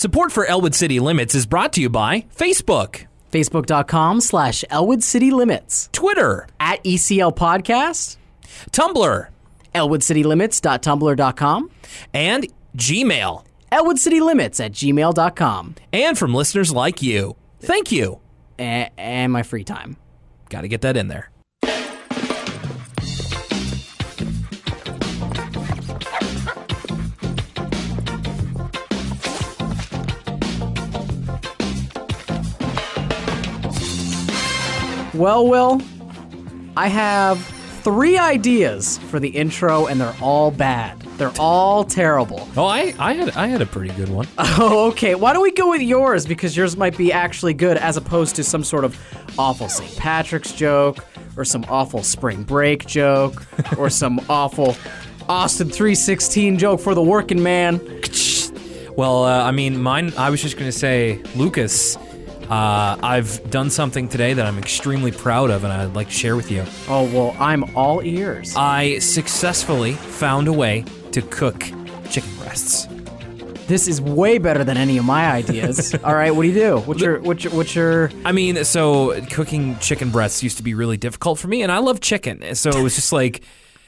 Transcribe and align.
Support 0.00 0.32
for 0.32 0.46
Elwood 0.46 0.74
City 0.74 0.98
Limits 0.98 1.34
is 1.34 1.44
brought 1.44 1.74
to 1.74 1.82
you 1.82 1.90
by 1.90 2.24
Facebook, 2.34 3.04
Facebook.com 3.30 4.22
slash 4.22 4.64
Elwood 4.70 5.02
City 5.02 5.30
Limits. 5.30 5.90
Twitter, 5.92 6.46
At 6.58 6.82
ECL 6.84 7.36
Podcast, 7.36 8.16
Tumblr, 8.70 9.28
ElwoodCityLimits.tumblr.com, 9.74 11.70
and 12.14 12.46
Gmail. 12.78 13.44
ElwoodCityLimits 13.70 14.64
at 14.64 14.72
gmail.com. 14.72 15.74
And 15.92 16.16
from 16.16 16.34
listeners 16.34 16.72
like 16.72 17.02
you. 17.02 17.36
Thank 17.60 17.92
you. 17.92 18.20
A- 18.58 18.90
and 18.96 19.30
my 19.30 19.42
free 19.42 19.64
time. 19.64 19.98
Got 20.48 20.62
to 20.62 20.68
get 20.68 20.80
that 20.80 20.96
in 20.96 21.08
there. 21.08 21.30
Well, 35.20 35.46
Will, 35.46 35.82
I 36.78 36.88
have 36.88 37.38
three 37.82 38.16
ideas 38.16 38.96
for 39.10 39.20
the 39.20 39.28
intro, 39.28 39.84
and 39.86 40.00
they're 40.00 40.16
all 40.22 40.50
bad. 40.50 40.98
They're 41.18 41.34
all 41.38 41.84
terrible. 41.84 42.48
Oh, 42.56 42.64
I, 42.64 42.94
I 42.98 43.12
had 43.12 43.28
I 43.36 43.46
had 43.46 43.60
a 43.60 43.66
pretty 43.66 43.92
good 43.96 44.08
one. 44.08 44.26
Oh, 44.38 44.88
okay. 44.88 45.14
Why 45.14 45.34
don't 45.34 45.42
we 45.42 45.52
go 45.52 45.68
with 45.68 45.82
yours? 45.82 46.24
Because 46.24 46.56
yours 46.56 46.74
might 46.74 46.96
be 46.96 47.12
actually 47.12 47.52
good 47.52 47.76
as 47.76 47.98
opposed 47.98 48.34
to 48.36 48.44
some 48.44 48.64
sort 48.64 48.82
of 48.82 48.98
awful 49.38 49.68
St. 49.68 49.94
Patrick's 49.98 50.52
joke 50.52 51.04
or 51.36 51.44
some 51.44 51.66
awful 51.68 52.02
spring 52.02 52.42
break 52.42 52.86
joke 52.86 53.44
or 53.76 53.90
some 54.02 54.22
awful 54.30 54.74
Austin 55.28 55.68
316 55.68 56.56
joke 56.56 56.80
for 56.80 56.94
the 56.94 57.02
working 57.02 57.42
man. 57.42 57.78
Well, 58.96 59.24
uh, 59.24 59.44
I 59.44 59.50
mean, 59.50 59.82
mine. 59.82 60.14
I 60.16 60.30
was 60.30 60.40
just 60.40 60.56
gonna 60.56 60.72
say, 60.72 61.22
Lucas. 61.36 61.98
Uh, 62.50 62.98
I've 63.00 63.48
done 63.48 63.70
something 63.70 64.08
today 64.08 64.34
that 64.34 64.44
I'm 64.44 64.58
extremely 64.58 65.12
proud 65.12 65.50
of, 65.50 65.62
and 65.62 65.72
I'd 65.72 65.94
like 65.94 66.08
to 66.08 66.12
share 66.12 66.34
with 66.34 66.50
you. 66.50 66.64
Oh, 66.88 67.04
well, 67.04 67.36
I'm 67.38 67.76
all 67.76 68.02
ears. 68.02 68.56
I 68.56 68.98
successfully 68.98 69.92
found 69.92 70.48
a 70.48 70.52
way 70.52 70.84
to 71.12 71.22
cook 71.22 71.60
chicken 72.10 72.34
breasts. 72.38 72.88
This 73.68 73.86
is 73.86 74.00
way 74.00 74.38
better 74.38 74.64
than 74.64 74.76
any 74.76 74.98
of 74.98 75.04
my 75.04 75.30
ideas. 75.30 75.94
all 76.04 76.12
right, 76.12 76.32
what 76.32 76.42
do 76.42 76.48
you 76.48 76.54
do? 76.54 76.78
What's 76.78 77.00
your 77.00 77.20
what's 77.20 77.44
your 77.44 77.52
what's 77.52 77.72
your 77.76 78.10
I 78.24 78.32
mean, 78.32 78.64
so 78.64 79.24
cooking 79.26 79.78
chicken 79.78 80.10
breasts 80.10 80.42
used 80.42 80.56
to 80.56 80.64
be 80.64 80.74
really 80.74 80.96
difficult 80.96 81.38
for 81.38 81.46
me, 81.46 81.62
and 81.62 81.70
I 81.70 81.78
love 81.78 82.00
chicken. 82.00 82.56
So 82.56 82.70
it 82.70 82.82
was 82.82 82.96
just 82.96 83.12
like, 83.12 83.42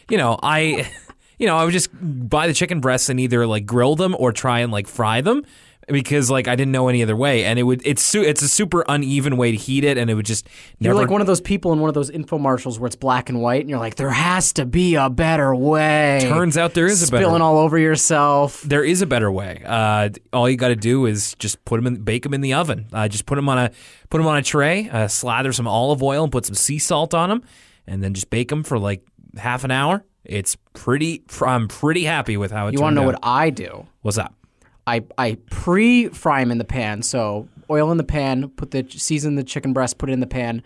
you 0.08 0.18
know, 0.18 0.38
I, 0.40 0.88
you 1.40 1.48
know, 1.48 1.56
I 1.56 1.64
would 1.64 1.72
just 1.72 1.90
buy 1.92 2.46
the 2.46 2.54
chicken 2.54 2.78
breasts 2.78 3.08
and 3.08 3.18
either 3.18 3.44
like 3.44 3.66
grill 3.66 3.96
them 3.96 4.14
or 4.16 4.30
try 4.30 4.60
and 4.60 4.70
like 4.70 4.86
fry 4.86 5.20
them 5.20 5.44
because 5.88 6.30
like 6.30 6.48
I 6.48 6.54
didn't 6.54 6.72
know 6.72 6.88
any 6.88 7.02
other 7.02 7.16
way, 7.16 7.44
and 7.44 7.58
it 7.58 7.64
would 7.64 7.82
it's 7.84 8.02
su- 8.02 8.22
it's 8.22 8.42
a 8.42 8.48
super 8.48 8.84
uneven 8.88 9.36
way 9.36 9.50
to 9.50 9.56
heat 9.56 9.84
it, 9.84 9.98
and 9.98 10.10
it 10.10 10.14
would 10.14 10.26
just 10.26 10.48
You're 10.78 10.94
like 10.94 11.10
one 11.10 11.20
of 11.20 11.26
those 11.26 11.40
people 11.40 11.72
in 11.72 11.80
one 11.80 11.88
of 11.88 11.94
those 11.94 12.10
infomercials 12.10 12.78
where 12.78 12.86
it's 12.86 12.96
black 12.96 13.28
and 13.28 13.40
white, 13.42 13.60
and 13.62 13.70
you're 13.70 13.78
like, 13.78 13.96
there 13.96 14.10
has 14.10 14.52
to 14.54 14.64
be 14.66 14.94
a 14.94 15.10
better 15.10 15.54
way. 15.54 16.20
Turns 16.22 16.56
out 16.56 16.74
there 16.74 16.86
is 16.86 17.06
a 17.06 17.10
better 17.10 17.24
spilling 17.24 17.42
all 17.42 17.58
over 17.58 17.78
yourself. 17.78 18.62
there 18.62 18.84
is 18.84 19.02
a 19.02 19.06
better 19.06 19.30
way. 19.30 19.62
Uh, 19.64 20.10
all 20.32 20.48
you 20.48 20.56
got 20.56 20.68
to 20.68 20.76
do 20.76 21.06
is 21.06 21.34
just 21.38 21.64
put 21.64 21.76
them 21.78 21.86
in, 21.86 22.02
bake 22.02 22.22
them 22.22 22.34
in 22.34 22.40
the 22.40 22.54
oven. 22.54 22.86
Uh, 22.92 23.08
just 23.08 23.26
put 23.26 23.36
them 23.36 23.48
on 23.48 23.58
a 23.58 23.70
put 24.10 24.18
them 24.18 24.26
on 24.26 24.36
a 24.36 24.42
tray, 24.42 24.88
uh, 24.90 25.08
slather 25.08 25.52
some 25.52 25.66
olive 25.66 26.02
oil, 26.02 26.24
and 26.24 26.32
put 26.32 26.46
some 26.46 26.54
sea 26.54 26.78
salt 26.78 27.14
on 27.14 27.28
them, 27.28 27.42
and 27.86 28.02
then 28.02 28.14
just 28.14 28.30
bake 28.30 28.48
them 28.48 28.62
for 28.62 28.78
like 28.78 29.04
half 29.36 29.64
an 29.64 29.70
hour. 29.70 30.04
It's 30.24 30.56
pretty. 30.72 31.24
I'm 31.40 31.66
pretty 31.66 32.04
happy 32.04 32.36
with 32.36 32.52
how 32.52 32.68
it. 32.68 32.74
You 32.74 32.80
want 32.80 32.92
to 32.92 32.94
know 32.94 33.06
turned 33.06 33.14
what. 33.14 33.24
I 33.24 33.50
do? 33.50 33.86
What's 34.02 34.18
up? 34.18 34.34
I 34.86 35.04
I 35.18 35.38
pre-fry 35.50 36.40
them 36.40 36.50
in 36.50 36.58
the 36.58 36.64
pan. 36.64 37.02
So 37.02 37.48
oil 37.70 37.90
in 37.90 37.98
the 37.98 38.04
pan, 38.04 38.48
put 38.50 38.70
the 38.70 38.86
season 38.88 39.36
the 39.36 39.44
chicken 39.44 39.72
breast, 39.72 39.98
put 39.98 40.10
it 40.10 40.12
in 40.12 40.20
the 40.20 40.26
pan, 40.26 40.62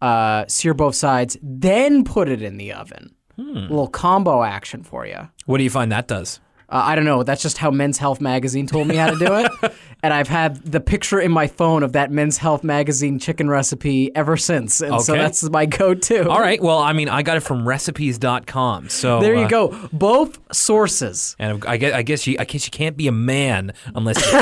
uh, 0.00 0.44
sear 0.48 0.74
both 0.74 0.94
sides, 0.94 1.36
then 1.42 2.04
put 2.04 2.28
it 2.28 2.42
in 2.42 2.56
the 2.56 2.72
oven. 2.72 3.14
Hmm. 3.36 3.56
A 3.56 3.60
little 3.60 3.88
combo 3.88 4.42
action 4.42 4.82
for 4.82 5.06
you. 5.06 5.28
What 5.44 5.58
do 5.58 5.64
you 5.64 5.70
find 5.70 5.92
that 5.92 6.08
does? 6.08 6.40
Uh, 6.68 6.82
I 6.84 6.94
don't 6.96 7.04
know. 7.04 7.22
That's 7.22 7.42
just 7.42 7.58
how 7.58 7.70
Men's 7.70 7.98
Health 7.98 8.20
magazine 8.20 8.66
told 8.66 8.88
me 8.88 8.96
how 8.96 9.10
to 9.10 9.18
do 9.18 9.34
it, 9.34 9.72
and 10.06 10.14
I've 10.14 10.28
had 10.28 10.62
the 10.62 10.78
picture 10.78 11.18
in 11.18 11.32
my 11.32 11.48
phone 11.48 11.82
of 11.82 11.94
that 11.94 12.12
Men's 12.12 12.38
Health 12.38 12.62
magazine 12.62 13.18
chicken 13.18 13.50
recipe 13.50 14.14
ever 14.14 14.36
since, 14.36 14.80
and 14.80 15.02
so 15.02 15.14
that's 15.14 15.42
my 15.50 15.66
go-to. 15.66 16.28
All 16.28 16.38
right. 16.38 16.62
Well, 16.62 16.78
I 16.78 16.92
mean, 16.92 17.08
I 17.08 17.22
got 17.22 17.36
it 17.36 17.40
from 17.40 17.66
recipes.com. 17.66 18.88
So 18.88 19.18
There 19.18 19.34
you 19.34 19.46
uh, 19.46 19.48
go. 19.48 19.88
Both 19.92 20.38
sources. 20.54 21.34
And 21.40 21.64
I 21.66 21.76
guess, 21.76 21.92
I 21.92 22.02
guess 22.02 22.24
you 22.24 22.36
I 22.38 22.44
guess 22.44 22.66
you 22.66 22.70
can't 22.70 22.96
be 22.96 23.08
a 23.08 23.12
man 23.12 23.72
unless 23.96 24.24
you, 24.24 24.38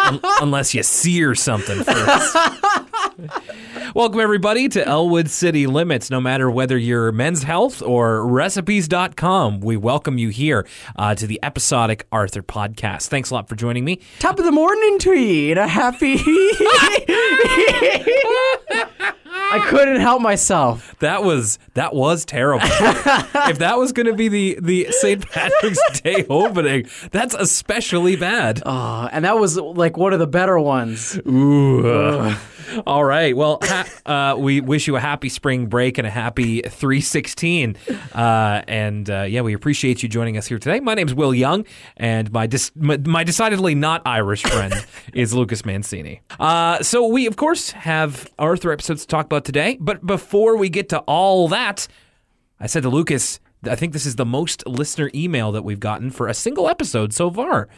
un- 0.02 0.20
unless 0.40 0.74
you 0.74 0.82
sear 0.82 1.36
something 1.36 1.84
first. 1.84 2.36
Welcome 3.94 4.20
everybody 4.20 4.68
to 4.70 4.86
Elwood 4.86 5.28
City 5.30 5.66
Limits. 5.66 6.10
No 6.10 6.20
matter 6.20 6.50
whether 6.50 6.76
you're 6.78 7.12
Men's 7.12 7.42
Health 7.42 7.82
or 7.82 8.26
Recipes.com, 8.26 9.60
we 9.60 9.76
welcome 9.76 10.16
you 10.18 10.28
here 10.28 10.66
uh, 10.96 11.14
to 11.14 11.26
the 11.26 11.38
episodic 11.42 12.06
Arthur 12.12 12.42
podcast. 12.42 13.08
Thanks 13.08 13.30
a 13.30 13.34
lot 13.34 13.48
for 13.48 13.56
joining 13.56 13.84
me. 13.84 14.00
Top 14.18 14.38
of 14.38 14.44
the 14.44 14.52
morning 14.52 14.98
to 15.00 15.12
you, 15.14 15.50
and 15.50 15.58
a 15.58 15.66
happy. 15.66 16.16
I 19.52 19.58
couldn't 19.68 20.00
help 20.00 20.22
myself. 20.22 20.94
That 21.00 21.24
was 21.24 21.58
that 21.74 21.92
was 21.94 22.24
terrible. 22.24 22.64
if 22.66 23.58
that 23.58 23.76
was 23.78 23.92
going 23.92 24.06
to 24.06 24.14
be 24.14 24.28
the 24.28 24.58
the 24.60 24.86
St. 24.90 25.28
Patrick's 25.28 26.00
Day 26.00 26.24
opening, 26.30 26.86
that's 27.10 27.34
especially 27.34 28.14
bad. 28.16 28.62
Uh, 28.64 29.08
and 29.10 29.24
that 29.24 29.38
was 29.38 29.56
like 29.56 29.96
one 29.96 30.12
of 30.12 30.20
the 30.20 30.26
better 30.28 30.58
ones. 30.58 31.18
Ooh. 31.26 32.34
All 32.86 33.04
right. 33.04 33.36
Well, 33.36 33.58
ha- 33.62 33.86
uh, 34.06 34.36
we 34.38 34.60
wish 34.60 34.86
you 34.86 34.96
a 34.96 35.00
happy 35.00 35.28
spring 35.28 35.66
break 35.66 35.98
and 35.98 36.06
a 36.06 36.10
happy 36.10 36.62
316. 36.62 37.76
Uh, 38.14 38.62
and 38.68 39.08
uh, 39.10 39.22
yeah, 39.22 39.40
we 39.40 39.54
appreciate 39.54 40.02
you 40.02 40.08
joining 40.08 40.36
us 40.36 40.46
here 40.46 40.58
today. 40.58 40.80
My 40.80 40.94
name's 40.94 41.14
Will 41.14 41.34
Young, 41.34 41.64
and 41.96 42.30
my 42.32 42.46
dis- 42.46 42.72
my, 42.76 42.96
my 42.98 43.24
decidedly 43.24 43.74
not 43.74 44.02
Irish 44.06 44.42
friend 44.42 44.74
is 45.14 45.34
Lucas 45.34 45.64
Mancini. 45.64 46.20
Uh, 46.38 46.82
so 46.82 47.06
we, 47.06 47.26
of 47.26 47.36
course, 47.36 47.70
have 47.72 48.28
Arthur 48.38 48.72
episodes 48.72 49.02
to 49.02 49.08
talk 49.08 49.26
about 49.26 49.44
today. 49.44 49.76
But 49.80 50.06
before 50.06 50.56
we 50.56 50.68
get 50.68 50.88
to 50.90 51.00
all 51.00 51.48
that, 51.48 51.88
I 52.58 52.66
said 52.66 52.82
to 52.84 52.88
Lucas, 52.88 53.40
I 53.64 53.74
think 53.74 53.92
this 53.92 54.06
is 54.06 54.16
the 54.16 54.24
most 54.26 54.66
listener 54.66 55.10
email 55.14 55.52
that 55.52 55.62
we've 55.62 55.80
gotten 55.80 56.10
for 56.10 56.28
a 56.28 56.34
single 56.34 56.68
episode 56.68 57.12
so 57.12 57.30
far. 57.30 57.68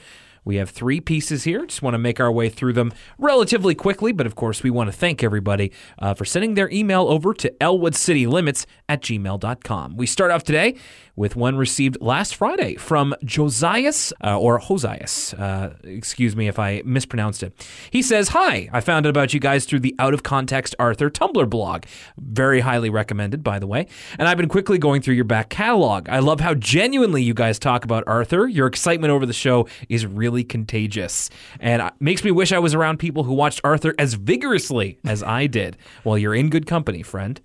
We 0.45 0.57
have 0.57 0.71
three 0.71 1.01
pieces 1.01 1.45
here. 1.45 1.67
Just 1.67 1.83
want 1.83 1.95
to 1.95 1.99
make 1.99 2.19
our 2.21 2.33
way 2.33 2.49
through 2.49 2.73
them 2.73 2.93
relatively 3.19 3.75
quickly, 3.75 4.13
but 4.13 4.27
of 4.27 4.35
course, 4.35 4.63
we 4.63 4.71
want 4.71 4.89
to 4.89 4.93
thank 4.93 5.23
everybody 5.23 5.73
uh, 5.99 6.15
for 6.15 6.25
sending 6.25 6.55
their 6.55 6.71
email 6.71 7.07
over 7.09 7.33
to 7.35 7.51
elwoodcitylimits 7.61 8.67
at 8.89 9.03
gmail.com. 9.03 9.97
We 9.97 10.07
start 10.07 10.31
off 10.31 10.43
today 10.43 10.77
with 11.15 11.37
one 11.37 11.57
received 11.57 11.99
last 12.01 12.35
Friday 12.35 12.75
from 12.77 13.15
Josias, 13.23 14.13
uh, 14.25 14.39
or 14.39 14.59
Hosias. 14.59 15.35
Uh, 15.39 15.75
excuse 15.85 16.35
me 16.35 16.49
if 16.49 16.59
I 16.59 16.83
mispronounced 16.85 17.43
it. 17.43 17.69
He 17.91 18.03
says, 18.03 18.29
Hi, 18.29 18.71
I 18.73 18.81
found 18.81 19.07
out 19.07 19.11
about 19.11 19.35
you 19.35 19.41
guys 19.41 19.67
through 19.67 19.81
the 19.81 19.95
Out 19.99 20.15
of 20.15 20.23
Context 20.23 20.75
Arthur 20.79 21.11
Tumblr 21.11 21.49
blog. 21.51 21.85
Very 22.17 22.61
highly 22.61 22.89
recommended, 22.89 23.45
by 23.45 23.59
the 23.59 23.67
way. 23.67 23.87
And 24.19 24.27
I've 24.27 24.39
been 24.39 24.49
quickly 24.49 24.79
going 24.79 25.03
through 25.03 25.15
your 25.15 25.25
back 25.25 25.51
catalog. 25.51 26.09
I 26.09 26.21
love 26.21 26.41
how 26.41 26.55
genuinely 26.55 27.23
you 27.23 27.35
guys 27.35 27.59
talk 27.59 27.85
about 27.85 28.05
Arthur. 28.07 28.49
Your 28.49 28.67
excitement 28.67 29.11
over 29.11 29.27
the 29.27 29.33
show 29.33 29.69
is 29.89 30.07
really 30.07 30.32
contagious. 30.41 31.29
And 31.61 31.91
makes 32.01 32.25
me 32.25 32.31
wish 32.31 32.53
I 32.53 32.59
was 32.59 32.75
around 32.75 32.99
people 32.99 33.25
who 33.25 33.35
watched 33.35 33.61
Arthur 33.63 33.95
as 33.99 34.15
vigorously 34.15 34.99
as 35.05 35.23
I 35.23 35.47
did. 35.47 35.77
Well, 36.05 36.17
you're 36.17 36.35
in 36.35 36.49
good 36.49 36.67
company, 36.67 37.03
friend. 37.03 37.41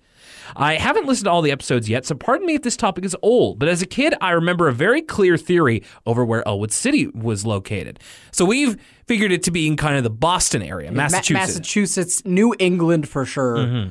I 0.56 0.74
haven't 0.76 1.06
listened 1.06 1.26
to 1.26 1.30
all 1.30 1.42
the 1.42 1.50
episodes 1.50 1.88
yet, 1.88 2.06
so 2.06 2.14
pardon 2.14 2.46
me 2.46 2.54
if 2.54 2.62
this 2.62 2.76
topic 2.76 3.04
is 3.04 3.16
old, 3.22 3.58
but 3.58 3.68
as 3.68 3.82
a 3.82 3.86
kid, 3.86 4.14
I 4.20 4.30
remember 4.30 4.68
a 4.68 4.72
very 4.72 5.02
clear 5.02 5.36
theory 5.36 5.82
over 6.06 6.24
where 6.24 6.46
Elwood 6.48 6.72
City 6.72 7.06
was 7.08 7.44
located. 7.44 8.00
So 8.32 8.44
we've 8.44 8.76
figured 9.08 9.32
it 9.32 9.42
to 9.44 9.50
be 9.50 9.66
in 9.66 9.76
kind 9.76 9.96
of 9.96 10.04
the 10.04 10.10
Boston 10.10 10.62
area, 10.62 10.92
Ma- 10.92 10.98
Massachusetts. 11.04 11.48
Massachusetts, 11.48 12.24
New 12.24 12.54
England 12.58 13.08
for 13.08 13.24
sure. 13.24 13.56
Mm-hmm. 13.56 13.88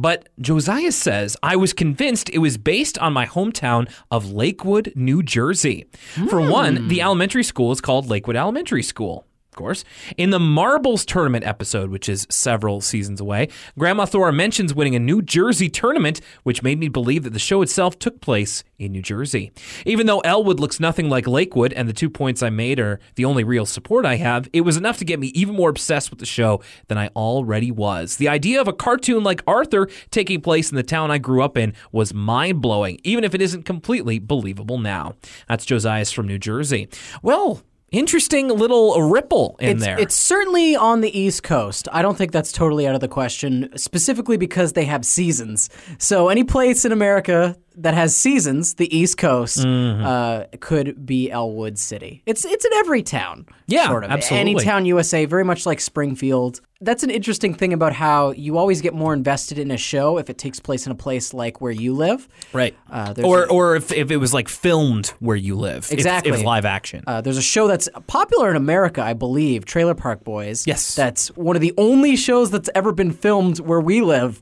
But 0.00 0.28
Josiah 0.40 0.92
says, 0.92 1.36
I 1.42 1.56
was 1.56 1.72
convinced 1.72 2.30
it 2.30 2.38
was 2.38 2.56
based 2.56 2.96
on 2.98 3.12
my 3.12 3.26
hometown 3.26 3.90
of 4.10 4.32
Lakewood, 4.32 4.92
New 4.94 5.22
Jersey. 5.22 5.86
For 6.28 6.40
one, 6.40 6.88
the 6.88 6.96
hmm. 6.96 7.02
elementary 7.02 7.44
school 7.44 7.72
is 7.72 7.80
called 7.80 8.08
Lakewood 8.08 8.36
Elementary 8.36 8.82
School. 8.82 9.26
Of 9.52 9.56
course. 9.56 9.84
In 10.16 10.30
the 10.30 10.38
Marbles 10.38 11.04
Tournament 11.04 11.44
episode, 11.44 11.90
which 11.90 12.08
is 12.08 12.26
several 12.30 12.80
seasons 12.80 13.20
away, 13.20 13.48
Grandma 13.78 14.06
Thora 14.06 14.32
mentions 14.32 14.72
winning 14.72 14.96
a 14.96 14.98
New 14.98 15.20
Jersey 15.20 15.68
tournament, 15.68 16.22
which 16.42 16.62
made 16.62 16.80
me 16.80 16.88
believe 16.88 17.24
that 17.24 17.34
the 17.34 17.38
show 17.38 17.60
itself 17.60 17.98
took 17.98 18.22
place 18.22 18.64
in 18.78 18.92
New 18.92 19.02
Jersey. 19.02 19.52
Even 19.84 20.06
though 20.06 20.20
Elwood 20.20 20.58
looks 20.58 20.80
nothing 20.80 21.10
like 21.10 21.26
Lakewood, 21.26 21.74
and 21.74 21.86
the 21.86 21.92
two 21.92 22.08
points 22.08 22.42
I 22.42 22.48
made 22.48 22.80
are 22.80 22.98
the 23.16 23.26
only 23.26 23.44
real 23.44 23.66
support 23.66 24.06
I 24.06 24.14
have, 24.16 24.48
it 24.54 24.62
was 24.62 24.78
enough 24.78 24.96
to 25.00 25.04
get 25.04 25.20
me 25.20 25.26
even 25.34 25.54
more 25.54 25.68
obsessed 25.68 26.08
with 26.08 26.18
the 26.18 26.24
show 26.24 26.62
than 26.88 26.96
I 26.96 27.08
already 27.08 27.70
was. 27.70 28.16
The 28.16 28.30
idea 28.30 28.58
of 28.58 28.68
a 28.68 28.72
cartoon 28.72 29.22
like 29.22 29.42
Arthur 29.46 29.86
taking 30.10 30.40
place 30.40 30.70
in 30.70 30.76
the 30.76 30.82
town 30.82 31.10
I 31.10 31.18
grew 31.18 31.42
up 31.42 31.58
in 31.58 31.74
was 31.92 32.14
mind 32.14 32.62
blowing, 32.62 33.00
even 33.04 33.22
if 33.22 33.34
it 33.34 33.42
isn't 33.42 33.64
completely 33.66 34.18
believable 34.18 34.78
now. 34.78 35.16
That's 35.46 35.66
Josias 35.66 36.10
from 36.10 36.26
New 36.26 36.38
Jersey. 36.38 36.88
Well, 37.22 37.60
interesting 37.92 38.48
little 38.48 39.00
ripple 39.02 39.56
in 39.60 39.76
It's, 39.76 39.84
there. 39.84 39.98
it's 39.98 40.16
certainly 40.16 40.74
on 40.74 41.00
the 41.02 41.16
East 41.16 41.42
Coast. 41.42 41.88
I 41.92 42.02
don't 42.02 42.16
think 42.18 42.32
that's 42.32 42.50
totally 42.50 42.86
out 42.88 42.94
of 42.94 43.00
the 43.00 43.08
question, 43.08 43.68
specifically 43.76 44.36
because 44.36 44.72
they 44.72 44.84
have 44.86 45.04
seasons. 45.04 45.70
So 45.98 46.28
any 46.28 46.42
place 46.44 46.84
in 46.84 46.92
America 46.92 47.56
that 47.76 47.94
has 47.94 48.16
seasons, 48.16 48.74
the 48.74 48.94
East 48.96 49.18
Coast, 49.18 49.58
Mm-hmm. 49.58 50.04
uh, 50.04 50.44
could 50.60 51.04
be 51.06 51.30
Elwood 51.30 51.78
City. 51.78 52.22
It's 52.26 52.44
it's 52.44 52.64
in 52.64 52.72
every 52.74 53.02
town. 53.02 53.46
Yeah, 53.66 53.86
sort 53.86 54.04
of. 54.04 54.10
absolutely. 54.10 54.40
Any 54.52 54.54
town 54.64 54.84
USA, 54.86 55.24
very 55.24 55.44
much 55.44 55.66
like 55.66 55.80
Springfield. 55.80 56.60
That's 56.80 57.04
an 57.04 57.10
interesting 57.10 57.54
thing 57.54 57.72
about 57.72 57.92
how 57.92 58.32
you 58.32 58.58
always 58.58 58.80
get 58.80 58.92
more 58.92 59.14
invested 59.14 59.56
in 59.56 59.70
a 59.70 59.76
show 59.76 60.18
if 60.18 60.28
it 60.28 60.36
takes 60.36 60.58
place 60.58 60.84
in 60.84 60.90
a 60.90 60.96
place 60.96 61.32
like 61.32 61.60
where 61.60 61.70
you 61.70 61.94
live. 61.94 62.28
right. 62.52 62.76
Uh, 62.90 63.14
or 63.22 63.44
a- 63.44 63.48
or 63.52 63.76
if, 63.76 63.92
if 63.92 64.10
it 64.10 64.16
was 64.16 64.34
like 64.34 64.48
filmed 64.48 65.08
where 65.20 65.36
you 65.36 65.54
live. 65.54 65.84
If- 65.84 65.92
If, 65.92 65.98
Exactly. 66.00 66.42
live 66.42 66.64
action. 66.64 67.04
Uh, 67.06 67.20
there's 67.20 67.38
a 67.38 67.42
show 67.42 67.68
that's 67.68 67.88
popular 68.08 68.50
in 68.50 68.56
America, 68.56 69.00
I 69.00 69.12
believe, 69.14 69.64
Trailer 69.64 69.94
Park 69.94 70.24
Boys. 70.24 70.66
Yes. 70.66 70.96
That's 70.96 71.28
one 71.36 71.54
of 71.54 71.62
the 71.62 71.72
only 71.78 72.16
shows 72.16 72.50
that's 72.50 72.68
ever 72.74 72.90
been 72.92 73.12
filmed 73.12 73.60
where 73.60 73.80
we 73.80 74.00
live. 74.00 74.40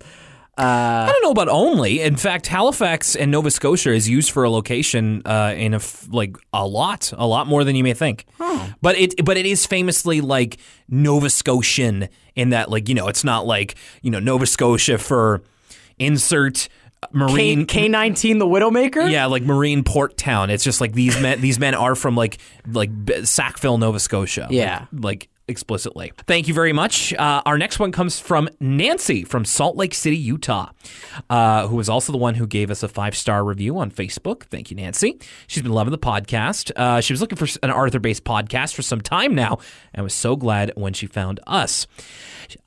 I 0.62 1.06
don't 1.10 1.22
know 1.22 1.30
about 1.30 1.48
only. 1.48 2.00
In 2.00 2.16
fact, 2.16 2.46
Halifax 2.46 3.16
and 3.16 3.30
Nova 3.30 3.50
Scotia 3.50 3.92
is 3.92 4.08
used 4.08 4.30
for 4.30 4.44
a 4.44 4.50
location 4.50 5.22
uh, 5.24 5.54
in 5.56 5.72
a 5.74 5.76
f- 5.78 6.06
like 6.10 6.36
a 6.52 6.66
lot, 6.66 7.12
a 7.16 7.26
lot 7.26 7.46
more 7.46 7.64
than 7.64 7.76
you 7.76 7.82
may 7.84 7.94
think. 7.94 8.26
But 8.82 8.96
it 8.98 9.24
but 9.24 9.36
it 9.36 9.46
is 9.46 9.66
famously 9.66 10.20
like 10.20 10.58
Nova 10.88 11.30
Scotian 11.30 12.08
in 12.36 12.50
that 12.50 12.70
like 12.70 12.88
you 12.88 12.94
know 12.94 13.08
it's 13.08 13.24
not 13.24 13.46
like 13.46 13.74
you 14.02 14.10
know 14.10 14.18
Nova 14.20 14.46
Scotia 14.46 14.98
for 14.98 15.42
insert 15.98 16.68
K 17.02 17.08
marine 17.12 17.66
K 17.66 17.88
nineteen, 17.88 18.38
the 18.38 18.46
Widowmaker. 18.46 19.10
yeah, 19.10 19.26
like 19.26 19.42
Marine 19.42 19.82
Port 19.84 20.16
Town. 20.18 20.50
It's 20.50 20.62
just 20.64 20.80
like 20.80 20.92
these 20.92 21.18
men. 21.20 21.40
These 21.40 21.58
men 21.58 21.74
are 21.74 21.94
from 21.94 22.14
like 22.16 22.38
like 22.70 22.90
Sackville, 23.24 23.78
Nova 23.78 23.98
Scotia. 23.98 24.42
Like- 24.42 24.52
Yeah. 24.52 24.86
like, 24.92 25.28
explicitly. 25.50 26.12
Thank 26.26 26.48
you 26.48 26.54
very 26.54 26.72
much. 26.72 27.12
Uh, 27.14 27.42
our 27.44 27.58
next 27.58 27.78
one 27.78 27.92
comes 27.92 28.18
from 28.18 28.48
Nancy 28.60 29.24
from 29.24 29.44
Salt 29.44 29.76
Lake 29.76 29.94
City, 29.94 30.16
Utah, 30.16 30.70
uh, 31.28 31.66
who 31.68 31.76
was 31.76 31.88
also 31.88 32.12
the 32.12 32.18
one 32.18 32.36
who 32.36 32.46
gave 32.46 32.70
us 32.70 32.82
a 32.82 32.88
five 32.88 33.14
star 33.14 33.44
review 33.44 33.78
on 33.78 33.90
Facebook. 33.90 34.44
Thank 34.44 34.70
you, 34.70 34.76
Nancy. 34.76 35.18
She's 35.46 35.62
been 35.62 35.72
loving 35.72 35.90
the 35.90 35.98
podcast. 35.98 36.72
Uh, 36.76 37.00
she 37.00 37.12
was 37.12 37.20
looking 37.20 37.36
for 37.36 37.48
an 37.62 37.70
Arthur 37.70 37.98
based 37.98 38.24
podcast 38.24 38.74
for 38.74 38.82
some 38.82 39.00
time 39.00 39.34
now, 39.34 39.58
and 39.92 40.04
was 40.04 40.14
so 40.14 40.36
glad 40.36 40.72
when 40.76 40.92
she 40.92 41.06
found 41.06 41.40
us. 41.46 41.86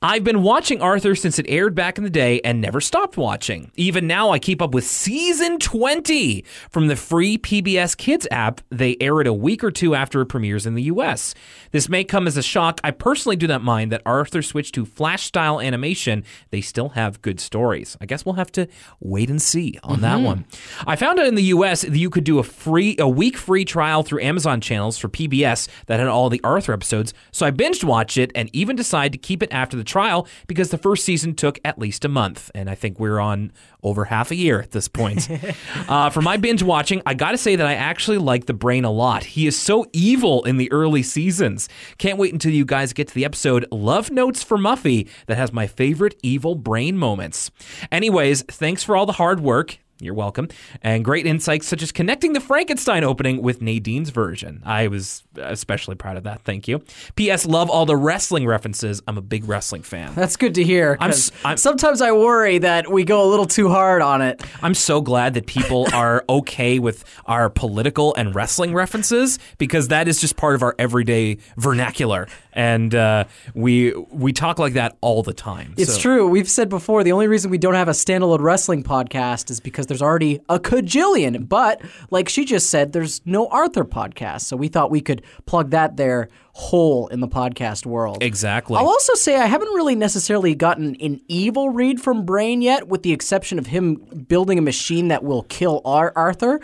I've 0.00 0.24
been 0.24 0.42
watching 0.42 0.80
Arthur 0.80 1.14
since 1.14 1.38
it 1.38 1.46
aired 1.48 1.74
back 1.74 1.98
in 1.98 2.04
the 2.04 2.10
day 2.10 2.40
and 2.42 2.60
never 2.60 2.80
stopped 2.80 3.16
watching. 3.16 3.70
Even 3.76 4.06
now, 4.06 4.30
I 4.30 4.38
keep 4.38 4.62
up 4.62 4.72
with 4.72 4.84
season 4.84 5.58
20 5.58 6.44
from 6.70 6.86
the 6.86 6.96
free 6.96 7.38
PBS 7.38 7.96
Kids 7.96 8.26
app. 8.30 8.60
They 8.70 8.96
air 9.00 9.20
it 9.20 9.26
a 9.26 9.32
week 9.32 9.62
or 9.62 9.70
two 9.70 9.94
after 9.94 10.20
it 10.20 10.26
premieres 10.26 10.66
in 10.66 10.74
the 10.74 10.84
US. 10.84 11.34
This 11.70 11.88
may 11.88 12.04
come 12.04 12.26
as 12.26 12.36
a 12.36 12.42
shock. 12.42 12.73
I 12.82 12.90
personally 12.90 13.36
do 13.36 13.46
not 13.46 13.62
mind 13.62 13.92
that 13.92 14.02
Arthur 14.06 14.42
switched 14.42 14.74
to 14.74 14.84
flash 14.84 15.24
style 15.24 15.60
animation. 15.60 16.24
They 16.50 16.60
still 16.60 16.90
have 16.90 17.22
good 17.22 17.40
stories. 17.40 17.96
I 18.00 18.06
guess 18.06 18.24
we'll 18.24 18.34
have 18.34 18.52
to 18.52 18.66
wait 19.00 19.30
and 19.30 19.40
see 19.40 19.78
on 19.82 20.00
that 20.00 20.20
one. 20.20 20.46
I 20.86 20.96
found 20.96 21.20
out 21.20 21.26
in 21.26 21.34
the 21.34 21.44
US 21.44 21.82
that 21.82 21.96
you 21.96 22.10
could 22.10 22.24
do 22.24 22.38
a 22.38 22.42
free 22.42 22.96
a 22.98 23.08
week 23.08 23.36
free 23.36 23.64
trial 23.64 24.02
through 24.02 24.22
Amazon 24.22 24.60
channels 24.60 24.98
for 24.98 25.08
PBS 25.08 25.68
that 25.86 25.98
had 25.98 26.08
all 26.08 26.30
the 26.30 26.40
Arthur 26.42 26.72
episodes. 26.72 27.14
So 27.30 27.46
I 27.46 27.50
binged 27.50 27.84
watched 27.84 28.16
it 28.16 28.32
and 28.34 28.50
even 28.52 28.76
decided 28.76 29.12
to 29.12 29.18
keep 29.18 29.42
it 29.42 29.52
after 29.52 29.76
the 29.76 29.84
trial 29.84 30.26
because 30.46 30.70
the 30.70 30.78
first 30.78 31.04
season 31.04 31.34
took 31.34 31.58
at 31.64 31.78
least 31.78 32.04
a 32.04 32.08
month, 32.08 32.50
and 32.54 32.70
I 32.70 32.74
think 32.74 32.98
we're 32.98 33.20
on 33.20 33.52
over 33.82 34.06
half 34.06 34.30
a 34.30 34.34
year 34.34 34.60
at 34.60 34.70
this 34.70 34.88
point. 34.88 35.28
uh, 35.88 36.10
for 36.10 36.22
my 36.22 36.36
binge 36.36 36.62
watching, 36.62 37.02
I 37.06 37.14
got 37.14 37.32
to 37.32 37.38
say 37.38 37.54
that 37.56 37.66
I 37.66 37.74
actually 37.74 38.18
like 38.18 38.46
the 38.46 38.54
Brain 38.54 38.84
a 38.84 38.90
lot. 38.90 39.24
He 39.24 39.46
is 39.46 39.58
so 39.58 39.86
evil 39.92 40.42
in 40.44 40.56
the 40.56 40.72
early 40.72 41.02
seasons. 41.02 41.68
Can't 41.98 42.18
wait 42.18 42.32
until 42.32 42.52
you 42.52 42.63
guys 42.64 42.92
get 42.92 43.08
to 43.08 43.14
the 43.14 43.24
episode 43.24 43.66
Love 43.70 44.10
Notes 44.10 44.42
for 44.42 44.56
Muffy 44.56 45.08
that 45.26 45.36
has 45.36 45.52
my 45.52 45.66
favorite 45.66 46.16
evil 46.22 46.54
brain 46.54 46.96
moments. 46.96 47.50
Anyways, 47.90 48.42
thanks 48.42 48.82
for 48.82 48.96
all 48.96 49.06
the 49.06 49.12
hard 49.12 49.40
work. 49.40 49.78
You're 50.00 50.14
welcome. 50.14 50.48
And 50.82 51.04
great 51.04 51.26
insights 51.26 51.66
such 51.66 51.82
as 51.82 51.92
connecting 51.92 52.32
the 52.32 52.40
Frankenstein 52.40 53.04
opening 53.04 53.42
with 53.42 53.60
Nadine's 53.60 54.10
version. 54.10 54.62
I 54.64 54.88
was 54.88 55.23
especially 55.38 55.94
proud 55.94 56.16
of 56.16 56.24
that. 56.24 56.42
Thank 56.42 56.68
you. 56.68 56.82
P.S. 57.16 57.46
Love 57.46 57.70
all 57.70 57.86
the 57.86 57.96
wrestling 57.96 58.46
references. 58.46 59.02
I'm 59.06 59.18
a 59.18 59.22
big 59.22 59.48
wrestling 59.48 59.82
fan. 59.82 60.12
That's 60.16 60.36
good 60.36 60.54
to 60.56 60.64
hear. 60.64 60.96
I'm 61.00 61.12
I'm- 61.44 61.56
sometimes 61.56 62.00
I 62.00 62.12
worry 62.12 62.58
that 62.58 62.90
we 62.90 63.04
go 63.04 63.24
a 63.24 63.28
little 63.28 63.46
too 63.46 63.68
hard 63.68 64.02
on 64.02 64.22
it. 64.22 64.42
I'm 64.62 64.74
so 64.74 65.00
glad 65.00 65.34
that 65.34 65.46
people 65.46 65.86
are 65.94 66.24
okay 66.28 66.78
with 66.78 67.04
our 67.26 67.50
political 67.50 68.14
and 68.14 68.34
wrestling 68.34 68.74
references 68.74 69.38
because 69.58 69.88
that 69.88 70.08
is 70.08 70.20
just 70.20 70.36
part 70.36 70.54
of 70.54 70.62
our 70.62 70.74
everyday 70.78 71.38
vernacular, 71.56 72.28
and 72.52 72.94
uh, 72.94 73.24
we 73.54 73.92
we 74.10 74.32
talk 74.32 74.58
like 74.58 74.74
that 74.74 74.96
all 75.00 75.22
the 75.22 75.32
time. 75.34 75.74
It's 75.76 75.94
So- 75.94 76.00
true. 76.00 76.28
We've 76.28 76.48
said 76.48 76.68
before 76.68 77.04
the 77.04 77.12
only 77.12 77.28
reason 77.28 77.50
we 77.50 77.58
don't 77.58 77.74
have 77.74 77.88
a 77.88 77.92
standalone 77.92 78.40
wrestling 78.40 78.82
podcast 78.82 79.50
is 79.50 79.60
because 79.60 79.86
there's 79.86 80.02
already 80.02 80.40
a 80.48 80.58
cajillion. 80.58 81.48
But 81.48 81.80
like 82.10 82.28
she 82.28 82.44
just 82.44 82.70
said, 82.70 82.92
there's 82.92 83.20
no 83.24 83.48
Arthur 83.48 83.84
podcast, 83.84 84.42
so 84.42 84.56
we 84.56 84.68
thought 84.68 84.90
we 84.90 85.00
could 85.00 85.22
plug 85.46 85.70
that 85.70 85.96
there 85.96 86.28
hole 86.56 87.08
in 87.08 87.18
the 87.18 87.26
podcast 87.26 87.84
world. 87.84 88.18
Exactly. 88.22 88.76
I'll 88.76 88.86
also 88.86 89.14
say 89.14 89.36
I 89.36 89.46
haven't 89.46 89.74
really 89.74 89.96
necessarily 89.96 90.54
gotten 90.54 90.94
an 91.00 91.20
evil 91.26 91.70
read 91.70 92.00
from 92.00 92.24
Brain 92.24 92.62
yet, 92.62 92.86
with 92.86 93.02
the 93.02 93.12
exception 93.12 93.58
of 93.58 93.66
him 93.66 93.96
building 94.28 94.56
a 94.58 94.62
machine 94.62 95.08
that 95.08 95.24
will 95.24 95.42
kill 95.44 95.80
Ar- 95.84 96.12
Arthur. 96.14 96.60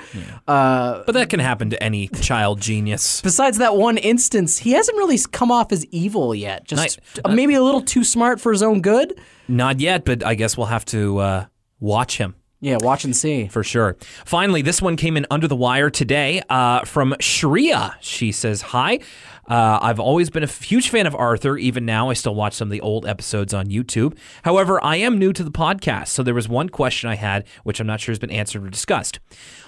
Uh, 0.47 1.03
But 1.07 1.13
that 1.13 1.29
can 1.29 1.41
happen 1.41 1.71
to 1.71 1.83
any 1.83 2.07
child 2.09 2.61
genius. 2.61 3.21
besides 3.25 3.59
that 3.59 3.77
one 3.77 3.97
instance, 3.99 4.59
he 4.59 4.73
hasn't 4.73 4.97
really 4.97 5.19
come 5.33 5.51
off 5.51 5.73
as 5.73 5.85
evil 5.87 6.35
yet. 6.37 6.65
Just 6.65 6.81
Nice. 6.83 7.21
uh, 7.25 7.35
maybe 7.35 7.55
a 7.55 7.63
little 7.63 7.83
too 7.83 8.05
smart 8.05 8.41
for 8.41 8.53
his 8.53 8.63
own 8.63 8.81
good. 8.83 9.21
Not 9.49 9.81
yet, 9.81 10.05
but 10.05 10.25
I 10.25 10.35
guess 10.37 10.57
we'll 10.57 10.67
have 10.69 10.85
to 10.87 11.19
uh, 11.19 11.47
watch 11.81 12.19
him. 12.19 12.37
Yeah, 12.63 12.77
watch 12.81 13.05
and 13.05 13.17
see. 13.17 13.49
For 13.49 13.65
sure. 13.65 13.97
Finally, 14.27 14.63
this 14.63 14.83
one 14.83 14.97
came 14.97 15.17
in 15.17 15.27
under 15.31 15.49
the 15.49 15.57
wire 15.57 15.89
today 15.89 16.43
uh, 16.51 16.85
from 16.85 17.15
Shreya. 17.19 17.95
She 18.01 18.33
says, 18.33 18.61
Hi. 18.61 19.01
Uh, 19.49 19.81
I've 19.83 19.99
always 19.99 20.31
been 20.31 20.45
a 20.45 20.47
huge 20.47 20.91
fan 20.91 21.07
of 21.09 21.15
Arthur. 21.15 21.57
Even 21.57 21.85
now, 21.85 22.09
I 22.11 22.13
still 22.13 22.35
watch 22.37 22.53
some 22.53 22.69
of 22.69 22.73
the 22.73 22.81
old 22.83 23.05
episodes 23.05 23.53
on 23.53 23.67
YouTube. 23.67 24.17
However, 24.45 24.83
I 24.85 24.97
am 24.97 25.19
new 25.19 25.33
to 25.33 25.43
the 25.43 25.51
podcast, 25.51 26.09
so 26.09 26.23
there 26.23 26.35
was 26.35 26.49
one 26.49 26.69
question 26.69 27.11
I 27.11 27.17
had, 27.17 27.45
which 27.65 27.81
I'm 27.81 27.87
not 27.87 27.99
sure 27.99 28.13
has 28.13 28.21
been 28.21 28.31
answered 28.31 28.65
or 28.65 28.71
discussed. 28.71 29.19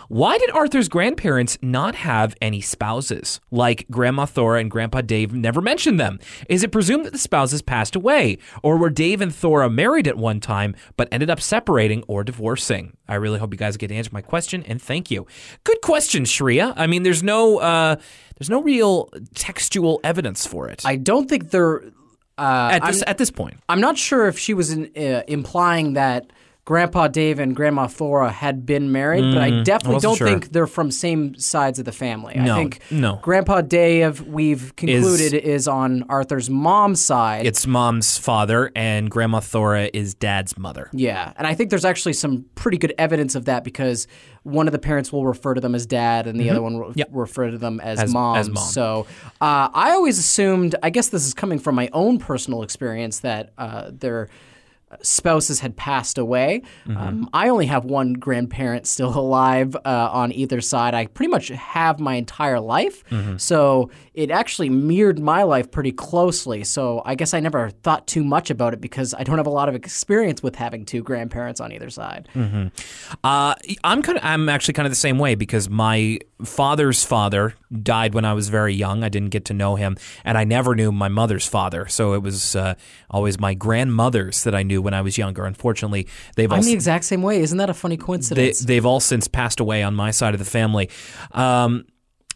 Why 0.08 0.38
did 0.38 0.50
Arthur's 0.50 0.88
grandparents 0.88 1.58
not 1.62 1.94
have 1.94 2.34
any 2.40 2.60
spouses? 2.60 3.40
Like 3.50 3.86
Grandma 3.90 4.26
Thora 4.26 4.60
and 4.60 4.70
Grandpa 4.70 5.00
Dave 5.00 5.32
never 5.32 5.60
mentioned 5.60 5.98
them. 5.98 6.18
Is 6.48 6.62
it 6.62 6.72
presumed 6.72 7.04
that 7.06 7.12
the 7.12 7.18
spouses 7.18 7.62
passed 7.62 7.96
away? 7.96 8.38
Or 8.62 8.76
were 8.76 8.90
Dave 8.90 9.20
and 9.20 9.34
Thora 9.34 9.70
married 9.70 10.08
at 10.08 10.16
one 10.16 10.40
time 10.40 10.74
but 10.96 11.08
ended 11.12 11.30
up 11.30 11.40
separating 11.40 12.02
or 12.08 12.24
divorcing? 12.24 12.96
I 13.08 13.14
really 13.16 13.38
hope 13.38 13.52
you 13.52 13.58
guys 13.58 13.76
get 13.76 13.88
to 13.88 13.94
answer 13.94 14.10
my 14.12 14.22
question 14.22 14.62
and 14.64 14.80
thank 14.80 15.10
you. 15.10 15.26
Good 15.64 15.80
question, 15.82 16.24
Shreya. 16.24 16.74
I 16.76 16.86
mean, 16.86 17.02
there's 17.02 17.22
no 17.22 17.58
uh, 17.58 17.96
there's 18.38 18.50
no 18.50 18.62
real 18.62 19.10
textual 19.34 20.00
evidence 20.04 20.46
for 20.46 20.68
it 20.68 20.82
I 20.84 20.96
don't 20.96 21.28
think 21.28 21.50
they're. 21.50 21.82
Uh, 22.38 22.70
at 22.72 22.84
this 22.86 23.04
at 23.06 23.18
this 23.18 23.30
point. 23.30 23.58
I'm 23.68 23.80
not 23.80 23.98
sure 23.98 24.26
if 24.26 24.38
she 24.38 24.54
was 24.54 24.72
in, 24.72 24.90
uh, 24.96 25.22
implying 25.28 25.92
that 25.92 26.32
Grandpa 26.64 27.08
Dave 27.08 27.40
and 27.40 27.56
Grandma 27.56 27.88
Thora 27.88 28.30
had 28.30 28.64
been 28.64 28.92
married, 28.92 29.34
but 29.34 29.42
I 29.42 29.62
definitely 29.64 29.94
wasn't 29.94 30.10
don't 30.10 30.16
sure. 30.18 30.26
think 30.28 30.52
they're 30.52 30.68
from 30.68 30.92
same 30.92 31.34
sides 31.34 31.80
of 31.80 31.84
the 31.86 31.90
family. 31.92 32.34
No, 32.36 32.54
I 32.54 32.56
think 32.56 32.78
no. 32.88 33.18
Grandpa 33.20 33.62
Dave, 33.62 34.20
we've 34.28 34.74
concluded, 34.76 35.34
is, 35.34 35.66
on 35.66 36.04
Arthur's 36.08 36.48
mom's 36.48 37.00
side. 37.02 37.46
It's 37.46 37.66
mom's 37.66 38.16
father 38.16 38.70
and 38.76 39.10
Grandma 39.10 39.40
Thora 39.40 39.90
is 39.92 40.14
dad's 40.14 40.56
mother. 40.56 40.88
yeah, 40.92 41.32
and 41.36 41.48
I 41.48 41.54
think 41.54 41.70
there's 41.70 41.84
actually 41.84 42.12
some 42.12 42.44
pretty 42.54 42.78
good 42.78 42.94
evidence 42.96 43.34
of 43.34 43.46
that 43.46 43.64
because 43.64 44.06
one 44.44 44.68
of 44.68 44.72
the 44.72 44.78
parents 44.78 45.12
will 45.12 45.26
refer 45.26 45.54
to 45.54 45.60
them 45.60 45.74
as 45.74 45.84
dad, 45.84 46.28
and 46.28 46.38
the 46.38 46.48
other 46.48 46.62
one 46.62 46.74
will 46.78 46.82
Mm-hmm. 46.90 46.98
Yep. 47.00 47.08
refer 47.12 47.50
to 47.50 47.58
them 47.58 47.80
as, 47.80 47.98
As- 48.00 48.12
mom. 48.14 48.36
as 48.36 48.48
mom. 48.48 48.64
So 48.64 49.06
uh, 49.40 49.68
I 49.74 49.90
always 49.92 50.16
assumed. 50.18 50.76
I 50.82 50.90
guess 50.90 51.08
this 51.08 51.26
is 51.26 51.34
coming 51.34 51.58
from 51.58 51.74
my 51.74 51.88
own 51.92 52.18
personal 52.18 52.62
experience 52.62 53.18
that 53.20 53.52
uh, 53.58 53.90
their 53.92 54.28
spouses 55.02 55.60
had 55.60 55.76
passed 55.76 56.18
away. 56.18 56.62
Mm-hmm. 56.86 56.96
Um, 56.96 57.30
I 57.32 57.48
only 57.48 57.66
have 57.66 57.84
one 57.84 58.14
grandparent 58.14 58.86
still 58.86 59.16
alive 59.18 59.74
uh, 59.76 60.08
on 60.12 60.32
either 60.32 60.60
side. 60.60 60.94
I 60.94 61.06
pretty 61.06 61.30
much 61.30 61.48
have 61.48 62.00
my 62.00 62.14
entire 62.14 62.60
life. 62.60 63.04
Mm-hmm. 63.10 63.36
So 63.36 63.90
it 64.14 64.30
actually 64.30 64.68
mirrored 64.68 65.18
my 65.18 65.42
life 65.42 65.70
pretty 65.70 65.92
closely. 65.92 66.64
So 66.64 67.02
I 67.04 67.14
guess 67.14 67.34
I 67.34 67.40
never 67.40 67.70
thought 67.70 68.06
too 68.06 68.24
much 68.24 68.50
about 68.50 68.74
it 68.74 68.80
because 68.80 69.14
I 69.14 69.22
don't 69.24 69.38
have 69.38 69.46
a 69.46 69.50
lot 69.50 69.68
of 69.68 69.74
experience 69.74 70.42
with 70.42 70.56
having 70.56 70.84
two 70.84 71.02
grandparents 71.02 71.60
on 71.60 71.72
either 71.72 71.90
side. 71.90 72.28
Uh, 73.24 73.54
I'm 73.84 74.02
kind 74.02 74.18
of, 74.18 74.24
I'm 74.24 74.48
actually 74.48 74.74
kind 74.74 74.86
of 74.86 74.92
the 74.92 74.96
same 74.96 75.18
way 75.18 75.34
because 75.34 75.68
my 75.68 76.18
father's 76.44 77.04
father 77.04 77.54
died 77.82 78.14
when 78.14 78.24
I 78.24 78.32
was 78.32 78.48
very 78.48 78.74
young. 78.74 79.02
I 79.02 79.08
didn't 79.08 79.30
get 79.30 79.44
to 79.46 79.54
know 79.54 79.76
him, 79.76 79.96
and 80.24 80.36
I 80.36 80.44
never 80.44 80.74
knew 80.74 80.92
my 80.92 81.08
mother's 81.08 81.46
father. 81.46 81.86
So 81.88 82.14
it 82.14 82.22
was 82.22 82.54
uh, 82.56 82.74
always 83.10 83.38
my 83.40 83.54
grandmothers 83.54 84.44
that 84.44 84.54
I 84.54 84.62
knew 84.62 84.81
when 84.82 84.94
I 84.94 85.00
was 85.00 85.16
younger. 85.16 85.44
Unfortunately, 85.46 86.06
they've 86.36 86.50
all 86.50 86.58
I'm 86.58 86.64
the 86.64 86.70
s- 86.70 86.74
exact 86.74 87.04
same 87.04 87.22
way. 87.22 87.40
Isn't 87.40 87.58
that 87.58 87.70
a 87.70 87.74
funny 87.74 87.96
they, 87.96 88.02
coincidence? 88.02 88.60
they've 88.60 88.84
all 88.84 89.00
since 89.00 89.28
passed 89.28 89.60
away 89.60 89.82
on 89.82 89.94
my 89.94 90.10
side 90.10 90.34
of 90.34 90.38
the 90.38 90.44
family. 90.44 90.90
Um, 91.32 91.86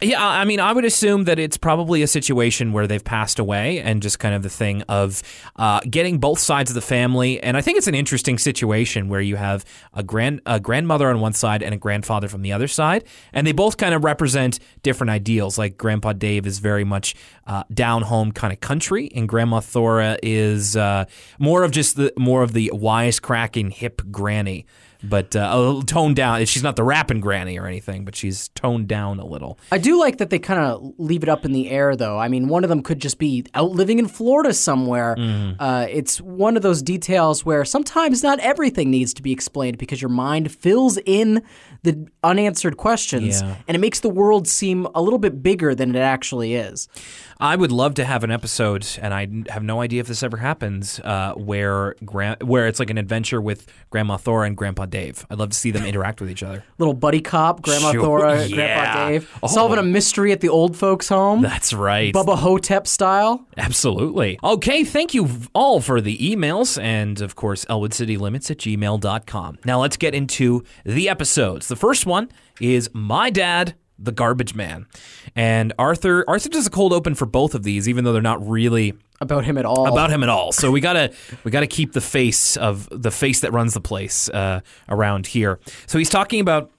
Yeah, 0.03 0.23
I 0.23 0.45
mean, 0.45 0.61
I 0.61 0.75
would 0.75 0.85
assume 0.85 1.25
that 1.25 1.39
it's 1.39 1.57
probably 1.57 2.03
a 2.03 2.07
situation 2.07 2.73
where 2.75 2.87
they've 2.87 3.03
passed 3.03 3.39
away 3.39 3.81
and 3.81 4.03
just 4.03 4.19
kind 4.19 4.35
of 4.35 4.43
the 4.43 4.51
thing 4.51 4.83
of 4.83 5.23
uh, 5.57 5.81
getting 5.89 6.19
both 6.19 6.39
sides 6.39 6.71
of 6.71 6.75
the 6.75 6.83
family. 6.83 7.43
And 7.43 7.57
I 7.57 7.63
think 7.63 7.79
it's 7.79 7.87
an 7.87 7.95
interesting 7.95 8.37
situation 8.37 9.09
where 9.09 9.23
you 9.23 9.37
have 9.37 9.65
a 9.95 10.03
grand 10.03 10.43
a 10.45 10.61
grandmother 10.61 11.09
on 11.09 11.21
one 11.21 11.33
side 11.33 11.63
and 11.63 11.73
a 11.73 11.79
grandfather 11.79 12.29
from 12.29 12.43
the 12.43 12.53
other 12.53 12.69
side, 12.69 13.05
and 13.33 13.47
they 13.47 13.53
both 13.53 13.79
kind 13.79 13.95
of 13.95 14.05
represent 14.05 14.59
different 14.83 15.11
ideals. 15.13 15.57
Like 15.57 15.79
Grandpa 15.79 16.13
Dave 16.13 16.47
is 16.47 16.59
very 16.59 16.85
much 16.85 17.15
uh, 17.47 17.63
down 17.73 18.03
home 18.03 18.33
kind 18.33 18.53
of 18.53 18.61
country, 18.61 19.11
and 19.15 19.27
Grandma 19.27 19.61
Thora 19.61 20.19
is 20.23 20.77
uh, 20.77 21.07
more 21.39 21.63
of 21.63 21.71
just 21.71 21.97
the 21.97 22.13
more 22.19 22.43
of 22.43 22.53
the 22.53 22.71
wisecracking 22.75 23.73
hip 23.73 24.03
granny 24.11 24.67
but 25.09 25.35
uh, 25.37 25.49
a 25.53 25.59
little 25.59 25.83
toned 25.83 26.17
down. 26.17 26.45
She's 26.47 26.63
not 26.63 26.77
the 26.77 26.85
rapping 26.85 27.21
granny 27.21 27.59
or 27.59 27.67
anything, 27.67 28.05
but 28.05 28.15
she's 28.17 28.49
toned 28.49 28.89
down 28.89 29.19
a 29.19 29.27
little. 29.27 29.59
I 29.73 29.79
do 29.79 29.99
like 29.99 30.19
that 30.19 30.31
they 30.31 30.39
kind 30.39 30.61
of 30.61 30.95
leave 30.99 31.23
it 31.23 31.29
up 31.29 31.45
in 31.45 31.53
the 31.53 31.71
air, 31.71 31.97
though. 31.97 32.19
I 32.19 32.29
mean, 32.29 32.49
one 32.49 32.65
of 32.65 32.69
them 32.71 32.83
could 32.83 33.01
just 33.01 33.19
be 33.19 33.45
out 33.55 33.71
living 33.73 33.99
in 33.99 34.09
Florida 34.09 34.53
somewhere. 34.53 35.17
Mm-hmm. 35.19 35.61
Uh, 35.61 35.87
it's 35.91 36.21
one 36.21 36.57
of 36.57 36.63
those 36.63 36.83
details 36.83 37.45
where 37.45 37.65
sometimes 37.65 38.23
not 38.23 38.39
everything 38.41 38.91
needs 38.91 39.15
to 39.15 39.23
be 39.23 39.33
explained 39.33 39.79
because 39.79 40.01
your 40.03 40.11
mind 40.11 40.53
fills 40.53 40.99
in 41.07 41.43
the 41.83 42.09
unanswered 42.25 42.77
questions 42.77 43.41
Yeah. 43.43 43.57
and 43.69 43.75
it 43.77 43.79
makes 43.79 44.01
the 44.01 44.09
world 44.11 44.49
seem 44.49 44.87
a 44.95 45.03
little 45.03 45.19
bit 45.19 45.43
bigger 45.43 45.75
than 45.75 45.95
it 45.95 45.99
actually 46.01 46.55
is. 46.55 46.89
I 47.39 47.55
would 47.57 47.71
love 47.73 47.95
to 47.95 48.05
have 48.05 48.25
an 48.25 48.31
episode, 48.31 48.87
and 49.03 49.13
I 49.13 49.29
have 49.53 49.63
no 49.63 49.81
idea 49.83 50.01
if 50.01 50.07
this 50.07 50.23
ever 50.23 50.39
happens, 50.39 51.01
uh, 51.01 51.35
where 51.35 51.95
gran- 52.05 52.39
where 52.43 52.67
it's 52.67 52.79
like 52.81 52.89
an 52.91 52.97
adventure 52.99 53.41
with 53.41 53.67
Grandma 53.91 54.17
Thora 54.17 54.47
and 54.47 54.57
Grandpa 54.57 54.87
Dave. 54.87 55.27
I'd 55.31 55.39
love 55.39 55.51
to 55.51 55.57
see 55.57 55.71
them 55.71 55.85
interact 55.87 56.21
with 56.21 56.31
each 56.31 56.43
other. 56.43 56.65
Little 56.79 56.95
buddy 56.95 57.21
cop, 57.21 57.61
Grandma 57.63 57.93
Sure, 57.93 58.01
Thora, 58.03 58.45
yeah. 58.47 58.55
Grandpa 58.55 59.09
Dave, 59.09 59.39
Oh. 59.43 59.49
solving 59.49 59.79
a 59.79 59.83
mystery 59.83 60.33
at 60.33 60.41
the 60.41 60.49
old 60.49 60.77
folks' 60.77 61.09
home. 61.09 61.43
That's 61.43 61.73
right. 61.73 62.15
Bubba 62.15 62.37
Ho-Tep 62.39 62.87
style. 62.87 63.47
Absolutely. 63.57 64.39
Okay, 64.43 64.85
thank 64.85 65.13
you 65.13 65.29
all 65.55 65.81
for 65.81 66.01
the 66.01 66.17
emails 66.19 66.81
and, 66.83 67.21
of 67.21 67.35
course, 67.37 67.65
elwoodcitylimits 67.67 68.51
at 68.51 68.59
gmail.com. 68.59 69.59
Now 69.65 69.81
let's 69.81 69.97
get 69.97 70.15
into 70.15 70.65
the 70.85 71.09
episodes. 71.09 71.69
The 71.69 71.77
first 71.77 72.07
one 72.07 72.31
is 72.61 72.89
My 72.95 73.29
Dad, 73.31 73.75
the 73.99 74.13
Garbage 74.13 74.55
Man. 74.55 74.87
And 75.35 75.73
Arthur 75.79 76.25
Arthur 76.29 76.49
does 76.49 76.67
a 76.67 76.71
cold 76.71 76.93
open 76.93 77.15
for 77.15 77.27
both 77.27 77.55
of 77.55 77.63
these, 77.63 77.89
even 77.89 78.05
though 78.05 78.13
they're 78.13 78.23
not 78.23 78.47
really 78.47 78.95
About 79.21 79.45
him 79.45 79.57
at 79.59 79.65
all. 79.65 79.87
about 79.87 80.11
him 80.11 80.23
at 80.23 80.29
all. 80.29 80.53
So 80.53 80.71
we 80.71 80.81
gotta 80.81 81.13
we 81.45 81.51
gotta 81.51 81.67
keep 81.67 81.93
the 81.93 82.01
face 82.01 82.57
of 82.57 82.89
the 82.91 83.11
face 83.11 83.41
that 83.41 83.53
runs 83.53 83.75
the 83.75 83.81
place 83.81 84.29
uh, 84.29 84.61
around 84.89 85.27
here. 85.29 85.59
So 85.87 85.99
he's 85.99 86.11
talking 86.11 86.41
about 86.41 86.71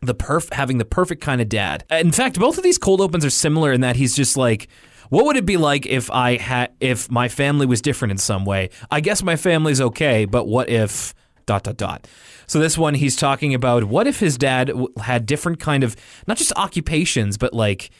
the 0.00 0.14
perf 0.14 0.52
having 0.52 0.78
the 0.78 0.84
perfect 0.84 1.22
kind 1.22 1.40
of 1.40 1.48
dad. 1.48 1.84
In 1.90 2.12
fact, 2.12 2.38
both 2.38 2.56
of 2.58 2.62
these 2.62 2.78
cold 2.78 3.00
opens 3.00 3.24
are 3.24 3.30
similar 3.30 3.72
in 3.72 3.80
that 3.82 3.96
he's 3.96 4.14
just 4.14 4.36
like. 4.36 4.68
What 5.10 5.26
would 5.26 5.36
it 5.36 5.44
be 5.44 5.58
like 5.58 5.84
if 5.86 6.10
I 6.10 6.38
had 6.38 6.72
if 6.80 7.10
my 7.10 7.28
family 7.28 7.66
was 7.66 7.82
different 7.82 8.12
in 8.12 8.18
some 8.18 8.44
way? 8.46 8.70
I 8.90 9.00
guess 9.00 9.22
my 9.22 9.36
family's 9.36 9.80
okay, 9.80 10.24
but 10.24 10.46
what 10.48 10.70
if 10.70 11.14
dot 11.46 11.62
dot 11.62 11.76
dot. 11.76 12.08
So 12.46 12.58
this 12.58 12.76
one 12.78 12.94
he's 12.94 13.16
talking 13.16 13.54
about 13.54 13.84
what 13.84 14.06
if 14.06 14.20
his 14.20 14.36
dad 14.38 14.72
had 15.00 15.26
different 15.26 15.60
kind 15.60 15.84
of 15.84 15.96
not 16.26 16.36
just 16.36 16.52
occupations 16.56 17.36
but 17.38 17.54
like 17.54 17.90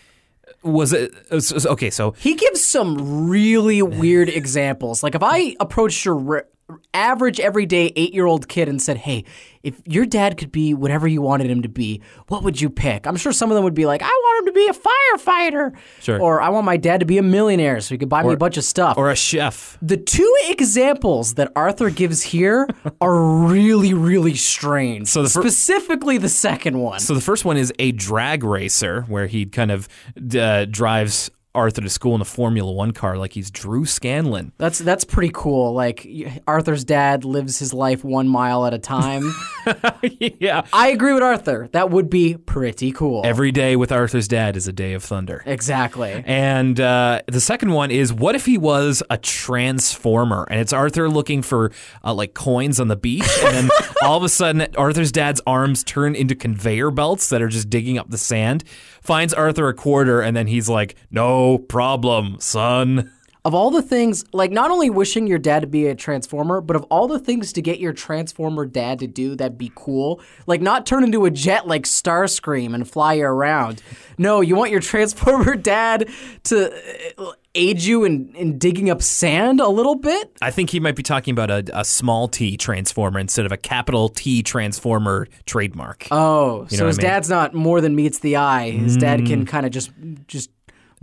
was 0.63 0.93
it 0.93 1.15
okay, 1.31 1.91
so 1.91 2.13
He 2.13 2.35
gives 2.35 2.63
some 2.63 3.29
really 3.29 3.83
weird 3.83 4.29
examples. 4.41 5.03
Like 5.03 5.15
if 5.15 5.23
I 5.23 5.57
approached 5.61 6.05
your 6.05 6.47
average 6.93 7.41
everyday 7.41 7.91
8-year-old 7.93 8.49
kid 8.49 8.69
and 8.69 8.81
said, 8.81 8.97
"Hey, 8.99 9.25
if 9.63 9.81
your 9.87 10.07
dad 10.07 10.37
could 10.39 10.51
be 10.51 10.73
whatever 10.75 11.07
you 11.07 11.21
wanted 11.21 11.51
him 11.51 11.63
to 11.63 11.69
be, 11.69 12.01
what 12.29 12.43
would 12.43 12.61
you 12.61 12.71
pick?" 12.71 13.07
I'm 13.07 13.17
sure 13.17 13.33
some 13.33 13.51
of 13.51 13.55
them 13.55 13.65
would 13.65 13.75
be 13.75 13.87
like, 13.87 14.03
"I 14.03 14.07
want 14.07 14.41
him 14.49 14.55
to 14.55 14.59
be 14.59 14.69
a 14.69 14.73
firefighter." 15.19 15.73
Sure. 16.01 16.21
Or 16.21 16.41
I 16.41 16.49
want 16.49 16.65
my 16.65 16.77
dad 16.77 17.01
to 17.01 17.07
be 17.07 17.19
a 17.19 17.23
millionaire 17.23 17.81
so 17.81 17.95
he 17.95 17.99
could 17.99 18.09
buy 18.09 18.23
me 18.23 18.33
a 18.33 18.37
bunch 18.37 18.57
of 18.57 18.65
stuff. 18.65 18.97
or 18.97 19.11
a 19.11 19.17
chef. 19.17 19.77
the 19.83 19.97
two 19.97 20.35
examples 20.49 21.35
that 21.35 21.53
Arthur 21.55 21.91
gives 21.91 22.23
here 22.23 22.69
are 23.01 23.21
really, 23.47 23.93
really 23.95 24.35
strange. 24.35 25.09
So 25.09 25.23
the 25.23 25.29
fir- 25.29 25.43
specifically 25.43 26.19
the 26.19 26.29
second 26.29 26.79
one. 26.79 27.01
So 27.01 27.15
the 27.15 27.21
first 27.21 27.45
one 27.45 27.57
is 27.57 27.73
a 27.79 27.93
drag 27.93 28.43
racer, 28.43 29.03
where 29.03 29.27
he 29.27 29.45
kind 29.47 29.71
of 29.71 29.89
uh, 30.37 30.65
drives 30.67 31.31
Arthur 31.55 31.83
to 31.83 31.91
school 31.91 32.15
in 32.15 32.21
a 32.21 32.25
Formula 32.25 32.71
One 32.71 32.93
car, 32.93 33.17
like 33.17 33.33
he's 33.33 33.51
Drew 33.51 33.85
Scanlon. 33.85 34.53
That's 34.59 34.79
that's 34.79 35.05
pretty 35.05 35.31
cool. 35.33 35.73
Like 35.73 36.07
Arthur's 36.47 36.85
dad 36.85 37.25
lives 37.25 37.59
his 37.59 37.73
life 37.73 38.05
one 38.05 38.29
mile 38.29 38.67
at 38.67 38.75
a 38.75 38.79
time. 38.79 39.33
yeah. 40.03 40.67
I 40.73 40.89
agree 40.89 41.13
with 41.13 41.23
Arthur. 41.23 41.69
That 41.73 41.91
would 41.91 42.11
be 42.11 42.37
pretty 42.37 42.93
cool. 42.93 43.23
Every 43.25 43.53
day 43.53 43.77
with 43.77 43.93
Arthur's 43.93 44.29
dad 44.29 44.57
is 44.57 44.67
a 44.69 44.73
day 44.73 44.95
of 44.95 45.05
thunder. 45.05 45.43
exactly. 45.47 46.23
And 46.27 46.79
uh, 46.81 47.23
the 47.27 47.41
second 47.41 47.73
one 47.73 47.91
is 47.91 48.13
what 48.13 48.35
if 48.35 48.47
he 48.47 48.59
was 48.59 49.03
a 49.11 49.17
transformer? 49.19 50.47
And 50.51 50.61
it's 50.61 50.73
Arthur 50.73 51.09
looking 51.09 51.43
for 51.43 51.71
uh, 52.05 52.15
like 52.15 52.35
coins 52.35 52.81
on 52.81 52.89
the 52.89 52.97
beach, 52.97 53.29
and 53.43 53.55
then 53.55 53.71
all 54.03 54.17
of 54.17 54.23
a 54.23 54.29
sudden 54.29 54.67
Arthur's 54.77 55.13
dad's 55.13 55.41
arms 55.47 55.85
turn 55.85 56.15
into 56.15 56.35
conveyor 56.35 56.91
belts 56.91 57.29
that 57.29 57.43
are 57.43 57.49
just 57.49 57.71
digging 57.71 57.99
up 57.99 58.11
the 58.11 58.19
sand. 58.19 58.65
Finds 59.03 59.35
Arthur 59.35 59.69
a 59.69 59.75
quarter, 59.75 60.21
and 60.23 60.35
then 60.37 60.47
he's 60.47 60.69
like, 60.69 60.97
"No 61.11 61.44
problem, 61.69 62.37
son." 62.41 63.11
Of 63.47 63.53
all 63.53 63.71
the 63.71 63.83
things, 63.83 64.25
like 64.33 64.51
not 64.51 64.71
only 64.71 64.89
wishing 64.89 65.27
your 65.27 65.37
dad 65.39 65.61
to 65.61 65.67
be 65.67 65.87
a 65.89 65.95
transformer, 65.95 66.63
but 66.63 66.77
of 66.77 66.85
all 66.85 67.07
the 67.07 67.19
things 67.19 67.53
to 67.53 67.61
get 67.61 67.79
your 67.79 67.93
transformer 67.93 68.65
dad 68.65 69.01
to 69.01 69.07
do 69.07 69.37
that'd 69.37 69.59
be 69.59 69.71
cool, 69.75 70.23
like 70.47 70.63
not 70.63 70.87
turn 70.87 71.05
into 71.05 71.27
a 71.27 71.31
jet 71.31 71.67
like 71.67 71.83
Starscream 71.83 72.75
and 72.75 72.89
fly 72.89 73.13
you 73.15 73.27
around. 73.27 73.83
No, 74.17 74.41
you 74.41 74.57
want 74.57 74.71
your 74.71 74.81
transformer 74.93 75.57
dad 75.57 76.09
to 76.45 76.73
uh, 77.19 77.33
aid 77.55 77.83
you 77.83 78.05
in, 78.05 78.35
in 78.35 78.57
digging 78.57 78.89
up 78.89 79.03
sand 79.03 79.61
a 79.61 79.69
little 79.69 79.97
bit? 79.97 80.39
I 80.41 80.51
think 80.51 80.71
he 80.71 80.81
might 80.81 80.97
be 80.97 81.03
talking 81.03 81.33
about 81.33 81.51
a, 81.51 81.81
a 81.81 81.85
small 81.85 82.29
t 82.29 82.57
transformer 82.57 83.19
instead 83.19 83.45
of 83.45 83.53
a 83.53 83.59
capital 83.59 84.09
T 84.09 84.43
transformer 84.43 85.29
trademark. 85.45 86.09
Oh, 86.11 86.67
so 86.71 86.79
know 86.79 86.85
what 86.85 86.89
his 86.89 86.99
I 86.99 87.03
mean? 87.03 87.11
dad's 87.11 87.29
not 87.29 87.53
more 87.53 87.83
than 87.83 87.95
meets 87.95 88.21
the 88.21 88.37
eye. 88.37 88.71
His 88.71 88.97
dad 88.97 89.27
can 89.27 89.45
kind 89.45 89.67
of 89.67 89.73
just 89.73 89.91
just 90.29 90.49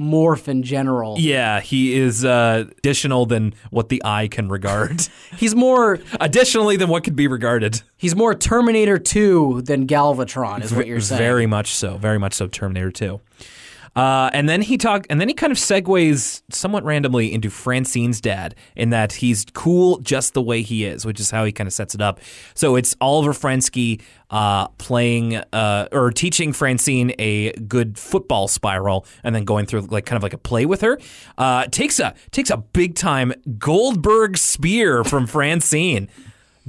morph 0.01 0.47
in 0.47 0.63
general. 0.63 1.15
yeah, 1.19 1.59
he 1.61 1.93
is 1.97 2.25
uh, 2.25 2.65
additional 2.79 3.25
than 3.25 3.53
what 3.69 3.89
the 3.89 4.01
eye 4.03 4.27
can 4.27 4.49
regard. 4.49 5.07
He's 5.37 5.55
more 5.55 5.99
Additionally 6.19 6.75
than 6.77 6.89
what 6.89 7.03
could 7.03 7.15
be 7.15 7.27
regarded. 7.27 7.81
he's 7.97 8.15
more 8.15 8.33
Terminator 8.35 8.97
2 8.97 9.61
than 9.63 9.87
Galvatron 9.87 10.63
is 10.63 10.73
what 10.73 10.87
you're 10.87 10.99
saying. 10.99 11.19
Very 11.19 11.45
much 11.45 11.73
so. 11.75 11.97
Very 11.97 12.17
much 12.19 12.33
so. 12.33 12.47
Terminator 12.47 12.91
2. 12.91 13.19
Uh, 13.95 14.29
and 14.31 14.47
then 14.47 14.61
he 14.61 14.77
talked, 14.77 15.05
and 15.09 15.19
then 15.19 15.27
he 15.27 15.33
kind 15.33 15.51
of 15.51 15.57
segues 15.57 16.41
somewhat 16.49 16.83
randomly 16.85 17.33
into 17.33 17.49
Francine's 17.49 18.21
dad, 18.21 18.55
in 18.75 18.89
that 18.91 19.11
he's 19.13 19.45
cool 19.53 19.97
just 19.99 20.33
the 20.33 20.41
way 20.41 20.61
he 20.61 20.85
is, 20.85 21.05
which 21.05 21.19
is 21.19 21.29
how 21.29 21.43
he 21.43 21.51
kind 21.51 21.67
of 21.67 21.73
sets 21.73 21.93
it 21.93 22.01
up. 22.01 22.19
So 22.53 22.77
it's 22.77 22.95
Oliver 23.01 23.33
Frensky 23.33 24.01
uh, 24.29 24.69
playing 24.77 25.35
uh, 25.35 25.89
or 25.91 26.09
teaching 26.11 26.53
Francine 26.53 27.13
a 27.19 27.51
good 27.53 27.97
football 27.97 28.47
spiral, 28.47 29.05
and 29.25 29.35
then 29.35 29.43
going 29.43 29.65
through 29.65 29.81
like 29.81 30.05
kind 30.05 30.15
of 30.15 30.23
like 30.23 30.33
a 30.33 30.37
play 30.37 30.65
with 30.65 30.79
her. 30.81 30.97
Uh, 31.37 31.65
takes 31.65 31.99
a 31.99 32.13
takes 32.31 32.49
a 32.49 32.57
big 32.57 32.95
time 32.95 33.33
Goldberg 33.59 34.37
spear 34.37 35.03
from 35.03 35.27
Francine. 35.27 36.07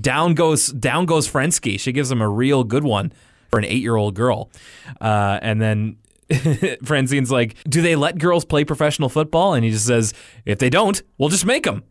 Down 0.01 0.35
goes 0.35 0.69
down 0.69 1.07
goes 1.07 1.31
Frensky. 1.31 1.79
She 1.79 1.93
gives 1.93 2.11
him 2.11 2.21
a 2.21 2.29
real 2.29 2.65
good 2.65 2.83
one 2.83 3.13
for 3.49 3.61
an 3.61 3.65
eight 3.65 3.83
year 3.83 3.95
old 3.95 4.17
girl, 4.17 4.51
uh, 5.01 5.39
and 5.41 5.63
then. 5.63 5.99
Francine's 6.85 7.31
like, 7.31 7.57
"Do 7.65 7.83
they 7.83 7.97
let 7.97 8.19
girls 8.19 8.45
play 8.45 8.65
professional 8.65 9.09
football?" 9.09 9.55
And 9.55 9.65
he 9.65 9.71
just 9.71 9.87
says, 9.87 10.15
"If 10.45 10.59
they 10.59 10.71
don't, 10.71 11.01
we'll 11.19 11.29
just 11.29 11.47
make 11.47 11.65
them." 11.65 11.85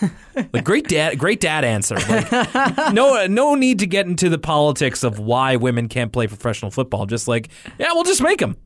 like 0.52 0.64
great 0.64 0.88
dad, 0.88 1.18
great 1.18 1.40
dad 1.40 1.64
answer. 1.64 1.96
Like, 1.96 2.30
no, 2.92 3.26
no 3.26 3.54
need 3.54 3.78
to 3.80 3.86
get 3.86 4.06
into 4.06 4.28
the 4.28 4.38
politics 4.38 5.02
of 5.04 5.18
why 5.18 5.56
women 5.56 5.88
can't 5.88 6.12
play 6.12 6.26
professional 6.26 6.70
football. 6.70 7.06
Just 7.06 7.28
like, 7.28 7.48
yeah, 7.78 7.92
we'll 7.92 8.04
just 8.04 8.22
make 8.22 8.40
them. 8.40 8.56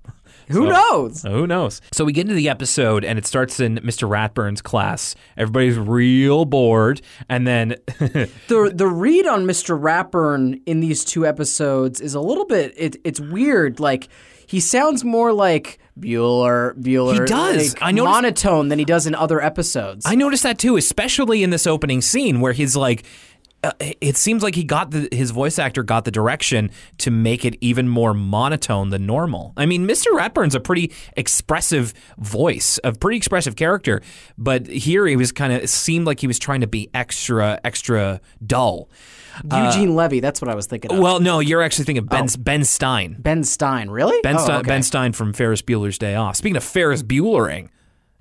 Who 0.49 0.67
knows? 0.67 1.23
Who 1.23 1.47
knows? 1.47 1.81
So 1.93 2.05
we 2.05 2.13
get 2.13 2.23
into 2.23 2.35
the 2.35 2.49
episode, 2.49 3.05
and 3.05 3.19
it 3.19 3.27
starts 3.27 3.61
in 3.61 3.77
Mr. 3.79 4.09
Ratburn's 4.09 4.61
class. 4.61 5.15
Everybody's 5.37 5.79
real 5.79 6.45
bored, 6.45 7.01
and 7.29 7.47
then 7.47 7.77
The 7.99 8.73
the 8.75 8.87
read 8.87 9.27
on 9.27 9.45
Mr. 9.47 9.81
Ratburn 9.81 10.61
in 10.67 10.81
these 10.81 11.05
two 11.05 11.27
episodes 11.27 12.01
is 12.01 12.15
a 12.15 12.21
little 12.21 12.45
bit 12.45 12.75
it, 12.77 12.97
it's 13.05 13.21
weird. 13.21 13.81
Like 13.81 14.09
he 14.53 14.61
sounds 14.61 15.03
more 15.03 15.33
like 15.33 15.79
Bueller 15.99 16.75
Bueller. 16.79 17.21
He 17.21 17.25
does. 17.25 17.73
like, 17.73 17.83
I 17.83 17.91
noticed- 17.91 18.13
monotone 18.13 18.69
than 18.69 18.79
he 18.79 18.85
does 18.85 19.07
in 19.07 19.15
other 19.15 19.43
episodes. 19.43 20.05
I 20.07 20.15
noticed 20.15 20.43
that 20.43 20.59
too, 20.59 20.77
especially 20.77 21.43
in 21.43 21.49
this 21.49 21.67
opening 21.67 22.03
scene 22.03 22.39
where 22.43 22.53
he's 22.53 22.77
like, 22.77 23.05
uh, 23.65 23.73
it 23.81 24.19
seems 24.19 24.43
like 24.43 24.55
he 24.55 24.65
got 24.65 24.91
the 24.91 25.09
his 25.11 25.31
voice 25.31 25.59
actor 25.59 25.83
got 25.83 26.05
the 26.05 26.11
direction 26.11 26.71
to 26.99 27.11
make 27.11 27.47
it 27.47 27.57
even 27.63 27.89
more 27.89 28.13
monotone 28.13 28.91
than 28.91 29.07
normal. 29.07 29.55
I 29.57 29.65
mean, 29.65 29.89
Mr. 29.89 30.07
Ratburn's 30.15 30.55
a 30.55 30.61
pretty 30.61 30.93
expressive 31.17 31.95
voice, 32.19 32.79
a 32.85 32.93
pretty 32.93 33.17
expressive 33.17 33.57
character, 33.57 34.03
but 34.37 34.67
here 34.67 35.07
he 35.07 35.17
was 35.17 35.33
kind 35.33 35.53
of 35.55 35.67
seemed 35.71 36.07
like 36.07 36.21
he 36.21 36.27
was 36.27 36.39
trying 36.39 36.61
to 36.61 36.67
be 36.67 36.91
extra 36.93 37.59
extra 37.65 38.21
dull. 38.45 38.91
Eugene 39.45 39.95
Levy, 39.95 40.21
that's 40.21 40.41
what 40.41 40.49
I 40.51 40.55
was 40.55 40.67
thinking 40.67 40.93
of. 40.93 40.99
Well, 40.99 41.21
no, 41.21 41.41
you're 41.41 41.63
actually 41.63 41.85
thinking 41.87 42.05
Ben 42.07 42.27
Ben 42.39 42.65
Stein. 42.65 43.17
ben 43.19 43.45
Stein, 43.45 43.91
really? 43.91 44.19
Ben, 44.23 44.37
Oh, 44.37 44.39
Stein, 44.45 44.61
okay. 44.61 44.69
ben 44.69 44.83
Stein 44.83 45.13
from 45.13 45.33
Ferris 45.33 45.63
Bueller's 45.63 45.99
Day 45.99 46.15
Off. 46.15 46.37
Speaking 46.37 46.57
of 46.57 46.65
Ferris 46.65 47.03
Buellering, 47.03 47.69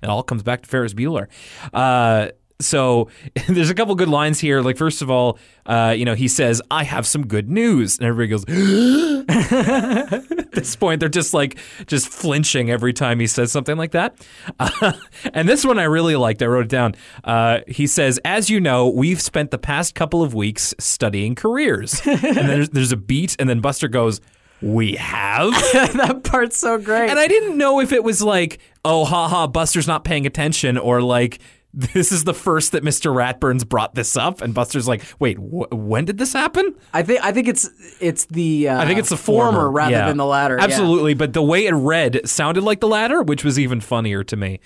it 0.02 0.08
all 0.08 0.22
comes 0.22 0.42
back 0.42 0.62
to 0.62 0.68
Ferris 0.68 0.94
Bueller. 0.94 1.26
Uh, 1.72 2.28
so 2.64 3.08
there's 3.48 3.70
a 3.70 3.74
couple 3.74 3.94
good 3.94 4.08
lines 4.08 4.40
here. 4.40 4.60
Like 4.60 4.76
first 4.76 5.02
of 5.02 5.10
all, 5.10 5.38
uh, 5.66 5.94
you 5.96 6.04
know, 6.04 6.14
he 6.14 6.28
says, 6.28 6.60
"I 6.70 6.84
have 6.84 7.06
some 7.06 7.26
good 7.26 7.50
news," 7.50 7.98
and 7.98 8.06
everybody 8.06 8.28
goes. 8.28 8.44
At 9.28 10.52
this 10.52 10.74
point, 10.76 11.00
they're 11.00 11.08
just 11.08 11.34
like 11.34 11.58
just 11.86 12.08
flinching 12.08 12.70
every 12.70 12.92
time 12.92 13.20
he 13.20 13.26
says 13.26 13.52
something 13.52 13.76
like 13.76 13.92
that. 13.92 14.26
Uh, 14.58 14.92
and 15.34 15.48
this 15.48 15.64
one 15.64 15.78
I 15.78 15.84
really 15.84 16.16
liked. 16.16 16.42
I 16.42 16.46
wrote 16.46 16.64
it 16.64 16.70
down. 16.70 16.94
Uh, 17.24 17.60
he 17.68 17.86
says, 17.86 18.18
"As 18.24 18.50
you 18.50 18.60
know, 18.60 18.88
we've 18.88 19.20
spent 19.20 19.50
the 19.50 19.58
past 19.58 19.94
couple 19.94 20.22
of 20.22 20.34
weeks 20.34 20.74
studying 20.78 21.34
careers." 21.34 22.00
and 22.06 22.20
then 22.20 22.46
there's, 22.46 22.70
there's 22.70 22.92
a 22.92 22.96
beat, 22.96 23.36
and 23.38 23.48
then 23.48 23.60
Buster 23.60 23.88
goes, 23.88 24.20
"We 24.60 24.96
have." 24.96 25.52
that 25.72 26.22
part's 26.24 26.58
so 26.58 26.78
great. 26.78 27.08
And 27.10 27.18
I 27.18 27.28
didn't 27.28 27.56
know 27.56 27.80
if 27.80 27.92
it 27.92 28.02
was 28.02 28.22
like, 28.22 28.58
oh, 28.84 29.04
haha, 29.04 29.46
Buster's 29.46 29.86
not 29.86 30.04
paying 30.04 30.26
attention, 30.26 30.76
or 30.76 31.00
like, 31.00 31.38
this 31.94 32.12
is 32.12 32.24
the 32.24 32.34
first 32.34 32.72
that 32.72 32.82
Mr. 32.82 33.14
Ratburn's 33.14 33.64
brought 33.64 33.94
this 33.94 34.16
up, 34.16 34.42
and 34.42 34.54
Buster's 34.54 34.86
like, 34.86 35.02
wait, 35.18 35.38
wh- 35.38 35.72
when 35.72 36.04
did 36.04 36.18
this 36.18 36.32
happen? 36.32 36.74
I 36.92 37.02
think 37.02 37.24
I 37.24 37.32
think 37.32 37.48
it's 37.48 37.68
it's 38.00 38.26
the 38.26 38.68
uh, 38.68 38.80
I 38.80 38.86
think 38.86 38.98
it's 38.98 39.08
the 39.08 39.16
former, 39.16 39.70
rather 39.70 39.92
yeah. 39.92 40.06
than 40.06 40.18
the 40.18 40.26
latter. 40.26 40.58
yeah. 40.58 40.64
Absolutely, 40.64 41.14
but 41.14 41.32
the 41.32 41.42
way 41.42 41.66
it 41.66 41.72
read 41.72 42.28
sounded 42.28 42.62
like 42.62 42.80
the 42.80 42.88
latter, 42.88 43.22
which 43.22 43.42
was 43.42 43.58
even 43.58 43.80
funnier 43.80 44.22
to 44.24 44.36
me. 44.36 44.60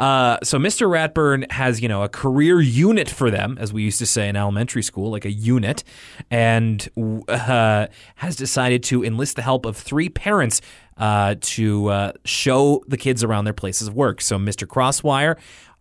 Uh, 0.00 0.38
so 0.42 0.58
Mr. 0.58 0.88
Ratburn 0.88 1.50
has, 1.52 1.82
you 1.82 1.88
know, 1.88 2.02
a 2.02 2.08
career 2.08 2.60
unit 2.60 3.08
for 3.08 3.30
them, 3.30 3.58
as 3.60 3.70
we 3.70 3.82
used 3.82 3.98
to 3.98 4.06
say 4.06 4.28
in 4.28 4.34
elementary 4.36 4.82
school, 4.82 5.10
like 5.10 5.26
a 5.26 5.30
unit, 5.30 5.84
and 6.30 6.88
uh, 7.28 7.86
has 8.14 8.34
decided 8.34 8.82
to 8.84 9.04
enlist 9.04 9.36
the 9.36 9.42
help 9.42 9.66
of 9.66 9.76
three 9.76 10.08
parents 10.08 10.62
uh, 10.96 11.34
to 11.40 11.88
uh, 11.88 12.12
show 12.24 12.82
the 12.88 12.96
kids 12.96 13.22
around 13.22 13.44
their 13.44 13.52
places 13.52 13.88
of 13.88 13.94
work. 13.94 14.20
So 14.22 14.38
Mr. 14.38 14.66
Crosswire, 14.66 15.36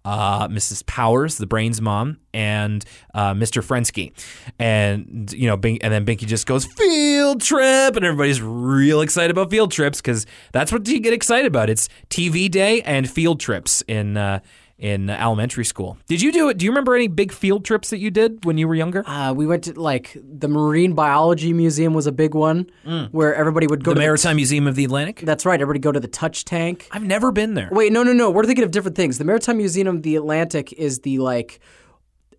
uh, 0.05 0.47
Mrs. 0.47 0.85
Powers, 0.85 1.37
the 1.37 1.47
brains 1.47 1.81
mom, 1.81 2.17
and 2.33 2.85
uh, 3.13 3.33
Mr. 3.33 3.63
Frensky, 3.63 4.11
and 4.57 5.31
you 5.33 5.47
know, 5.47 5.57
Bink, 5.57 5.83
and 5.83 5.93
then 5.93 6.05
Binky 6.05 6.25
just 6.25 6.45
goes 6.45 6.65
field 6.65 7.41
trip, 7.41 7.95
and 7.95 8.05
everybody's 8.05 8.41
real 8.41 9.01
excited 9.01 9.31
about 9.31 9.49
field 9.49 9.71
trips 9.71 10.01
because 10.01 10.25
that's 10.51 10.71
what 10.71 10.87
you 10.87 10.99
get 10.99 11.13
excited 11.13 11.47
about. 11.47 11.69
It's 11.69 11.89
TV 12.09 12.49
day 12.49 12.81
and 12.81 13.09
field 13.09 13.39
trips 13.39 13.83
in 13.87 14.17
uh, 14.17 14.39
in 14.79 15.09
elementary 15.09 15.65
school. 15.65 15.97
Did 16.07 16.21
you 16.21 16.31
do 16.31 16.47
it? 16.49 16.57
Do 16.57 16.63
you 16.65 16.71
remember 16.71 16.95
any 16.95 17.07
big 17.09 17.31
field 17.33 17.65
trips 17.65 17.89
that 17.89 17.97
you 17.99 18.09
did 18.09 18.45
when 18.45 18.57
you 18.57 18.65
were 18.67 18.75
younger? 18.75 19.03
Uh, 19.07 19.33
we 19.33 19.45
went 19.45 19.65
to 19.65 19.79
like 19.79 20.15
the 20.23 20.47
Marine 20.47 20.93
Biology 20.93 21.51
Museum 21.53 21.93
was 21.93 22.07
a 22.07 22.11
big 22.13 22.33
one 22.33 22.65
where 23.11 23.35
everybody 23.35 23.67
would 23.67 23.83
go 23.83 23.91
Mm. 23.91 23.95
the 23.95 23.99
to 23.99 24.05
Maritime 24.05 24.35
Museum 24.37 24.67
of 24.67 24.75
the 24.75 24.85
Atlantic. 24.85 25.19
That's 25.25 25.45
right. 25.45 25.59
Everybody 25.59 25.79
go 25.81 25.91
to 25.91 25.99
the 25.99 26.07
touch 26.07 26.45
tank. 26.45 26.87
I've 26.91 27.03
never 27.03 27.31
been 27.31 27.55
there. 27.55 27.67
Wait, 27.71 27.91
no, 27.91 28.03
no, 28.03 28.13
no. 28.13 28.29
We're 28.31 28.45
thinking 28.45 28.63
of 28.63 28.71
different 28.71 28.95
things. 28.95 29.17
The 29.17 29.25
Maritime 29.25 29.57
Museum 29.57 29.87
of 29.87 30.01
the 30.03 30.15
Atlantic 30.15 30.71
is 30.73 30.99
the 30.99 31.19
like, 31.19 31.59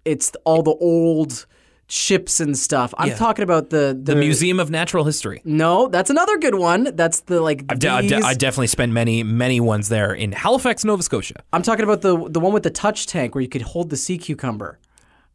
it's 0.07 0.33
all 0.45 0.63
the 0.63 0.71
old 0.81 1.45
ships 1.91 2.39
and 2.41 2.57
stuff. 2.57 2.95
I'm 2.97 3.09
Yeah. 3.09 3.15
talking 3.17 3.43
about 3.43 3.71
the 3.71 3.99
The 4.01 4.15
Museum 4.17 4.61
of 4.61 4.71
Natural 4.71 5.05
History. 5.05 5.43
No, 5.45 5.89
that's 5.89 6.09
another 6.09 6.39
good 6.39 6.55
one. 6.55 6.91
That's 6.95 7.21
the 7.21 7.41
like. 7.41 7.65
I've 7.69 7.79
de- 7.79 7.89
I've 7.89 8.09
de- 8.09 8.17
bees. 8.17 8.25
I 8.25 8.35
definitely 8.35 8.69
spent 8.69 8.93
many, 8.93 9.23
many 9.23 9.61
ones 9.61 9.89
there 9.89 10.13
in 10.15 10.33
Halifax, 10.33 10.85
Nova 10.85 11.03
Scotia. 11.03 11.43
I'm 11.53 11.63
talking 11.63 11.83
about 11.85 12.01
the 12.03 12.29
the 12.29 12.41
one 12.41 12.53
with 12.53 12.63
the 12.63 12.71
touch 12.71 13.07
tank 13.07 13.35
where 13.35 13.43
you 13.43 13.49
could 13.49 13.63
hold 13.63 13.91
the 13.91 13.97
sea 13.97 14.19
cucumber. 14.19 14.79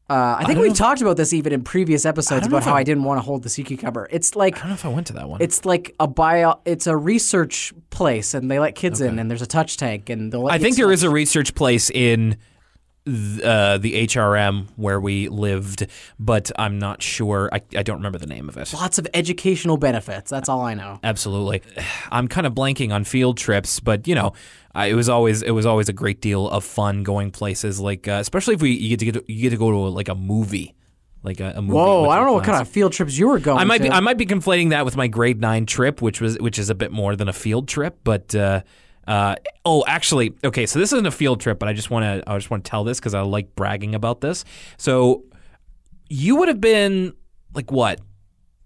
Uh, 0.07 0.35
I 0.37 0.43
think 0.45 0.59
we've 0.59 0.75
talked 0.75 1.01
about 1.01 1.17
this 1.17 1.33
even 1.33 1.51
in 1.51 1.63
previous 1.63 2.05
episodes 2.05 2.45
about 2.45 2.63
how 2.63 2.75
I- 2.75 2.83
didn't 2.83 3.05
want 3.05 3.17
to 3.17 3.23
hold 3.23 3.41
the 3.41 3.49
sea 3.49 3.63
cucumber. 3.63 4.07
It's 4.11 4.35
like 4.35 4.55
I 4.57 4.59
don't 4.59 4.67
know 4.69 4.73
if 4.75 4.85
I 4.85 4.89
went 4.89 5.07
to 5.07 5.13
that 5.13 5.27
one. 5.27 5.41
it's 5.41 5.65
like 5.65 5.95
a 5.99 6.05
bio. 6.07 6.59
It's 6.63 6.85
a 6.85 6.95
research 6.95 7.73
place, 7.89 8.35
and 8.35 8.49
they 8.51 8.59
let 8.59 8.75
kids 8.75 9.01
in, 9.01 9.17
and 9.17 9.29
there's 9.31 9.41
a 9.41 9.47
touch 9.47 9.77
tank, 9.77 10.09
and 10.11 10.31
they'll. 10.31 10.43
Let 10.43 10.51
I 10.53 10.55
you 10.57 10.61
think 10.63 10.77
there 10.77 10.91
is 10.91 11.01
a 11.03 11.09
research 11.09 11.55
place 11.55 11.89
in 11.89 12.37
uh, 13.07 13.77
the 13.77 14.07
HRM 14.07 14.67
where 14.77 14.99
we 14.99 15.29
lived, 15.29 15.85
but 16.19 16.51
I'm 16.57 16.79
not 16.79 17.03
sure. 17.03 17.49
I, 17.51 17.61
I 17.75 17.83
don't 17.83 17.97
remember 17.97 18.17
the 18.17 18.25
name 18.25 18.49
of 18.49 18.57
it. 18.57 18.73
lots 18.73 18.97
of 18.97 19.07
educational 19.13 19.77
benefits. 19.77 20.31
That's 20.31 20.49
all 20.49 20.61
I 20.61 20.73
know. 20.73 20.99
Absolutely, 21.03 21.61
I'm 22.11 22.27
kind 22.27 22.47
of 22.47 22.53
blanking 22.53 22.91
on 22.91 23.03
field 23.03 23.37
trips, 23.37 23.79
but 23.79 24.07
you 24.07 24.15
know, 24.15 24.33
I, 24.73 24.87
it 24.87 24.95
was 24.95 25.07
always 25.07 25.43
it 25.43 25.51
was 25.51 25.65
always 25.65 25.87
a 25.87 25.93
great 25.93 26.19
deal 26.19 26.49
of 26.49 26.63
fun 26.63 27.03
going 27.03 27.31
places 27.31 27.79
like, 27.79 28.07
uh, 28.07 28.13
especially 28.13 28.55
if 28.55 28.61
we 28.61 28.71
you 28.71 28.89
get 28.89 28.99
to 28.99 29.05
get 29.05 29.13
to, 29.13 29.31
you 29.31 29.41
get 29.43 29.49
to 29.51 29.57
go 29.57 29.69
to 29.69 29.77
like 29.77 30.09
a 30.09 30.15
movie, 30.15 30.73
like 31.21 31.39
a, 31.39 31.53
a 31.55 31.61
movie. 31.61 31.73
Whoa, 31.73 32.09
I 32.09 32.15
don't 32.15 32.25
know 32.25 32.33
what 32.33 32.43
kind 32.43 32.59
of 32.59 32.67
field 32.67 32.93
trips 32.93 33.17
you 33.17 33.27
were 33.27 33.39
going. 33.39 33.59
I 33.59 33.65
might 33.65 33.79
to. 33.79 33.83
be 33.83 33.89
I 33.91 33.99
might 33.99 34.17
be 34.17 34.25
conflating 34.25 34.71
that 34.71 34.83
with 34.83 34.97
my 34.97 35.07
grade 35.07 35.39
nine 35.39 35.67
trip, 35.67 36.01
which 36.01 36.21
was 36.21 36.39
which 36.39 36.57
is 36.57 36.71
a 36.71 36.75
bit 36.75 36.91
more 36.91 37.15
than 37.15 37.29
a 37.29 37.33
field 37.33 37.67
trip. 37.67 37.99
But 38.03 38.33
uh, 38.33 38.63
uh, 39.07 39.35
oh, 39.65 39.83
actually, 39.87 40.33
okay. 40.43 40.65
So 40.65 40.79
this 40.79 40.91
isn't 40.93 41.05
a 41.05 41.11
field 41.11 41.39
trip, 41.41 41.59
but 41.59 41.69
I 41.69 41.73
just 41.73 41.89
want 41.89 42.03
to 42.03 42.29
I 42.29 42.37
just 42.37 42.49
want 42.49 42.63
to 42.63 42.69
tell 42.69 42.83
this 42.83 42.99
because 42.99 43.13
I 43.13 43.21
like 43.21 43.55
bragging 43.55 43.95
about 43.95 44.21
this. 44.21 44.45
So 44.77 45.23
you 46.09 46.35
would 46.37 46.47
have 46.47 46.61
been 46.61 47.13
like 47.53 47.71
what 47.71 48.01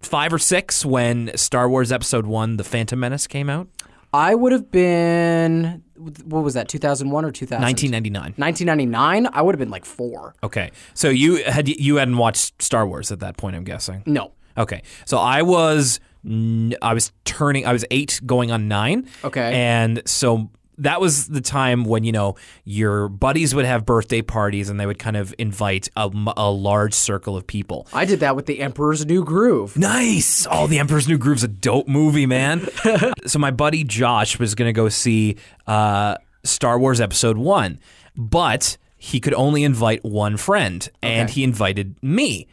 five 0.01 0.33
or 0.33 0.39
six 0.39 0.85
when 0.85 1.35
Star 1.35 1.69
Wars 1.69 1.91
Episode 1.91 2.25
One: 2.25 2.57
The 2.57 2.63
Phantom 2.63 2.99
Menace 2.99 3.27
came 3.27 3.49
out, 3.49 3.67
I 4.13 4.35
would 4.35 4.51
have 4.51 4.71
been. 4.71 5.83
What 5.95 6.43
was 6.43 6.53
that? 6.53 6.69
2001 6.69 7.25
or 7.25 7.31
2000? 7.31 7.61
1999. 7.61 8.33
1999. 8.37 9.29
I 9.33 9.41
would 9.41 9.53
have 9.53 9.59
been 9.59 9.69
like 9.69 9.83
four. 9.85 10.33
Okay, 10.41 10.71
so 10.93 11.09
you 11.09 11.43
had 11.43 11.67
you 11.67 11.97
hadn't 11.97 12.17
watched 12.17 12.61
Star 12.61 12.87
Wars 12.87 13.11
at 13.11 13.19
that 13.19 13.37
point, 13.37 13.55
I'm 13.55 13.65
guessing. 13.65 14.03
No. 14.05 14.31
Okay, 14.57 14.81
so 15.05 15.17
I 15.17 15.41
was 15.41 15.99
I 16.25 16.93
was 16.93 17.11
turning 17.25 17.65
I 17.65 17.73
was 17.73 17.85
eight 17.91 18.19
going 18.25 18.51
on 18.51 18.67
nine. 18.67 19.07
Okay. 19.23 19.53
and 19.53 20.01
so 20.05 20.49
that 20.79 21.01
was 21.01 21.27
the 21.27 21.41
time 21.41 21.83
when 21.83 22.03
you 22.03 22.11
know 22.11 22.35
your 22.63 23.09
buddies 23.09 23.53
would 23.53 23.65
have 23.65 23.85
birthday 23.85 24.21
parties 24.21 24.69
and 24.69 24.79
they 24.79 24.85
would 24.85 24.99
kind 24.99 25.17
of 25.17 25.35
invite 25.37 25.89
a 25.95 26.07
large 26.49 26.93
circle 26.93 27.35
of 27.35 27.45
people. 27.45 27.85
I 27.93 28.05
did 28.05 28.21
that 28.21 28.35
with 28.35 28.45
the 28.45 28.61
Emperor's 28.61 29.05
New 29.05 29.23
Groove. 29.23 29.77
Nice. 29.77 30.47
Oh, 30.49 30.67
The 30.67 30.79
Emperor's 30.79 31.07
New 31.07 31.17
Groove's 31.17 31.43
a 31.43 31.49
dope 31.49 31.87
movie, 31.89 32.25
man. 32.25 32.65
so 33.25 33.39
my 33.39 33.51
buddy 33.51 33.83
Josh 33.83 34.39
was 34.39 34.55
going 34.55 34.69
to 34.69 34.73
go 34.73 34.87
see 34.87 35.35
uh, 35.67 36.15
Star 36.45 36.79
Wars 36.79 37.01
Episode 37.01 37.37
1, 37.37 37.77
but 38.15 38.77
he 38.97 39.19
could 39.19 39.33
only 39.33 39.63
invite 39.63 40.03
one 40.03 40.37
friend, 40.37 40.89
and 41.01 41.29
he 41.29 41.43
invited 41.43 41.95
me. 42.01 42.47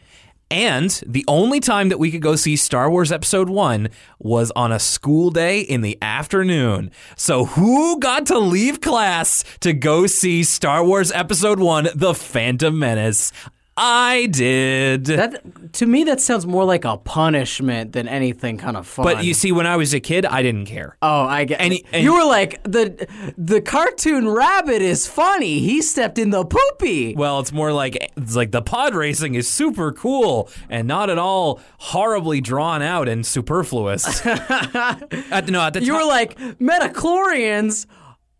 And 0.49 0.89
the 1.05 1.25
only 1.27 1.59
time 1.59 1.89
that 1.89 1.99
we 1.99 2.09
could 2.09 2.21
go 2.21 2.37
see 2.37 2.55
Star 2.55 2.89
Wars 2.89 3.11
Episode 3.11 3.49
1 3.49 3.89
was 4.19 4.51
on 4.55 4.71
a 4.71 4.79
school 4.79 5.29
day 5.29 5.59
in 5.59 5.81
the 5.81 5.97
afternoon. 6.01 6.91
So, 7.17 7.45
who 7.45 7.99
got 7.99 8.25
to 8.27 8.39
leave 8.39 8.79
class 8.79 9.43
to 9.59 9.73
go 9.73 10.07
see 10.07 10.43
Star 10.43 10.85
Wars 10.85 11.11
Episode 11.11 11.59
1 11.59 11.89
The 11.95 12.13
Phantom 12.13 12.77
Menace? 12.77 13.33
I 13.79 14.25
did. 14.31 15.05
That 15.05 15.73
to 15.73 15.85
me, 15.85 16.03
that 16.05 16.19
sounds 16.19 16.47
more 16.47 16.65
like 16.65 16.83
a 16.83 16.97
punishment 16.97 17.93
than 17.93 18.07
anything 18.07 18.57
kind 18.57 18.75
of 18.75 18.87
fun. 18.87 19.03
But 19.05 19.23
you 19.23 19.33
see, 19.35 19.51
when 19.51 19.67
I 19.67 19.75
was 19.75 19.93
a 19.93 19.99
kid, 19.99 20.25
I 20.25 20.41
didn't 20.41 20.65
care. 20.65 20.97
Oh, 21.01 21.21
I 21.21 21.45
get. 21.45 21.61
And 21.61 21.75
and- 21.93 22.03
you 22.03 22.13
were 22.13 22.25
like 22.25 22.61
the 22.63 23.07
the 23.37 23.61
cartoon 23.61 24.27
rabbit 24.29 24.81
is 24.81 25.05
funny. 25.07 25.59
He 25.59 25.81
stepped 25.83 26.17
in 26.17 26.31
the 26.31 26.43
poopy. 26.43 27.13
Well, 27.15 27.39
it's 27.39 27.51
more 27.51 27.71
like 27.71 27.95
it's 28.17 28.35
like 28.35 28.51
the 28.51 28.63
pod 28.63 28.95
racing 28.95 29.35
is 29.35 29.47
super 29.47 29.91
cool 29.91 30.49
and 30.69 30.87
not 30.87 31.09
at 31.11 31.19
all 31.19 31.59
horribly 31.77 32.41
drawn 32.41 32.81
out 32.81 33.07
and 33.07 33.25
superfluous. 33.25 34.25
at, 34.25 35.47
no, 35.49 35.61
at 35.61 35.73
the 35.73 35.83
You 35.83 35.91
time, 35.93 36.01
were 36.01 36.07
like 36.07 36.39
midi-chlorians, 36.59 37.85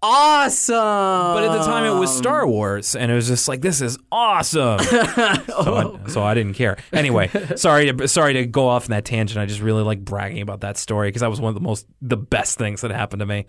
awesome. 0.01 0.75
but 0.75 1.43
at 1.43 1.57
the 1.57 1.65
time 1.65 1.85
it 1.85 1.97
was 1.97 2.15
Star 2.15 2.47
Wars, 2.47 2.95
and 2.95 3.11
it 3.11 3.15
was 3.15 3.27
just 3.27 3.47
like 3.47 3.61
this 3.61 3.81
is 3.81 3.97
awesome. 4.11 4.79
so, 4.79 5.99
I, 6.05 6.09
so 6.09 6.23
I 6.23 6.33
didn't 6.33 6.53
care. 6.53 6.77
Anyway, 6.93 7.29
sorry 7.55 7.91
to 7.91 8.07
sorry 8.07 8.33
to 8.33 8.45
go 8.45 8.67
off 8.67 8.85
in 8.85 8.91
that 8.91 9.05
tangent. 9.05 9.39
I 9.39 9.45
just 9.45 9.61
really 9.61 9.83
like 9.83 10.03
bragging 10.03 10.41
about 10.41 10.61
that 10.61 10.77
story 10.77 11.09
because 11.09 11.21
that 11.21 11.29
was 11.29 11.41
one 11.41 11.49
of 11.49 11.55
the 11.55 11.61
most 11.61 11.85
the 12.01 12.17
best 12.17 12.57
things 12.57 12.81
that 12.81 12.91
happened 12.91 13.21
to 13.21 13.25
me. 13.25 13.45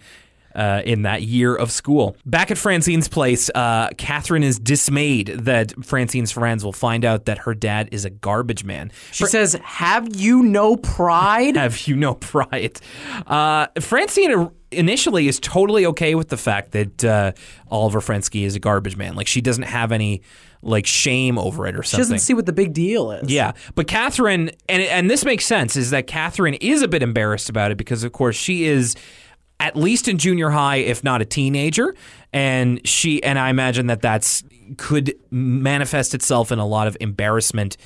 Uh, 0.54 0.82
in 0.84 1.02
that 1.02 1.22
year 1.22 1.54
of 1.54 1.70
school. 1.70 2.16
Back 2.24 2.50
at 2.50 2.58
Francine's 2.58 3.06
place, 3.06 3.48
uh, 3.54 3.90
Catherine 3.98 4.42
is 4.42 4.58
dismayed 4.58 5.28
that 5.28 5.72
Francine's 5.84 6.32
friends 6.32 6.64
will 6.64 6.72
find 6.72 7.04
out 7.04 7.26
that 7.26 7.38
her 7.38 7.54
dad 7.54 7.90
is 7.92 8.04
a 8.06 8.10
garbage 8.10 8.64
man. 8.64 8.90
She 9.12 9.26
says, 9.26 9.60
"Have 9.62 10.16
you 10.16 10.42
no 10.42 10.74
pride?" 10.76 11.56
Have 11.68 11.86
you 11.86 11.94
no 11.94 12.14
pride? 12.14 12.80
Uh, 13.26 13.66
Francine 13.78 14.50
initially 14.70 15.28
is 15.28 15.40
totally 15.40 15.86
okay 15.86 16.14
with 16.14 16.28
the 16.28 16.36
fact 16.36 16.72
that 16.72 17.04
uh, 17.04 17.32
Oliver 17.70 18.00
Frensky 18.00 18.44
is 18.44 18.54
a 18.54 18.60
garbage 18.60 18.96
man. 18.96 19.14
Like 19.14 19.26
she 19.26 19.40
doesn't 19.40 19.64
have 19.64 19.92
any 19.92 20.22
like 20.62 20.86
shame 20.86 21.38
over 21.38 21.66
it 21.66 21.76
or 21.76 21.82
She 21.82 21.96
doesn't 21.96 22.18
see 22.18 22.34
what 22.34 22.46
the 22.46 22.52
big 22.52 22.72
deal 22.72 23.12
is. 23.12 23.30
Yeah, 23.30 23.52
but 23.74 23.86
Catherine, 23.86 24.50
and 24.68 24.82
and 24.82 25.10
this 25.10 25.24
makes 25.24 25.46
sense, 25.46 25.76
is 25.76 25.90
that 25.90 26.06
Catherine 26.06 26.54
is 26.54 26.82
a 26.82 26.88
bit 26.88 27.02
embarrassed 27.02 27.48
about 27.48 27.70
it 27.70 27.76
because, 27.76 28.04
of 28.04 28.12
course, 28.12 28.36
she 28.36 28.64
is 28.64 28.96
at 29.60 29.76
least 29.76 30.08
in 30.08 30.18
junior 30.18 30.50
high, 30.50 30.76
if 30.76 31.02
not 31.02 31.20
a 31.22 31.24
teenager, 31.24 31.94
and 32.32 32.86
she 32.86 33.22
and 33.22 33.38
I 33.38 33.50
imagine 33.50 33.86
that 33.86 34.02
that's 34.02 34.42
could 34.76 35.14
manifest 35.30 36.14
itself 36.14 36.52
in 36.52 36.58
a 36.58 36.66
lot 36.66 36.86
of 36.86 36.96
embarrassment. 37.00 37.76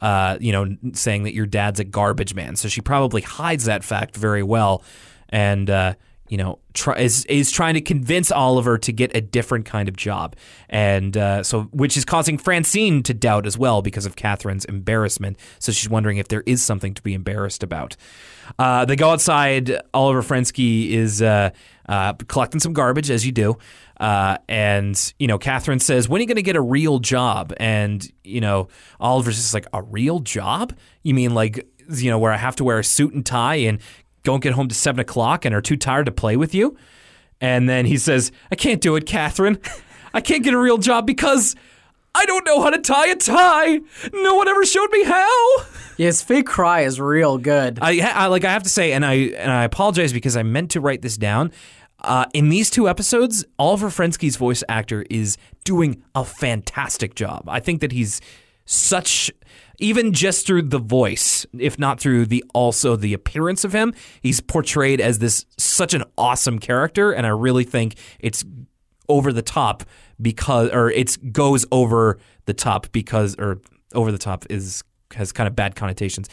Uh, 0.00 0.38
you 0.40 0.52
know, 0.52 0.76
saying 0.92 1.24
that 1.24 1.34
your 1.34 1.46
dad's 1.46 1.80
a 1.80 1.84
garbage 1.84 2.32
man, 2.32 2.54
so 2.54 2.68
she 2.68 2.80
probably 2.80 3.20
hides 3.20 3.64
that 3.64 3.82
fact 3.82 4.16
very 4.16 4.42
well, 4.42 4.82
and. 5.30 5.70
Uh, 5.70 5.94
you 6.28 6.36
know, 6.36 6.58
try, 6.74 6.98
is 6.98 7.24
is 7.26 7.50
trying 7.50 7.74
to 7.74 7.80
convince 7.80 8.30
Oliver 8.30 8.78
to 8.78 8.92
get 8.92 9.14
a 9.16 9.20
different 9.20 9.66
kind 9.66 9.88
of 9.88 9.96
job, 9.96 10.36
and 10.68 11.16
uh, 11.16 11.42
so 11.42 11.62
which 11.64 11.96
is 11.96 12.04
causing 12.04 12.38
Francine 12.38 13.02
to 13.04 13.14
doubt 13.14 13.46
as 13.46 13.56
well 13.56 13.82
because 13.82 14.06
of 14.06 14.16
Catherine's 14.16 14.64
embarrassment. 14.66 15.38
So 15.58 15.72
she's 15.72 15.88
wondering 15.88 16.18
if 16.18 16.28
there 16.28 16.42
is 16.46 16.62
something 16.62 16.94
to 16.94 17.02
be 17.02 17.14
embarrassed 17.14 17.62
about. 17.62 17.96
Uh, 18.58 18.84
they 18.84 18.96
go 18.96 19.10
outside. 19.10 19.80
Oliver 19.92 20.22
Frensky 20.22 20.90
is 20.90 21.22
uh, 21.22 21.50
uh, 21.88 22.12
collecting 22.14 22.60
some 22.60 22.72
garbage, 22.72 23.10
as 23.10 23.24
you 23.24 23.32
do. 23.32 23.56
Uh, 23.98 24.38
and 24.48 25.12
you 25.18 25.26
know, 25.26 25.38
Catherine 25.38 25.80
says, 25.80 26.08
"When 26.08 26.20
are 26.20 26.22
you 26.22 26.28
going 26.28 26.36
to 26.36 26.42
get 26.42 26.56
a 26.56 26.60
real 26.60 26.98
job?" 26.98 27.52
And 27.58 28.06
you 28.22 28.40
know, 28.40 28.68
Oliver's 29.00 29.36
just 29.36 29.54
like, 29.54 29.66
"A 29.72 29.82
real 29.82 30.20
job? 30.20 30.76
You 31.02 31.14
mean 31.14 31.34
like 31.34 31.66
you 31.90 32.10
know, 32.10 32.18
where 32.18 32.32
I 32.32 32.36
have 32.36 32.56
to 32.56 32.64
wear 32.64 32.78
a 32.78 32.84
suit 32.84 33.14
and 33.14 33.24
tie 33.24 33.56
and 33.56 33.80
don't 34.28 34.42
get 34.42 34.52
home 34.52 34.68
to 34.68 34.74
seven 34.74 35.00
o'clock 35.00 35.46
and 35.46 35.54
are 35.54 35.62
too 35.62 35.76
tired 35.76 36.04
to 36.06 36.12
play 36.12 36.36
with 36.36 36.54
you?" 36.54 36.76
And 37.40 37.68
then 37.68 37.86
he 37.86 37.96
says, 37.96 38.30
"I 38.52 38.56
can't 38.56 38.82
do 38.82 38.94
it, 38.96 39.06
Catherine. 39.06 39.58
I 40.12 40.20
can't 40.20 40.44
get 40.44 40.54
a 40.54 40.58
real 40.58 40.78
job 40.78 41.06
because." 41.06 41.56
I 42.14 42.24
don't 42.24 42.44
know 42.44 42.60
how 42.62 42.70
to 42.70 42.78
tie 42.78 43.08
a 43.08 43.14
tie. 43.14 43.80
No 44.12 44.34
one 44.34 44.48
ever 44.48 44.64
showed 44.64 44.90
me 44.90 45.04
how. 45.04 45.56
Yeah, 45.98 46.06
his 46.06 46.20
fake 46.20 46.46
cry 46.46 46.80
is 46.80 46.98
real 46.98 47.38
good. 47.38 47.78
I, 47.80 48.00
I 48.00 48.26
like 48.26 48.44
I 48.44 48.52
have 48.52 48.64
to 48.64 48.68
say, 48.68 48.92
and 48.92 49.04
I 49.04 49.14
and 49.14 49.52
I 49.52 49.62
apologize 49.62 50.12
because 50.12 50.36
I 50.36 50.42
meant 50.42 50.70
to 50.72 50.80
write 50.80 51.02
this 51.02 51.16
down. 51.16 51.52
Uh, 52.00 52.24
in 52.32 52.48
these 52.48 52.70
two 52.70 52.88
episodes, 52.88 53.44
Oliver 53.58 53.88
Frensky's 53.88 54.36
voice 54.36 54.64
actor 54.68 55.04
is 55.10 55.36
doing 55.64 56.02
a 56.14 56.24
fantastic 56.24 57.14
job. 57.14 57.48
I 57.48 57.60
think 57.60 57.80
that 57.82 57.92
he's 57.92 58.20
such 58.64 59.30
even 59.78 60.12
just 60.12 60.46
through 60.46 60.62
the 60.62 60.78
voice, 60.78 61.46
if 61.58 61.78
not 61.78 62.00
through 62.00 62.26
the 62.26 62.44
also 62.52 62.96
the 62.96 63.14
appearance 63.14 63.64
of 63.64 63.72
him, 63.72 63.94
he's 64.20 64.40
portrayed 64.40 65.00
as 65.00 65.18
this 65.18 65.46
such 65.56 65.94
an 65.94 66.04
awesome 66.16 66.58
character, 66.58 67.12
and 67.12 67.26
I 67.26 67.30
really 67.30 67.64
think 67.64 67.94
it's 68.18 68.44
over 69.08 69.32
the 69.32 69.42
top 69.42 69.84
because 70.20 70.70
or 70.70 70.90
it's 70.90 71.16
goes 71.16 71.64
over 71.72 72.18
the 72.46 72.54
top 72.54 72.90
because 72.92 73.36
or 73.38 73.60
over 73.94 74.12
the 74.12 74.18
top 74.18 74.44
is 74.50 74.82
has 75.14 75.32
kind 75.32 75.46
of 75.46 75.56
bad 75.56 75.76
connotations. 75.76 76.28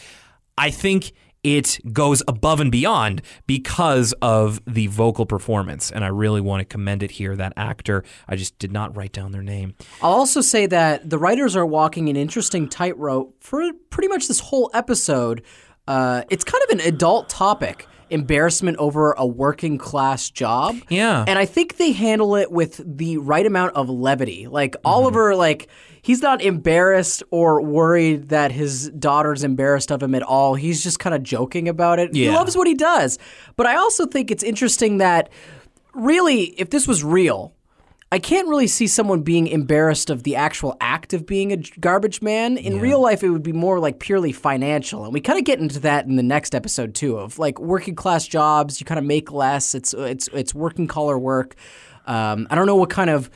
I 0.57 0.71
think 0.71 1.13
it 1.45 1.79
goes 1.93 2.23
above 2.27 2.59
and 2.59 2.71
beyond 2.71 3.21
because 3.45 4.13
of 4.19 4.59
the 4.65 4.87
vocal 4.87 5.27
performance 5.27 5.91
and 5.91 6.03
I 6.03 6.07
really 6.07 6.41
want 6.41 6.61
to 6.61 6.65
commend 6.65 7.03
it 7.03 7.11
here 7.11 7.35
that 7.35 7.53
actor 7.55 8.03
I 8.27 8.35
just 8.35 8.57
did 8.57 8.71
not 8.71 8.97
write 8.97 9.11
down 9.11 9.31
their 9.31 9.43
name. 9.43 9.75
I'll 10.01 10.13
also 10.13 10.41
say 10.41 10.65
that 10.65 11.07
the 11.07 11.19
writers 11.19 11.55
are 11.55 11.65
walking 11.65 12.09
an 12.09 12.15
interesting 12.15 12.67
tightrope 12.67 13.35
for 13.43 13.61
pretty 13.91 14.07
much 14.07 14.27
this 14.27 14.39
whole 14.39 14.71
episode. 14.73 15.43
Uh, 15.87 16.23
it's 16.31 16.43
kind 16.43 16.63
of 16.63 16.79
an 16.79 16.87
adult 16.87 17.29
topic 17.29 17.87
embarrassment 18.09 18.77
over 18.77 19.13
a 19.13 19.25
working 19.25 19.77
class 19.77 20.29
job. 20.29 20.75
Yeah. 20.89 21.25
And 21.27 21.37
I 21.37 21.45
think 21.45 21.77
they 21.77 21.91
handle 21.91 22.35
it 22.35 22.51
with 22.51 22.81
the 22.83 23.17
right 23.17 23.45
amount 23.45 23.75
of 23.75 23.89
levity. 23.89 24.47
Like 24.47 24.75
Oliver, 24.83 25.35
like 25.35 25.69
he's 26.05 26.21
not 26.21 26.39
embarrassed 26.39 27.23
or 27.31 27.63
worried 27.63 28.29
that 28.29 28.51
his 28.51 28.91
daughter's 28.91 29.43
embarrassed 29.43 29.89
of 29.89 30.03
him 30.03 30.13
at 30.13 30.21
all. 30.21 30.53
He's 30.53 30.83
just 30.83 30.99
kind 30.99 31.15
of 31.15 31.23
joking 31.23 31.67
about 31.67 31.97
it. 31.97 32.13
He 32.13 32.29
loves 32.29 32.55
what 32.55 32.67
he 32.67 32.75
does. 32.75 33.17
But 33.55 33.65
I 33.65 33.75
also 33.77 34.05
think 34.05 34.29
it's 34.29 34.43
interesting 34.43 34.99
that 34.99 35.29
really, 35.95 36.43
if 36.59 36.69
this 36.69 36.87
was 36.87 37.03
real, 37.03 37.55
I 38.11 38.19
can't 38.19 38.47
really 38.47 38.67
see 38.67 38.85
someone 38.85 39.23
being 39.23 39.47
embarrassed 39.47 40.11
of 40.11 40.21
the 40.21 40.35
actual 40.35 40.77
act 40.79 41.13
of 41.13 41.25
being 41.25 41.51
a 41.51 41.57
garbage 41.57 42.21
man. 42.21 42.55
In 42.57 42.79
real 42.79 43.01
life, 43.01 43.23
it 43.23 43.31
would 43.31 43.41
be 43.41 43.51
more 43.51 43.79
like 43.79 43.97
purely 43.97 44.31
financial. 44.31 45.05
And 45.05 45.11
we 45.11 45.21
kind 45.21 45.39
of 45.39 45.43
get 45.43 45.59
into 45.59 45.79
that 45.79 46.05
in 46.05 46.17
the 46.17 46.23
next 46.23 46.53
episode 46.53 46.93
too 46.93 47.17
of 47.17 47.39
like 47.39 47.59
working 47.59 47.95
class 47.95 48.27
jobs, 48.27 48.79
you 48.79 48.85
kind 48.85 48.99
of 48.99 49.05
make 49.05 49.31
less. 49.31 49.73
It's 49.73 49.95
it's 49.95 50.29
it's 50.33 50.53
working 50.53 50.85
collar 50.85 51.17
work. 51.17 51.55
Um, 52.05 52.45
I 52.51 52.53
don't 52.53 52.67
know 52.67 52.75
what 52.75 52.91
kind 52.91 53.09
of 53.09 53.31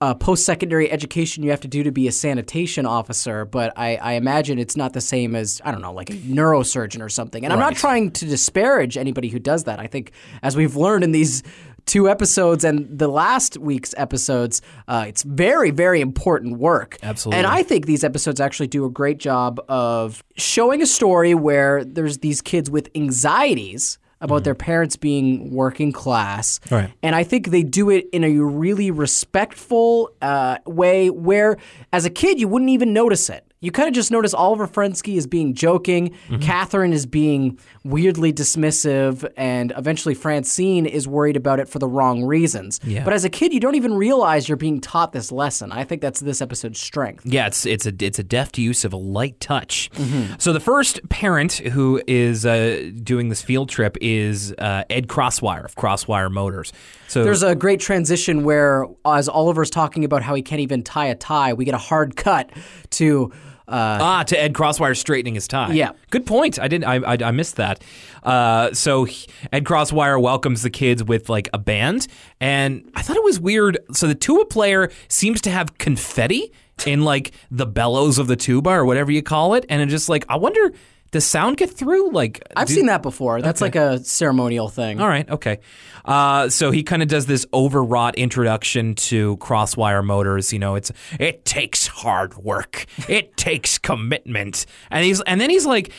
uh, 0.00 0.14
post 0.14 0.46
secondary 0.46 0.90
education 0.90 1.42
you 1.42 1.50
have 1.50 1.60
to 1.60 1.68
do 1.68 1.82
to 1.82 1.92
be 1.92 2.08
a 2.08 2.12
sanitation 2.12 2.86
officer, 2.86 3.44
but 3.44 3.72
I, 3.76 3.96
I 3.96 4.12
imagine 4.12 4.58
it's 4.58 4.76
not 4.76 4.94
the 4.94 5.00
same 5.00 5.36
as, 5.36 5.60
I 5.64 5.72
don't 5.72 5.82
know, 5.82 5.92
like 5.92 6.08
a 6.08 6.14
neurosurgeon 6.14 7.02
or 7.02 7.10
something. 7.10 7.44
And 7.44 7.52
I'm 7.52 7.58
not 7.58 7.76
trying 7.76 8.10
to 8.12 8.24
disparage 8.24 8.96
anybody 8.96 9.28
who 9.28 9.38
does 9.38 9.64
that. 9.64 9.78
I 9.78 9.86
think, 9.86 10.12
as 10.42 10.56
we've 10.56 10.74
learned 10.74 11.04
in 11.04 11.12
these 11.12 11.42
two 11.84 12.08
episodes 12.08 12.64
and 12.64 12.98
the 12.98 13.08
last 13.08 13.58
week's 13.58 13.94
episodes, 13.98 14.62
uh, 14.88 15.04
it's 15.06 15.22
very, 15.22 15.70
very 15.70 16.00
important 16.00 16.58
work. 16.58 16.96
Absolutely. 17.02 17.38
And 17.38 17.46
I 17.46 17.62
think 17.62 17.84
these 17.84 18.02
episodes 18.02 18.40
actually 18.40 18.68
do 18.68 18.86
a 18.86 18.90
great 18.90 19.18
job 19.18 19.60
of 19.68 20.24
showing 20.36 20.80
a 20.80 20.86
story 20.86 21.34
where 21.34 21.84
there's 21.84 22.18
these 22.18 22.40
kids 22.40 22.70
with 22.70 22.88
anxieties 22.94 23.98
about 24.20 24.44
their 24.44 24.54
parents 24.54 24.96
being 24.96 25.50
working 25.50 25.92
class. 25.92 26.60
Right. 26.70 26.92
And 27.02 27.14
I 27.14 27.24
think 27.24 27.48
they 27.48 27.62
do 27.62 27.90
it 27.90 28.08
in 28.12 28.24
a 28.24 28.38
really 28.38 28.90
respectful 28.90 30.10
uh, 30.20 30.58
way 30.66 31.10
where, 31.10 31.56
as 31.92 32.04
a 32.04 32.10
kid, 32.10 32.38
you 32.38 32.48
wouldn't 32.48 32.70
even 32.70 32.92
notice 32.92 33.30
it. 33.30 33.44
You 33.62 33.70
kind 33.70 33.88
of 33.88 33.94
just 33.94 34.10
notice 34.10 34.32
Oliver 34.32 34.66
Frensky 34.66 35.16
is 35.16 35.26
being 35.26 35.52
joking, 35.52 36.10
Mm-hmm. 36.10 36.38
Catherine 36.38 36.92
is 36.92 37.04
being 37.06 37.58
weirdly 37.84 38.32
dismissive, 38.32 39.30
and 39.36 39.72
eventually 39.76 40.14
Francine 40.14 40.86
is 40.86 41.06
worried 41.06 41.36
about 41.36 41.60
it 41.60 41.68
for 41.68 41.78
the 41.78 41.86
wrong 41.88 42.24
reasons. 42.24 42.80
Yeah. 42.84 43.04
But 43.04 43.12
as 43.12 43.24
a 43.24 43.28
kid, 43.30 43.52
you 43.52 43.60
don't 43.60 43.74
even 43.74 43.94
realize 43.94 44.48
you're 44.48 44.56
being 44.56 44.80
taught 44.80 45.12
this 45.12 45.30
lesson. 45.30 45.72
I 45.72 45.84
think 45.84 46.00
that's 46.00 46.20
this 46.20 46.40
episode's 46.40 46.80
strength. 46.80 47.26
Yeah, 47.26 47.46
it's 47.48 47.66
it's 47.66 47.84
a 47.86 47.92
it's 48.00 48.18
a 48.18 48.22
deft 48.22 48.56
use 48.58 48.84
of 48.84 48.92
a 48.92 48.96
light 48.96 49.38
touch. 49.40 49.90
Mm-hmm. 49.94 50.34
So 50.38 50.52
the 50.52 50.60
first 50.60 51.06
parent 51.10 51.54
who 51.54 52.00
is 52.06 52.46
uh, 52.46 52.90
doing 53.02 53.28
this 53.28 53.42
field 53.42 53.68
trip 53.68 53.96
is 54.00 54.52
uh, 54.58 54.84
Ed 54.88 55.08
Crosswire 55.08 55.64
of 55.64 55.74
Crosswire 55.74 56.30
Motors. 56.30 56.72
So 57.08 57.24
There's 57.24 57.42
a 57.42 57.54
great 57.54 57.80
transition 57.80 58.44
where, 58.44 58.86
as 59.04 59.28
Oliver's 59.28 59.70
talking 59.70 60.04
about 60.04 60.22
how 60.22 60.34
he 60.34 60.42
can't 60.42 60.60
even 60.60 60.82
tie 60.82 61.06
a 61.06 61.14
tie, 61.14 61.52
we 61.52 61.64
get 61.66 61.74
a 61.74 61.78
hard 61.78 62.16
cut 62.16 62.50
to. 62.90 63.32
Uh, 63.70 63.98
Ah, 64.00 64.22
to 64.24 64.38
Ed 64.40 64.52
Crosswire 64.52 64.96
straightening 64.96 65.34
his 65.34 65.46
tie. 65.48 65.72
Yeah. 65.72 65.92
good 66.10 66.26
point. 66.26 66.58
I 66.58 66.68
didn't. 66.68 66.84
I 66.84 66.96
I, 66.96 67.28
I 67.28 67.30
missed 67.30 67.56
that. 67.56 67.82
Uh, 68.22 68.72
so 68.74 69.04
he- 69.04 69.26
Ed 69.52 69.64
Crosswire 69.64 70.20
welcomes 70.20 70.62
the 70.62 70.70
kids 70.70 71.02
with 71.04 71.28
like 71.28 71.48
a 71.54 71.58
band, 71.58 72.06
and 72.40 72.90
I 72.94 73.02
thought 73.02 73.16
it 73.16 73.24
was 73.24 73.38
weird. 73.40 73.78
So 73.92 74.06
the 74.06 74.14
tuba 74.14 74.44
player 74.46 74.90
seems 75.08 75.40
to 75.42 75.50
have 75.50 75.78
confetti 75.78 76.52
in 76.86 77.04
like 77.04 77.32
the 77.50 77.66
bellows 77.66 78.18
of 78.18 78.26
the 78.26 78.36
tuba 78.36 78.70
or 78.70 78.84
whatever 78.84 79.12
you 79.12 79.22
call 79.22 79.54
it, 79.54 79.64
and 79.68 79.80
it 79.80 79.86
just 79.86 80.08
like 80.08 80.24
I 80.28 80.36
wonder. 80.36 80.72
Does 81.10 81.24
sound 81.24 81.56
get 81.56 81.70
through? 81.70 82.12
Like 82.12 82.42
I've 82.56 82.68
do- 82.68 82.74
seen 82.74 82.86
that 82.86 83.02
before. 83.02 83.42
That's 83.42 83.60
like 83.60 83.74
a 83.74 84.02
ceremonial 84.04 84.68
thing. 84.68 85.00
All 85.00 85.08
right, 85.08 85.28
okay. 85.28 85.58
Uh, 86.04 86.48
so 86.48 86.70
he 86.70 86.82
kind 86.82 87.02
of 87.02 87.08
does 87.08 87.26
this 87.26 87.46
overwrought 87.52 88.14
introduction 88.14 88.94
to 88.94 89.36
Crosswire 89.38 90.04
Motors. 90.04 90.52
You 90.52 90.58
know, 90.60 90.76
it's 90.76 90.92
it 91.18 91.44
takes 91.44 91.86
hard 91.88 92.36
work, 92.36 92.86
it 93.08 93.36
takes 93.36 93.76
commitment, 93.78 94.66
and 94.90 95.04
he's 95.04 95.20
and 95.22 95.40
then 95.40 95.50
he's 95.50 95.66
like, 95.66 95.92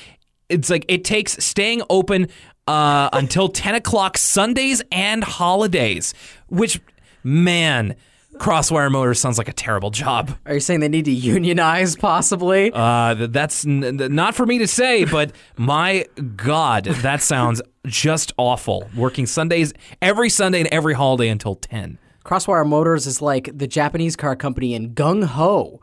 it's 0.50 0.70
like 0.70 0.86
it 0.88 1.04
takes 1.04 1.34
staying 1.44 1.82
open 1.90 2.28
uh, 2.68 3.10
until 3.12 3.50
ten 3.50 3.76
o'clock 3.76 4.18
Sundays 4.18 4.82
and 4.92 5.24
holidays. 5.24 6.14
Which, 6.48 6.80
man, 7.24 7.96
Crosswire 8.36 8.90
Motors 8.90 9.20
sounds 9.20 9.38
like 9.38 9.48
a 9.50 9.54
terrible 9.54 9.92
job. 9.92 10.36
Are 10.46 10.54
you 10.56 10.60
saying 10.60 10.80
they 10.80 10.88
need 10.90 11.06
to 11.06 11.12
unionize, 11.12 11.96
possibly? 11.96 12.72
Uh, 12.74 13.14
th- 13.16 13.30
that's 13.32 13.66
n- 13.66 13.84
n- 14.02 14.16
not 14.16 14.36
for 14.36 14.46
me 14.46 14.58
to 14.60 14.68
say, 14.68 15.04
but 15.12 15.32
my 15.58 16.06
God, 16.36 16.86
that 16.86 17.22
sounds 17.22 17.62
just 17.86 18.34
awful. 18.38 18.90
Working 18.96 19.26
Sundays, 19.26 19.74
every 20.02 20.30
Sunday 20.30 20.60
and 20.60 20.70
every 20.70 20.94
holiday 20.94 21.28
until 21.30 21.56
10. 21.56 22.00
Crosswire 22.26 22.66
Motors 22.68 23.06
is 23.08 23.22
like 23.22 23.50
the 23.58 23.68
Japanese 23.68 24.16
car 24.16 24.36
company 24.36 24.74
in 24.74 24.94
Gung 24.94 25.24
Ho. 25.24 25.82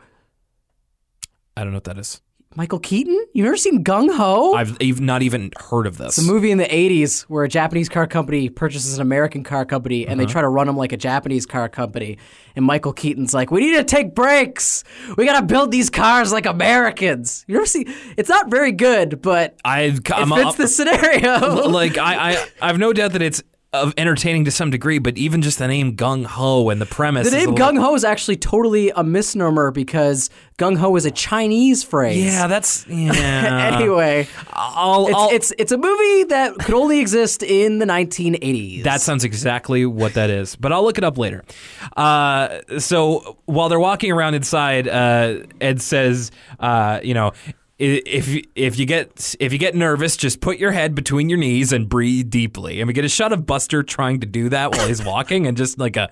I 1.56 1.62
don't 1.64 1.72
know 1.72 1.76
what 1.76 1.84
that 1.84 1.98
is. 1.98 2.20
Michael 2.56 2.78
Keaton? 2.80 3.26
You've 3.34 3.44
never 3.44 3.56
seen 3.58 3.84
Gung 3.84 4.12
Ho? 4.16 4.54
I've 4.54 4.76
even 4.80 5.04
not 5.06 5.22
even 5.22 5.50
heard 5.70 5.86
of 5.86 5.98
this. 5.98 6.18
It's 6.18 6.26
a 6.26 6.32
movie 6.32 6.50
in 6.50 6.58
the 6.58 6.64
80s 6.64 7.22
where 7.22 7.44
a 7.44 7.48
Japanese 7.48 7.88
car 7.90 8.06
company 8.06 8.48
purchases 8.48 8.96
an 8.96 9.02
American 9.02 9.44
car 9.44 9.64
company 9.66 10.06
and 10.06 10.18
they 10.18 10.24
Uh-huh. 10.24 10.32
try 10.32 10.40
to 10.40 10.48
run 10.48 10.66
them 10.66 10.76
like 10.76 10.92
a 10.92 10.96
Japanese 10.96 11.44
car 11.46 11.68
company. 11.68 12.16
And 12.56 12.64
Michael 12.64 12.92
Keaton's 12.94 13.34
like, 13.34 13.50
we 13.50 13.60
need 13.60 13.76
to 13.76 13.84
take 13.84 14.14
breaks. 14.14 14.82
We 15.16 15.26
got 15.26 15.38
to 15.40 15.46
build 15.46 15.70
these 15.70 15.90
cars 15.90 16.32
like 16.32 16.46
Americans. 16.46 17.44
You 17.46 17.56
ever 17.56 17.66
see? 17.66 17.86
It's 18.16 18.30
not 18.30 18.50
very 18.50 18.72
good, 18.72 19.20
but 19.22 19.56
I, 19.64 19.82
it 19.82 20.10
I'm, 20.10 20.30
fits 20.30 20.56
the 20.56 20.68
scenario. 20.68 21.68
like 21.68 21.98
I, 21.98 22.32
I, 22.32 22.46
I 22.62 22.66
have 22.68 22.78
no 22.78 22.92
doubt 22.94 23.12
that 23.12 23.22
it's 23.22 23.42
of 23.74 23.92
entertaining 23.98 24.46
to 24.46 24.50
some 24.50 24.70
degree, 24.70 24.98
but 24.98 25.18
even 25.18 25.42
just 25.42 25.58
the 25.58 25.68
name 25.68 25.94
Gung 25.94 26.24
Ho 26.24 26.70
and 26.70 26.80
the 26.80 26.86
premise. 26.86 27.28
The 27.30 27.36
name 27.36 27.50
little- 27.50 27.66
gung 27.66 27.78
ho 27.78 27.94
is 27.94 28.02
actually 28.02 28.36
totally 28.36 28.88
a 28.90 29.04
misnomer 29.04 29.70
because 29.70 30.30
gung 30.56 30.78
ho 30.78 30.96
is 30.96 31.04
a 31.04 31.10
Chinese 31.10 31.82
phrase. 31.84 32.24
Yeah, 32.24 32.46
that's 32.46 32.86
yeah. 32.88 33.76
anyway, 33.78 34.26
I'll, 34.54 35.06
it's, 35.08 35.14
I'll- 35.16 35.30
it's 35.30 35.52
it's 35.58 35.72
a 35.72 35.76
movie 35.76 36.24
that 36.24 36.54
could 36.60 36.74
only 36.74 37.00
exist 37.00 37.42
in 37.42 37.78
the 37.78 37.84
1980s. 37.84 38.84
That 38.84 39.02
sounds 39.02 39.22
exactly 39.24 39.84
what 39.84 40.14
that 40.14 40.30
is, 40.30 40.56
but 40.56 40.72
I'll 40.72 40.82
look 40.82 40.96
it 40.96 41.04
up 41.04 41.18
later. 41.18 41.44
Uh, 41.94 42.60
so 42.78 43.36
while 43.44 43.68
they're 43.68 43.78
walking 43.78 44.10
around 44.10 44.32
inside, 44.34 44.88
uh, 44.88 45.40
Ed 45.60 45.82
says, 45.82 46.30
uh, 46.58 47.00
"You 47.02 47.12
know, 47.12 47.32
if 47.78 48.28
you- 48.28 48.42
if 48.54 48.78
you 48.78 48.86
get 48.86 49.34
if 49.40 49.52
you 49.52 49.58
get 49.58 49.74
nervous, 49.74 50.16
just 50.16 50.40
put 50.40 50.58
your 50.58 50.72
head 50.72 50.94
between 50.94 51.28
your 51.28 51.38
knees 51.38 51.72
and 51.72 51.88
breathe 51.88 52.30
deeply." 52.30 52.80
And 52.80 52.88
we 52.88 52.92
get 52.94 53.04
a 53.04 53.08
shot 53.08 53.32
of 53.32 53.46
Buster 53.46 53.82
trying 53.82 54.20
to 54.20 54.26
do 54.26 54.48
that 54.48 54.72
while 54.76 54.88
he's 54.88 55.04
walking, 55.04 55.46
and 55.46 55.56
just 55.56 55.78
like 55.78 55.96
a 55.96 56.10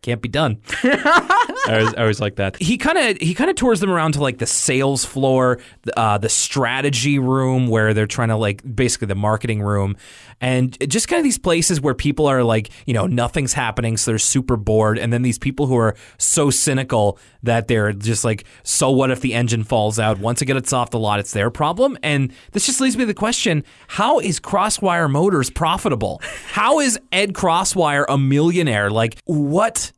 can't 0.00 0.22
be 0.22 0.28
done. 0.28 0.58
I 0.84 1.40
always, 1.68 1.94
I 1.94 2.00
always 2.02 2.20
like 2.20 2.36
that. 2.36 2.56
He 2.62 2.78
kind 2.78 2.96
of 2.98 3.16
he 3.18 3.34
kind 3.34 3.50
of 3.50 3.56
tours 3.56 3.80
them 3.80 3.90
around 3.90 4.12
to 4.12 4.20
like 4.22 4.38
the 4.38 4.46
sales 4.46 5.04
floor, 5.04 5.58
uh, 5.96 6.18
the 6.18 6.28
strategy 6.28 7.18
room 7.18 7.66
where 7.66 7.92
they're 7.94 8.06
trying 8.06 8.28
to 8.28 8.36
like 8.36 8.62
basically 8.76 9.06
the 9.08 9.14
marketing 9.16 9.60
room, 9.60 9.96
and 10.40 10.76
just 10.88 11.08
kind 11.08 11.18
of 11.18 11.24
these 11.24 11.38
places 11.38 11.80
where 11.80 11.94
people 11.94 12.26
are 12.26 12.42
like 12.42 12.70
you 12.86 12.94
know 12.94 13.06
nothing's 13.06 13.52
happening, 13.52 13.96
so 13.96 14.10
they're 14.10 14.18
super 14.18 14.56
bored, 14.56 14.98
and 14.98 15.12
then 15.12 15.22
these 15.22 15.38
people 15.38 15.66
who 15.66 15.76
are 15.76 15.94
so 16.18 16.50
cynical 16.50 17.18
that 17.42 17.68
they're 17.68 17.92
just 17.92 18.24
like, 18.24 18.44
so 18.62 18.90
what 18.90 19.10
if 19.10 19.20
the 19.20 19.34
engine 19.34 19.64
falls 19.64 19.98
out? 19.98 20.18
Once 20.18 20.42
it 20.42 20.46
gets 20.46 20.72
off 20.72 20.90
the 20.90 20.98
lot, 20.98 21.20
it's 21.20 21.32
their 21.32 21.50
problem. 21.50 21.96
And 22.02 22.32
this 22.52 22.66
just 22.66 22.80
leads 22.80 22.96
me 22.96 23.02
to 23.02 23.06
the 23.06 23.14
question: 23.14 23.64
How 23.88 24.18
is 24.18 24.40
Crosswire 24.40 25.10
Motors 25.10 25.50
profitable? 25.50 26.20
How 26.52 26.80
is 26.80 26.98
Ed 27.12 27.32
Crosswire 27.32 28.04
a 28.08 28.18
millionaire? 28.18 28.90
Like 28.90 29.18
what? 29.24 29.92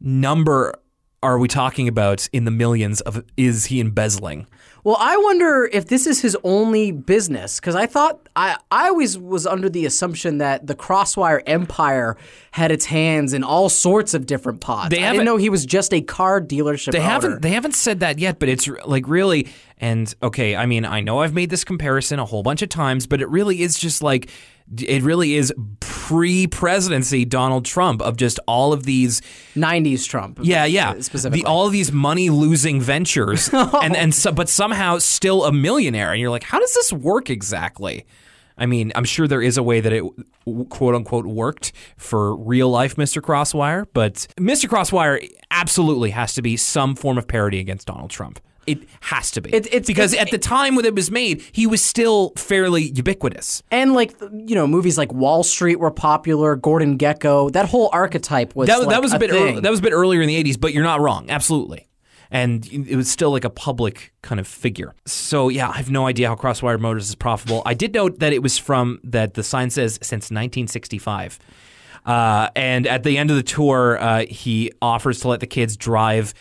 number 0.00 0.74
are 1.22 1.38
we 1.38 1.48
talking 1.48 1.88
about 1.88 2.28
in 2.32 2.44
the 2.44 2.50
millions 2.50 3.00
of 3.02 3.24
is 3.36 3.66
he 3.66 3.80
embezzling? 3.80 4.46
Well, 4.86 4.96
I 5.00 5.16
wonder 5.16 5.68
if 5.72 5.86
this 5.88 6.06
is 6.06 6.20
his 6.22 6.36
only 6.44 6.92
business 6.92 7.58
because 7.58 7.74
I 7.74 7.86
thought 7.86 8.20
I 8.36 8.56
I 8.70 8.86
always 8.86 9.18
was 9.18 9.44
under 9.44 9.68
the 9.68 9.84
assumption 9.84 10.38
that 10.38 10.68
the 10.68 10.76
Crosswire 10.76 11.42
empire 11.44 12.16
had 12.52 12.70
its 12.70 12.84
hands 12.84 13.32
in 13.32 13.42
all 13.42 13.68
sorts 13.68 14.14
of 14.14 14.26
different 14.26 14.60
pots. 14.60 14.90
They 14.90 14.98
I 14.98 15.06
haven't- 15.06 15.14
didn't 15.14 15.26
know 15.26 15.36
he 15.38 15.50
was 15.50 15.66
just 15.66 15.92
a 15.92 16.00
car 16.02 16.40
dealership. 16.40 16.92
They 16.92 16.98
owner. 16.98 17.08
haven't 17.08 17.42
they 17.42 17.50
haven't 17.50 17.74
said 17.74 17.98
that 17.98 18.20
yet, 18.20 18.38
but 18.38 18.48
it's 18.48 18.68
like 18.86 19.08
really 19.08 19.48
and 19.78 20.14
okay, 20.22 20.54
I 20.54 20.66
mean, 20.66 20.84
I 20.84 21.00
know 21.00 21.18
I've 21.18 21.34
made 21.34 21.50
this 21.50 21.64
comparison 21.64 22.20
a 22.20 22.24
whole 22.24 22.44
bunch 22.44 22.62
of 22.62 22.68
times, 22.68 23.08
but 23.08 23.20
it 23.20 23.28
really 23.28 23.62
is 23.62 23.76
just 23.80 24.04
like 24.04 24.30
it 24.78 25.02
really 25.02 25.34
is 25.34 25.52
pre-presidency 25.80 27.24
Donald 27.24 27.64
Trump 27.64 28.02
of 28.02 28.16
just 28.16 28.38
all 28.46 28.72
of 28.72 28.84
these 28.84 29.20
90s 29.54 30.08
Trump. 30.08 30.40
Yeah, 30.42 30.64
yeah. 30.64 30.90
Uh, 30.90 31.02
specifically. 31.02 31.42
The, 31.42 31.48
all 31.48 31.66
of 31.66 31.72
these 31.72 31.92
money 31.92 32.30
losing 32.30 32.80
ventures, 32.80 33.50
and 33.52 33.96
and 33.96 34.14
so, 34.14 34.32
but 34.32 34.48
somehow 34.48 34.98
still 34.98 35.44
a 35.44 35.52
millionaire, 35.52 36.12
and 36.12 36.20
you're 36.20 36.30
like, 36.30 36.44
how 36.44 36.58
does 36.58 36.74
this 36.74 36.92
work 36.92 37.30
exactly? 37.30 38.06
I 38.58 38.66
mean, 38.66 38.90
I'm 38.94 39.04
sure 39.04 39.28
there 39.28 39.42
is 39.42 39.58
a 39.58 39.62
way 39.62 39.80
that 39.80 39.92
it 39.92 40.02
quote 40.70 40.94
unquote 40.94 41.26
worked 41.26 41.72
for 41.96 42.34
real 42.36 42.70
life 42.70 42.96
Mr. 42.96 43.20
Crosswire, 43.20 43.86
but 43.92 44.26
Mr. 44.38 44.68
Crosswire 44.68 45.28
absolutely 45.50 46.10
has 46.10 46.34
to 46.34 46.42
be 46.42 46.56
some 46.56 46.94
form 46.94 47.18
of 47.18 47.28
parody 47.28 47.60
against 47.60 47.86
Donald 47.86 48.10
Trump. 48.10 48.40
It 48.66 48.88
has 49.00 49.30
to 49.32 49.40
be. 49.40 49.50
It- 49.54 49.66
it's- 49.66 49.86
because 49.86 50.12
it's- 50.12 50.26
at 50.26 50.30
the 50.32 50.38
time 50.38 50.74
when 50.74 50.84
it 50.84 50.94
was 50.94 51.10
made, 51.10 51.42
he 51.52 51.66
was 51.66 51.82
still 51.82 52.32
fairly 52.36 52.90
ubiquitous. 52.94 53.62
and 53.70 53.92
like 53.94 54.14
you 54.46 54.54
know, 54.54 54.66
movies 54.66 54.98
like 54.98 55.12
Wall 55.12 55.42
Street 55.42 55.76
were 55.78 55.90
popular. 55.90 56.56
Gordon 56.56 56.98
Gekko, 56.98 57.52
that 57.52 57.66
whole 57.66 57.88
archetype 57.92 58.54
was 58.56 58.68
That, 58.68 58.80
like 58.80 58.88
that 58.90 59.02
was 59.02 59.12
a, 59.12 59.18
bit 59.18 59.30
thing. 59.30 59.56
ear- 59.56 59.60
that 59.60 59.70
was 59.70 59.78
a 59.80 59.82
bit 59.82 59.92
earlier 59.92 60.20
in 60.20 60.28
the 60.28 60.36
80s, 60.36 60.56
but 60.56 60.72
you're 60.74 60.82
not 60.84 61.00
wrong. 61.00 61.26
Absolutely. 61.30 61.86
And 62.30 62.66
it 62.72 62.96
was 62.96 63.08
still 63.08 63.30
like 63.30 63.44
a 63.44 63.50
public 63.50 64.12
kind 64.22 64.40
of 64.40 64.48
figure. 64.48 64.94
So 65.06 65.48
yeah, 65.48 65.68
I 65.68 65.74
have 65.76 65.90
no 65.90 66.08
idea 66.08 66.26
how 66.28 66.34
Crosswire 66.34 66.78
Motors 66.80 67.08
is 67.08 67.14
profitable. 67.14 67.62
I 67.64 67.74
did 67.74 67.94
note 67.94 68.18
that 68.18 68.32
it 68.32 68.42
was 68.42 68.58
from 68.58 68.98
that 69.04 69.34
the 69.34 69.44
sign 69.44 69.70
says 69.70 69.94
since 70.02 70.30
1965. 70.32 71.38
Uh, 72.04 72.48
and 72.54 72.86
at 72.86 73.02
the 73.02 73.18
end 73.18 73.30
of 73.30 73.36
the 73.36 73.42
tour, 73.42 73.98
uh, 74.00 74.24
he 74.28 74.70
offers 74.80 75.20
to 75.20 75.28
let 75.28 75.40
the 75.40 75.46
kids 75.46 75.76
drive 75.76 76.34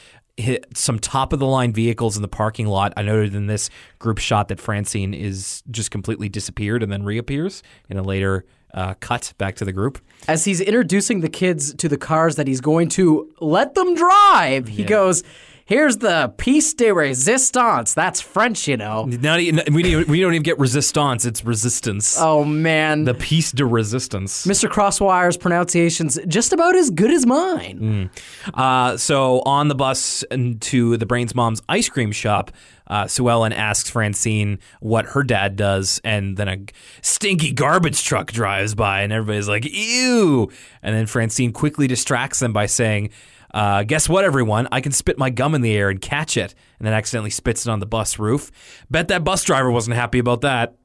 some 0.74 1.00
top 1.00 1.34
of 1.34 1.40
the 1.40 1.46
line 1.46 1.72
vehicles 1.72 2.16
in 2.16 2.22
the 2.22 2.28
parking 2.28 2.68
lot. 2.68 2.94
I 2.98 3.02
noted 3.04 3.36
in 3.36 3.48
this 3.48 3.70
group 4.00 4.18
shot 4.18 4.50
that 4.50 4.60
Francine 4.60 5.14
is 5.14 5.64
just 5.72 5.92
completely 5.92 6.30
disappeared 6.30 6.84
and 6.84 6.92
then 6.92 7.04
reappears 7.04 7.64
in 7.90 7.98
a 7.98 8.04
later 8.04 8.46
uh, 8.74 8.94
cut 9.00 9.34
back 9.38 9.56
to 9.56 9.66
the 9.66 9.72
group. 9.72 10.00
As 10.28 10.44
he's 10.44 10.60
introducing 10.60 11.22
the 11.22 11.30
kids 11.30 11.74
to 11.76 11.88
the 11.88 11.98
cars 11.98 12.36
that 12.36 12.48
he's 12.48 12.62
going 12.62 12.90
to 12.90 13.34
let 13.40 13.74
them 13.74 13.96
drive, 13.96 14.68
he 14.68 14.84
goes, 14.84 15.24
"Here's 15.66 15.98
the 15.98 16.34
piece 16.38 16.74
de 16.74 16.92
resistance." 16.94 17.94
That's 17.94 18.22
French, 18.22 18.68
you 18.68 18.78
know. 18.78 19.06
Not 19.06 19.40
even, 19.40 19.74
we, 19.74 19.84
don't- 19.84 20.08
we 20.08 20.22
don't 20.22 20.34
even 20.34 20.44
get 20.44 20.58
resistance, 20.60 21.26
it's 21.26 21.44
resistance. 21.44 22.18
Oh 22.20 22.44
man, 22.44 23.04
the 23.06 23.14
piece 23.14 23.52
de 23.52 23.66
resistance. 23.66 24.46
Mr. 24.46 24.70
Crosswire's 24.70 25.38
pronunciation's 25.38 26.20
just 26.28 26.54
about 26.54 26.76
as 26.76 26.90
good 26.92 27.12
as 27.12 27.26
mine. 27.26 28.10
Uh, 28.54 28.96
so 28.98 29.42
on 29.42 29.68
the 29.68 29.76
bus 29.76 30.24
to 30.62 30.98
the 30.98 31.06
Brains 31.06 31.34
Mom's 31.36 31.62
ice 31.68 31.90
cream 31.90 32.12
shop, 32.12 32.52
uh, 32.88 33.08
Sue 33.08 33.28
Ellen 33.30 33.52
asks 33.52 33.90
Francine 33.90 34.60
what 34.80 35.06
her 35.08 35.24
dad 35.24 35.56
does, 35.56 36.00
and 36.04 36.38
then 36.38 36.48
a 36.48 36.58
stinky 37.02 37.52
garbage 37.52 38.04
truck 38.04 38.32
drives 38.32 38.76
by, 38.76 39.02
and 39.02 39.12
everybody's 39.12 39.48
like, 39.48 39.66
ew. 39.66 40.52
And 40.84 40.96
then 40.96 41.08
Francine 41.08 41.52
quickly 41.52 41.88
distracts 41.88 42.40
them 42.40 42.54
by 42.54 42.68
saying, 42.68 43.10
uh, 43.56 43.84
guess 43.84 44.08
what, 44.08 44.24
everyone? 44.24 44.68
I 44.72 44.82
can 44.82 44.92
spit 44.92 45.18
my 45.18 45.30
gum 45.32 45.56
in 45.56 45.62
the 45.62 45.74
air 45.76 45.90
and 45.90 46.00
catch 46.00 46.38
it, 46.38 46.54
and 46.78 46.86
then 46.86 46.94
accidentally 46.94 47.30
spits 47.32 47.66
it 47.66 47.70
on 47.72 47.80
the 47.80 47.86
bus 47.88 48.20
roof. 48.20 48.52
Bet 48.92 49.08
that 49.08 49.24
bus 49.24 49.44
driver 49.44 49.72
wasn't 49.72 49.96
happy 49.96 50.20
about 50.20 50.42
that. 50.42 50.76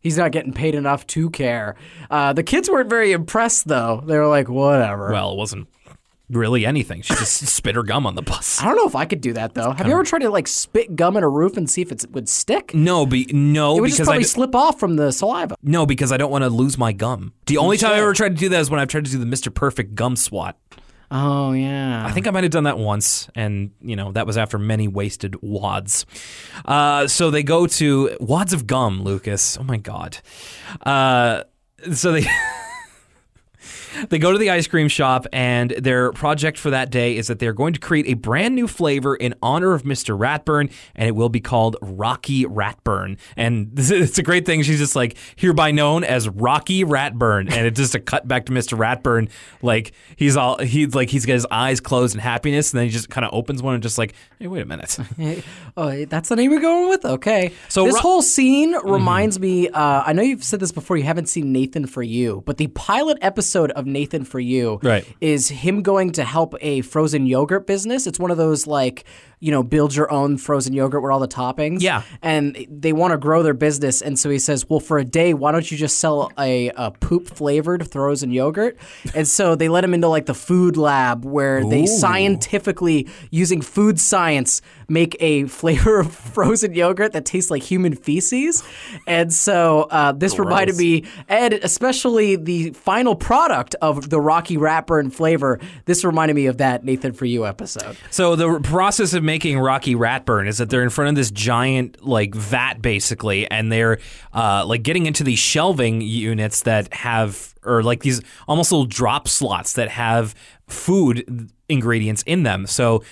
He's 0.00 0.16
not 0.16 0.32
getting 0.32 0.52
paid 0.52 0.74
enough 0.74 1.06
to 1.08 1.28
care. 1.30 1.76
Uh, 2.10 2.32
the 2.32 2.42
kids 2.42 2.70
weren't 2.70 2.88
very 2.90 3.12
impressed, 3.12 3.66
though. 3.68 4.02
They 4.06 4.16
were 4.16 4.28
like, 4.28 4.48
"Whatever." 4.48 5.10
Well, 5.10 5.32
it 5.32 5.36
wasn't 5.36 5.68
really 6.30 6.64
anything. 6.64 7.02
She 7.02 7.14
just 7.14 7.46
spit 7.54 7.74
her 7.74 7.82
gum 7.82 8.06
on 8.06 8.14
the 8.14 8.22
bus. 8.22 8.60
I 8.60 8.64
don't 8.66 8.76
know 8.76 8.86
if 8.86 8.96
I 8.96 9.04
could 9.06 9.20
do 9.20 9.32
that 9.34 9.54
though. 9.54 9.72
Have 9.72 9.86
you 9.86 9.92
ever 9.92 10.04
tried 10.04 10.20
to 10.20 10.30
like 10.30 10.46
spit 10.48 10.94
gum 10.96 11.16
in 11.16 11.22
a 11.22 11.28
roof 11.28 11.56
and 11.56 11.68
see 11.68 11.82
if 11.82 11.90
it 11.92 12.04
would 12.12 12.28
stick? 12.28 12.74
No, 12.74 13.04
be, 13.06 13.26
no, 13.32 13.76
It 13.76 13.80
would 13.82 13.90
because 13.90 14.06
probably 14.06 14.22
d- 14.22 14.28
slip 14.28 14.54
off 14.54 14.78
from 14.80 14.96
the 14.96 15.10
saliva. 15.12 15.54
no, 15.62 15.84
because 15.84 16.12
I 16.12 16.16
don't 16.16 16.30
want 16.30 16.42
to 16.44 16.50
lose 16.50 16.78
my 16.78 16.92
gum. 16.92 17.32
The 17.46 17.58
only 17.58 17.76
time 17.76 17.92
I 17.92 17.98
ever 17.98 18.14
tried 18.14 18.30
to 18.30 18.34
do 18.36 18.48
that 18.50 18.60
is 18.60 18.70
when 18.70 18.80
I've 18.80 18.88
tried 18.88 19.04
to 19.04 19.10
do 19.10 19.18
the 19.18 19.26
Mr. 19.26 19.52
Perfect 19.52 19.94
gum 19.94 20.16
swat. 20.16 20.56
Oh 21.16 21.52
yeah. 21.52 22.04
I 22.04 22.10
think 22.10 22.26
I 22.26 22.32
might 22.32 22.42
have 22.42 22.50
done 22.50 22.64
that 22.64 22.76
once, 22.76 23.28
and 23.36 23.70
you 23.80 23.94
know 23.94 24.10
that 24.12 24.26
was 24.26 24.36
after 24.36 24.58
many 24.58 24.88
wasted 24.88 25.36
wads. 25.40 26.06
Uh, 26.64 27.06
so 27.06 27.30
they 27.30 27.44
go 27.44 27.68
to 27.68 28.16
wads 28.18 28.52
of 28.52 28.66
gum, 28.66 29.00
Lucas. 29.04 29.56
Oh 29.56 29.62
my 29.62 29.76
god. 29.76 30.18
Uh, 30.84 31.44
so 31.92 32.10
they. 32.10 32.26
They 34.08 34.18
go 34.18 34.32
to 34.32 34.38
the 34.38 34.50
ice 34.50 34.66
cream 34.66 34.88
shop, 34.88 35.26
and 35.32 35.70
their 35.70 36.12
project 36.12 36.58
for 36.58 36.70
that 36.70 36.90
day 36.90 37.16
is 37.16 37.28
that 37.28 37.38
they're 37.38 37.52
going 37.52 37.74
to 37.74 37.80
create 37.80 38.06
a 38.06 38.14
brand 38.14 38.54
new 38.54 38.66
flavor 38.66 39.14
in 39.14 39.34
honor 39.42 39.72
of 39.72 39.82
Mr. 39.82 40.18
Ratburn, 40.18 40.70
and 40.94 41.08
it 41.08 41.12
will 41.12 41.28
be 41.28 41.40
called 41.40 41.76
Rocky 41.80 42.44
Ratburn. 42.44 43.18
And 43.36 43.70
this 43.74 43.90
is, 43.90 44.10
it's 44.10 44.18
a 44.18 44.22
great 44.22 44.46
thing. 44.46 44.62
She's 44.62 44.78
just 44.78 44.96
like 44.96 45.16
hereby 45.36 45.70
known 45.70 46.04
as 46.04 46.28
Rocky 46.28 46.84
Ratburn, 46.84 47.52
and 47.52 47.66
it's 47.66 47.78
just 47.78 47.94
a 47.94 48.00
cut 48.00 48.26
back 48.26 48.46
to 48.46 48.52
Mr. 48.52 48.76
Ratburn. 48.78 49.30
Like 49.62 49.92
he's 50.16 50.36
all 50.36 50.58
he's 50.58 50.94
like 50.94 51.10
he's 51.10 51.26
got 51.26 51.34
his 51.34 51.46
eyes 51.50 51.80
closed 51.80 52.14
in 52.14 52.20
happiness, 52.20 52.72
and 52.72 52.78
then 52.78 52.86
he 52.86 52.92
just 52.92 53.10
kind 53.10 53.24
of 53.24 53.32
opens 53.32 53.62
one 53.62 53.74
and 53.74 53.82
just 53.82 53.98
like, 53.98 54.14
hey, 54.38 54.46
wait 54.46 54.62
a 54.62 54.66
minute. 54.66 54.98
oh, 55.76 56.04
that's 56.06 56.28
the 56.28 56.36
name 56.36 56.50
you're 56.50 56.60
going 56.60 56.88
with? 56.88 57.04
Okay. 57.04 57.52
So 57.68 57.84
this 57.84 57.94
Ro- 57.94 58.00
whole 58.00 58.22
scene 58.22 58.74
reminds 58.84 59.38
me. 59.38 59.68
Uh, 59.68 60.02
I 60.06 60.12
know 60.12 60.22
you've 60.22 60.44
said 60.44 60.60
this 60.60 60.72
before. 60.72 60.96
You 60.96 61.04
haven't 61.04 61.28
seen 61.28 61.52
Nathan 61.52 61.86
for 61.86 62.02
You, 62.02 62.42
but 62.46 62.56
the 62.56 62.68
pilot 62.68 63.18
episode 63.20 63.70
of 63.72 63.83
Nathan 63.86 64.24
for 64.24 64.40
You 64.40 64.80
Right. 64.82 65.06
is 65.20 65.48
him 65.48 65.82
going 65.82 66.12
to 66.12 66.24
help 66.24 66.54
a 66.60 66.80
frozen 66.82 67.26
yogurt 67.26 67.66
business. 67.66 68.06
It's 68.06 68.18
one 68.18 68.30
of 68.30 68.36
those 68.36 68.66
like 68.66 69.04
you 69.44 69.50
know 69.50 69.62
build 69.62 69.94
your 69.94 70.10
own 70.10 70.38
frozen 70.38 70.72
yogurt 70.72 71.02
with 71.02 71.12
all 71.12 71.20
the 71.20 71.28
toppings. 71.28 71.82
Yeah. 71.82 72.02
And 72.22 72.66
they 72.70 72.94
want 72.94 73.12
to 73.12 73.18
grow 73.18 73.42
their 73.42 73.52
business, 73.52 74.00
and 74.00 74.18
so 74.18 74.30
he 74.30 74.38
says, 74.38 74.66
"Well, 74.70 74.80
for 74.80 74.96
a 74.96 75.04
day, 75.04 75.34
why 75.34 75.52
don't 75.52 75.70
you 75.70 75.76
just 75.76 75.98
sell 75.98 76.32
a, 76.38 76.70
a 76.70 76.90
poop 76.92 77.28
flavored 77.28 77.90
frozen 77.90 78.30
yogurt?" 78.30 78.78
And 79.14 79.28
so 79.28 79.54
they 79.54 79.68
let 79.68 79.84
him 79.84 79.92
into 79.92 80.08
like 80.08 80.24
the 80.24 80.34
food 80.34 80.78
lab 80.78 81.26
where 81.26 81.62
they 81.62 81.84
scientifically, 81.84 83.06
using 83.30 83.60
food 83.60 84.00
science, 84.00 84.62
make 84.88 85.14
a 85.20 85.44
flavor 85.60 86.00
of 86.00 86.14
frozen 86.14 86.72
yogurt 86.72 87.12
that 87.12 87.26
tastes 87.26 87.50
like 87.50 87.62
human 87.62 87.94
feces. 87.94 88.62
And 89.06 89.30
so 89.30 89.82
uh, 89.90 90.12
this 90.12 90.38
reminded 90.38 90.78
me, 90.78 91.04
Ed, 91.28 91.52
especially 91.52 92.36
the 92.36 92.70
final 92.70 93.14
product 93.14 93.74
of 93.82 94.08
the 94.08 94.20
Rocky 94.20 94.56
Ratburn 94.56 95.12
flavor. 95.12 95.60
This 95.84 96.02
reminded 96.02 96.32
me 96.32 96.46
of 96.46 96.56
that 96.58 96.82
Nathan 96.82 97.12
for 97.12 97.26
You 97.26 97.44
episode. 97.44 97.98
So 98.10 98.36
the 98.36 98.58
process 98.60 99.12
of 99.12 99.22
making 99.22 99.33
making 99.34 99.58
Rocky 99.58 99.96
Ratburn 99.96 100.46
is 100.46 100.58
that 100.58 100.70
they're 100.70 100.84
in 100.84 100.90
front 100.90 101.08
of 101.08 101.16
this 101.16 101.32
giant 101.32 102.06
like 102.06 102.36
vat 102.36 102.80
basically, 102.80 103.50
and 103.50 103.72
they're 103.72 103.98
uh, 104.32 104.64
like 104.64 104.84
getting 104.84 105.06
into 105.06 105.24
these 105.24 105.40
shelving 105.40 106.00
units 106.00 106.62
that 106.62 106.94
have 106.94 107.52
or 107.64 107.82
like 107.82 108.02
these 108.02 108.20
almost 108.46 108.70
little 108.70 108.86
drop 108.86 109.26
slots 109.26 109.72
that 109.72 109.88
have 109.88 110.36
food 110.68 111.50
ingredients 111.68 112.22
in 112.26 112.44
them. 112.44 112.66
So. 112.66 113.02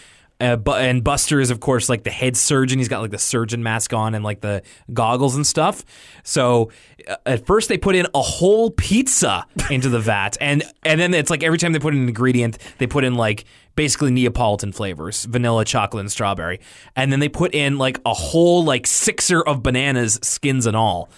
Uh, 0.43 0.57
bu- 0.57 0.73
and 0.73 1.05
Buster 1.05 1.41
is, 1.41 1.53
of 1.53 1.61
course, 1.61 1.89
like 1.89 2.03
the 2.03 2.11
head 2.11 2.37
surgeon. 2.37 2.81
He's 2.81 2.89
got 2.89 3.01
like 3.01 3.13
the 3.13 3.19
surgeon 3.19 3.63
mask 3.63 3.93
on 3.93 4.17
and 4.17 4.25
like 4.25 4.41
the 4.41 4.63
goggles 4.93 5.37
and 5.37 5.47
stuff. 5.47 5.85
So 6.25 6.73
uh, 7.09 7.15
at 7.25 7.47
first 7.47 7.69
they 7.69 7.79
put 7.79 7.95
in 7.95 8.09
a 8.13 8.21
whole 8.21 8.71
pizza 8.73 9.47
into 9.71 9.89
the 9.89 10.01
vat, 10.01 10.37
and 10.41 10.65
and 10.83 11.01
then 11.01 11.15
it's 11.15 11.31
like 11.31 11.45
every 11.45 11.59
time 11.59 11.73
they 11.73 11.79
put 11.79 11.95
in 11.95 12.03
an 12.03 12.09
ingredient, 12.09 12.59
they 12.79 12.89
put 12.89 13.05
in 13.05 13.15
like 13.15 13.45
basically 13.77 14.11
Neapolitan 14.11 14.73
flavors, 14.73 15.27
vanilla, 15.27 15.65
chocolate, 15.65 16.01
and 16.01 16.11
strawberry, 16.11 16.59
and 16.97 17.13
then 17.13 17.21
they 17.21 17.29
put 17.29 17.55
in 17.55 17.79
like 17.79 18.01
a 18.05 18.13
whole 18.13 18.65
like 18.65 18.89
sixer 18.89 19.43
of 19.43 19.63
bananas, 19.63 20.19
skins 20.23 20.67
and 20.67 20.77
all, 20.77 21.09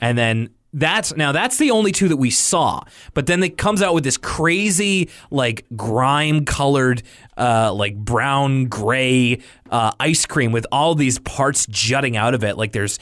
and 0.00 0.16
then 0.16 0.48
that's 0.72 1.16
now 1.16 1.32
that's 1.32 1.58
the 1.58 1.70
only 1.70 1.92
two 1.92 2.08
that 2.08 2.16
we 2.16 2.30
saw. 2.30 2.82
But 3.14 3.26
then 3.26 3.42
it 3.42 3.58
comes 3.58 3.82
out 3.82 3.94
with 3.94 4.04
this 4.04 4.16
crazy 4.16 5.10
like 5.30 5.66
grime 5.74 6.44
colored 6.44 7.02
uh, 7.36 7.72
like 7.72 7.96
brown 7.96 8.66
gray 8.66 9.40
uh, 9.70 9.92
ice 9.98 10.26
cream 10.26 10.52
with 10.52 10.66
all 10.70 10.94
these 10.94 11.18
parts 11.20 11.66
jutting 11.66 12.16
out 12.16 12.34
of 12.34 12.44
it. 12.44 12.56
Like 12.56 12.72
there's 12.72 12.98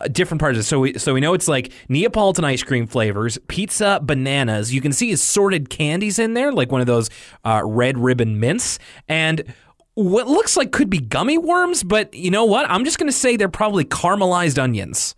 uh, 0.00 0.08
different 0.08 0.40
parts. 0.40 0.56
Of 0.56 0.60
it. 0.60 0.64
So 0.64 0.80
we 0.80 0.98
so 0.98 1.12
we 1.12 1.20
know 1.20 1.34
it's 1.34 1.48
like 1.48 1.72
Neapolitan 1.88 2.44
ice 2.44 2.62
cream 2.62 2.86
flavors, 2.86 3.38
pizza, 3.48 4.00
bananas. 4.02 4.72
You 4.72 4.80
can 4.80 4.92
see 4.92 5.12
assorted 5.12 5.68
candies 5.68 6.18
in 6.18 6.34
there, 6.34 6.52
like 6.52 6.72
one 6.72 6.80
of 6.80 6.86
those 6.86 7.10
uh, 7.44 7.62
red 7.64 7.98
ribbon 7.98 8.40
mints 8.40 8.78
and 9.08 9.52
what 9.94 10.28
looks 10.28 10.56
like 10.56 10.72
could 10.72 10.88
be 10.88 10.98
gummy 10.98 11.36
worms, 11.36 11.82
but 11.82 12.14
you 12.14 12.30
know 12.30 12.44
what? 12.44 12.70
I'm 12.70 12.84
just 12.84 12.98
going 12.98 13.08
to 13.08 13.16
say 13.16 13.36
they're 13.36 13.48
probably 13.48 13.84
caramelized 13.84 14.58
onions. 14.62 15.14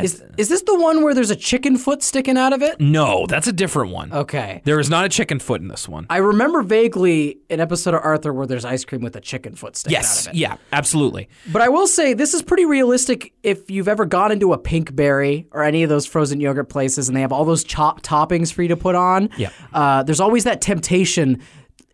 Is 0.00 0.22
is 0.38 0.48
this 0.48 0.62
the 0.62 0.78
one 0.78 1.02
where 1.04 1.14
there's 1.14 1.30
a 1.30 1.36
chicken 1.36 1.76
foot 1.76 2.02
sticking 2.02 2.38
out 2.38 2.52
of 2.52 2.62
it? 2.62 2.80
No, 2.80 3.26
that's 3.26 3.46
a 3.46 3.52
different 3.52 3.92
one. 3.92 4.12
Okay. 4.12 4.62
There 4.64 4.80
is 4.80 4.88
not 4.88 5.04
a 5.04 5.08
chicken 5.08 5.38
foot 5.38 5.60
in 5.60 5.68
this 5.68 5.88
one. 5.88 6.06
I 6.08 6.18
remember 6.18 6.62
vaguely 6.62 7.38
an 7.50 7.60
episode 7.60 7.94
of 7.94 8.00
Arthur 8.02 8.32
where 8.32 8.46
there's 8.46 8.64
ice 8.64 8.84
cream 8.84 9.02
with 9.02 9.16
a 9.16 9.20
chicken 9.20 9.54
foot 9.54 9.76
sticking 9.76 9.92
yes, 9.92 10.26
out 10.26 10.30
of 10.30 10.36
it. 10.36 10.40
yeah, 10.40 10.56
absolutely. 10.72 11.28
But 11.50 11.62
I 11.62 11.68
will 11.68 11.86
say 11.86 12.14
this 12.14 12.32
is 12.32 12.42
pretty 12.42 12.64
realistic 12.64 13.32
if 13.42 13.70
you've 13.70 13.88
ever 13.88 14.06
gone 14.06 14.32
into 14.32 14.52
a 14.52 14.58
Pinkberry 14.58 15.46
or 15.50 15.62
any 15.62 15.82
of 15.82 15.88
those 15.90 16.06
frozen 16.06 16.40
yogurt 16.40 16.68
places 16.68 17.08
and 17.08 17.16
they 17.16 17.20
have 17.20 17.32
all 17.32 17.44
those 17.44 17.64
chop 17.64 18.02
toppings 18.02 18.52
for 18.52 18.62
you 18.62 18.68
to 18.68 18.76
put 18.76 18.94
on. 18.94 19.28
Yeah. 19.36 19.50
Uh, 19.72 20.02
there's 20.02 20.20
always 20.20 20.44
that 20.44 20.60
temptation. 20.60 21.42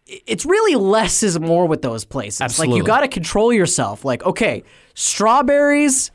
It's 0.06 0.46
really 0.46 0.74
less 0.74 1.22
is 1.22 1.38
more 1.38 1.66
with 1.66 1.82
those 1.82 2.04
places. 2.04 2.40
Absolutely. 2.40 2.74
Like 2.74 2.78
you 2.78 2.86
got 2.86 3.00
to 3.00 3.08
control 3.08 3.52
yourself. 3.52 4.04
Like 4.04 4.24
okay, 4.24 4.62
strawberries 4.94 6.10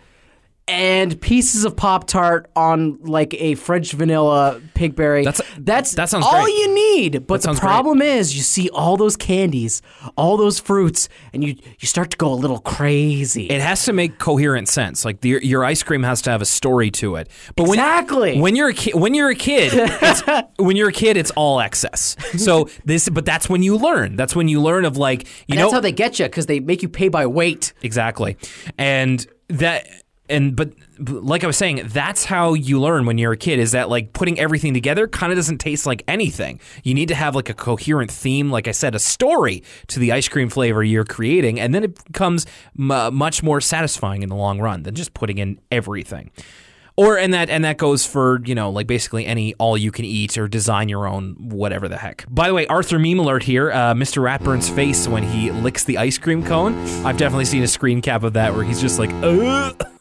and 0.67 1.19
pieces 1.19 1.65
of 1.65 1.75
Pop 1.75 2.07
Tart 2.07 2.49
on 2.55 2.97
like 3.01 3.33
a 3.33 3.55
French 3.55 3.91
vanilla 3.91 4.61
Pinkberry. 4.75 5.25
That's- 5.25 5.41
that's 5.59 5.91
that 5.93 6.09
sounds 6.09 6.25
all 6.25 6.43
great. 6.43 6.53
you 6.55 6.73
need. 6.75 7.27
But 7.27 7.37
the 7.37 7.41
sounds 7.43 7.59
great. 7.59 7.67
problem 7.67 8.01
is, 8.01 8.35
you 8.35 8.41
see 8.41 8.69
all 8.69 8.95
those 8.97 9.17
candies, 9.17 9.81
all 10.17 10.37
those 10.37 10.59
fruits, 10.59 11.09
and 11.33 11.43
you 11.43 11.55
you 11.79 11.87
start 11.87 12.11
to 12.11 12.17
go 12.17 12.31
a 12.31 12.35
little 12.35 12.59
crazy. 12.59 13.47
It 13.47 13.61
has 13.61 13.83
to 13.85 13.93
make 13.93 14.19
coherent 14.19 14.69
sense. 14.69 15.03
Like 15.05 15.19
the, 15.21 15.39
your 15.43 15.65
ice 15.65 15.83
cream 15.83 16.03
has 16.03 16.21
to 16.23 16.29
have 16.31 16.41
a 16.41 16.45
story 16.45 16.89
to 16.91 17.15
it. 17.17 17.29
But 17.55 17.63
when, 17.67 17.79
Exactly. 17.79 18.39
when 18.39 18.55
you're 18.55 18.69
a 18.69 18.73
kid, 18.73 18.95
when 18.95 19.13
you're 19.13 19.29
a 19.29 19.35
kid, 19.35 19.71
it's, 19.73 20.21
when 20.59 20.75
you're 20.77 20.89
a 20.89 20.93
kid, 20.93 21.17
it's 21.17 21.31
all 21.31 21.59
excess. 21.59 22.15
So 22.37 22.69
this, 22.85 23.09
but 23.09 23.25
that's 23.25 23.49
when 23.49 23.63
you 23.63 23.77
learn. 23.77 24.15
That's 24.15 24.35
when 24.35 24.47
you 24.47 24.61
learn 24.61 24.85
of 24.85 24.95
like 24.97 25.23
you 25.23 25.29
And 25.49 25.57
know 25.59 25.65
that's 25.65 25.73
how 25.73 25.79
they 25.81 25.91
get 25.91 26.19
you 26.19 26.25
because 26.25 26.45
they 26.45 26.59
make 26.61 26.81
you 26.81 26.89
pay 26.89 27.09
by 27.09 27.25
weight. 27.27 27.73
Exactly. 27.81 28.37
And 28.77 29.25
that 29.49 29.85
and 30.33 30.55
but 30.55 30.73
like 30.99 31.43
I 31.43 31.47
was 31.47 31.57
saying, 31.57 31.81
that's 31.85 32.25
how 32.25 32.53
you 32.53 32.79
learn 32.79 33.05
when 33.05 33.17
you're 33.17 33.33
a 33.33 33.37
kid 33.37 33.59
is 33.59 33.71
that 33.71 33.89
like 33.89 34.13
putting 34.13 34.39
everything 34.39 34.73
together 34.73 35.07
kind 35.07 35.31
of 35.31 35.37
doesn't 35.37 35.59
taste 35.59 35.85
like 35.85 36.03
anything. 36.07 36.59
You 36.83 36.93
need 36.93 37.07
to 37.09 37.15
have 37.15 37.35
like 37.35 37.49
a 37.49 37.53
coherent 37.53 38.11
theme, 38.11 38.51
like 38.51 38.67
I 38.67 38.71
said, 38.71 38.95
a 38.95 38.99
story 38.99 39.63
to 39.87 39.99
the 39.99 40.11
ice 40.11 40.27
cream 40.27 40.49
flavor 40.49 40.83
you're 40.83 41.05
creating, 41.05 41.59
and 41.59 41.73
then 41.73 41.83
it 41.83 42.03
becomes 42.05 42.45
m- 42.77 43.15
much 43.15 43.43
more 43.43 43.61
satisfying 43.61 44.23
in 44.23 44.29
the 44.29 44.35
long 44.35 44.59
run 44.59 44.83
than 44.83 44.95
just 44.95 45.13
putting 45.13 45.37
in 45.37 45.59
everything. 45.71 46.31
Or 46.95 47.17
and 47.17 47.33
that 47.33 47.49
and 47.49 47.65
that 47.65 47.77
goes 47.77 48.05
for 48.05 48.39
you 48.45 48.53
know 48.53 48.69
like 48.69 48.85
basically 48.85 49.25
any 49.25 49.55
all 49.55 49.75
you 49.75 49.91
can 49.91 50.05
eat 50.05 50.37
or 50.37 50.47
design 50.47 50.89
your 50.89 51.07
own 51.07 51.35
whatever 51.39 51.87
the 51.87 51.97
heck. 51.97 52.23
By 52.29 52.47
the 52.47 52.53
way, 52.53 52.67
Arthur 52.67 52.99
meme 52.99 53.17
alert 53.17 53.41
here. 53.41 53.71
Uh, 53.71 53.95
Mr. 53.95 54.21
Ratburn's 54.21 54.69
face 54.69 55.07
when 55.07 55.23
he 55.23 55.49
licks 55.49 55.85
the 55.85 55.97
ice 55.97 56.19
cream 56.19 56.43
cone. 56.45 56.77
I've 57.03 57.17
definitely 57.17 57.45
seen 57.45 57.63
a 57.63 57.67
screen 57.67 57.99
cap 57.99 58.21
of 58.21 58.33
that 58.33 58.53
where 58.53 58.63
he's 58.63 58.79
just 58.79 58.99
like, 58.99 59.09
Ugh. 59.23 59.92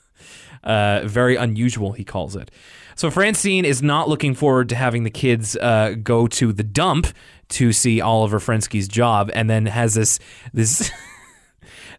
Uh, 0.65 1.03
very 1.05 1.37
unusual. 1.37 1.93
He 1.93 2.05
calls 2.05 2.37
it. 2.37 2.51
So 2.95 3.11
Francine 3.11 3.65
is 3.65 3.83
not 3.83 4.09
looking 4.09 4.35
forward 4.35 4.69
to 4.69 4.75
having 4.75 5.05
the 5.05 5.11
kids 5.11 5.57
uh, 5.57 5.95
go 6.03 6.27
to 6.29 6.53
the 6.53 6.63
dump 6.63 7.07
to 7.51 7.73
see 7.73 8.01
Oliver 8.01 8.39
Frensky's 8.39 8.89
job, 8.89 9.31
and 9.35 9.49
then 9.49 9.67
has 9.67 9.95
this 9.95 10.19
this. 10.53 10.91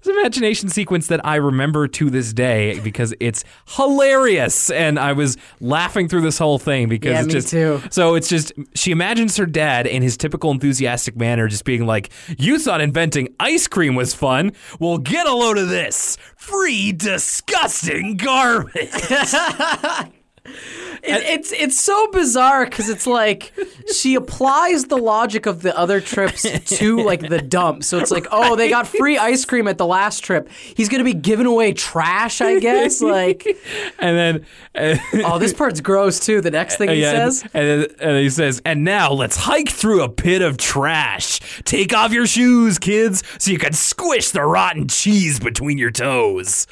This 0.03 0.15
imagination 0.17 0.67
sequence 0.69 1.07
that 1.07 1.25
I 1.25 1.35
remember 1.35 1.87
to 1.87 2.09
this 2.09 2.33
day 2.33 2.79
because 2.81 3.13
it's 3.21 3.45
hilarious, 3.77 4.69
and 4.69 4.99
I 4.99 5.13
was 5.13 5.37
laughing 5.61 6.09
through 6.09 6.21
this 6.21 6.37
whole 6.37 6.59
thing 6.59 6.89
because 6.89 7.11
Yeah, 7.11 7.23
it's 7.23 7.31
just 7.33 7.47
too. 7.49 7.81
so 7.89 8.15
it's 8.15 8.27
just 8.27 8.51
she 8.75 8.91
imagines 8.91 9.37
her 9.37 9.45
dad 9.45 9.87
in 9.87 10.01
his 10.01 10.17
typical 10.17 10.51
enthusiastic 10.51 11.15
manner, 11.15 11.47
just 11.47 11.63
being 11.63 11.85
like, 11.85 12.09
"You 12.37 12.59
thought 12.59 12.81
inventing 12.81 13.29
ice 13.39 13.67
cream 13.67 13.95
was 13.95 14.13
fun? 14.13 14.51
Well, 14.79 14.97
get 14.97 15.25
a 15.25 15.33
load 15.33 15.57
of 15.57 15.69
this 15.69 16.17
free, 16.35 16.91
disgusting 16.91 18.17
garbage." 18.17 18.89
It, 20.45 21.23
it's 21.23 21.51
it's 21.53 21.79
so 21.79 22.11
bizarre 22.11 22.65
because 22.65 22.89
it's 22.89 23.07
like 23.07 23.53
she 23.93 24.15
applies 24.15 24.85
the 24.85 24.97
logic 24.97 25.45
of 25.45 25.61
the 25.61 25.77
other 25.77 26.01
trips 26.01 26.43
to 26.77 26.99
like 26.99 27.27
the 27.27 27.41
dump. 27.41 27.83
So 27.83 27.97
it's 27.97 28.11
like, 28.11 28.27
oh, 28.31 28.55
they 28.55 28.69
got 28.69 28.87
free 28.87 29.17
ice 29.17 29.45
cream 29.45 29.67
at 29.67 29.77
the 29.77 29.85
last 29.85 30.21
trip. 30.23 30.49
He's 30.49 30.89
gonna 30.89 31.03
be 31.03 31.13
giving 31.13 31.45
away 31.45 31.73
trash, 31.73 32.41
I 32.41 32.59
guess. 32.59 33.01
Like, 33.01 33.45
and 33.99 34.17
then. 34.17 34.45
uh, 34.75 34.97
oh, 35.25 35.39
this 35.39 35.53
part's 35.53 35.81
gross 35.81 36.19
too. 36.19 36.41
The 36.41 36.51
next 36.51 36.77
thing 36.77 36.89
he 36.89 37.01
yeah, 37.01 37.11
says. 37.11 37.43
and, 37.53 37.67
then, 37.67 37.85
and 37.99 38.17
he 38.17 38.29
says, 38.29 38.61
"And 38.65 38.83
now 38.83 39.11
let's 39.11 39.37
hike 39.37 39.69
through 39.69 40.03
a 40.03 40.09
pit 40.09 40.41
of 40.41 40.57
trash. 40.57 41.39
Take 41.63 41.93
off 41.93 42.11
your 42.11 42.27
shoes, 42.27 42.79
kids, 42.79 43.23
so 43.39 43.51
you 43.51 43.59
can 43.59 43.73
squish 43.73 44.31
the 44.31 44.43
rotten 44.43 44.87
cheese 44.87 45.39
between 45.39 45.77
your 45.77 45.91
toes." 45.91 46.67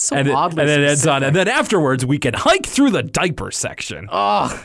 So 0.00 0.16
and, 0.16 0.28
it, 0.28 0.34
oddly 0.34 0.62
and 0.62 0.68
then 0.68 0.82
it's 0.82 1.06
on, 1.06 1.22
and 1.22 1.36
then 1.36 1.46
afterwards 1.46 2.06
we 2.06 2.16
can 2.16 2.32
hike 2.32 2.64
through 2.64 2.90
the 2.90 3.02
diaper 3.02 3.50
section. 3.50 4.08
Ugh. 4.10 4.58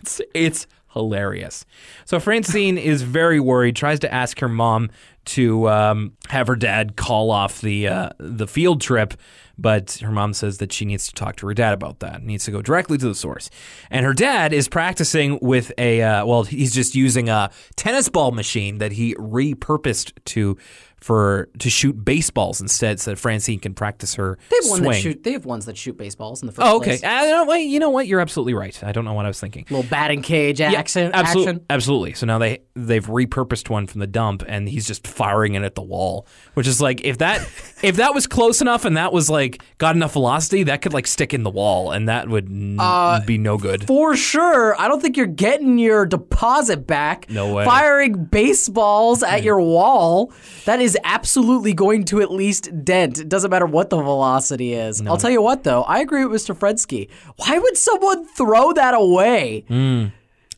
It's 0.00 0.20
it's 0.34 0.66
hilarious. 0.92 1.64
So 2.04 2.18
Francine 2.18 2.76
is 2.76 3.02
very 3.02 3.38
worried. 3.38 3.76
Tries 3.76 4.00
to 4.00 4.12
ask 4.12 4.40
her 4.40 4.48
mom 4.48 4.90
to 5.26 5.68
um, 5.68 6.14
have 6.30 6.48
her 6.48 6.56
dad 6.56 6.96
call 6.96 7.30
off 7.30 7.60
the 7.60 7.86
uh, 7.86 8.10
the 8.18 8.48
field 8.48 8.80
trip, 8.80 9.14
but 9.56 9.98
her 10.02 10.10
mom 10.10 10.32
says 10.32 10.58
that 10.58 10.72
she 10.72 10.84
needs 10.84 11.06
to 11.06 11.14
talk 11.14 11.36
to 11.36 11.46
her 11.46 11.54
dad 11.54 11.72
about 11.72 12.00
that. 12.00 12.24
Needs 12.24 12.44
to 12.46 12.50
go 12.50 12.60
directly 12.60 12.98
to 12.98 13.06
the 13.06 13.14
source. 13.14 13.50
And 13.88 14.04
her 14.04 14.14
dad 14.14 14.52
is 14.52 14.68
practicing 14.68 15.38
with 15.40 15.70
a 15.78 16.02
uh, 16.02 16.26
well, 16.26 16.42
he's 16.42 16.74
just 16.74 16.96
using 16.96 17.28
a 17.28 17.50
tennis 17.76 18.08
ball 18.08 18.32
machine 18.32 18.78
that 18.78 18.90
he 18.92 19.14
repurposed 19.14 20.12
to 20.24 20.58
for 21.06 21.48
to 21.60 21.70
shoot 21.70 22.04
baseballs 22.04 22.60
instead, 22.60 22.98
so 22.98 23.12
that 23.12 23.16
Francine 23.16 23.60
can 23.60 23.74
practice 23.74 24.14
her 24.16 24.36
They 24.50 24.56
have 24.62 24.70
one 24.70 24.78
swing. 24.80 24.90
that 24.90 25.00
shoot. 25.00 25.22
They 25.22 25.32
have 25.32 25.44
ones 25.44 25.66
that 25.66 25.76
shoot 25.76 25.96
baseballs 25.96 26.42
in 26.42 26.46
the 26.46 26.52
first 26.52 26.66
Oh, 26.66 26.78
okay. 26.78 26.98
place. 26.98 27.04
Uh, 27.04 27.52
you 27.54 27.78
know 27.78 27.90
what? 27.90 28.08
You're 28.08 28.18
absolutely 28.20 28.54
right. 28.54 28.82
I 28.82 28.90
don't 28.90 29.04
know 29.04 29.12
what 29.12 29.24
I 29.24 29.28
was 29.28 29.38
thinking. 29.38 29.66
A 29.70 29.72
Little 29.74 29.88
batting 29.88 30.22
cage 30.22 30.60
action. 30.60 31.12
absolutely, 31.14 31.52
action. 31.52 31.66
absolutely. 31.70 32.12
So 32.14 32.26
now 32.26 32.38
they 32.38 32.58
they've 32.76 33.04
repurposed 33.06 33.70
one 33.70 33.86
from 33.86 34.00
the 34.00 34.06
dump, 34.06 34.44
and 34.46 34.68
he's 34.68 34.86
just 34.86 35.06
firing 35.06 35.54
it 35.54 35.62
at 35.62 35.74
the 35.74 35.82
wall. 35.82 36.26
Which 36.54 36.66
is 36.68 36.80
like 36.80 37.02
if 37.04 37.18
that 37.18 37.40
if 37.82 37.96
that 37.96 38.14
was 38.14 38.26
close 38.26 38.60
enough 38.60 38.84
and 38.84 38.96
that 38.96 39.12
was 39.12 39.28
like 39.30 39.62
got 39.78 39.96
enough 39.96 40.12
velocity, 40.12 40.62
that 40.64 40.82
could 40.82 40.92
like 40.92 41.06
stick 41.06 41.34
in 41.34 41.42
the 41.42 41.50
wall, 41.50 41.90
and 41.90 42.08
that 42.08 42.28
would 42.28 42.46
n- 42.48 42.76
Uh, 42.78 43.20
be 43.26 43.38
no 43.38 43.56
good. 43.58 43.86
For 43.86 44.14
sure. 44.16 44.78
I 44.80 44.88
don't 44.88 45.00
think 45.00 45.16
you're 45.16 45.26
getting 45.26 45.78
your 45.78 46.06
deposit 46.06 46.86
back. 46.86 47.28
No 47.30 47.52
way. 47.54 47.64
Firing 47.64 48.24
baseballs 48.24 49.22
at 49.22 49.42
your 49.42 49.60
wall. 49.60 50.32
That 50.66 50.80
is 50.80 50.96
absolutely 51.04 51.72
going 51.72 52.04
to 52.06 52.20
at 52.20 52.30
least 52.30 52.84
dent. 52.84 53.18
It 53.18 53.28
doesn't 53.28 53.50
matter 53.50 53.66
what 53.66 53.90
the 53.90 53.96
velocity 54.00 54.74
is. 54.74 55.00
I'll 55.06 55.16
tell 55.16 55.30
you 55.30 55.42
what, 55.42 55.64
though. 55.64 55.82
I 55.84 56.00
agree 56.00 56.24
with 56.24 56.40
Mr. 56.42 56.54
Frensky. 56.56 57.08
Why 57.36 57.58
would 57.58 57.76
someone 57.76 58.26
throw 58.28 58.72
that 58.74 58.94
away? 58.94 59.64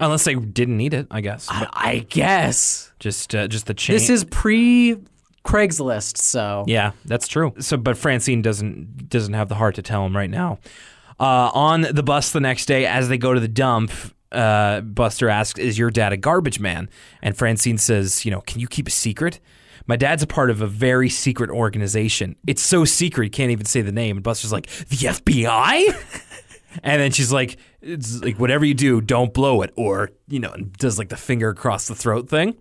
Unless 0.01 0.25
they 0.25 0.35
didn't 0.35 0.77
need 0.77 0.95
it, 0.95 1.07
I 1.11 1.21
guess. 1.21 1.47
But 1.47 1.71
I 1.73 2.07
guess. 2.09 2.93
just 3.01 3.35
uh, 3.35 3.49
just 3.49 3.67
the 3.67 3.75
chain. 3.75 3.95
This 3.95 4.11
is 4.11 4.25
pre 4.25 4.97
Craigslist, 5.45 6.19
so. 6.19 6.65
Yeah, 6.67 6.93
that's 7.05 7.27
true. 7.27 7.55
So, 7.59 7.77
but 7.77 7.97
Francine 7.97 8.43
doesn't 8.43 9.09
doesn't 9.09 9.35
have 9.35 9.49
the 9.49 9.55
heart 9.55 9.75
to 9.77 9.83
tell 9.83 10.05
him 10.05 10.17
right 10.17 10.31
now. 10.31 10.59
Uh, 11.19 11.51
on 11.53 11.81
the 11.83 12.03
bus 12.03 12.33
the 12.33 12.41
next 12.41 12.67
day, 12.67 12.87
as 12.87 13.09
they 13.09 13.19
go 13.19 13.35
to 13.35 13.41
the 13.41 13.49
dump, 13.49 13.91
uh, 14.31 14.83
Buster 14.83 15.29
asks, 15.29 15.59
"Is 15.59 15.79
your 15.79 15.91
dad 15.91 16.12
a 16.12 16.16
garbage 16.16 16.61
man?" 16.61 16.89
And 17.22 17.37
Francine 17.37 17.79
says, 17.79 18.25
"You 18.25 18.31
know, 18.31 18.41
can 18.43 18.61
you 18.61 18.68
keep 18.68 18.87
a 18.87 18.93
secret?" 18.93 19.41
My 19.89 19.97
dad's 19.97 20.22
a 20.22 20.27
part 20.27 20.51
of 20.51 20.61
a 20.61 20.66
very 20.66 21.09
secret 21.09 21.49
organization. 21.49 22.37
It's 22.47 22.61
so 22.61 22.85
secret, 22.85 23.25
he 23.25 23.31
can't 23.31 23.51
even 23.51 23.64
say 23.64 23.81
the 23.81 23.91
name. 23.91 24.18
And 24.18 24.22
Buster's 24.22 24.53
like, 24.53 24.66
the 24.66 24.97
FBI? 24.97 26.45
and 26.83 27.01
then 27.01 27.11
she's 27.11 27.33
like, 27.33 27.59
it's 27.81 28.23
like, 28.23 28.39
whatever 28.39 28.64
you 28.64 28.75
do, 28.75 29.01
don't 29.01 29.33
blow 29.33 29.62
it. 29.62 29.73
Or, 29.77 30.11
you 30.29 30.41
know, 30.41 30.55
does 30.79 30.99
like 30.99 31.09
the 31.09 31.16
finger 31.16 31.49
across 31.49 31.89
the 31.89 31.95
throat 31.95 32.29
thing. 32.29 32.57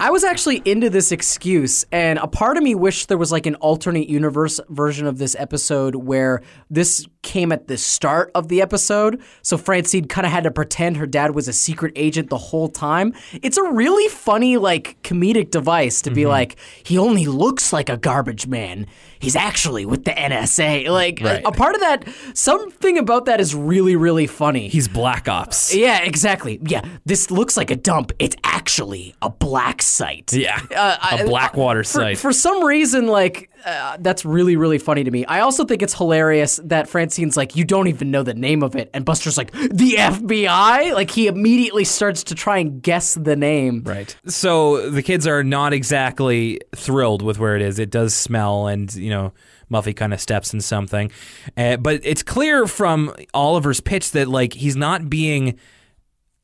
I 0.00 0.10
was 0.10 0.24
actually 0.24 0.60
into 0.64 0.90
this 0.90 1.12
excuse, 1.12 1.84
and 1.92 2.18
a 2.18 2.26
part 2.26 2.56
of 2.56 2.64
me 2.64 2.74
wished 2.74 3.08
there 3.08 3.16
was 3.16 3.30
like 3.30 3.46
an 3.46 3.54
alternate 3.56 4.08
universe 4.08 4.58
version 4.68 5.06
of 5.06 5.18
this 5.18 5.36
episode 5.38 5.94
where 5.94 6.42
this 6.68 7.06
came 7.24 7.50
at 7.50 7.66
the 7.66 7.76
start 7.76 8.30
of 8.36 8.46
the 8.46 8.62
episode. 8.62 9.20
So 9.42 9.58
Francine 9.58 10.06
kind 10.06 10.24
of 10.26 10.30
had 10.32 10.44
to 10.44 10.52
pretend 10.52 10.96
her 10.98 11.06
dad 11.06 11.34
was 11.34 11.48
a 11.48 11.52
secret 11.52 11.92
agent 11.96 12.30
the 12.30 12.38
whole 12.38 12.68
time. 12.68 13.12
It's 13.42 13.56
a 13.56 13.64
really 13.64 14.08
funny, 14.08 14.56
like, 14.58 14.96
comedic 15.02 15.50
device 15.50 16.00
to 16.02 16.10
be 16.12 16.26
like, 16.26 16.54
he 16.84 16.96
only 16.98 17.26
looks 17.26 17.72
like 17.72 17.88
a 17.88 17.96
garbage 17.96 18.46
man. 18.46 18.86
He's 19.18 19.34
actually 19.34 19.86
with 19.86 20.04
the 20.04 20.12
NSA. 20.12 20.88
Like, 20.90 21.20
Right. 21.22 21.42
a, 21.42 21.48
a 21.48 21.52
part 21.52 21.74
of 21.74 21.80
that, 21.80 22.06
something 22.34 22.98
about 22.98 23.24
that 23.24 23.40
is 23.40 23.54
really, 23.54 23.96
really 23.96 24.26
funny. 24.26 24.68
He's 24.68 24.86
Black 24.86 25.26
Ops. 25.28 25.74
yeah, 25.74 26.02
exactly. 26.02 26.60
Yeah, 26.62 26.82
this 27.06 27.30
looks 27.30 27.56
like 27.56 27.70
a 27.70 27.76
dump. 27.76 28.12
It's 28.18 28.36
actually 28.44 29.14
a 29.22 29.30
black 29.30 29.80
site. 29.82 30.32
Yeah. 30.32 30.60
Uh, 30.76 31.18
a 31.20 31.24
Blackwater 31.24 31.80
for, 31.84 31.88
site. 31.88 32.18
For 32.18 32.32
some 32.32 32.62
reason, 32.64 33.06
like 33.06 33.50
uh, 33.64 33.96
that's 34.00 34.24
really 34.24 34.56
really 34.56 34.78
funny 34.78 35.04
to 35.04 35.10
me. 35.10 35.24
I 35.26 35.40
also 35.40 35.64
think 35.64 35.82
it's 35.82 35.94
hilarious 35.94 36.60
that 36.64 36.88
Francine's 36.88 37.36
like, 37.36 37.56
you 37.56 37.64
don't 37.64 37.88
even 37.88 38.10
know 38.10 38.22
the 38.22 38.34
name 38.34 38.62
of 38.62 38.76
it, 38.76 38.90
and 38.94 39.04
Buster's 39.04 39.36
like, 39.36 39.52
the 39.52 39.96
FBI. 39.98 40.94
Like 40.94 41.10
he 41.10 41.26
immediately 41.26 41.84
starts 41.84 42.24
to 42.24 42.34
try 42.34 42.58
and 42.58 42.82
guess 42.82 43.14
the 43.14 43.36
name. 43.36 43.82
Right. 43.84 44.14
So 44.26 44.90
the 44.90 45.02
kids 45.02 45.26
are 45.26 45.42
not 45.42 45.72
exactly 45.72 46.60
thrilled 46.74 47.22
with 47.22 47.38
where 47.38 47.56
it 47.56 47.62
is. 47.62 47.78
It 47.78 47.90
does 47.90 48.14
smell, 48.14 48.66
and 48.66 48.94
you 48.94 49.10
know, 49.10 49.32
Muffy 49.70 49.94
kind 49.94 50.12
of 50.14 50.20
steps 50.20 50.52
in 50.52 50.60
something. 50.60 51.10
Uh, 51.56 51.76
but 51.76 52.00
it's 52.04 52.22
clear 52.22 52.66
from 52.66 53.14
Oliver's 53.32 53.80
pitch 53.80 54.12
that 54.12 54.28
like 54.28 54.52
he's 54.52 54.76
not 54.76 55.08
being 55.08 55.58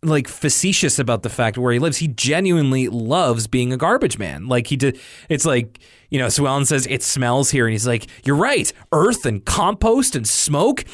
like 0.03 0.28
facetious 0.28 0.98
about 0.98 1.22
the 1.22 1.28
fact 1.28 1.59
where 1.59 1.72
he 1.72 1.78
lives. 1.78 1.98
He 1.98 2.09
genuinely 2.09 2.88
loves 2.88 3.46
being 3.46 3.72
a 3.72 3.76
garbage 3.76 4.18
man. 4.18 4.46
Like 4.46 4.68
he 4.68 4.76
did. 4.76 4.98
It's 5.28 5.44
like 5.44 5.80
you 6.09 6.18
know, 6.18 6.28
Sue 6.28 6.46
Ellen 6.46 6.64
says 6.64 6.86
it 6.90 7.03
smells 7.03 7.51
here, 7.51 7.66
and 7.66 7.72
he's 7.72 7.86
like, 7.86 8.07
"You're 8.24 8.36
right. 8.36 8.72
Earth 8.92 9.26
and 9.26 9.44
compost 9.44 10.16
and 10.16 10.26
smoke." 10.26 10.84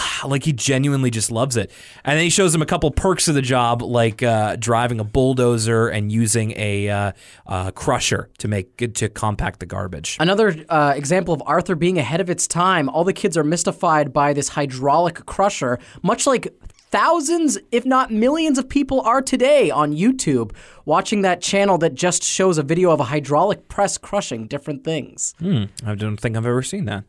like 0.24 0.44
he 0.44 0.52
genuinely 0.52 1.10
just 1.10 1.30
loves 1.30 1.56
it. 1.56 1.70
And 2.04 2.16
then 2.16 2.24
he 2.24 2.30
shows 2.30 2.54
him 2.54 2.62
a 2.62 2.66
couple 2.66 2.90
perks 2.90 3.28
of 3.28 3.34
the 3.34 3.42
job, 3.42 3.82
like 3.82 4.22
uh, 4.22 4.56
driving 4.56 5.00
a 5.00 5.04
bulldozer 5.04 5.88
and 5.88 6.10
using 6.10 6.52
a 6.56 6.88
uh, 6.88 7.12
uh, 7.46 7.70
crusher 7.72 8.30
to 8.38 8.48
make 8.48 8.94
to 8.94 9.08
compact 9.08 9.60
the 9.60 9.66
garbage. 9.66 10.16
Another 10.20 10.54
uh, 10.68 10.94
example 10.96 11.34
of 11.34 11.42
Arthur 11.46 11.74
being 11.74 11.98
ahead 11.98 12.20
of 12.20 12.30
its 12.30 12.46
time. 12.46 12.88
All 12.88 13.04
the 13.04 13.12
kids 13.12 13.36
are 13.36 13.44
mystified 13.44 14.12
by 14.12 14.32
this 14.32 14.48
hydraulic 14.48 15.26
crusher, 15.26 15.78
much 16.02 16.26
like 16.26 16.52
thousands, 16.92 17.58
if 17.72 17.84
not 17.84 18.10
millions, 18.12 18.58
of 18.58 18.68
people 18.68 19.00
are 19.00 19.22
today 19.22 19.70
on 19.70 19.92
YouTube 19.92 20.52
watching 20.84 21.22
that 21.22 21.40
channel 21.40 21.78
that 21.78 21.94
just 21.94 22.22
shows 22.22 22.58
a 22.58 22.62
video 22.62 22.90
of 22.90 23.00
a 23.00 23.04
hydraulic 23.04 23.68
press 23.68 23.96
crushing 23.96 24.46
different 24.46 24.84
things. 24.84 25.34
Hmm, 25.38 25.64
I 25.86 25.94
don't 25.94 26.16
think 26.18 26.36
I've 26.36 26.44
ever 26.46 26.62
seen 26.62 26.84
that. 26.86 27.04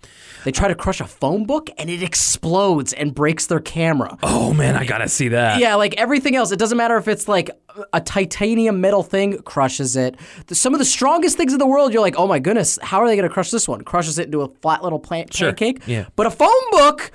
They 0.45 0.51
try 0.51 0.67
to 0.67 0.75
crush 0.75 1.01
a 1.01 1.07
phone 1.07 1.45
book 1.45 1.69
and 1.77 1.89
it 1.89 2.01
explodes 2.01 2.93
and 2.93 3.13
breaks 3.13 3.47
their 3.47 3.59
camera. 3.59 4.17
Oh 4.23 4.53
man, 4.53 4.75
I 4.75 4.86
gotta 4.86 5.09
see 5.09 5.29
that. 5.29 5.59
Yeah, 5.59 5.75
like 5.75 5.95
everything 5.97 6.36
else. 6.36 6.51
It 6.51 6.59
doesn't 6.59 6.77
matter 6.77 6.97
if 6.97 7.07
it's 7.07 7.27
like 7.27 7.49
a 7.91 7.99
titanium 7.99 8.79
metal 8.79 9.03
thing, 9.03 9.39
crushes 9.41 9.95
it. 9.95 10.15
Some 10.51 10.73
of 10.73 10.79
the 10.79 10.86
strongest 10.86 11.36
things 11.38 11.51
in 11.53 11.59
the 11.59 11.67
world, 11.67 11.91
you're 11.91 12.01
like, 12.01 12.15
oh 12.17 12.27
my 12.27 12.39
goodness, 12.39 12.77
how 12.81 12.99
are 12.99 13.07
they 13.07 13.19
to 13.19 13.29
crush 13.29 13.51
this 13.51 13.67
one? 13.67 13.81
Crushes 13.81 14.19
it 14.19 14.25
into 14.27 14.41
a 14.41 14.47
flat 14.61 14.84
little 14.84 14.99
plant 14.99 15.34
pancake. 15.34 15.81
yeah. 15.88 16.05
But 16.15 16.27
a 16.27 16.31
phone 16.31 16.49
book, 16.71 17.11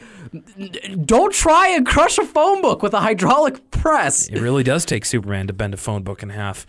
don't 1.04 1.32
try 1.32 1.68
and 1.68 1.86
crush 1.86 2.18
a 2.18 2.24
phone 2.24 2.62
book 2.62 2.82
with 2.82 2.94
a 2.94 3.00
hydraulic 3.00 3.70
press. 3.70 4.28
It 4.28 4.40
really 4.40 4.62
does 4.62 4.84
take 4.84 5.04
Superman 5.04 5.46
to 5.46 5.52
bend 5.52 5.74
a 5.74 5.76
phone 5.76 6.02
book 6.02 6.22
in 6.22 6.30
half. 6.30 6.66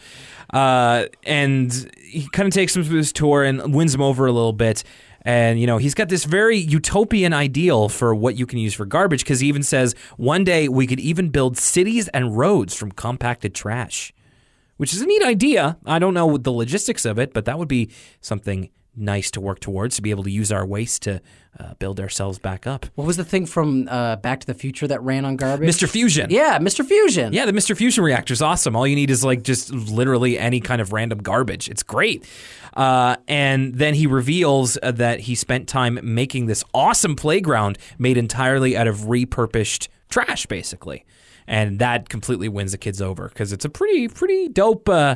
Uh, 0.51 1.05
and 1.24 1.91
he 1.97 2.28
kind 2.30 2.47
of 2.47 2.53
takes 2.53 2.76
him 2.76 2.84
through 2.84 2.97
his 2.97 3.14
tour 3.14 3.43
and 3.43 3.74
wins 3.74 3.93
him 3.93 4.01
over 4.01 4.26
a 4.26 4.32
little 4.32 4.53
bit. 4.53 4.84
And, 5.24 5.60
you 5.60 5.68
know, 5.68 5.78
he's 5.78 5.93
got 5.93 6.10
this 6.10 6.24
very 6.24 6.57
utopian 6.57 7.34
ideal 7.34 7.89
for 7.89 8.16
what 8.16 8.36
you 8.36 8.45
can 8.45 8.57
use 8.60 8.74
for 8.74 8.86
garbage 8.86 9.24
because 9.24 9.41
he 9.41 9.47
even 9.47 9.64
says 9.64 9.93
one 10.18 10.43
day 10.43 10.68
we 10.70 10.88
could 10.88 10.99
even 10.99 11.30
build 11.30 11.57
cities 11.57 12.07
and 12.10 12.38
roads 12.38 12.74
from 12.74 12.91
compacted 12.91 13.53
trash, 13.53 14.14
which 14.78 14.93
is 14.93 15.01
a 15.01 15.05
neat 15.05 15.24
idea. 15.24 15.78
I 15.86 15.99
don't 15.99 16.14
know 16.14 16.38
the 16.38 16.51
logistics 16.51 17.05
of 17.05 17.20
it, 17.20 17.34
but 17.34 17.45
that 17.45 17.60
would 17.60 17.68
be 17.68 17.91
something 18.22 18.70
nice 18.99 19.31
to 19.31 19.41
work 19.41 19.59
towards 19.59 19.95
to 19.95 20.01
be 20.01 20.11
able 20.11 20.23
to 20.23 20.31
use 20.31 20.51
our 20.51 20.65
waste 20.65 21.03
to 21.03 21.21
uh, 21.59 21.73
build 21.75 21.99
ourselves 21.99 22.39
back 22.39 22.67
up. 22.67 22.85
What 22.95 23.07
was 23.07 23.17
the 23.17 23.23
thing 23.23 23.45
from 23.45 23.87
uh, 23.89 24.17
Back 24.17 24.41
to 24.41 24.47
the 24.47 24.53
Future 24.53 24.87
that 24.87 25.01
ran 25.01 25.25
on 25.25 25.35
garbage? 25.35 25.67
Mr. 25.67 25.89
Fusion. 25.89 26.29
Yeah, 26.29 26.59
Mr. 26.59 26.85
Fusion. 26.85 27.33
Yeah, 27.33 27.45
the 27.45 27.51
Mr. 27.51 27.75
Fusion 27.75 28.03
reactor 28.03 28.33
is 28.33 28.41
awesome. 28.41 28.75
All 28.75 28.85
you 28.87 28.95
need 28.95 29.09
is 29.09 29.23
like 29.23 29.43
just 29.43 29.71
literally 29.71 30.37
any 30.37 30.59
kind 30.59 30.81
of 30.81 30.93
random 30.93 31.19
garbage. 31.19 31.69
It's 31.69 31.83
great. 31.83 32.27
Uh, 32.75 33.15
and 33.27 33.73
then 33.75 33.93
he 33.95 34.07
reveals 34.07 34.77
uh, 34.83 34.91
that 34.91 35.21
he 35.21 35.35
spent 35.35 35.67
time 35.67 35.99
making 36.03 36.45
this 36.45 36.63
awesome 36.73 37.15
playground 37.15 37.77
made 37.97 38.17
entirely 38.17 38.77
out 38.77 38.87
of 38.87 38.99
repurposed 38.99 39.87
trash, 40.09 40.45
basically. 40.45 41.05
And 41.47 41.79
that 41.79 42.09
completely 42.09 42.47
wins 42.47 42.73
the 42.73 42.77
kids 42.77 43.01
over 43.01 43.27
because 43.27 43.51
it's 43.51 43.65
a 43.65 43.69
pretty, 43.69 44.07
pretty 44.07 44.49
dope, 44.49 44.87
uh, 44.87 45.15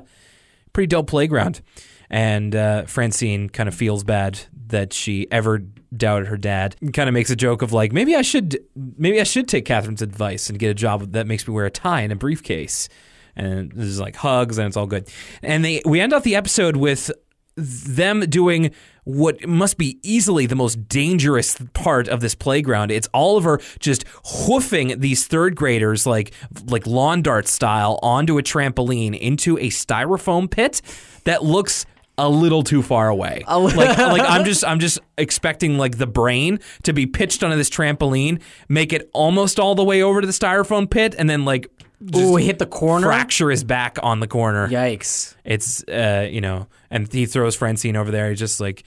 pretty 0.74 0.88
dope 0.88 1.08
playground. 1.08 1.62
And 2.10 2.56
uh, 2.56 2.84
Francine 2.86 3.50
kind 3.50 3.68
of 3.68 3.76
feels 3.76 4.04
bad 4.04 4.40
that 4.68 4.94
she 4.94 5.28
ever 5.32 5.60
doubted 5.96 6.28
her 6.28 6.38
dad. 6.38 6.76
Kind 6.94 7.08
of 7.08 7.14
makes 7.14 7.30
a 7.30 7.36
joke 7.36 7.62
of 7.62 7.74
like, 7.74 7.92
maybe 7.92 8.16
I 8.16 8.22
should, 8.22 8.58
maybe 8.76 9.20
I 9.20 9.24
should 9.24 9.48
take 9.48 9.66
Catherine's 9.66 10.02
advice 10.02 10.50
and 10.50 10.60
get 10.60 10.70
a 10.70 10.74
job 10.74 11.12
that 11.14 11.28
makes 11.28 11.48
me 11.48 11.54
wear 11.54 11.66
a 11.66 11.72
tie 11.72 12.02
and 12.02 12.12
a 12.12 12.16
briefcase. 12.16 12.90
And 13.36 13.72
this 13.72 13.88
is 13.88 14.00
like 14.00 14.16
hugs, 14.16 14.58
and 14.58 14.68
it's 14.68 14.78
all 14.78 14.86
good. 14.86 15.10
And 15.42 15.66
they 15.66 15.82
we 15.86 16.00
end 16.00 16.14
off 16.14 16.24
the 16.24 16.36
episode 16.36 16.76
with 16.76 17.10
them 17.56 18.22
doing 18.22 18.72
what 19.06 19.46
must 19.48 19.78
be 19.78 20.00
easily 20.02 20.46
the 20.46 20.56
most 20.56 20.88
dangerous 20.88 21.58
part 21.74 22.08
of 22.08 22.20
this 22.22 22.36
playground. 22.36 22.92
It's 22.92 23.08
Oliver 23.14 23.60
just 23.80 24.06
hoofing 24.24 25.00
these 25.00 25.28
third 25.28 25.56
graders 25.56 26.06
like 26.06 26.34
like 26.66 26.88
lawn 26.88 27.22
dart 27.22 27.48
style 27.48 28.00
onto 28.02 28.38
a 28.38 28.44
trampoline 28.44 29.18
into 29.18 29.58
a 29.58 29.70
styrofoam 29.70 30.50
pit 30.50 30.82
that 31.26 31.44
looks 31.44 31.86
a 32.18 32.30
little 32.30 32.64
too 32.64 32.82
far 32.82 33.10
away. 33.10 33.44
like 33.48 33.76
like 33.98 34.22
I'm 34.22 34.46
just 34.46 34.64
I'm 34.68 34.80
just 34.80 35.00
expecting 35.18 35.78
like 35.78 35.98
the 35.98 36.08
brain 36.08 36.60
to 36.84 36.94
be 36.94 37.06
pitched 37.06 37.44
onto 37.44 37.58
this 37.58 37.70
trampoline, 37.70 38.42
make 38.70 38.94
it 38.94 39.10
almost 39.14 39.60
all 39.60 39.76
the 39.76 39.84
way 39.84 40.02
over 40.02 40.22
to 40.22 40.28
the 40.28 40.34
styrofoam 40.34 40.90
pit, 40.90 41.16
and 41.18 41.30
then 41.30 41.46
like 41.46 41.68
just 42.04 42.24
Ooh, 42.24 42.36
hit 42.36 42.60
the 42.60 42.66
corner. 42.66 43.08
fracture 43.08 43.50
his 43.50 43.64
back 43.64 43.98
on 44.04 44.20
the 44.20 44.28
corner. 44.28 44.68
Yikes. 44.68 45.36
It's 45.44 45.84
uh, 45.88 46.28
you 46.30 46.42
know, 46.42 46.68
and 46.92 47.12
he 47.12 47.26
throws 47.26 47.56
Francine 47.56 47.96
over 47.96 48.12
there. 48.12 48.30
He's 48.30 48.40
just 48.40 48.60
like 48.60 48.84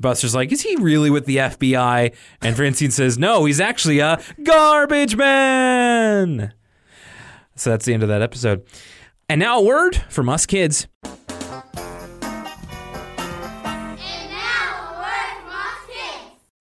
Buster's 0.00 0.34
like, 0.34 0.52
is 0.52 0.60
he 0.60 0.76
really 0.76 1.10
with 1.10 1.26
the 1.26 1.36
FBI? 1.36 2.14
And 2.42 2.56
Francine 2.56 2.90
says, 2.90 3.18
no, 3.18 3.44
he's 3.44 3.60
actually 3.60 4.00
a 4.00 4.20
garbage 4.42 5.16
man. 5.16 6.52
So 7.54 7.70
that's 7.70 7.84
the 7.84 7.94
end 7.94 8.02
of 8.02 8.08
that 8.08 8.22
episode. 8.22 8.64
And 9.28 9.38
now 9.38 9.60
a 9.60 9.62
word 9.62 9.96
from 10.08 10.28
us 10.28 10.46
kids. 10.46 10.86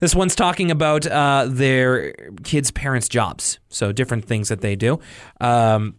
This 0.02 0.16
one's 0.16 0.36
talking 0.36 0.72
about 0.72 1.06
uh, 1.06 1.46
their 1.48 2.14
kids' 2.44 2.72
parents' 2.72 3.08
jobs, 3.08 3.60
so 3.70 3.92
different 3.92 4.26
things 4.26 4.50
that 4.50 4.62
they 4.62 4.76
do. 4.76 5.00
Um, 5.40 5.96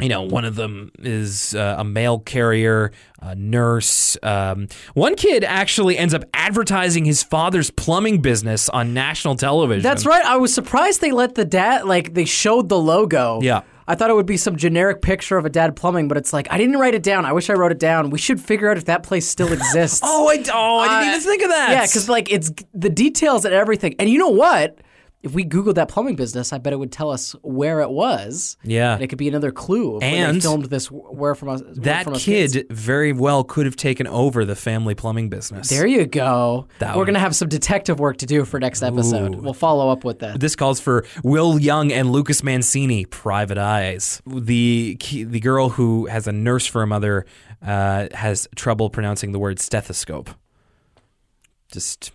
you 0.00 0.08
know, 0.08 0.22
one 0.22 0.44
of 0.44 0.56
them 0.56 0.90
is 0.98 1.54
uh, 1.54 1.76
a 1.78 1.84
mail 1.84 2.18
carrier, 2.18 2.92
a 3.22 3.34
nurse. 3.34 4.16
Um, 4.22 4.68
one 4.94 5.14
kid 5.14 5.42
actually 5.44 5.96
ends 5.96 6.12
up 6.12 6.24
advertising 6.34 7.04
his 7.04 7.22
father's 7.22 7.70
plumbing 7.70 8.20
business 8.20 8.68
on 8.68 8.92
national 8.92 9.36
television. 9.36 9.82
That's 9.82 10.04
right. 10.04 10.24
I 10.24 10.36
was 10.36 10.52
surprised 10.52 11.00
they 11.00 11.12
let 11.12 11.34
the 11.34 11.44
dad 11.44 11.86
like 11.86 12.14
they 12.14 12.26
showed 12.26 12.68
the 12.68 12.78
logo. 12.78 13.40
Yeah. 13.40 13.62
I 13.88 13.94
thought 13.94 14.10
it 14.10 14.14
would 14.14 14.26
be 14.26 14.36
some 14.36 14.56
generic 14.56 15.00
picture 15.00 15.36
of 15.38 15.44
a 15.44 15.50
dad 15.50 15.76
plumbing, 15.76 16.08
but 16.08 16.16
it's 16.16 16.32
like 16.32 16.48
I 16.50 16.58
didn't 16.58 16.76
write 16.78 16.94
it 16.94 17.02
down. 17.02 17.24
I 17.24 17.32
wish 17.32 17.50
I 17.50 17.52
wrote 17.54 17.70
it 17.72 17.78
down. 17.78 18.10
We 18.10 18.18
should 18.18 18.40
figure 18.40 18.68
out 18.70 18.76
if 18.76 18.86
that 18.86 19.02
place 19.02 19.28
still 19.28 19.52
exists. 19.52 20.00
Oh, 20.02 20.28
I, 20.28 20.42
oh, 20.52 20.78
I 20.78 21.00
didn't 21.00 21.14
Uh, 21.14 21.16
even 21.16 21.20
think 21.20 21.42
of 21.42 21.50
that. 21.50 21.70
Yeah, 21.70 21.82
because 21.82 22.08
like 22.08 22.30
it's 22.32 22.50
the 22.74 22.90
details 22.90 23.44
and 23.44 23.54
everything. 23.54 23.94
And 23.98 24.08
you 24.10 24.18
know 24.18 24.28
what? 24.30 24.78
If 25.26 25.34
we 25.34 25.44
googled 25.44 25.74
that 25.74 25.88
plumbing 25.88 26.16
business, 26.16 26.52
I 26.52 26.58
bet 26.58 26.72
it 26.72 26.76
would 26.76 26.92
tell 26.92 27.10
us 27.10 27.32
where 27.42 27.80
it 27.80 27.90
was. 27.90 28.56
Yeah. 28.62 28.94
and 28.94 29.02
it 29.02 29.08
could 29.08 29.18
be 29.18 29.28
another 29.28 29.50
clue 29.50 29.98
And 30.00 30.36
they 30.36 30.40
filmed 30.40 30.66
this. 30.66 30.86
Where 30.90 31.34
from 31.34 31.50
us? 31.50 31.62
Where 31.62 31.74
That 31.74 32.04
from 32.04 32.14
us 32.14 32.24
kid 32.24 32.52
kids. 32.52 32.64
very 32.70 33.12
well 33.12 33.44
could 33.44 33.66
have 33.66 33.76
taken 33.76 34.06
over 34.06 34.44
the 34.44 34.56
family 34.56 34.94
plumbing 34.94 35.28
business. 35.28 35.68
There 35.68 35.86
you 35.86 36.06
go. 36.06 36.68
That 36.78 36.94
We're 36.94 37.00
would- 37.00 37.06
gonna 37.06 37.18
have 37.18 37.36
some 37.36 37.48
detective 37.48 37.98
work 38.00 38.16
to 38.18 38.26
do 38.26 38.44
for 38.44 38.58
next 38.58 38.82
episode. 38.82 39.34
Ooh. 39.34 39.38
We'll 39.38 39.52
follow 39.52 39.90
up 39.90 40.04
with 40.04 40.20
that. 40.20 40.40
This 40.40 40.56
calls 40.56 40.80
for 40.80 41.04
Will 41.22 41.58
Young 41.58 41.92
and 41.92 42.10
Lucas 42.10 42.42
Mancini, 42.42 43.04
Private 43.04 43.58
Eyes. 43.58 44.22
The 44.26 44.96
the 45.10 45.40
girl 45.40 45.70
who 45.70 46.06
has 46.06 46.26
a 46.26 46.32
nurse 46.32 46.66
for 46.66 46.82
a 46.82 46.86
mother 46.86 47.26
uh, 47.66 48.06
has 48.14 48.46
trouble 48.54 48.90
pronouncing 48.90 49.32
the 49.32 49.38
word 49.38 49.58
stethoscope. 49.58 50.30
Just 51.72 52.12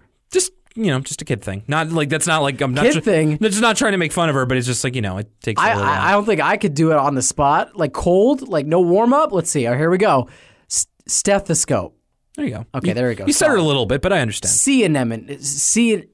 you 0.76 0.86
know, 0.88 1.00
just 1.02 1.22
a 1.22 1.26
kid 1.26 1.44
thing. 1.44 1.64
Not 1.68 1.90
like 1.92 2.10
that's 2.10 2.28
not 2.28 2.42
like 2.42 2.62
I'm 2.62 2.74
not 2.74 2.86
Kid 2.86 2.94
tr- 2.94 3.00
thing? 3.02 3.38
Just 3.40 3.62
not 3.62 3.76
trying 3.78 3.92
to 3.92 3.98
make 3.98 4.12
fun 4.14 4.30
of 4.30 4.36
her, 4.36 4.46
but 4.46 4.58
it's 4.58 4.68
just 4.68 4.84
like 4.84 4.96
you 4.96 5.02
know, 5.02 5.18
it 5.18 5.30
takes. 5.42 5.62
a 5.62 5.66
I, 5.66 5.76
little. 5.76 5.90
I, 5.90 6.10
I 6.10 6.12
don't 6.12 6.26
think 6.26 6.40
I 6.42 6.58
could 6.58 6.74
do 6.74 6.92
it 6.92 6.98
on 6.98 7.16
the 7.16 7.22
spot, 7.22 7.76
like 7.76 7.94
cold, 7.94 8.48
like 8.48 8.66
no 8.66 8.80
warm 8.82 9.14
up. 9.14 9.32
Let's 9.32 9.50
see. 9.52 9.68
Oh, 9.68 9.76
here 9.76 9.90
we 9.90 9.98
go. 9.98 10.30
S- 10.70 10.88
stethoscope. 11.08 11.98
there 12.38 12.46
you 12.46 12.52
go. 12.52 12.66
Okay, 12.76 12.90
You- 12.90 12.94
there 12.94 13.10
we 13.10 13.16
go. 13.16 13.26
You 13.26 13.34
stuttered 13.34 13.60
a 13.60 13.64
little 13.64 13.86
bit, 13.86 14.02
but 14.02 14.14
I 14.14 14.20
understand. 14.22 14.54
Sea 14.54 14.86
anemone. 14.86 15.40
Sea. 15.40 16.06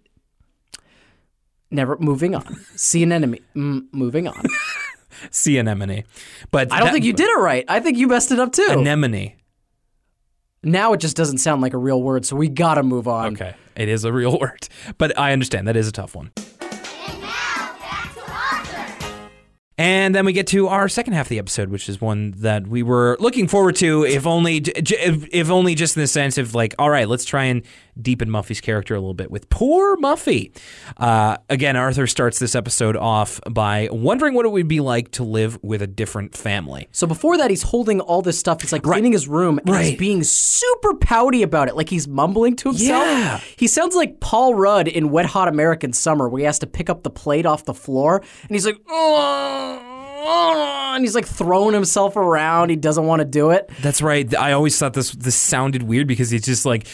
Never 1.69 1.97
moving 1.99 2.33
on. 2.33 2.55
Sea 2.75 3.03
anemone. 3.03 3.39
Mm, 3.55 3.87
moving 3.91 4.27
on. 4.27 4.43
Sea 5.31 5.57
anemone, 5.57 6.03
but 6.51 6.71
I 6.71 6.77
don't 6.79 6.87
that- 6.87 6.93
think 6.93 7.05
you 7.05 7.13
did 7.13 7.27
it 7.29 7.39
right. 7.39 7.65
I 7.67 7.79
think 7.79 7.97
you 7.97 8.07
messed 8.07 8.31
it 8.31 8.39
up 8.39 8.51
too. 8.53 8.67
anemone. 8.69 9.33
Now 10.67 10.93
it 10.93 10.99
just 10.99 11.15
doesn't 11.15 11.39
sound 11.39 11.61
like 11.61 11.73
a 11.73 11.77
real 11.77 12.01
word, 12.01 12.25
so 12.25 12.35
we 12.35 12.49
gotta 12.49 12.83
move 12.83 13.07
on. 13.07 13.33
Okay, 13.33 13.55
it 13.75 13.89
is 13.89 14.03
a 14.03 14.11
real 14.13 14.37
word, 14.41 14.67
but 14.97 15.17
I 15.17 15.33
understand 15.33 15.67
that 15.67 15.75
is 15.75 15.87
a 15.87 15.91
tough 15.91 16.15
one. 16.15 16.31
And 19.79 20.15
then 20.15 20.25
we 20.25 20.33
get 20.33 20.47
to 20.47 20.67
our 20.69 20.89
second 20.89 21.13
half 21.13 21.25
of 21.27 21.29
the 21.29 21.37
episode, 21.37 21.69
which 21.69 21.87
is 21.87 22.01
one 22.01 22.33
that 22.37 22.65
we 22.67 22.81
were 22.81 23.15
looking 23.19 23.47
forward 23.47 23.75
to, 23.77 24.05
if 24.05 24.25
only, 24.25 24.57
if, 24.57 25.51
only 25.51 25.75
just 25.75 25.95
in 25.95 26.01
the 26.01 26.07
sense 26.07 26.39
of 26.39 26.55
like, 26.55 26.73
all 26.79 26.89
right, 26.89 27.07
let's 27.07 27.25
try 27.25 27.43
and 27.45 27.61
deepen 28.01 28.29
Muffy's 28.29 28.59
character 28.61 28.95
a 28.95 28.99
little 28.99 29.13
bit 29.13 29.29
with 29.29 29.49
poor 29.49 29.95
Muffy. 29.97 30.51
Uh, 30.97 31.37
again, 31.49 31.75
Arthur 31.75 32.07
starts 32.07 32.39
this 32.39 32.55
episode 32.55 32.95
off 32.95 33.39
by 33.51 33.87
wondering 33.91 34.33
what 34.33 34.45
it 34.45 34.49
would 34.49 34.67
be 34.67 34.79
like 34.79 35.11
to 35.11 35.23
live 35.23 35.59
with 35.63 35.81
a 35.83 35.87
different 35.87 36.35
family. 36.35 36.87
So 36.91 37.05
before 37.05 37.37
that, 37.37 37.49
he's 37.51 37.63
holding 37.63 37.99
all 37.99 38.21
this 38.23 38.37
stuff. 38.39 38.61
He's 38.61 38.71
like 38.71 38.83
cleaning 38.83 39.11
his 39.11 39.27
room, 39.27 39.59
and 39.59 39.69
he's 39.69 39.77
Right. 39.89 39.97
being 39.99 40.23
super 40.23 40.95
pouty 40.95 41.43
about 41.43 41.67
it. 41.67 41.75
Like 41.75 41.89
he's 41.89 42.07
mumbling 42.07 42.55
to 42.57 42.69
himself. 42.69 43.05
Yeah. 43.07 43.39
He 43.57 43.67
sounds 43.67 43.95
like 43.95 44.19
Paul 44.19 44.55
Rudd 44.55 44.87
in 44.87 45.09
Wet 45.11 45.27
Hot 45.27 45.47
American 45.47 45.93
Summer, 45.93 46.27
where 46.29 46.39
he 46.39 46.45
has 46.45 46.57
to 46.59 46.67
pick 46.67 46.89
up 46.89 47.03
the 47.03 47.09
plate 47.11 47.45
off 47.45 47.65
the 47.65 47.73
floor, 47.75 48.17
and 48.17 48.49
he's 48.51 48.65
like, 48.65 48.79
"Oh, 48.87 49.66
oh," 50.17 50.93
and 50.95 51.03
he's 51.03 51.15
like 51.15 51.25
throwing 51.25 51.73
himself 51.73 52.15
around. 52.15 52.69
He 52.69 52.75
doesn't 52.75 53.05
want 53.05 53.19
to 53.19 53.25
do 53.25 53.51
it. 53.51 53.69
That's 53.81 54.01
right. 54.01 54.33
I 54.35 54.51
always 54.53 54.77
thought 54.77 54.93
this 54.93 55.11
this 55.11 55.35
sounded 55.35 55.83
weird 55.83 56.07
because 56.07 56.29
he's 56.29 56.45
just 56.45 56.65
like, 56.65 56.87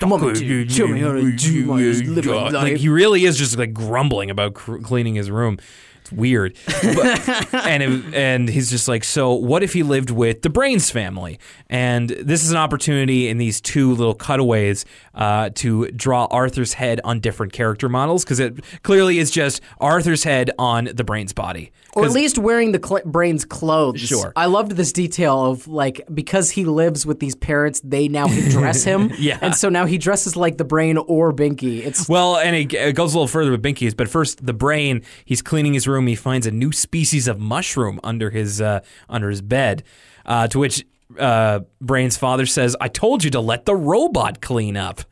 Mama, 0.00 0.34
show 0.34 0.86
me 0.86 1.00
how 1.00 1.12
to 1.12 1.32
do 1.32 1.64
my 1.66 1.76
living 1.80 2.52
like 2.52 2.76
he 2.76 2.88
really 2.88 3.24
is 3.24 3.36
just 3.36 3.58
like 3.58 3.72
grumbling 3.72 4.30
about 4.30 4.54
cr- 4.54 4.78
cleaning 4.78 5.14
his 5.14 5.30
room. 5.30 5.58
It's 6.02 6.12
weird, 6.12 6.56
But- 6.66 7.54
and 7.66 7.82
it, 7.82 8.14
and 8.14 8.48
he's 8.48 8.70
just 8.70 8.88
like, 8.88 9.04
so 9.04 9.32
what 9.34 9.62
if 9.62 9.72
he 9.72 9.82
lived 9.82 10.10
with 10.10 10.42
the 10.42 10.50
Brains 10.50 10.90
family? 10.90 11.38
And 11.68 12.08
this 12.10 12.42
is 12.44 12.50
an 12.50 12.56
opportunity 12.56 13.28
in 13.28 13.38
these 13.38 13.60
two 13.60 13.92
little 13.94 14.14
cutaways 14.14 14.84
uh, 15.14 15.50
to 15.56 15.90
draw 15.92 16.26
Arthur's 16.30 16.74
head 16.74 17.00
on 17.04 17.20
different 17.20 17.52
character 17.52 17.88
models 17.88 18.24
because 18.24 18.40
it 18.40 18.60
clearly 18.82 19.18
is 19.18 19.30
just 19.30 19.60
Arthur's 19.80 20.24
head 20.24 20.50
on 20.58 20.88
the 20.94 21.04
Brains 21.04 21.32
body. 21.32 21.70
Or 21.94 22.04
at 22.04 22.12
least 22.12 22.38
wearing 22.38 22.70
the 22.70 22.80
cl- 22.84 23.02
brain's 23.04 23.44
clothes. 23.44 24.00
Sure. 24.00 24.32
I 24.36 24.46
loved 24.46 24.72
this 24.72 24.92
detail 24.92 25.46
of 25.46 25.66
like 25.66 26.00
because 26.14 26.50
he 26.52 26.64
lives 26.64 27.04
with 27.04 27.18
these 27.18 27.34
parents, 27.34 27.80
they 27.82 28.06
now 28.06 28.26
can 28.28 28.48
dress 28.50 28.84
him. 28.84 29.10
Yeah. 29.20 29.38
And 29.42 29.54
so 29.54 29.68
now 29.68 29.84
he 29.86 29.98
dresses 29.98 30.34
like 30.36 30.56
the 30.56 30.64
brain 30.64 30.96
or 30.96 31.32
Binky. 31.32 31.84
It's 31.84 32.08
Well, 32.08 32.36
and 32.36 32.54
it, 32.56 32.72
it 32.72 32.94
goes 32.94 33.12
a 33.12 33.18
little 33.18 33.26
further 33.28 33.50
with 33.50 33.60
Binky's, 33.62 33.92
but 33.92 34.08
first 34.08 34.46
the 34.46 34.54
brain. 34.54 35.02
He's 35.24 35.42
cleaning 35.42 35.74
his 35.74 35.86
room. 35.90 36.06
He 36.06 36.14
finds 36.14 36.46
a 36.46 36.50
new 36.50 36.72
species 36.72 37.28
of 37.28 37.38
mushroom 37.38 38.00
under 38.02 38.30
his 38.30 38.60
uh, 38.60 38.80
under 39.08 39.30
his 39.30 39.42
bed. 39.42 39.82
Uh, 40.24 40.48
to 40.48 40.58
which 40.58 40.84
uh, 41.18 41.60
Brain's 41.80 42.16
father 42.16 42.46
says, 42.46 42.76
"I 42.80 42.88
told 42.88 43.24
you 43.24 43.30
to 43.30 43.40
let 43.40 43.64
the 43.64 43.74
robot 43.74 44.40
clean 44.40 44.76
up. 44.76 45.02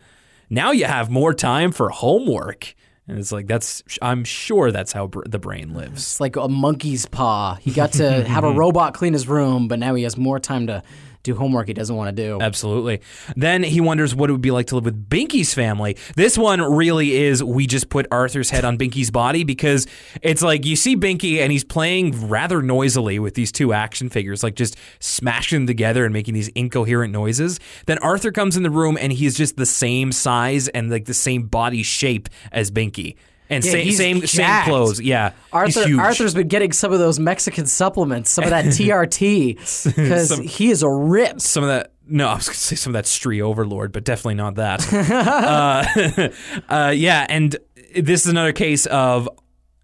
Now 0.50 0.70
you 0.70 0.84
have 0.86 1.10
more 1.10 1.34
time 1.34 1.72
for 1.72 1.90
homework." 1.90 2.74
And 3.06 3.18
it's 3.18 3.32
like 3.32 3.46
that's. 3.46 3.82
I'm 4.02 4.22
sure 4.24 4.70
that's 4.70 4.92
how 4.92 5.06
br- 5.06 5.22
the 5.26 5.38
brain 5.38 5.72
lives. 5.72 6.02
It's 6.02 6.20
like 6.20 6.36
a 6.36 6.46
monkey's 6.46 7.06
paw. 7.06 7.54
He 7.54 7.70
got 7.70 7.92
to 7.92 8.24
have 8.24 8.44
a 8.44 8.52
robot 8.52 8.92
clean 8.92 9.14
his 9.14 9.26
room, 9.26 9.66
but 9.66 9.78
now 9.78 9.94
he 9.94 10.02
has 10.02 10.18
more 10.18 10.38
time 10.38 10.66
to 10.66 10.82
do 11.22 11.34
homework 11.34 11.66
he 11.66 11.74
doesn't 11.74 11.94
want 11.94 12.14
to 12.14 12.22
do. 12.22 12.38
Absolutely. 12.40 13.00
Then 13.36 13.62
he 13.62 13.80
wonders 13.80 14.14
what 14.14 14.30
it 14.30 14.32
would 14.32 14.42
be 14.42 14.50
like 14.50 14.66
to 14.68 14.76
live 14.76 14.84
with 14.84 15.08
Binky's 15.08 15.52
family. 15.54 15.96
This 16.16 16.38
one 16.38 16.60
really 16.60 17.16
is 17.16 17.42
we 17.42 17.66
just 17.66 17.88
put 17.88 18.06
Arthur's 18.10 18.50
head 18.50 18.64
on 18.64 18.78
Binky's 18.78 19.10
body 19.10 19.44
because 19.44 19.86
it's 20.22 20.42
like 20.42 20.64
you 20.64 20.76
see 20.76 20.96
Binky 20.96 21.38
and 21.38 21.52
he's 21.52 21.64
playing 21.64 22.28
rather 22.28 22.62
noisily 22.62 23.18
with 23.18 23.34
these 23.34 23.52
two 23.52 23.72
action 23.72 24.08
figures, 24.08 24.42
like 24.42 24.54
just 24.54 24.76
smashing 25.00 25.60
them 25.60 25.66
together 25.66 26.04
and 26.04 26.12
making 26.12 26.34
these 26.34 26.48
incoherent 26.48 27.12
noises. 27.12 27.60
Then 27.86 27.98
Arthur 27.98 28.32
comes 28.32 28.56
in 28.56 28.62
the 28.62 28.70
room 28.70 28.96
and 29.00 29.12
he's 29.12 29.36
just 29.36 29.56
the 29.56 29.66
same 29.66 30.12
size 30.12 30.68
and 30.68 30.90
like 30.90 31.04
the 31.06 31.14
same 31.14 31.46
body 31.46 31.82
shape 31.82 32.28
as 32.52 32.70
Binky. 32.70 33.16
And 33.50 33.64
Yeah, 33.64 33.70
same 33.70 33.90
same 33.92 34.26
same 34.26 34.64
clothes. 34.64 35.00
Yeah. 35.00 35.32
Arthur. 35.52 36.00
Arthur's 36.00 36.34
been 36.34 36.48
getting 36.48 36.72
some 36.72 36.92
of 36.92 36.98
those 36.98 37.18
Mexican 37.18 37.66
supplements, 37.66 38.30
some 38.30 38.44
of 38.44 38.50
that 38.50 38.64
TRT, 38.66 39.94
because 39.96 40.36
he 40.38 40.70
is 40.70 40.82
a 40.82 40.90
rip. 40.90 41.40
some 41.40 41.62
of 41.62 41.68
that 41.68 41.92
no 42.10 42.26
i 42.28 42.34
was 42.36 42.46
going 42.46 42.54
to 42.54 42.58
say 42.58 42.74
some 42.74 42.90
of 42.90 42.94
that 42.94 43.04
stree 43.04 43.42
overlord 43.42 43.92
but 43.92 44.02
definitely 44.02 44.34
not 44.34 44.54
that 44.54 44.80
uh, 46.70 46.74
uh, 46.74 46.90
yeah 46.90 47.26
and 47.28 47.56
this 47.94 48.22
is 48.24 48.28
another 48.28 48.52
case 48.52 48.86
of 48.86 49.28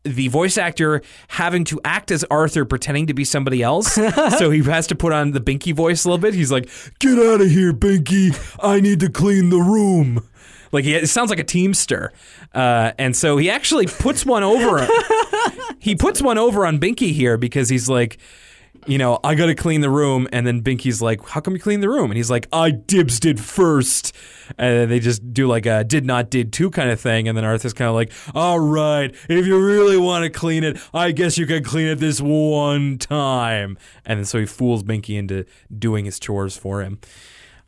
the 0.05 0.29
voice 0.29 0.57
actor 0.59 1.01
having 1.29 1.65
to 1.65 1.81
act 1.83 2.11
as 2.11 2.25
Arthur 2.25 2.67
pretending 2.67 3.07
to 3.07 3.15
be 3.15 3.25
somebody 3.25 3.63
else. 3.63 3.95
so 4.39 4.51
he 4.51 4.63
has 4.65 4.87
to 4.89 4.95
put 4.95 5.15
on 5.15 5.31
the 5.33 5.41
Binky 5.41 5.75
voice 5.75 6.05
a 6.05 6.09
little 6.09 6.21
bit. 6.21 6.35
He's 6.35 6.53
like, 6.53 6.69
Get 6.99 7.19
out 7.19 7.41
of 7.41 7.49
here, 7.51 7.73
Binky. 7.73 8.37
I 8.63 8.81
need 8.81 9.01
to 9.01 9.09
clean 9.09 9.49
the 9.49 9.57
room. 9.57 10.23
Like 10.75 10.85
he, 10.85 10.95
it 10.95 11.09
sounds 11.09 11.31
like 11.31 11.39
a 11.39 11.45
teamster. 11.45 12.13
Uh, 12.53 12.93
and 12.99 13.17
so 13.17 13.37
he 13.37 13.49
actually 13.49 13.87
puts 13.87 14.27
one 14.27 14.43
over. 14.43 14.87
he 15.79 15.95
puts 15.95 16.21
one 16.21 16.37
over 16.37 16.67
on 16.67 16.81
Binky 16.81 17.13
here 17.13 17.39
because 17.39 17.69
he's 17.69 17.89
like, 17.89 18.19
you 18.85 18.99
know, 18.99 19.21
I 19.23 19.37
got 19.37 19.47
to 19.47 19.55
clean 19.55 19.83
the 19.83 19.89
room. 19.89 20.27
And 20.33 20.45
then 20.45 20.63
Binky's 20.63 21.01
like, 21.01 21.27
how 21.29 21.41
come 21.41 21.55
you 21.55 21.61
clean 21.61 21.79
the 21.79 21.89
room? 21.89 22.11
And 22.11 22.17
he's 22.17 22.29
like, 22.29 22.49
I 22.53 22.73
dibs 22.73 23.21
did 23.21 23.39
first. 23.39 24.17
And 24.59 24.91
they 24.91 24.99
just 24.99 25.33
do 25.33 25.47
like 25.47 25.65
a 25.65 25.85
did 25.85 26.05
not 26.05 26.29
did 26.29 26.53
two 26.53 26.71
kind 26.71 26.91
of 26.91 27.01
thing. 27.01 27.29
And 27.29 27.39
then 27.39 27.45
Arthur's 27.45 27.73
kind 27.73 27.89
of 27.89 27.95
like, 27.95 28.13
all 28.35 28.59
right, 28.59 29.15
if 29.29 29.47
you 29.47 29.65
really 29.65 29.97
want 29.97 30.25
to 30.25 30.31
clean 30.31 30.65
it, 30.65 30.77
I 30.93 31.13
guess 31.13 31.39
you 31.39 31.47
can 31.47 31.63
clean 31.63 31.87
it 31.87 32.01
this 32.01 32.21
one 32.21 32.99
time. 32.99 33.79
And 34.05 34.27
so 34.27 34.41
he 34.41 34.47
fools 34.47 34.83
Binky 34.83 35.17
into 35.17 35.47
doing 35.79 36.05
his 36.05 36.19
chores 36.19 36.57
for 36.57 36.83
him. 36.83 36.99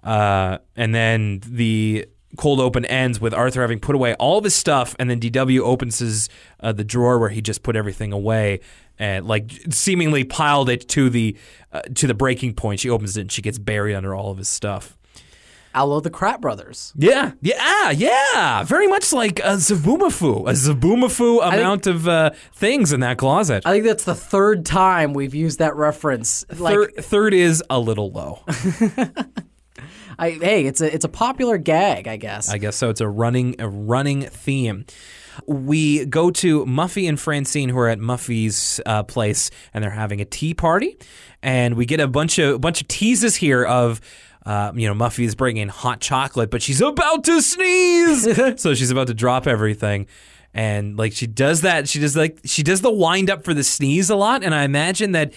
Uh, 0.03 0.59
and 0.77 0.93
then 0.93 1.41
the 1.47 2.07
cold 2.37 2.61
open 2.61 2.85
ends 2.85 3.21
with 3.21 3.35
Arthur 3.35 3.61
having 3.61 3.81
put 3.81 3.95
away 3.95 4.15
all 4.15 4.39
of 4.39 4.45
his 4.45 4.55
stuff, 4.55 4.95
and 4.99 5.11
then 5.11 5.21
DW 5.21 5.61
opens 5.61 5.99
his 5.99 6.29
uh, 6.61 6.73
the 6.73 6.85
drawer 6.85 7.19
where 7.19 7.29
he 7.31 7.41
just 7.41 7.63
put 7.63 7.77
everything 7.77 8.13
away, 8.13 8.61
and 8.99 9.27
like 9.27 9.53
seemingly 9.71 10.25
piled 10.25 10.69
it 10.69 10.89
to 10.91 11.11
the 11.11 11.37
uh, 11.73 11.83
to 11.95 12.07
the 12.07 12.15
breaking 12.15 12.55
point. 12.55 12.81
She 12.81 12.91
opens 12.91 13.17
it 13.17 13.23
and 13.23 13.33
she 13.33 13.43
gets 13.43 13.59
buried 13.59 13.95
under 13.95 14.15
all 14.15 14.31
of 14.31 14.39
his 14.39 14.49
stuff. 14.49 14.97
Allo 15.77 16.01
the 16.01 16.09
Crap 16.09 16.41
Brothers. 16.41 16.95
Yeah, 16.97 17.33
yeah, 17.43 17.91
yeah. 17.91 18.63
Very 18.65 18.87
much 18.87 19.13
like 19.13 19.41
a 19.41 19.57
Zabumafu, 19.57 20.49
a 20.49 20.53
Zabumafu 20.53 21.47
amount 21.47 21.87
of 21.87 22.09
uh, 22.09 22.31
things 22.55 22.95
in 22.95 23.01
that 23.01 23.19
closet. 23.19 23.67
I 23.67 23.73
think 23.73 23.85
that's 23.85 24.05
the 24.05 24.15
third 24.15 24.65
time 24.65 25.13
we've 25.13 25.35
used 25.35 25.59
that 25.59 25.77
reference. 25.77 26.47
Like, 26.57 26.75
third, 26.75 26.95
third 26.97 27.35
is 27.35 27.63
a 27.69 27.79
little 27.79 28.11
low. 28.11 28.43
I, 30.19 30.31
hey, 30.31 30.67
it's 30.67 30.81
a 30.81 30.93
it's 30.93 31.05
a 31.05 31.09
popular 31.09 31.59
gag, 31.59 32.09
I 32.09 32.17
guess. 32.17 32.49
I 32.49 32.59
guess 32.59 32.77
so. 32.77 32.91
It's 32.91 33.01
a 33.01 33.09
running 33.09 33.57
a 33.61 33.69
running 33.69 34.23
theme. 34.23 34.87
We 35.47 36.07
go 36.07 36.31
to 36.31 36.65
Muffy 36.65 37.09
and 37.09 37.21
Francine, 37.21 37.69
who 37.69 37.79
are 37.79 37.89
at 37.89 37.99
Muffy's 37.99 38.81
uh, 38.87 39.03
place, 39.03 39.51
and 39.75 39.85
they're 39.85 39.91
having 39.91 40.21
a 40.21 40.25
tea 40.25 40.55
party. 40.55 40.97
And 41.43 41.75
we 41.75 41.85
get 41.85 42.01
a 42.01 42.09
bunch 42.09 42.39
of 42.39 42.55
a 42.55 42.59
bunch 42.59 42.81
of 42.81 42.89
teases 42.89 43.37
here 43.37 43.65
of. 43.65 44.01
Uh, 44.45 44.71
you 44.77 44.87
know, 44.87 44.95
Muffy 44.95 45.25
is 45.25 45.35
bringing 45.35 45.67
hot 45.67 46.01
chocolate, 46.01 46.53
but 46.53 46.63
she's 46.63 46.81
about 46.81 47.25
to 47.25 47.43
sneeze, 47.43 48.61
so 48.63 48.75
she's 48.75 48.93
about 48.93 49.09
to 49.09 49.15
drop 49.15 49.49
everything, 49.49 50.07
and 50.55 50.97
like 50.97 51.13
she 51.13 51.27
does 51.27 51.63
that, 51.63 51.89
she 51.89 51.99
does 51.99 52.17
like 52.17 52.39
she 52.45 52.63
does 52.63 52.81
the 52.81 52.93
wind 52.93 53.29
up 53.29 53.43
for 53.43 53.53
the 53.53 53.65
sneeze 53.65 54.09
a 54.09 54.15
lot, 54.15 54.45
and 54.45 54.55
I 54.55 54.63
imagine 54.63 55.11
that 55.13 55.33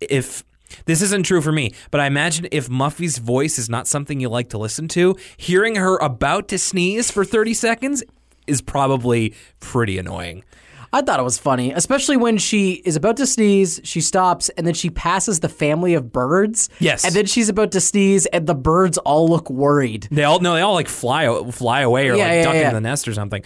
if 0.00 0.42
this 0.86 1.02
isn't 1.02 1.24
true 1.24 1.40
for 1.40 1.52
me, 1.52 1.72
but 1.90 2.00
I 2.00 2.06
imagine 2.06 2.48
if 2.52 2.68
Muffy's 2.68 3.18
voice 3.18 3.58
is 3.58 3.68
not 3.68 3.86
something 3.86 4.20
you 4.20 4.28
like 4.28 4.50
to 4.50 4.58
listen 4.58 4.88
to, 4.88 5.16
hearing 5.36 5.76
her 5.76 5.96
about 5.98 6.48
to 6.48 6.58
sneeze 6.58 7.10
for 7.10 7.24
30 7.24 7.54
seconds 7.54 8.02
is 8.46 8.60
probably 8.62 9.34
pretty 9.60 9.98
annoying. 9.98 10.44
I 10.90 11.02
thought 11.02 11.20
it 11.20 11.22
was 11.22 11.36
funny, 11.36 11.70
especially 11.72 12.16
when 12.16 12.38
she 12.38 12.72
is 12.84 12.96
about 12.96 13.18
to 13.18 13.26
sneeze, 13.26 13.78
she 13.84 14.00
stops, 14.00 14.48
and 14.50 14.66
then 14.66 14.72
she 14.72 14.88
passes 14.88 15.40
the 15.40 15.48
family 15.50 15.92
of 15.92 16.10
birds. 16.12 16.70
Yes. 16.78 17.04
And 17.04 17.14
then 17.14 17.26
she's 17.26 17.50
about 17.50 17.72
to 17.72 17.80
sneeze, 17.80 18.24
and 18.24 18.46
the 18.46 18.54
birds 18.54 18.96
all 18.96 19.28
look 19.28 19.50
worried. 19.50 20.08
They 20.10 20.24
all 20.24 20.40
no, 20.40 20.54
they 20.54 20.62
all 20.62 20.72
like 20.72 20.88
fly 20.88 21.50
fly 21.50 21.82
away 21.82 22.08
or 22.08 22.16
Yeah, 22.16 22.22
like 22.24 22.32
yeah, 22.32 22.42
duck 22.44 22.54
yeah. 22.54 22.60
into 22.62 22.74
the 22.76 22.80
nest 22.80 23.06
or 23.06 23.12
something. 23.12 23.42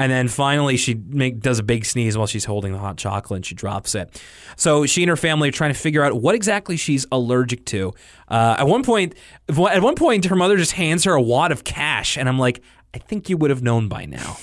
And 0.00 0.10
then 0.10 0.28
finally, 0.28 0.78
she 0.78 0.94
make, 0.94 1.40
does 1.40 1.58
a 1.58 1.62
big 1.62 1.84
sneeze 1.84 2.16
while 2.16 2.26
she's 2.26 2.46
holding 2.46 2.72
the 2.72 2.78
hot 2.78 2.96
chocolate 2.96 3.36
and 3.36 3.44
she 3.44 3.54
drops 3.54 3.94
it. 3.94 4.18
So 4.56 4.86
she 4.86 5.02
and 5.02 5.10
her 5.10 5.16
family 5.16 5.50
are 5.50 5.52
trying 5.52 5.74
to 5.74 5.78
figure 5.78 6.02
out 6.02 6.14
what 6.22 6.34
exactly 6.34 6.78
she's 6.78 7.04
allergic 7.12 7.66
to. 7.66 7.92
Uh, 8.26 8.56
at 8.58 8.66
one 8.66 8.82
point, 8.82 9.14
at 9.50 9.82
one 9.82 9.96
point, 9.96 10.24
her 10.24 10.36
mother 10.36 10.56
just 10.56 10.72
hands 10.72 11.04
her 11.04 11.12
a 11.12 11.20
wad 11.20 11.52
of 11.52 11.64
cash, 11.64 12.16
and 12.16 12.30
I'm 12.30 12.38
like, 12.38 12.62
I 12.94 12.98
think 12.98 13.28
you 13.28 13.36
would 13.36 13.50
have 13.50 13.62
known 13.62 13.88
by 13.88 14.06
now. 14.06 14.38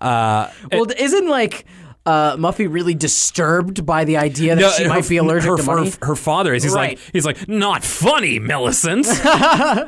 Uh, 0.00 0.48
Well, 0.70 0.86
isn't 0.96 1.28
like 1.28 1.64
uh, 2.06 2.36
Muffy 2.36 2.66
really 2.72 2.94
disturbed 2.94 3.84
by 3.84 4.04
the 4.04 4.16
idea 4.16 4.56
that 4.56 4.72
she 4.74 4.84
her- 4.84 4.88
might 4.88 5.08
be 5.08 5.16
allergic 5.18 5.50
her, 5.50 5.56
to 5.58 5.62
money? 5.62 5.90
Her, 5.90 6.06
her 6.08 6.16
father 6.16 6.54
is. 6.54 6.62
He's 6.62 6.72
Right. 6.72 6.98
like, 6.98 7.10
he's 7.12 7.24
like, 7.26 7.48
not 7.48 7.84
funny, 7.84 8.38
Millicent. 8.38 9.06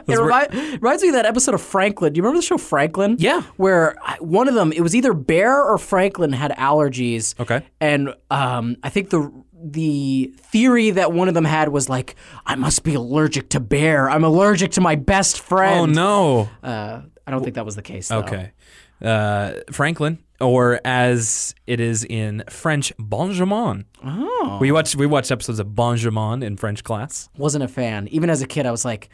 It 0.08 0.18
remi- 0.18 0.76
reminds 0.78 1.02
me 1.02 1.08
of 1.08 1.14
that 1.14 1.26
episode 1.26 1.54
of 1.54 1.62
Franklin. 1.62 2.12
Do 2.12 2.18
you 2.18 2.22
remember 2.22 2.38
the 2.40 2.46
show 2.46 2.58
Franklin? 2.58 3.16
Yeah. 3.18 3.42
Where 3.56 3.96
one 4.20 4.48
of 4.48 4.54
them, 4.54 4.72
it 4.72 4.80
was 4.80 4.94
either 4.94 5.12
Bear 5.14 5.62
or 5.62 5.78
Franklin 5.78 6.32
had 6.32 6.50
allergies. 6.52 7.38
Okay. 7.40 7.62
And 7.80 8.14
um, 8.30 8.76
I 8.82 8.88
think 8.90 9.10
the 9.10 9.30
the 9.62 10.32
theory 10.38 10.90
that 10.90 11.12
one 11.12 11.28
of 11.28 11.34
them 11.34 11.44
had 11.44 11.68
was 11.68 11.88
like, 11.90 12.16
I 12.46 12.54
must 12.54 12.82
be 12.82 12.94
allergic 12.94 13.50
to 13.50 13.60
Bear. 13.60 14.08
I'm 14.08 14.24
allergic 14.24 14.70
to 14.72 14.80
my 14.80 14.94
best 14.94 15.38
friend. 15.40 15.80
oh 15.80 15.84
no. 15.86 16.48
Uh, 16.66 17.02
I 17.26 17.30
don't 17.30 17.42
think 17.44 17.54
that 17.56 17.66
was 17.66 17.76
the 17.76 17.82
case. 17.82 18.08
Though. 18.08 18.20
Okay. 18.20 18.52
Uh, 19.02 19.54
Franklin, 19.70 20.18
or 20.40 20.80
as 20.84 21.54
it 21.66 21.80
is 21.80 22.04
in 22.04 22.44
French, 22.48 22.92
Benjamin. 22.98 23.86
Oh. 24.04 24.58
We 24.60 24.72
watched 24.72 24.96
we 24.96 25.06
watched 25.06 25.30
episodes 25.30 25.58
of 25.58 25.74
Benjamin 25.74 26.42
in 26.42 26.56
French 26.56 26.84
class. 26.84 27.28
Wasn't 27.36 27.64
a 27.64 27.68
fan. 27.68 28.08
Even 28.08 28.30
as 28.30 28.42
a 28.42 28.46
kid, 28.46 28.66
I 28.66 28.70
was 28.70 28.84
like, 28.84 29.08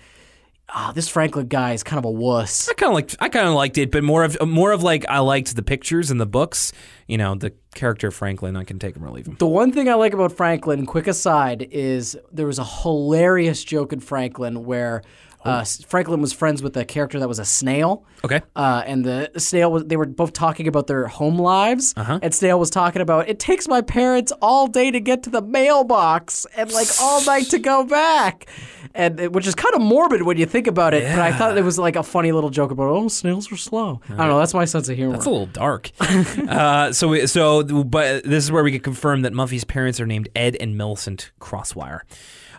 ah, 0.69 0.93
this 0.95 1.09
Franklin 1.09 1.49
guy 1.49 1.73
is 1.73 1.83
kind 1.83 1.99
of 1.99 2.05
a 2.05 2.11
wuss. 2.11 2.69
I 2.69 2.75
kind 2.75 2.91
of 2.91 2.95
liked 2.95 3.17
I 3.21 3.29
kind 3.29 3.49
of 3.49 3.55
liked 3.55 3.79
it, 3.79 3.91
but 3.91 4.03
more 4.03 4.25
of 4.25 4.37
more 4.47 4.73
of 4.73 4.83
like 4.83 5.05
I 5.09 5.21
liked 5.21 5.55
the 5.55 5.63
pictures 5.63 6.11
and 6.11 6.21
the 6.21 6.27
books. 6.27 6.73
You 7.07 7.19
know, 7.19 7.35
the 7.35 7.53
character 7.75 8.09
of 8.09 8.15
Franklin, 8.15 8.57
I 8.57 8.65
can 8.65 8.79
take 8.79 8.97
him 8.97 9.05
or 9.05 9.11
leave 9.11 9.27
him. 9.27 9.37
The 9.39 9.47
one 9.47 9.73
thing 9.73 9.89
I 9.89 9.95
like 9.95 10.13
about 10.13 10.33
Franklin, 10.33 10.87
quick 10.87 11.07
aside, 11.07 11.69
is 11.71 12.17
there 12.33 12.47
was 12.47 12.59
a 12.59 12.65
hilarious 12.65 13.63
joke 13.63 13.93
in 13.93 14.01
Franklin 14.01 14.65
where 14.65 15.03
uh, 15.47 15.65
Franklin 15.87 16.21
was 16.21 16.33
friends 16.33 16.63
with 16.63 16.77
a 16.77 16.85
character 16.85 17.19
that 17.21 17.29
was 17.29 17.39
a 17.39 17.45
snail. 17.45 18.05
Okay. 18.25 18.41
Uh, 18.55 18.83
and 18.87 19.05
the 19.05 19.31
snail 19.39 19.71
was, 19.71 19.85
they 19.85 19.97
were 19.97 20.07
both 20.07 20.33
talking 20.33 20.67
about 20.69 20.87
their 20.87 21.07
home 21.07 21.39
lives. 21.39 21.95
Uh-huh. 21.97 22.19
And 22.23 22.35
snail 22.35 22.59
was 22.59 22.71
talking 22.71 23.03
about, 23.03 23.29
it 23.29 23.39
takes 23.39 23.69
my 23.69 23.81
parents 23.81 24.33
all 24.43 24.67
day 24.67 24.91
to 24.91 25.01
get 25.01 25.23
to 25.25 25.31
the 25.31 25.43
mailbox 25.43 26.47
and 26.57 26.71
like 26.73 26.89
all 27.01 27.25
night 27.25 27.47
to 27.51 27.59
go 27.59 27.85
back. 27.85 28.47
And 28.95 29.21
it- 29.21 29.33
which 29.33 29.47
is 29.47 29.55
kind 29.55 29.75
of 29.75 29.81
morbid 29.83 30.23
when 30.23 30.37
you 30.39 30.47
think 30.47 30.67
about 30.67 30.95
it. 30.95 31.03
Yeah. 31.03 31.17
But 31.17 31.23
I 31.23 31.33
thought 31.33 31.59
it 31.59 31.65
was 31.65 31.79
like 31.79 31.97
a 31.97 32.03
funny 32.03 32.33
little 32.33 32.51
joke 32.51 32.71
about, 32.71 32.89
oh, 32.89 33.09
snails 33.09 33.51
are 33.53 33.57
slow. 33.57 34.01
I 34.09 34.17
don't 34.17 34.29
know. 34.29 34.39
That's 34.39 34.55
my 34.55 34.65
sense 34.65 34.89
of 34.89 34.97
humor. 34.97 35.13
That's 35.13 35.27
a 35.27 35.31
little 35.31 35.47
dark. 35.47 35.91
uh, 36.01 36.93
so, 36.93 37.09
we, 37.09 37.27
so, 37.27 37.63
but 37.63 38.25
this 38.25 38.45
is 38.45 38.51
where 38.51 38.65
we 38.65 38.73
can 38.73 38.81
confirm 38.81 39.23
that 39.23 39.33
Muffy's 39.33 39.65
parents 39.65 40.01
are 40.01 40.07
named 40.07 40.29
Ed 40.35 40.57
and 40.61 40.77
Millicent 40.77 41.31
Crosswire. 41.41 42.01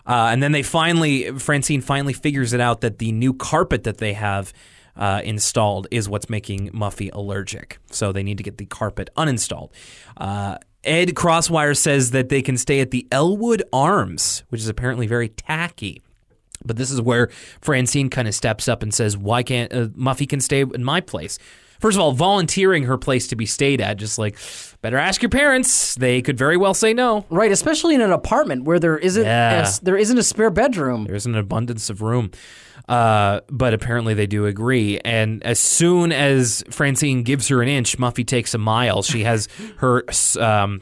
Uh, 0.08 0.30
and 0.32 0.42
then 0.42 0.52
they 0.52 0.62
finally, 0.62 1.30
Francine 1.38 1.82
finally 1.82 2.14
figures 2.14 2.52
it 2.54 2.60
out 2.60 2.80
that 2.80 2.98
the 2.98 3.12
new 3.12 3.34
carpet 3.34 3.84
that 3.84 3.98
they 3.98 4.14
have 4.14 4.52
uh, 4.96 5.20
installed 5.22 5.86
is 5.90 6.08
what's 6.08 6.28
making 6.28 6.70
Muffy 6.70 7.10
allergic. 7.12 7.78
So 7.90 8.10
they 8.10 8.22
need 8.22 8.38
to 8.38 8.42
get 8.42 8.58
the 8.58 8.66
carpet 8.66 9.10
uninstalled. 9.16 9.70
Uh, 10.16 10.56
Ed 10.82 11.14
Crosswire 11.14 11.76
says 11.76 12.12
that 12.12 12.30
they 12.30 12.40
can 12.40 12.56
stay 12.56 12.80
at 12.80 12.90
the 12.90 13.06
Elwood 13.12 13.62
Arms, 13.72 14.44
which 14.48 14.60
is 14.60 14.68
apparently 14.68 15.06
very 15.06 15.28
tacky. 15.28 16.02
But 16.64 16.76
this 16.76 16.90
is 16.90 17.00
where 17.00 17.28
Francine 17.60 18.10
kind 18.10 18.26
of 18.26 18.34
steps 18.34 18.66
up 18.66 18.82
and 18.82 18.92
says, 18.92 19.16
"Why 19.16 19.42
can't 19.42 19.72
uh, 19.72 19.86
Muffy 19.88 20.28
can 20.28 20.40
stay 20.40 20.62
in 20.62 20.82
my 20.82 21.00
place?" 21.00 21.38
First 21.80 21.96
of 21.96 22.00
all, 22.00 22.12
volunteering 22.12 22.84
her 22.84 22.98
place 22.98 23.28
to 23.28 23.36
be 23.36 23.46
stayed 23.46 23.80
at, 23.80 23.96
just 23.98 24.18
like 24.18 24.36
better 24.82 24.96
ask 24.96 25.22
your 25.22 25.28
parents. 25.30 25.94
They 25.94 26.22
could 26.22 26.36
very 26.38 26.56
well 26.56 26.74
say 26.74 26.92
no. 26.92 27.24
Right, 27.30 27.52
especially 27.52 27.94
in 27.94 28.00
an 28.00 28.10
apartment 28.12 28.64
where 28.64 28.78
there 28.80 28.98
isn't 28.98 29.24
Yeah. 29.24 29.68
a 29.68 29.84
there 29.84 29.96
isn't 29.96 30.18
a 30.18 30.22
spare 30.22 30.50
bedroom. 30.50 31.04
There's 31.04 31.26
an 31.26 31.34
abundance 31.36 31.88
of 31.90 32.02
room. 32.02 32.30
Uh, 32.88 33.40
but 33.50 33.74
apparently 33.74 34.14
they 34.14 34.26
do 34.26 34.46
agree. 34.46 34.98
And 35.04 35.42
as 35.42 35.58
soon 35.58 36.10
as 36.10 36.64
Francine 36.70 37.22
gives 37.22 37.48
her 37.48 37.60
an 37.60 37.68
inch, 37.68 37.98
Muffy 37.98 38.26
takes 38.26 38.54
a 38.54 38.58
mile. 38.58 39.02
She 39.02 39.24
has 39.24 39.46
her 39.76 40.04
um, 40.40 40.80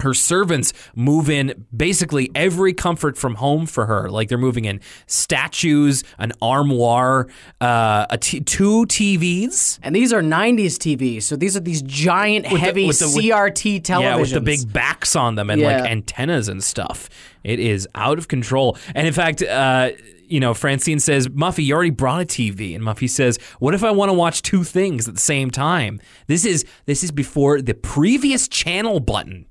her 0.00 0.14
servants 0.14 0.72
move 0.94 1.28
in 1.30 1.66
basically 1.76 2.30
every 2.34 2.72
comfort 2.72 3.16
from 3.16 3.36
home 3.36 3.66
for 3.66 3.86
her. 3.86 4.10
Like 4.10 4.28
they're 4.28 4.38
moving 4.38 4.64
in 4.64 4.80
statues, 5.06 6.02
an 6.18 6.32
armoire, 6.42 7.28
uh, 7.60 8.06
a 8.10 8.18
t- 8.18 8.40
two 8.40 8.86
TVs. 8.86 9.78
And 9.82 9.94
these 9.94 10.12
are 10.12 10.22
90s 10.22 10.76
TVs, 10.78 11.22
so 11.22 11.36
these 11.36 11.56
are 11.56 11.60
these 11.60 11.82
giant, 11.82 12.48
the- 12.48 12.56
heavy 12.58 12.86
with 12.86 12.98
the- 12.98 13.06
with- 13.06 13.24
CRT 13.24 13.80
televisions. 13.80 14.00
Yeah, 14.02 14.16
with 14.16 14.30
the 14.32 14.40
big 14.40 14.72
backs 14.72 15.14
on 15.16 15.34
them 15.34 15.50
and 15.50 15.60
like 15.62 15.90
antennas 15.90 16.48
and 16.48 16.62
stuff. 16.62 17.08
It 17.44 17.58
is 17.60 17.88
out 17.94 18.18
of 18.18 18.28
control. 18.28 18.76
And 18.94 19.06
in 19.06 19.12
fact, 19.12 19.42
uh, 19.42 19.90
you 20.28 20.38
know, 20.40 20.54
Francine 20.54 21.00
says, 21.00 21.26
Muffy, 21.28 21.64
you 21.64 21.74
already 21.74 21.90
brought 21.90 22.20
a 22.20 22.24
TV. 22.24 22.74
And 22.76 22.84
Muffy 22.84 23.08
says, 23.10 23.38
What 23.58 23.74
if 23.74 23.82
I 23.82 23.90
want 23.90 24.10
to 24.10 24.12
watch 24.12 24.42
two 24.42 24.62
things 24.62 25.08
at 25.08 25.14
the 25.14 25.20
same 25.20 25.50
time? 25.50 26.00
This 26.28 26.44
is 26.44 26.64
this 26.86 27.02
is 27.02 27.10
before 27.10 27.60
the 27.60 27.74
previous 27.74 28.46
channel 28.46 29.00
button. 29.00 29.46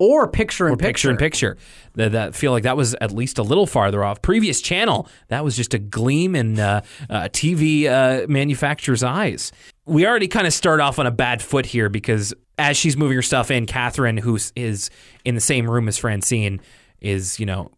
Or 0.00 0.26
picture 0.26 0.66
in 0.66 0.78
Picture 0.78 1.10
in 1.10 1.18
picture. 1.18 1.56
That, 1.94 2.12
that 2.12 2.34
feel 2.34 2.52
like 2.52 2.62
that 2.62 2.76
was 2.76 2.94
at 3.02 3.12
least 3.12 3.38
a 3.38 3.42
little 3.42 3.66
farther 3.66 4.02
off. 4.02 4.22
Previous 4.22 4.62
channel, 4.62 5.06
that 5.28 5.44
was 5.44 5.56
just 5.56 5.74
a 5.74 5.78
gleam 5.78 6.34
in 6.34 6.58
uh, 6.58 6.80
uh, 7.10 7.24
TV 7.24 7.84
uh, 7.84 8.26
manufacturer's 8.26 9.02
eyes. 9.02 9.52
We 9.84 10.06
already 10.06 10.26
kind 10.26 10.46
of 10.46 10.54
start 10.54 10.80
off 10.80 10.98
on 10.98 11.06
a 11.06 11.10
bad 11.10 11.42
foot 11.42 11.66
here 11.66 11.90
because 11.90 12.32
as 12.58 12.78
she's 12.78 12.96
moving 12.96 13.16
her 13.16 13.22
stuff 13.22 13.50
in, 13.50 13.66
Catherine, 13.66 14.16
who 14.16 14.38
is 14.56 14.90
in 15.24 15.34
the 15.34 15.40
same 15.40 15.70
room 15.70 15.86
as 15.86 15.98
Francine, 15.98 16.60
is 17.00 17.38
you 17.38 17.44
know 17.44 17.70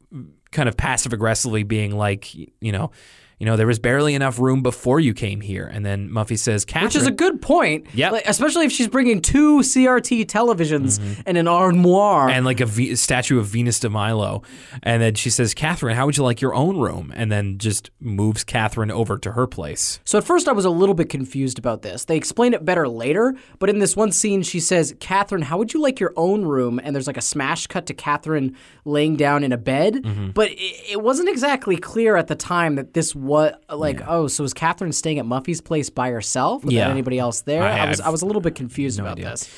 kind 0.53 0.69
of 0.69 0.77
passive 0.77 1.13
aggressively 1.13 1.65
being 1.65 1.97
like, 1.97 2.33
you 2.35 2.73
know. 2.73 2.93
You 3.39 3.47
know, 3.47 3.57
there 3.57 3.67
was 3.67 3.79
barely 3.79 4.15
enough 4.15 4.39
room 4.39 4.63
before 4.63 5.01
you 5.01 5.15
came 5.15 5.41
here. 5.41 5.67
And 5.67 5.85
then 5.85 6.09
Muffy 6.11 6.39
says, 6.39 6.65
Catherine. 6.65 6.87
Which 6.87 6.97
is 6.97 7.07
a 7.07 7.11
good 7.11 7.43
point. 7.43 7.87
Yep. 7.95 8.13
Like, 8.13 8.25
especially 8.29 8.67
if 8.67 8.73
she's 8.73 8.89
bringing 8.89 9.21
two 9.21 9.59
CRT 9.61 10.27
televisions 10.27 11.01
and 11.27 11.37
an 11.37 11.49
armoire. 11.49 12.29
and 12.29 12.45
like 12.45 12.61
a 12.61 12.67
v- 12.67 12.95
statue 12.95 13.39
of 13.39 13.47
Venus 13.47 13.81
de 13.81 13.91
Milo. 13.91 14.43
And 14.83 15.03
then 15.03 15.15
she 15.15 15.31
says, 15.31 15.55
Catherine, 15.55 15.97
how 15.97 16.07
would 16.07 16.17
you 16.17 16.23
like 16.25 16.41
your 16.41 16.55
own 16.55 16.79
room? 16.79 17.13
And 17.17 17.33
then 17.33 17.59
just 17.59 17.91
moves 18.01 18.45
Catherine 18.45 18.91
over 18.91 19.19
to 19.19 19.33
her 19.33 19.47
place. 19.47 20.01
so 20.05 20.19
at 20.19 20.25
first 20.25 20.47
I 20.49 20.53
was 20.53 20.65
a 20.65 20.71
little 20.71 20.95
bit 20.95 21.09
confused 21.09 21.59
about 21.59 21.83
this. 21.83 22.05
They 22.05 22.17
explain 22.17 22.55
it 22.55 22.65
better 22.65 22.87
later, 22.89 23.35
but 23.59 23.69
in 23.71 23.79
this 23.79 23.97
one 23.97 24.13
scene 24.13 24.43
she 24.43 24.61
says, 24.61 24.95
Catherine, 25.01 25.43
how 25.43 25.59
would 25.59 25.75
you 25.75 25.81
like 25.81 25.99
your 26.01 26.13
own 26.17 26.45
room? 26.45 26.81
And 26.83 26.95
there's 26.95 27.07
like 27.07 27.17
a 27.17 27.21
smash 27.23 27.67
cut 27.67 27.87
to 27.87 27.95
Catherine 27.95 28.57
laying 28.85 29.17
down 29.17 29.43
in 29.45 29.53
a 29.53 29.59
bed. 29.59 29.95
Mm-hmm. 29.95 30.31
But 30.31 30.51
it, 30.51 30.93
it 30.93 31.03
wasn't 31.03 31.29
exactly 31.29 31.77
clear 31.77 32.17
at 32.17 32.27
the 32.29 32.35
time 32.37 32.77
that 32.77 32.95
this 32.95 33.15
was 33.23 33.55
like, 33.71 34.01
oh, 34.07 34.27
so 34.27 34.45
is 34.45 34.53
Catherine 34.55 34.93
staying 34.93 35.19
at 35.19 35.27
Muffy's 35.27 35.61
place 35.61 35.91
by 35.91 36.11
herself 36.11 36.65
without 36.65 36.77
Yeah. 36.77 36.89
anybody 36.91 37.19
else 37.19 37.43
there? 37.43 37.63
I- 37.63 37.79
I, 37.79 37.89
was 37.89 38.01
I've- 38.01 38.07
I 38.09 38.11
was 38.11 38.23
a 38.23 38.27
little 38.27 38.43
bit 38.43 38.55
confused 38.55 38.99
about 39.01 39.17
this. 39.17 39.49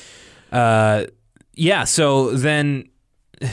Uh, 0.51 1.05
yeah. 1.55 1.83
So 1.83 2.31
then, 2.31 2.89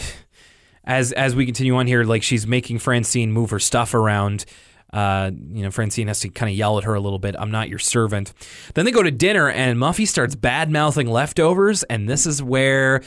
as 0.84 1.12
as 1.12 1.34
we 1.36 1.46
continue 1.46 1.76
on 1.76 1.86
here, 1.86 2.04
like 2.04 2.22
she's 2.22 2.46
making 2.46 2.78
Francine 2.78 3.32
move 3.32 3.50
her 3.50 3.58
stuff 3.58 3.94
around. 3.94 4.44
Uh, 4.92 5.30
you 5.52 5.62
know, 5.62 5.70
Francine 5.70 6.08
has 6.08 6.20
to 6.20 6.28
kind 6.28 6.50
of 6.50 6.56
yell 6.56 6.76
at 6.76 6.84
her 6.84 6.94
a 6.94 7.00
little 7.00 7.18
bit. 7.18 7.34
I'm 7.38 7.50
not 7.50 7.68
your 7.68 7.78
servant. 7.78 8.34
Then 8.74 8.84
they 8.84 8.90
go 8.90 9.02
to 9.02 9.10
dinner, 9.10 9.48
and 9.48 9.78
Muffy 9.78 10.06
starts 10.06 10.34
bad 10.34 10.70
mouthing 10.70 11.06
leftovers, 11.06 11.82
and 11.84 12.08
this 12.08 12.26
is 12.26 12.42
where, 12.42 13.02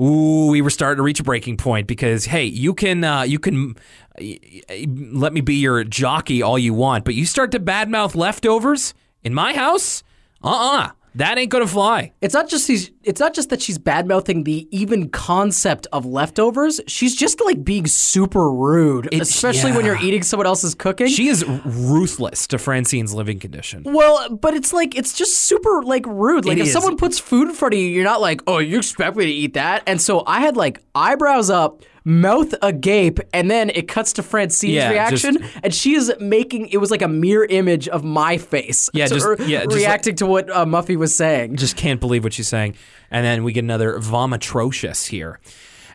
ooh, 0.00 0.48
we 0.48 0.60
were 0.60 0.70
starting 0.70 0.96
to 0.96 1.02
reach 1.02 1.20
a 1.20 1.24
breaking 1.24 1.56
point 1.56 1.86
because 1.86 2.24
hey, 2.24 2.44
you 2.44 2.74
can 2.74 3.04
uh, 3.04 3.22
you 3.22 3.38
can 3.38 3.76
let 4.18 5.32
me 5.32 5.40
be 5.40 5.54
your 5.54 5.84
jockey 5.84 6.42
all 6.42 6.58
you 6.58 6.74
want, 6.74 7.04
but 7.04 7.14
you 7.14 7.24
start 7.24 7.52
to 7.52 7.60
badmouth 7.60 8.14
leftovers 8.14 8.94
in 9.22 9.32
my 9.32 9.54
house, 9.54 10.02
uh 10.42 10.48
uh 10.48 10.90
that 11.16 11.38
ain't 11.38 11.50
gonna 11.50 11.66
fly. 11.66 12.12
It's 12.20 12.34
not 12.34 12.48
just 12.48 12.68
these. 12.68 12.90
It's 13.02 13.18
not 13.20 13.34
just 13.34 13.50
that 13.50 13.60
she's 13.62 13.78
bad 13.78 14.06
mouthing 14.06 14.44
the 14.44 14.68
even 14.70 15.08
concept 15.08 15.86
of 15.92 16.04
leftovers. 16.06 16.80
She's 16.86 17.16
just 17.16 17.40
like 17.40 17.64
being 17.64 17.86
super 17.86 18.50
rude, 18.50 19.06
It's- 19.06 19.30
especially 19.30 19.72
when 19.72 19.84
you're 19.84 20.00
eating 20.00 20.22
someone 20.22 20.46
else's 20.46 20.74
cooking. 20.74 21.08
She 21.08 21.28
is 21.28 21.44
ruthless 21.64 22.46
to 22.48 22.58
Francine's 22.58 23.14
living 23.14 23.38
condition. 23.38 23.82
well, 23.84 24.28
but 24.30 24.54
it's 24.54 24.72
like 24.72 24.96
it's 24.96 25.12
just 25.12 25.36
super 25.38 25.82
like 25.82 26.06
rude. 26.06 26.44
Like 26.44 26.58
It 26.58 26.60
if 26.62 26.66
is. 26.68 26.72
someone 26.72 26.96
puts 26.96 27.18
food 27.18 27.48
in 27.48 27.54
front 27.54 27.74
of 27.74 27.80
you, 27.80 27.86
you're 27.86 28.04
not 28.04 28.20
like, 28.20 28.42
oh, 28.46 28.58
you 28.58 28.78
expect 28.78 29.16
me 29.16 29.24
to 29.24 29.30
eat 29.32 29.54
that. 29.54 29.82
And 29.86 30.00
so 30.00 30.22
I 30.26 30.40
had 30.40 30.56
like 30.56 30.80
eyebrows 30.94 31.50
up, 31.50 31.82
mouth 32.10 32.52
agape, 32.60 33.20
and 33.32 33.50
then 33.50 33.70
it 33.70 33.88
cuts 33.88 34.12
to 34.14 34.22
Francine's 34.22 34.74
Yeah, 34.74 34.90
reaction, 34.90 35.38
and 35.62 35.72
she 35.72 35.94
is 35.94 36.12
making 36.18 36.68
it 36.68 36.78
was 36.78 36.90
like 36.90 37.02
a 37.02 37.08
mirror 37.08 37.46
image 37.48 37.88
of 37.88 38.04
my 38.04 38.36
face. 38.36 38.90
Yeah, 38.92 39.06
just- 39.06 39.26
yeah, 39.46 39.64
just 39.64 39.76
reacting 39.76 40.16
to 40.16 40.26
what 40.26 40.50
uh, 40.50 40.66
Muffy 40.66 40.96
was 40.96 41.16
saying. 41.16 41.56
just 41.56 41.76
can't 41.76 42.00
believe 42.00 42.24
what 42.24 42.32
she's 42.32 42.48
saying. 42.48 42.74
And 43.10 43.24
then 43.24 43.44
we 43.44 43.52
get 43.52 43.64
another 43.64 43.98
vomitrocious 43.98 45.08
here. 45.08 45.38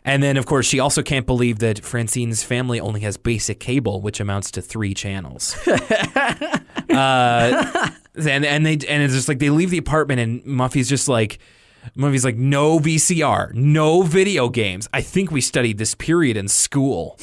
And 0.04 0.22
then, 0.22 0.36
of 0.36 0.46
course, 0.46 0.66
she 0.66 0.78
also 0.78 1.02
can't 1.02 1.26
believe 1.26 1.58
that 1.58 1.84
Francine's 1.84 2.42
family 2.44 2.78
only 2.78 3.00
has 3.00 3.16
basic 3.16 3.58
cable, 3.58 4.00
which 4.00 4.20
amounts 4.20 4.52
to 4.52 4.62
three 4.62 4.94
channels. 4.94 5.56
uh, 5.66 7.90
and 8.16 8.44
and 8.44 8.64
they 8.64 8.72
and 8.72 9.02
it's 9.02 9.14
just 9.14 9.28
like 9.28 9.40
they 9.40 9.50
leave 9.50 9.70
the 9.70 9.78
apartment, 9.78 10.20
and 10.20 10.44
Muffy's 10.44 10.88
just 10.88 11.08
like, 11.08 11.38
Muffy's 11.94 12.24
like, 12.24 12.36
no 12.36 12.78
VCR, 12.78 13.54
no 13.54 14.02
video 14.02 14.48
games. 14.48 14.88
I 14.92 15.00
think 15.02 15.30
we 15.30 15.40
studied 15.40 15.78
this 15.78 15.94
period 15.94 16.36
in 16.36 16.48
school. 16.48 17.18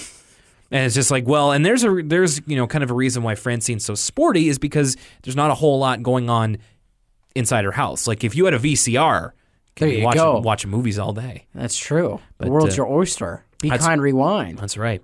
And 0.71 0.85
it's 0.85 0.95
just 0.95 1.11
like, 1.11 1.27
well, 1.27 1.51
and 1.51 1.63
there's 1.65 1.83
a 1.83 2.01
there's 2.03 2.41
you 2.47 2.55
know 2.55 2.65
kind 2.65 2.83
of 2.83 2.89
a 2.89 2.95
reason 2.95 3.21
why 3.21 3.35
Francine's 3.35 3.85
so 3.85 3.93
sporty 3.93 4.49
is 4.49 4.57
because 4.57 4.97
there's 5.21 5.35
not 5.35 5.51
a 5.51 5.53
whole 5.53 5.77
lot 5.77 6.01
going 6.01 6.29
on 6.29 6.57
inside 7.35 7.63
her 7.65 7.71
house. 7.71 8.07
Like 8.07 8.23
if 8.23 8.35
you 8.35 8.45
had 8.45 8.55
a 8.55 8.59
VCR, 8.59 9.31
There 9.77 9.87
you 9.89 10.03
watching, 10.03 10.21
go. 10.21 10.39
watching 10.39 10.71
movies 10.71 10.97
all 10.97 11.13
day. 11.13 11.45
That's 11.53 11.77
true. 11.77 12.19
The 12.39 12.49
world's 12.49 12.73
uh, 12.73 12.83
your 12.83 12.91
oyster. 12.91 13.43
Be 13.61 13.69
kind, 13.69 14.01
rewind. 14.01 14.57
That's 14.57 14.75
right. 14.75 15.01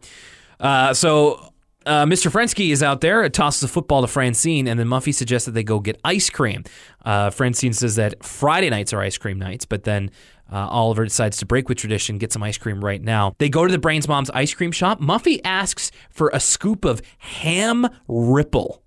Uh, 0.60 0.94
so 0.94 1.54
uh, 1.90 2.06
Mr. 2.06 2.32
Frensky 2.32 2.70
is 2.70 2.84
out 2.84 3.02
there, 3.02 3.28
tosses 3.30 3.64
a 3.64 3.68
football 3.68 4.02
to 4.02 4.08
Francine, 4.08 4.68
and 4.68 4.80
then 4.80 4.86
Muffy 4.86 5.14
suggests 5.14 5.48
that 5.48 5.54
they 5.54 5.64
go 5.64 5.80
get 5.80 6.00
ice 6.04 6.30
cream. 6.30 6.64
Uh, 7.04 7.32
Francine 7.32 7.74
says 7.74 7.96
that 7.96 8.24
Friday 8.24 8.70
nights 8.70 8.94
are 8.94 9.02
ice 9.02 9.18
cream 9.18 9.40
nights, 9.40 9.66
but 9.66 9.86
then 9.86 10.12
uh, 10.52 10.68
Oliver 10.68 11.04
decides 11.04 11.38
to 11.38 11.48
break 11.48 11.68
with 11.68 11.80
tradition, 11.80 12.20
get 12.20 12.32
some 12.32 12.44
ice 12.44 12.60
cream 12.60 12.86
right 12.86 13.02
now. 13.02 13.34
They 13.40 13.50
go 13.50 13.66
to 13.66 13.72
the 13.72 13.80
Brains 13.80 14.08
Mom's 14.08 14.30
ice 14.30 14.54
cream 14.54 14.72
shop. 14.72 15.02
Muffy 15.02 15.42
asks 15.44 15.92
for 16.12 16.30
a 16.32 16.40
scoop 16.40 16.86
of 16.86 17.02
ham 17.18 17.88
ripple. 18.08 18.84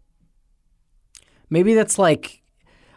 Maybe 1.51 1.75
that's 1.75 1.99
like 1.99 2.41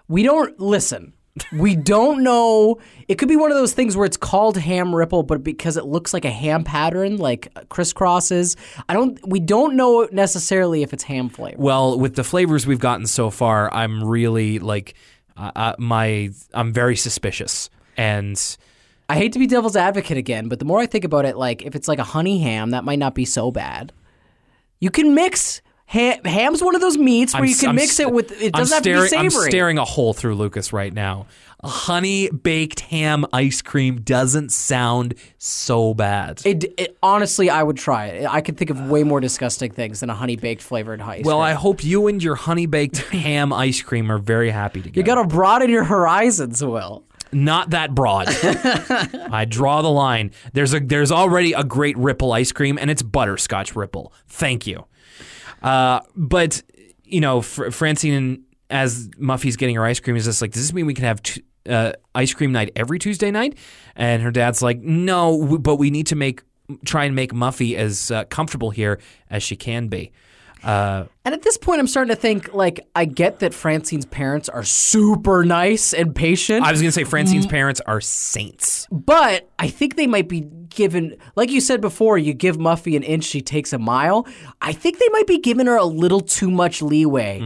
we 0.07 0.21
don't 0.21 0.59
listen. 0.59 1.13
We 1.51 1.75
don't 1.75 2.23
know. 2.23 2.79
It 3.09 3.15
could 3.15 3.27
be 3.27 3.35
one 3.35 3.51
of 3.51 3.57
those 3.57 3.73
things 3.73 3.97
where 3.97 4.05
it's 4.05 4.15
called 4.15 4.57
ham 4.57 4.95
ripple, 4.95 5.23
but 5.23 5.43
because 5.43 5.75
it 5.75 5.85
looks 5.85 6.13
like 6.13 6.23
a 6.23 6.31
ham 6.31 6.63
pattern, 6.63 7.17
like 7.17 7.53
crisscrosses. 7.69 8.55
I 8.87 8.93
don't. 8.93 9.19
We 9.27 9.41
don't 9.41 9.75
know 9.75 10.07
necessarily 10.11 10.81
if 10.81 10.93
it's 10.93 11.03
ham 11.03 11.27
flavor. 11.27 11.57
Well, 11.59 11.99
with 11.99 12.15
the 12.15 12.23
flavors 12.23 12.65
we've 12.65 12.79
gotten 12.79 13.05
so 13.05 13.29
far, 13.29 13.73
I'm 13.73 14.03
really 14.03 14.59
like 14.59 14.95
uh, 15.35 15.51
uh, 15.55 15.75
my 15.77 16.29
I'm 16.53 16.71
very 16.71 16.95
suspicious. 16.95 17.69
And 17.97 18.57
I 19.09 19.15
hate 19.15 19.33
to 19.33 19.39
be 19.39 19.47
devil's 19.47 19.75
advocate 19.75 20.17
again, 20.17 20.47
but 20.47 20.59
the 20.59 20.65
more 20.65 20.79
I 20.79 20.85
think 20.85 21.03
about 21.03 21.25
it, 21.25 21.37
like 21.37 21.63
if 21.63 21.75
it's 21.75 21.87
like 21.87 21.99
a 21.99 22.03
honey 22.03 22.39
ham, 22.39 22.71
that 22.71 22.83
might 22.83 22.99
not 22.99 23.13
be 23.13 23.25
so 23.25 23.51
bad. 23.51 23.91
You 24.79 24.89
can 24.89 25.13
mix. 25.13 25.61
Ham, 25.87 26.23
ham's 26.25 26.63
one 26.63 26.73
of 26.73 26.81
those 26.81 26.97
meats 26.97 27.33
where 27.33 27.43
I'm 27.43 27.49
you 27.49 27.55
can 27.55 27.69
I'm 27.69 27.75
mix 27.75 27.91
s- 27.91 27.99
it 28.01 28.11
with. 28.11 28.31
It 28.41 28.51
I'm 28.55 28.59
doesn't 28.61 28.75
have 28.75 28.83
to 28.83 29.01
be 29.03 29.07
savory. 29.07 29.45
I'm 29.45 29.49
staring 29.51 29.77
a 29.77 29.85
hole 29.85 30.13
through 30.13 30.35
Lucas 30.35 30.73
right 30.73 30.91
now. 30.91 31.27
A 31.63 31.67
honey 31.67 32.29
baked 32.29 32.79
ham 32.81 33.25
ice 33.31 33.61
cream 33.61 34.01
doesn't 34.01 34.51
sound 34.51 35.13
so 35.37 35.93
bad. 35.93 36.41
It, 36.45 36.65
it, 36.77 36.97
honestly, 37.01 37.49
I 37.49 37.63
would 37.63 37.77
try 37.77 38.07
it. 38.07 38.27
I 38.27 38.41
could 38.41 38.57
think 38.57 38.69
of 38.71 38.81
way 38.89 39.03
more 39.03 39.19
disgusting 39.19 39.71
things 39.71 39.99
than 40.01 40.09
a 40.09 40.15
honey 40.15 40.35
baked 40.35 40.61
flavored 40.61 41.01
ice 41.01 41.17
cream. 41.17 41.23
well, 41.25 41.37
cream. 41.37 41.45
I 41.47 41.53
hope 41.53 41.83
you 41.83 42.07
and 42.07 42.21
your 42.21 42.35
honey 42.35 42.65
baked 42.65 42.97
ham 43.11 43.53
ice 43.53 43.81
cream 43.81 44.11
are 44.11 44.17
very 44.19 44.49
happy 44.49 44.81
together. 44.81 44.99
you 44.99 45.03
got 45.03 45.21
to 45.21 45.27
broaden 45.27 45.69
your 45.69 45.83
horizons, 45.85 46.63
Will. 46.63 47.03
not 47.31 47.69
that 47.71 47.95
broad. 47.95 48.27
I 49.31 49.45
draw 49.47 49.81
the 49.81 49.89
line. 49.91 50.31
There's 50.53 50.73
a 50.73 50.79
there's 50.79 51.11
already 51.11 51.53
a 51.53 51.63
great 51.63 51.97
Ripple 51.97 52.31
ice 52.33 52.51
cream, 52.51 52.77
and 52.79 52.89
it's 52.91 53.01
butterscotch 53.03 53.75
Ripple. 53.75 54.13
Thank 54.27 54.67
you. 54.67 54.85
Uh, 55.61 55.99
but 56.15 56.61
you 57.03 57.21
know, 57.21 57.41
Fr- 57.41 57.69
Francine, 57.69 58.43
as 58.69 59.09
Muffy's 59.17 59.55
getting 59.57 59.75
her 59.75 59.85
ice 59.85 59.99
cream, 59.99 60.15
is 60.15 60.25
just 60.25 60.41
like, 60.41 60.51
does 60.51 60.63
this 60.63 60.73
mean 60.73 60.85
we 60.85 60.93
can 60.93 61.05
have 61.05 61.21
t- 61.21 61.43
uh, 61.69 61.93
ice 62.13 62.33
cream 62.33 62.51
night 62.51 62.71
every 62.75 62.99
Tuesday 62.99 63.31
night? 63.31 63.57
And 63.95 64.21
her 64.23 64.31
dad's 64.31 64.61
like, 64.61 64.79
no, 64.79 65.39
w- 65.39 65.59
but 65.59 65.75
we 65.75 65.89
need 65.91 66.07
to 66.07 66.15
make 66.15 66.41
try 66.83 67.05
and 67.05 67.15
make 67.15 67.31
Muffy 67.31 67.75
as 67.75 68.09
uh, 68.09 68.25
comfortable 68.25 68.71
here 68.71 68.99
as 69.29 69.43
she 69.43 69.55
can 69.55 69.87
be. 69.87 70.11
Uh, 70.65 71.05
And 71.23 71.33
at 71.33 71.43
this 71.43 71.57
point, 71.57 71.79
I'm 71.79 71.87
starting 71.87 72.13
to 72.15 72.19
think 72.19 72.53
like 72.53 72.87
I 72.95 73.05
get 73.05 73.39
that 73.39 73.53
Francine's 73.53 74.05
parents 74.05 74.49
are 74.49 74.63
super 74.63 75.45
nice 75.45 75.93
and 75.93 76.15
patient, 76.15 76.65
I 76.65 76.71
was 76.71 76.81
gonna 76.81 76.91
say 76.91 77.03
Francine's 77.03 77.45
parents 77.45 77.81
are 77.85 78.01
saints. 78.01 78.87
but 78.91 79.49
I 79.59 79.67
think 79.69 79.95
they 79.95 80.07
might 80.07 80.27
be 80.27 80.41
given, 80.41 81.15
like 81.35 81.51
you 81.51 81.61
said 81.61 81.79
before, 81.81 82.17
you 82.17 82.33
give 82.33 82.57
Muffy 82.57 82.95
an 82.97 83.03
inch, 83.03 83.23
she 83.25 83.41
takes 83.41 83.71
a 83.73 83.77
mile. 83.79 84.27
I 84.61 84.73
think 84.73 84.97
they 84.97 85.09
might 85.09 85.27
be 85.27 85.37
giving 85.37 85.67
her 85.67 85.77
a 85.77 85.85
little 85.85 86.19
too 86.21 86.49
much 86.51 86.81
leeway. 86.81 87.41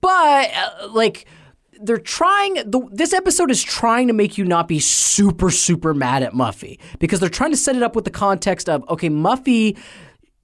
But 0.00 0.50
uh, 0.54 0.88
like. 0.92 1.26
They're 1.84 1.98
trying. 1.98 2.54
The, 2.54 2.88
this 2.92 3.12
episode 3.12 3.50
is 3.50 3.60
trying 3.60 4.06
to 4.06 4.12
make 4.12 4.38
you 4.38 4.44
not 4.44 4.68
be 4.68 4.78
super, 4.78 5.50
super 5.50 5.92
mad 5.94 6.22
at 6.22 6.32
Muffy 6.32 6.78
because 7.00 7.18
they're 7.18 7.28
trying 7.28 7.50
to 7.50 7.56
set 7.56 7.74
it 7.74 7.82
up 7.82 7.96
with 7.96 8.04
the 8.04 8.10
context 8.12 8.68
of 8.68 8.88
okay, 8.88 9.08
Muffy 9.08 9.76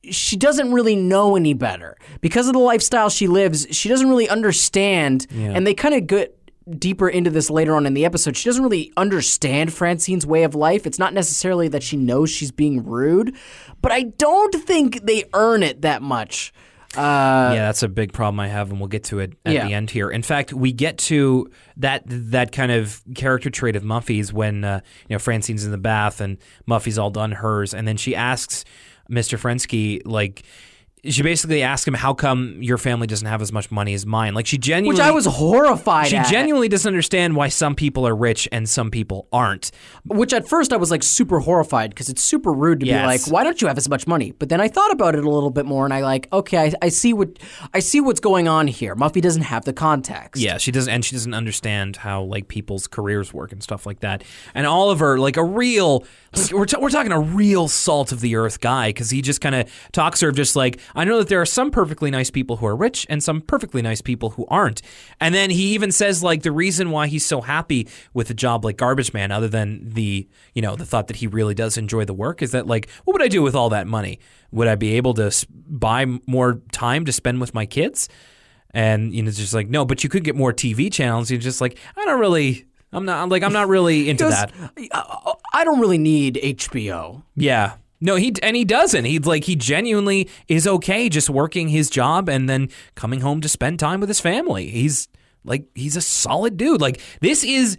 she 0.05 0.37
doesn't 0.37 0.73
really 0.73 0.97
know 0.97 1.37
any 1.37 1.55
better 1.55 1.97
because 2.21 2.47
of 2.47 2.53
the 2.53 2.59
lifestyle 2.61 3.11
she 3.11 3.27
lives. 3.27 3.67
She 3.71 3.89
doesn't 3.89 4.09
really 4.09 4.29
understand, 4.29 5.27
and 5.31 5.67
they 5.67 5.75
kind 5.75 5.95
of 5.95 6.07
get 6.07 6.35
deeper 6.79 7.09
into 7.09 7.31
this 7.31 7.49
later 7.51 7.75
on 7.75 7.87
in 7.87 7.95
the 7.95 8.05
episode. 8.05 8.37
She 8.37 8.49
doesn't 8.49 8.63
really 8.63 8.93
understand 8.97 9.73
Francine's 9.73 10.27
way 10.27 10.43
of 10.45 10.55
life. 10.55 10.87
It's 10.87 10.99
not 10.99 11.15
necessarily 11.15 11.69
that 11.69 11.83
she 11.83 11.97
knows 11.97 12.31
she's 12.31 12.51
being 12.53 12.85
rude, 12.85 13.35
but 13.81 13.91
I 13.91 14.03
don't 14.03 14.55
think 14.55 15.05
they 15.07 15.25
earn 15.35 15.63
it 15.63 15.83
that 15.83 16.03
much. 16.03 16.53
Uh, 16.97 17.53
yeah, 17.55 17.67
that's 17.67 17.83
a 17.83 17.89
big 17.89 18.13
problem 18.15 18.41
I 18.41 18.49
have, 18.49 18.71
and 18.71 18.81
we'll 18.81 18.89
get 18.89 19.05
to 19.05 19.19
it 19.19 19.35
at 19.45 19.53
Yeah. 19.53 19.67
the 19.67 19.75
end 19.75 19.91
here. 19.91 20.11
In 20.11 20.23
fact, 20.23 20.55
we 20.55 20.73
get 20.73 20.97
to 20.99 21.51
that 21.77 22.03
that 22.07 22.51
kind 22.51 22.73
of 22.73 23.03
character 23.15 23.51
trait 23.51 23.77
of 23.77 23.85
Muffy's 23.85 24.33
when 24.33 24.65
uh, 24.65 24.81
you 25.09 25.15
know 25.15 25.19
Francine's 25.19 25.65
in 25.67 25.71
the 25.71 25.77
bath 25.79 26.21
and 26.21 26.39
Muffy's 26.67 26.99
all 26.99 27.11
done 27.11 27.33
hers, 27.33 27.75
and 27.75 27.87
then 27.87 27.99
she 27.99 28.17
asks 28.17 28.65
Mr. 29.11 29.39
Frensky 29.39 30.01
like. 30.05 30.43
She 31.05 31.23
basically 31.23 31.63
asks 31.63 31.87
him, 31.87 31.95
"How 31.95 32.13
come 32.15 32.63
your 32.63 32.77
family 32.79 33.07
doesn't 33.07 33.27
have 33.29 33.41
as 33.41 33.53
much 33.53 33.71
money 33.71 33.95
as 33.95 34.05
mine?" 34.05 34.35
Like 34.35 34.47
she 34.47 34.59
genuinely, 34.59 34.99
which 35.01 35.07
I 35.07 35.11
was 35.13 35.27
horrified 35.27 36.09
she 36.09 36.17
at. 36.17 36.27
genuinely 36.31 36.69
doesn't 36.69 36.89
understand 36.89 37.37
why 37.37 37.49
some 37.49 37.75
people 37.75 38.07
are 38.07 38.17
rich 38.17 38.49
and 38.51 38.69
some 38.69 38.91
people 38.91 39.29
aren't. 39.33 39.71
Which 40.05 40.33
at 40.33 40.49
first 40.49 40.73
I 40.73 40.77
was 40.77 40.91
like 40.91 41.03
super 41.03 41.41
horrified 41.41 41.91
because 41.91 42.09
it's 42.09 42.23
super 42.23 42.53
rude 42.53 42.81
to 42.81 42.87
Yes. 42.87 43.03
be 43.03 43.07
like, 43.07 43.33
why 43.33 43.45
don't 43.45 43.61
you 43.63 43.69
have 43.69 43.79
as 43.79 43.89
much 43.89 44.07
money? 44.07 44.33
But 44.39 44.49
then 44.49 44.61
I 44.61 44.69
thought 44.69 44.91
about 44.91 45.15
it 45.15 45.25
a 45.25 45.31
little 45.31 45.51
bit 45.51 45.67
more 45.67 45.85
and 45.85 45.95
I 45.95 46.01
like, 46.03 46.29
okay, 46.33 46.59
I, 46.59 46.73
I 46.83 46.89
see 46.89 47.13
what 47.13 47.39
I 47.73 47.79
see 47.81 48.01
what's 48.01 48.21
going 48.21 48.49
on 48.49 48.67
here. 48.67 48.97
Muffy 48.97 49.21
doesn't 49.23 49.43
have 49.43 49.65
the 49.65 49.73
context. 49.73 50.43
Yeah, 50.43 50.59
she 50.59 50.73
doesn't, 50.73 50.93
and 50.93 51.05
she 51.05 51.15
doesn't 51.15 51.35
understand 51.35 51.97
how 51.97 52.23
like 52.23 52.49
people's 52.49 52.87
careers 52.87 53.33
work 53.33 53.53
and 53.53 53.63
stuff 53.63 53.87
like 53.87 54.01
that. 54.01 54.25
And 54.55 54.67
Oliver, 54.67 55.19
like 55.19 55.37
a 55.37 55.45
real, 55.45 56.05
like, 56.35 56.53
we're 56.53 56.65
t- 56.67 56.77
we're 56.81 56.91
talking 56.91 57.13
a 57.13 57.21
real 57.21 57.69
salt 57.69 58.13
of 58.13 58.21
the 58.21 58.37
earth 58.37 58.61
guy 58.61 58.89
because 58.91 59.11
he 59.11 59.23
just 59.23 59.41
kind 59.41 59.55
of 59.55 59.71
talks 59.93 60.21
her 60.21 60.29
of 60.31 60.37
just 60.37 60.57
like 60.57 60.81
I 60.95 61.05
know 61.05 61.19
that 61.19 61.29
there 61.29 61.41
are 61.41 61.47
some 61.47 61.71
perfectly 61.71 62.11
nice 62.11 62.31
people 62.31 62.57
who 62.57 62.67
are 62.67 62.77
rich 62.77 63.07
and 63.09 63.23
some 63.23 63.41
perfectly 63.41 63.83
nice 63.83 64.01
people 64.01 64.31
who 64.31 64.47
aren't. 64.49 64.83
And 65.21 65.35
then 65.35 65.51
he 65.51 65.75
even 65.75 65.93
says 65.93 66.23
like 66.23 66.43
the 66.43 66.53
reason 66.53 66.91
why 66.91 67.07
he's 67.07 67.25
so 67.25 67.41
happy 67.41 67.89
with 68.15 68.31
a 68.31 68.35
job 68.35 68.65
like 68.65 68.77
garbage 68.77 69.13
man, 69.13 69.31
other 69.31 69.49
than 69.49 69.89
the 69.89 70.29
you 70.55 70.63
know 70.63 70.77
the 70.77 70.87
thought 70.87 71.09
that 71.09 71.17
he 71.17 71.27
really 71.27 71.55
does 71.55 71.77
enjoy 71.77 72.05
the 72.05 72.15
work, 72.15 72.43
is 72.43 72.53
that 72.53 72.67
like 72.67 72.89
what 73.05 73.13
would 73.15 73.23
I 73.23 73.29
do 73.29 73.43
with 73.43 73.55
all 73.55 73.71
that 73.71 73.87
money? 73.87 74.19
Would 74.51 74.69
I 74.69 74.75
be 74.75 74.97
able 74.97 75.15
to 75.15 75.31
buy 75.51 76.07
more 76.27 76.61
time 76.73 77.05
to 77.05 77.13
spend 77.13 77.41
with 77.41 77.55
my 77.55 77.67
kids? 77.67 78.09
And 78.73 79.15
you 79.15 79.23
know, 79.23 79.29
it's 79.29 79.39
just 79.39 79.55
like 79.55 79.69
no, 79.69 79.85
but 79.85 80.05
you 80.05 80.11
could 80.11 80.25
get 80.25 80.37
more 80.37 80.53
TV 80.53 80.93
channels. 80.93 81.31
You're 81.31 81.41
just 81.41 81.61
like, 81.61 81.79
I 81.97 82.05
don't 82.05 82.21
really, 82.21 82.67
I'm 82.93 83.05
not 83.05 83.23
I'm 83.23 83.29
like 83.29 83.43
I'm 83.43 83.53
not 83.53 83.69
really 83.69 84.09
into 84.11 84.29
that. 84.29 84.53
I 85.53 85.65
don't 85.65 85.81
really 85.81 85.99
need 85.99 86.37
HBO. 86.37 87.23
Yeah, 87.35 87.75
no, 88.01 88.17
he 88.17 88.35
and 88.43 88.57
he 88.57 88.65
doesn't. 88.65 89.05
He's 89.05 89.27
like 89.27 89.45
he 89.45 89.57
genuinely 89.57 90.29
is 90.47 90.67
okay 90.67 91.09
just 91.09 91.29
working 91.29 91.69
his 91.69 91.91
job 91.91 92.29
and 92.29 92.49
then 92.49 92.69
coming 92.95 93.21
home 93.21 93.41
to 93.41 93.49
spend 93.49 93.81
time 93.81 94.01
with 94.01 94.09
his 94.09 94.21
family. 94.21 94.69
He's 94.69 95.09
like 95.45 95.67
he's 95.75 95.97
a 95.97 96.01
solid 96.01 96.57
dude. 96.57 96.81
Like 96.81 97.01
this 97.21 97.43
is 97.45 97.77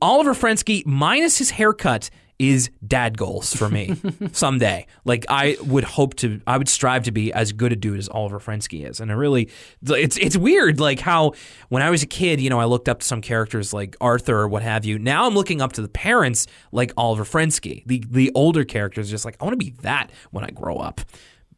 Oliver 0.00 0.34
Frensky 0.34 0.84
minus 0.86 1.38
his 1.38 1.50
haircut 1.50 2.08
is 2.38 2.70
dad 2.86 3.16
goals 3.16 3.54
for 3.54 3.68
me 3.68 3.96
someday. 4.32 4.86
Like 5.04 5.24
I 5.28 5.56
would 5.64 5.84
hope 5.84 6.14
to, 6.16 6.40
I 6.46 6.58
would 6.58 6.68
strive 6.68 7.04
to 7.04 7.12
be 7.12 7.32
as 7.32 7.52
good 7.52 7.72
a 7.72 7.76
dude 7.76 7.98
as 7.98 8.08
Oliver 8.08 8.38
Frensky 8.38 8.88
is. 8.88 9.00
And 9.00 9.10
I 9.10 9.14
really, 9.14 9.50
it's 9.88 10.16
it's 10.18 10.36
weird. 10.36 10.80
Like 10.80 11.00
how 11.00 11.32
when 11.68 11.82
I 11.82 11.90
was 11.90 12.02
a 12.02 12.06
kid, 12.06 12.40
you 12.40 12.50
know, 12.50 12.60
I 12.60 12.64
looked 12.64 12.88
up 12.88 13.00
to 13.00 13.06
some 13.06 13.20
characters 13.20 13.72
like 13.72 13.96
Arthur 14.00 14.40
or 14.40 14.48
what 14.48 14.62
have 14.62 14.84
you. 14.84 14.98
Now 14.98 15.26
I'm 15.26 15.34
looking 15.34 15.60
up 15.60 15.72
to 15.74 15.82
the 15.82 15.88
parents 15.88 16.46
like 16.72 16.92
Oliver 16.96 17.24
Frensky. 17.24 17.84
The 17.86 18.04
the 18.08 18.30
older 18.34 18.64
characters, 18.64 19.10
just 19.10 19.24
like 19.24 19.36
I 19.40 19.44
want 19.44 19.54
to 19.54 19.64
be 19.64 19.70
that 19.82 20.10
when 20.30 20.44
I 20.44 20.50
grow 20.50 20.76
up 20.76 21.00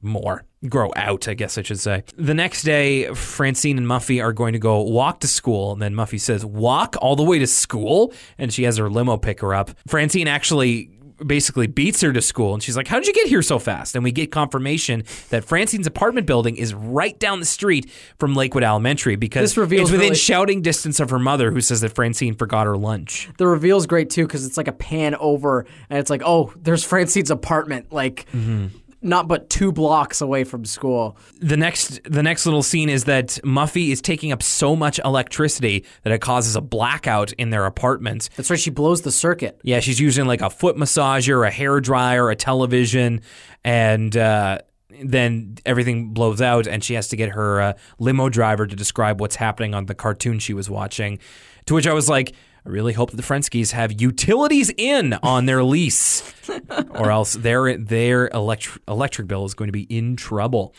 more 0.01 0.45
grow 0.69 0.91
out, 0.97 1.29
I 1.29 1.35
guess 1.35 1.59
I 1.59 1.63
should 1.63 1.79
say. 1.79 2.05
The 2.17 2.35
next 2.35 2.63
day, 2.63 3.13
Francine 3.15 3.79
and 3.79 3.87
Muffy 3.87 4.23
are 4.23 4.33
going 4.33 4.53
to 4.55 4.59
go 4.59 4.81
walk 4.81 5.21
to 5.21 5.29
school, 5.29 5.73
and 5.73 5.83
then 5.83 5.95
Muffy 5.95 6.21
says, 6.21 6.45
"Walk 6.45 6.97
all 7.01 7.17
the 7.17 7.23
way 7.23 7.39
to 7.39 7.47
school?" 7.47 8.13
And 8.39 8.53
she 8.53 8.65
has 8.65 8.77
her 8.77 8.91
limo 8.91 9.17
pick 9.17 9.41
her 9.41 9.55
up. 9.55 9.71
Francine 9.87 10.29
actually 10.29 10.91
basically 11.27 11.67
beats 11.67 12.01
her 12.01 12.13
to 12.13 12.23
school 12.23 12.55
and 12.55 12.63
she's 12.63 12.77
like, 12.77 12.87
How 12.87 12.99
did 12.99 13.07
you 13.07 13.13
get 13.13 13.27
here 13.27 13.43
so 13.43 13.59
fast? 13.59 13.95
And 13.95 14.05
we 14.05 14.13
get 14.13 14.31
confirmation 14.31 15.05
that 15.31 15.45
Francine's 15.45 15.87
apartment 15.87 16.27
building 16.27 16.57
is 16.57 16.75
right 16.75 17.19
down 17.19 17.41
the 17.41 17.47
street 17.47 17.91
from 18.19 18.35
Lakewood 18.35 18.63
Elementary 18.63 19.17
because 19.17 19.43
This 19.43 19.57
reveals 19.57 19.89
it's 19.89 19.93
within 19.93 20.11
really- 20.11 20.17
shouting 20.17 20.63
distance 20.63 21.01
of 21.01 21.11
her 21.11 21.19
mother 21.19 21.51
who 21.51 21.61
says 21.61 21.81
that 21.81 21.95
Francine 21.95 22.35
forgot 22.35 22.67
her 22.67 22.77
lunch. 22.77 23.29
The 23.39 23.47
reveal's 23.47 23.87
great 23.87 24.11
too 24.11 24.27
because 24.27 24.47
it's 24.47 24.57
like 24.57 24.69
a 24.69 24.73
pan 24.73 25.15
over 25.17 25.67
and 25.91 25.99
it's 25.99 26.11
like, 26.11 26.23
oh, 26.25 26.53
there's 26.57 26.85
Francine's 26.85 27.31
apartment, 27.31 27.93
like 27.93 28.27
mm-hmm. 28.33 28.69
Not 29.01 29.29
but 29.29 29.49
two 29.49 29.73
blocks 29.73 30.21
away 30.21 30.45
from 30.45 30.65
school. 30.65 31.17
The 31.41 31.57
next 31.57 32.01
the 32.05 32.23
next 32.23 32.47
little 32.47 32.63
scene 32.63 32.89
is 32.89 33.05
that 33.05 33.39
Muffy 33.45 33.91
is 33.91 34.01
taking 34.01 34.33
up 34.33 34.43
so 34.43 34.75
much 34.75 34.99
electricity 35.05 35.85
that 36.03 36.13
it 36.13 36.21
causes 36.21 36.57
a 36.57 36.61
blackout 36.61 37.33
in 37.33 37.51
their 37.51 37.67
apartment. 37.67 38.29
That's 38.37 38.51
right, 38.51 38.59
she 38.59 38.71
blows 38.71 39.03
the 39.03 39.13
circuit. 39.13 39.61
Yeah, 39.63 39.81
she's 39.81 40.01
using 40.01 40.27
like 40.27 40.41
a 40.41 40.51
foot 40.51 40.77
massager, 40.77 41.47
a 41.47 41.51
hair 41.51 41.81
dryer, 41.81 42.31
a 42.31 42.37
television, 42.37 43.21
and 43.65 44.17
uh, 44.17 44.59
then 45.03 45.57
everything 45.65 46.13
blows 46.13 46.41
out, 46.41 46.67
and 46.67 46.83
she 46.83 46.95
has 46.95 47.09
to 47.09 47.17
get 47.17 47.31
her 47.31 47.61
uh, 47.61 47.73
limo 47.99 48.29
driver 48.29 48.67
to 48.67 48.75
describe 48.75 49.21
what's 49.21 49.37
happening 49.37 49.75
on 49.75 49.87
the 49.87 49.95
cartoon 49.95 50.39
she 50.39 50.55
was 50.55 50.69
watching. 50.69 51.19
To 51.67 51.75
which 51.75 51.87
I 51.87 51.93
was 51.93 52.09
like, 52.09 52.35
I 52.69 52.71
really 52.71 52.93
hope 52.93 53.13
that 53.13 53.17
the 53.17 53.23
Frenskies 53.23 53.73
have 53.73 53.99
utilities 53.99 54.71
in 54.77 55.15
on 55.23 55.47
their 55.47 55.65
lease, 55.65 56.35
or 56.91 57.11
else 57.11 57.33
their 57.33 57.79
their 57.79 58.29
electric 58.29 58.83
electric 58.87 59.27
bill 59.27 59.47
is 59.47 59.55
going 59.55 59.69
to 59.69 59.73
be 59.73 59.85
in 59.85 60.17
trouble. 60.17 60.75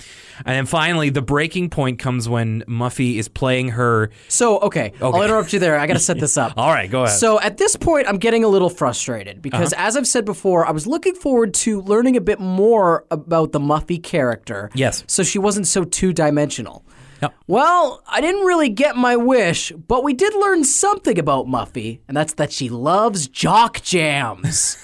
And 0.45 0.55
then 0.55 0.65
finally, 0.67 1.09
the 1.09 1.23
breaking 1.23 1.71
point 1.71 1.97
comes 1.97 2.29
when 2.29 2.61
Muffy 2.67 3.15
is 3.15 3.27
playing 3.27 3.69
her. 3.69 4.11
So, 4.27 4.59
okay, 4.59 4.93
I'll 5.01 5.19
interrupt 5.23 5.51
you 5.51 5.57
there. 5.57 5.79
I 5.79 5.87
got 5.87 5.93
to 5.93 5.99
set 5.99 6.19
this 6.19 6.37
up. 6.37 6.53
All 6.57 6.69
right, 6.71 6.91
go 6.91 7.05
ahead. 7.05 7.17
So 7.17 7.39
at 7.39 7.57
this 7.57 7.75
point, 7.75 8.07
I'm 8.07 8.17
getting 8.19 8.43
a 8.43 8.47
little 8.49 8.69
frustrated 8.69 9.41
because, 9.41 9.73
Uh-huh. 9.73 9.87
as 9.87 9.97
I've 9.97 10.07
said 10.07 10.25
before, 10.25 10.67
I 10.67 10.71
was 10.71 10.85
looking 10.85 11.15
forward 11.15 11.55
to 11.55 11.81
learning 11.81 12.17
a 12.17 12.21
bit 12.21 12.39
more 12.39 13.03
about 13.09 13.51
the 13.51 13.59
Muffy 13.59 13.97
character. 14.01 14.69
Yes. 14.75 15.03
So 15.07 15.23
she 15.23 15.39
wasn't 15.39 15.65
so 15.65 15.85
two 15.85 16.13
dimensional. 16.13 16.85
Yep. 17.22 17.34
Well, 17.47 18.01
I 18.07 18.22
didn't 18.22 18.45
really 18.45 18.70
get 18.70 18.95
my 18.95 19.15
wish, 19.15 19.72
but 19.72 20.03
we 20.03 20.13
did 20.13 20.34
learn 20.36 20.63
something 20.63 21.20
about 21.20 21.47
Muffy, 21.47 21.99
and 22.07 22.15
that's 22.15 22.34
that 22.34 22.51
she 22.51 22.70
loves 22.70 23.28
jock 23.28 23.82
jams. 23.82 24.78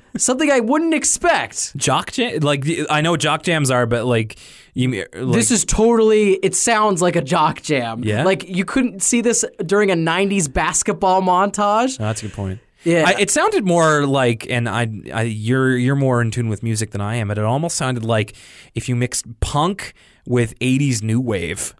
something 0.16 0.50
I 0.50 0.60
wouldn't 0.60 0.94
expect. 0.94 1.76
Jock 1.76 2.12
jam, 2.12 2.40
like 2.40 2.66
I 2.90 3.00
know 3.00 3.12
what 3.12 3.20
jock 3.20 3.42
jams 3.42 3.70
are, 3.70 3.86
but 3.86 4.04
like 4.06 4.38
you, 4.74 4.90
like, 4.90 5.12
this 5.12 5.50
is 5.50 5.64
totally, 5.64 6.34
it 6.34 6.54
sounds 6.54 7.02
like 7.02 7.16
a 7.16 7.22
jock 7.22 7.62
jam. 7.62 8.02
Yeah? 8.04 8.24
Like 8.24 8.48
you 8.48 8.64
couldn't 8.64 9.02
see 9.02 9.20
this 9.20 9.44
during 9.64 9.90
a 9.90 9.94
90s 9.94 10.52
basketball 10.52 11.22
montage. 11.22 11.96
Oh, 12.00 12.04
that's 12.04 12.22
a 12.22 12.26
good 12.26 12.34
point. 12.34 12.60
Yeah. 12.84 13.04
I, 13.06 13.20
it 13.20 13.30
sounded 13.30 13.66
more 13.66 14.06
like, 14.06 14.48
and 14.48 14.68
I, 14.68 14.88
I, 15.12 15.22
you're 15.22 15.76
you're 15.76 15.96
more 15.96 16.22
in 16.22 16.30
tune 16.30 16.48
with 16.48 16.62
music 16.62 16.92
than 16.92 17.00
I 17.00 17.16
am, 17.16 17.28
but 17.28 17.38
it 17.38 17.44
almost 17.44 17.76
sounded 17.76 18.04
like 18.04 18.34
if 18.74 18.88
you 18.88 18.94
mixed 18.94 19.26
punk 19.40 19.94
with 20.28 20.58
'80s 20.60 21.02
new 21.02 21.20
wave. 21.20 21.74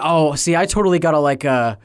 Oh, 0.00 0.34
see, 0.34 0.54
I 0.54 0.66
totally 0.66 0.98
got 0.98 1.12
to 1.12 1.18
like 1.18 1.44
uh 1.44 1.76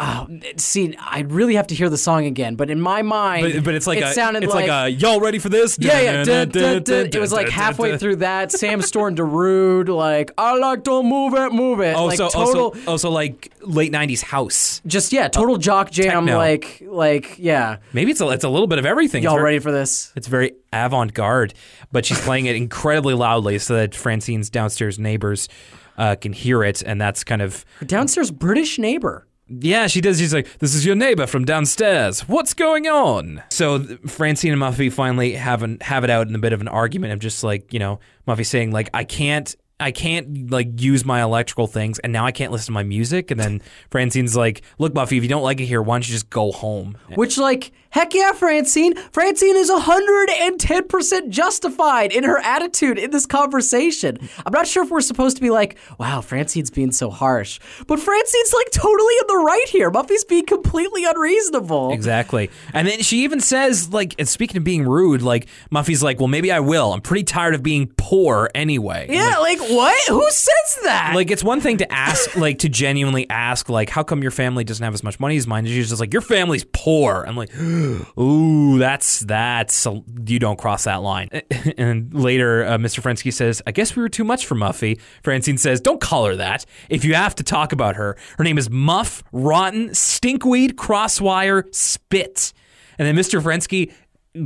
Oh, 0.00 0.28
see, 0.58 0.94
I 0.96 1.22
really 1.22 1.56
have 1.56 1.66
to 1.68 1.74
hear 1.74 1.88
the 1.88 1.98
song 1.98 2.24
again, 2.24 2.54
but 2.54 2.70
in 2.70 2.80
my 2.80 3.02
mind, 3.02 3.52
But, 3.52 3.64
but 3.64 3.74
it's 3.74 3.86
like 3.88 3.98
it 3.98 4.04
a, 4.04 4.12
sounded 4.12 4.44
it's 4.44 4.54
like, 4.54 4.68
like, 4.68 4.92
a 4.94 4.96
y'all 4.96 5.18
ready 5.20 5.40
for 5.40 5.48
this? 5.48 5.76
yeah, 5.80 6.00
yeah. 6.00 6.24
dun, 6.24 6.50
dun, 6.50 6.82
dun. 6.84 7.06
It 7.06 7.18
was 7.18 7.32
like 7.32 7.48
halfway 7.48 7.98
through 7.98 8.16
that. 8.16 8.52
Sandstorm 8.52 9.16
Darude, 9.16 9.88
like 9.88 10.30
I 10.38 10.56
like 10.56 10.84
to 10.84 11.02
move 11.02 11.34
it, 11.34 11.52
move 11.52 11.80
it. 11.80 11.96
Oh, 11.96 12.04
like 12.06 12.16
so 12.16 12.28
total, 12.28 12.64
also, 12.66 12.86
also 12.86 13.10
like 13.10 13.52
late 13.60 13.92
'90s 13.92 14.22
house. 14.22 14.80
just 14.86 15.12
yeah, 15.12 15.26
total 15.26 15.56
jock 15.56 15.90
jam. 15.90 16.26
techno. 16.26 16.36
Like, 16.38 16.80
like 16.86 17.36
yeah. 17.38 17.78
Maybe 17.92 18.12
it's 18.12 18.20
a, 18.20 18.28
it's 18.28 18.44
a 18.44 18.48
little 18.48 18.68
bit 18.68 18.78
of 18.78 18.86
everything. 18.86 19.24
Y'all 19.24 19.32
very- 19.34 19.44
ready 19.44 19.58
for 19.58 19.72
this? 19.72 20.12
It's 20.14 20.28
very 20.28 20.52
avant 20.72 21.12
garde, 21.12 21.54
but 21.90 22.04
she's 22.06 22.20
playing 22.20 22.46
it 22.46 22.54
incredibly 22.54 23.14
loudly 23.14 23.58
so 23.58 23.74
that 23.74 23.96
Francine's 23.96 24.48
downstairs 24.48 24.96
neighbors 24.98 25.48
uh, 25.96 26.14
can 26.14 26.32
hear 26.32 26.62
it, 26.62 26.82
and 26.82 27.00
that's 27.00 27.24
kind 27.24 27.42
of 27.42 27.64
Her 27.80 27.86
downstairs 27.86 28.30
British 28.30 28.78
neighbor. 28.78 29.24
Yeah, 29.48 29.86
she 29.86 30.00
does. 30.00 30.18
She's 30.18 30.34
like, 30.34 30.58
"This 30.58 30.74
is 30.74 30.84
your 30.84 30.94
neighbor 30.94 31.26
from 31.26 31.44
downstairs. 31.44 32.28
What's 32.28 32.54
going 32.54 32.86
on?" 32.86 33.42
So 33.50 33.80
Francine 34.06 34.52
and 34.52 34.60
Muffy 34.60 34.92
finally 34.92 35.32
have 35.34 35.62
an, 35.62 35.78
have 35.80 36.04
it 36.04 36.10
out 36.10 36.28
in 36.28 36.34
a 36.34 36.38
bit 36.38 36.52
of 36.52 36.60
an 36.60 36.68
argument 36.68 37.12
of 37.12 37.18
just 37.18 37.42
like 37.42 37.72
you 37.72 37.78
know 37.78 38.00
Muffy 38.26 38.44
saying 38.44 38.70
like, 38.72 38.90
"I 38.94 39.04
can't." 39.04 39.54
I 39.80 39.92
can't 39.92 40.50
like 40.50 40.80
use 40.80 41.04
my 41.04 41.22
electrical 41.22 41.68
things, 41.68 42.00
and 42.00 42.12
now 42.12 42.26
I 42.26 42.32
can't 42.32 42.50
listen 42.50 42.66
to 42.66 42.72
my 42.72 42.82
music. 42.82 43.30
And 43.30 43.38
then 43.38 43.62
Francine's 43.92 44.34
like, 44.36 44.62
"Look, 44.78 44.92
Muffy, 44.92 45.16
if 45.18 45.22
you 45.22 45.28
don't 45.28 45.44
like 45.44 45.60
it 45.60 45.66
here, 45.66 45.80
why 45.80 45.94
don't 45.94 46.08
you 46.08 46.12
just 46.12 46.30
go 46.30 46.50
home?" 46.50 46.98
Which, 47.14 47.38
like, 47.38 47.70
heck 47.90 48.14
yeah, 48.14 48.32
Francine. 48.32 48.94
Francine 49.12 49.56
is 49.56 49.70
110% 49.70 51.28
justified 51.28 52.12
in 52.12 52.24
her 52.24 52.38
attitude 52.38 52.98
in 52.98 53.10
this 53.10 53.26
conversation. 53.26 54.18
I'm 54.44 54.52
not 54.52 54.66
sure 54.66 54.84
if 54.84 54.90
we're 54.90 55.00
supposed 55.00 55.36
to 55.36 55.42
be 55.42 55.50
like, 55.50 55.78
wow, 55.98 56.20
Francine's 56.20 56.70
being 56.70 56.92
so 56.92 57.10
harsh. 57.10 57.60
But 57.86 58.00
Francine's, 58.00 58.52
like, 58.54 58.70
totally 58.70 59.14
in 59.20 59.26
the 59.28 59.36
right 59.44 59.68
here. 59.68 59.90
Muffy's 59.90 60.24
being 60.24 60.46
completely 60.46 61.04
unreasonable. 61.04 61.92
Exactly. 61.92 62.50
And 62.72 62.86
then 62.88 63.02
she 63.02 63.24
even 63.24 63.40
says, 63.40 63.92
like, 63.92 64.14
and 64.18 64.28
speaking 64.28 64.56
of 64.58 64.64
being 64.64 64.86
rude, 64.86 65.22
like, 65.22 65.48
Muffy's 65.70 66.02
like, 66.02 66.18
well, 66.18 66.28
maybe 66.28 66.52
I 66.52 66.60
will. 66.60 66.92
I'm 66.92 67.00
pretty 67.00 67.24
tired 67.24 67.54
of 67.54 67.62
being 67.62 67.92
poor 67.96 68.50
anyway. 68.54 69.06
Yeah, 69.08 69.38
like, 69.38 69.60
what? 69.60 70.08
Who 70.08 70.28
says 70.30 70.78
that? 70.84 71.12
Like, 71.14 71.30
it's 71.30 71.44
one 71.44 71.60
thing 71.60 71.78
to 71.78 71.92
ask, 71.92 72.36
like, 72.36 72.58
to 72.60 72.68
genuinely 72.68 73.28
ask, 73.30 73.68
like, 73.68 73.90
how 73.90 74.02
come 74.02 74.22
your 74.22 74.30
family 74.30 74.64
doesn't 74.64 74.84
have 74.84 74.94
as 74.94 75.02
much 75.02 75.18
money 75.20 75.36
as 75.36 75.46
mine? 75.46 75.64
And 75.64 75.68
she's 75.68 75.88
just 75.88 76.00
like, 76.00 76.12
your 76.12 76.22
family's 76.22 76.64
poor. 76.72 77.24
I'm 77.26 77.36
like, 77.36 77.50
ooh, 78.20 78.78
that's, 78.78 79.20
that's, 79.20 79.86
you 80.26 80.38
don't 80.38 80.58
cross 80.58 80.84
that 80.84 81.02
line. 81.02 81.28
And 81.76 82.12
later, 82.14 82.64
uh, 82.64 82.78
Mr. 82.78 83.00
Frensky 83.00 83.32
says, 83.32 83.62
I 83.66 83.72
guess 83.72 83.94
we 83.94 84.02
were 84.02 84.08
too 84.08 84.24
much 84.24 84.46
for 84.46 84.54
Muffy. 84.54 85.00
Francine 85.22 85.58
says, 85.58 85.80
don't 85.80 86.00
call 86.00 86.24
her 86.24 86.36
that. 86.36 86.64
If 86.88 87.04
you 87.04 87.14
have 87.14 87.34
to 87.36 87.42
talk 87.42 87.72
about 87.72 87.96
her, 87.96 88.16
her 88.36 88.44
name 88.44 88.58
is 88.58 88.70
Muff, 88.70 89.22
Rotten, 89.32 89.90
Stinkweed, 89.90 90.72
Crosswire, 90.72 91.72
Spit. 91.74 92.52
And 92.98 93.06
then 93.06 93.16
Mr. 93.16 93.40
Frensky 93.40 93.92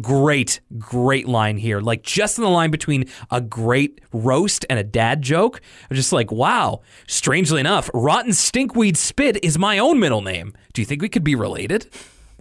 great, 0.01 0.61
great 0.79 1.29
line 1.29 1.57
here. 1.57 1.81
Like 1.81 2.03
just 2.03 2.39
in 2.39 2.45
the 2.45 2.51
line 2.51 2.71
between 2.71 3.07
a 3.31 3.41
great 3.41 4.01
roast 4.13 4.65
and 4.71 4.79
a 4.79 4.85
dad 4.85 5.23
joke. 5.23 5.61
I'm 5.91 5.97
just 5.97 6.13
like, 6.13 6.31
wow. 6.31 6.81
Strangely 7.07 7.61
enough, 7.61 7.91
Rotten 7.93 8.33
Stinkweed 8.33 8.97
Spit 8.97 9.43
is 9.45 9.59
my 9.59 9.79
own 9.79 9.99
middle 9.99 10.23
name. 10.23 10.55
Do 10.73 10.83
you 10.83 10.87
think 10.87 11.03
we 11.03 11.09
could 11.09 11.25
be 11.25 11.35
related? 11.35 11.89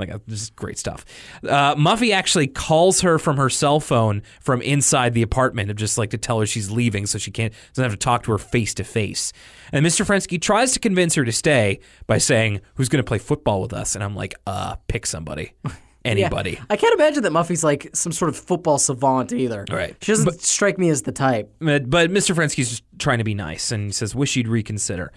Like 0.01 0.11
uh, 0.11 0.19
this 0.27 0.41
is 0.41 0.49
great 0.49 0.77
stuff. 0.77 1.05
Uh, 1.47 1.75
Muffy 1.75 2.13
actually 2.13 2.47
calls 2.47 3.01
her 3.01 3.17
from 3.17 3.37
her 3.37 3.49
cell 3.49 3.79
phone 3.79 4.21
from 4.41 4.61
inside 4.61 5.13
the 5.13 5.21
apartment, 5.21 5.69
of 5.71 5.77
just 5.77 5.97
like 5.97 6.09
to 6.09 6.17
tell 6.17 6.39
her 6.41 6.45
she's 6.45 6.69
leaving, 6.69 7.05
so 7.05 7.17
she 7.17 7.31
can't 7.31 7.53
doesn't 7.73 7.83
have 7.89 7.93
to 7.93 7.97
talk 7.97 8.23
to 8.23 8.31
her 8.31 8.37
face 8.37 8.73
to 8.73 8.83
face. 8.83 9.31
And 9.71 9.85
Mr. 9.85 10.05
Frensky 10.05 10.41
tries 10.41 10.73
to 10.73 10.79
convince 10.79 11.15
her 11.15 11.23
to 11.23 11.31
stay 11.31 11.79
by 12.07 12.17
saying, 12.17 12.61
"Who's 12.75 12.89
going 12.89 13.03
to 13.03 13.07
play 13.07 13.19
football 13.19 13.61
with 13.61 13.71
us?" 13.73 13.95
And 13.95 14.03
I'm 14.03 14.15
like, 14.15 14.33
"Uh, 14.45 14.75
pick 14.87 15.05
somebody, 15.05 15.53
Yeah. 15.65 15.71
anybody." 16.03 16.59
I 16.69 16.75
can't 16.75 16.93
imagine 16.93 17.23
that 17.23 17.31
Muffy's 17.31 17.63
like 17.63 17.89
some 17.93 18.11
sort 18.11 18.29
of 18.29 18.35
football 18.35 18.77
savant 18.79 19.31
either. 19.31 19.65
Right. 19.71 19.95
She 20.01 20.11
doesn't 20.11 20.41
strike 20.41 20.77
me 20.77 20.89
as 20.89 21.03
the 21.03 21.11
type. 21.11 21.53
But, 21.59 21.89
but 21.89 22.09
Mr. 22.09 22.35
Frensky's 22.35 22.69
just 22.69 22.83
trying 22.99 23.19
to 23.19 23.23
be 23.23 23.35
nice, 23.35 23.71
and 23.71 23.85
he 23.85 23.91
says, 23.91 24.13
"Wish 24.15 24.35
you'd 24.35 24.47
reconsider." 24.47 25.13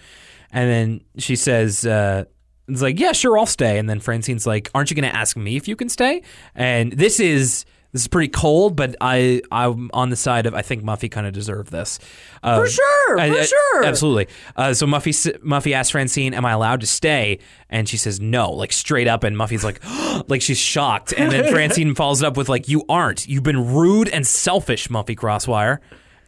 And 0.51 0.69
then 0.69 1.01
she 1.17 1.35
says, 1.35 1.85
uh, 1.85 2.25
"It's 2.67 2.81
like, 2.81 2.99
yeah, 2.99 3.11
sure, 3.11 3.37
I'll 3.37 3.45
stay." 3.45 3.77
And 3.77 3.89
then 3.89 3.99
Francine's 3.99 4.45
like, 4.47 4.69
"Aren't 4.73 4.89
you 4.91 4.95
going 4.95 5.09
to 5.09 5.15
ask 5.15 5.35
me 5.37 5.55
if 5.55 5.67
you 5.67 5.75
can 5.75 5.89
stay?" 5.89 6.21
And 6.55 6.91
this 6.93 7.19
is 7.19 7.65
this 7.91 8.01
is 8.01 8.07
pretty 8.09 8.27
cold, 8.27 8.75
but 8.75 8.95
I 8.99 9.41
I'm 9.51 9.89
on 9.93 10.09
the 10.09 10.15
side 10.17 10.45
of 10.45 10.53
I 10.53 10.61
think 10.61 10.83
Muffy 10.83 11.09
kind 11.09 11.25
of 11.25 11.31
deserved 11.33 11.71
this. 11.71 11.97
Uh, 12.43 12.59
For 12.59 12.67
sure, 12.67 13.07
for 13.17 13.19
I- 13.19 13.45
sure. 13.45 13.83
absolutely. 13.85 14.27
Uh, 14.55 14.73
so 14.73 14.85
Muffy 14.85 15.13
Muffy 15.39 15.71
asks 15.73 15.91
Francine, 15.91 16.33
"Am 16.33 16.45
I 16.45 16.51
allowed 16.51 16.81
to 16.81 16.87
stay?" 16.87 17.39
And 17.69 17.87
she 17.87 17.95
says, 17.97 18.19
"No," 18.19 18.51
like 18.51 18.73
straight 18.73 19.07
up. 19.07 19.23
And 19.23 19.37
Muffy's 19.37 19.63
like, 19.63 19.79
like 20.29 20.41
she's 20.41 20.57
shocked. 20.57 21.13
And 21.17 21.31
then 21.31 21.45
Francine 21.53 21.95
follows 21.95 22.21
it 22.21 22.25
up 22.25 22.35
with 22.35 22.49
like, 22.49 22.67
"You 22.67 22.83
aren't. 22.89 23.27
You've 23.27 23.43
been 23.43 23.73
rude 23.73 24.09
and 24.09 24.27
selfish, 24.27 24.89
Muffy 24.89 25.15
Crosswire." 25.15 25.79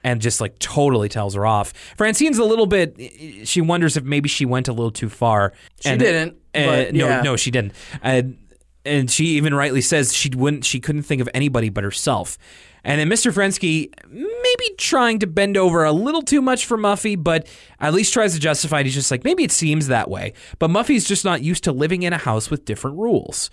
And 0.03 0.21
just 0.21 0.39
like 0.39 0.57
totally 0.59 1.09
tells 1.09 1.35
her 1.35 1.45
off. 1.45 1.73
Francine's 1.97 2.37
a 2.37 2.45
little 2.45 2.67
bit. 2.67 2.97
She 3.45 3.61
wonders 3.61 3.97
if 3.97 4.03
maybe 4.03 4.29
she 4.29 4.45
went 4.45 4.67
a 4.67 4.73
little 4.73 4.91
too 4.91 5.09
far. 5.09 5.53
She 5.81 5.97
didn't, 5.97 6.37
uh, 6.55 6.65
but 6.65 6.93
no, 6.93 7.07
yeah. 7.07 7.21
no, 7.21 7.35
she 7.35 7.51
didn't. 7.51 7.73
And 8.01 8.37
and 8.85 9.11
she 9.11 9.25
even 9.37 9.53
rightly 9.53 9.81
says 9.81 10.13
she 10.13 10.29
wouldn't. 10.29 10.63
She 10.65 10.79
couldn't 10.79 11.03
think 11.03 11.21
of 11.21 11.29
anybody 11.33 11.69
but 11.69 11.83
herself. 11.83 12.37
And 12.83 13.01
then 13.01 13.09
Mr. 13.09 13.33
Frensky 13.33 13.91
maybe 14.09 14.75
trying 14.77 15.19
to 15.19 15.27
bend 15.27 15.57
over 15.57 15.83
a 15.83 15.91
little 15.91 16.21
too 16.21 16.41
much 16.41 16.65
for 16.65 16.77
Muffy, 16.77 17.21
but 17.21 17.45
at 17.81 17.93
least 17.93 18.13
tries 18.13 18.33
to 18.33 18.39
justify 18.39 18.79
it. 18.79 18.85
He's 18.85 18.95
just 18.95 19.11
like, 19.11 19.25
maybe 19.25 19.43
it 19.43 19.51
seems 19.51 19.87
that 19.87 20.09
way. 20.09 20.33
But 20.57 20.69
Muffy's 20.69 21.05
just 21.05 21.25
not 21.25 21.41
used 21.41 21.65
to 21.65 21.73
living 21.73 22.03
in 22.03 22.13
a 22.13 22.17
house 22.17 22.49
with 22.49 22.63
different 22.63 22.97
rules. 22.97 23.49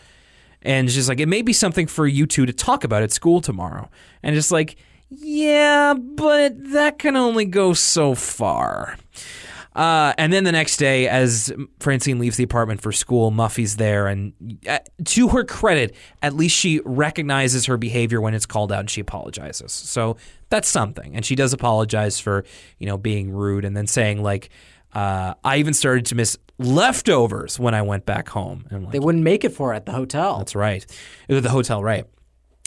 And 0.63 0.89
she's 0.91 1.09
like, 1.09 1.19
it 1.19 1.27
may 1.27 1.43
be 1.43 1.53
something 1.53 1.89
for 1.89 2.07
you 2.07 2.27
two 2.27 2.47
to 2.47 2.53
talk 2.53 2.85
about 2.85 3.03
at 3.03 3.11
school 3.11 3.41
tomorrow. 3.41 3.91
And 4.23 4.37
just 4.37 4.53
like, 4.53 4.77
yeah, 5.11 5.95
but 5.95 6.73
that 6.73 6.99
can 6.99 7.17
only 7.17 7.45
go 7.45 7.73
so 7.73 8.15
far. 8.15 8.97
Uh, 9.75 10.15
and 10.19 10.33
then 10.33 10.45
the 10.45 10.53
next 10.53 10.77
day, 10.77 11.09
as 11.09 11.53
Francine 11.81 12.21
leaves 12.21 12.37
the 12.37 12.45
apartment 12.45 12.81
for 12.81 12.93
school, 12.93 13.33
Muffy's 13.33 13.77
there, 13.77 14.07
and 14.07 14.33
uh, 14.69 14.79
to 15.05 15.29
her 15.31 15.43
credit, 15.43 15.97
at 16.23 16.33
least 16.35 16.57
she 16.57 16.81
recognizes 16.85 17.67
her 17.67 17.77
behavior 17.77 18.21
when 18.21 18.35
it's 18.35 18.47
called 18.47 18.71
out, 18.71 18.81
and 18.81 18.91
she 18.91 19.01
apologizes. 19.01 19.73
So 19.73 20.17
that's 20.49 20.69
something, 20.69 21.17
and 21.17 21.25
she 21.25 21.35
does 21.35 21.53
apologize 21.53 22.21
for 22.21 22.45
you 22.79 22.87
know 22.87 22.97
being 22.97 23.33
rude, 23.33 23.65
and 23.65 23.77
then 23.77 23.89
saying 23.89 24.23
like, 24.23 24.49
uh, 24.93 25.35
"I 25.43 25.57
even 25.57 25.75
started 25.75 26.07
to 26.07 26.15
miss 26.15 26.39
leftovers 26.59 27.59
when 27.59 27.75
I 27.75 27.83
went 27.83 28.07
back 28.07 28.29
home." 28.29 28.67
And 28.71 28.85
like, 28.85 28.93
They 28.93 29.01
wouldn't 29.01 29.25
make 29.25 29.43
it 29.43 29.51
for 29.51 29.71
her 29.71 29.75
at 29.75 29.87
the 29.87 29.93
hotel. 29.93 30.39
that's 30.39 30.55
right. 30.55 30.87
The 31.27 31.51
hotel, 31.51 31.83
right? 31.83 32.07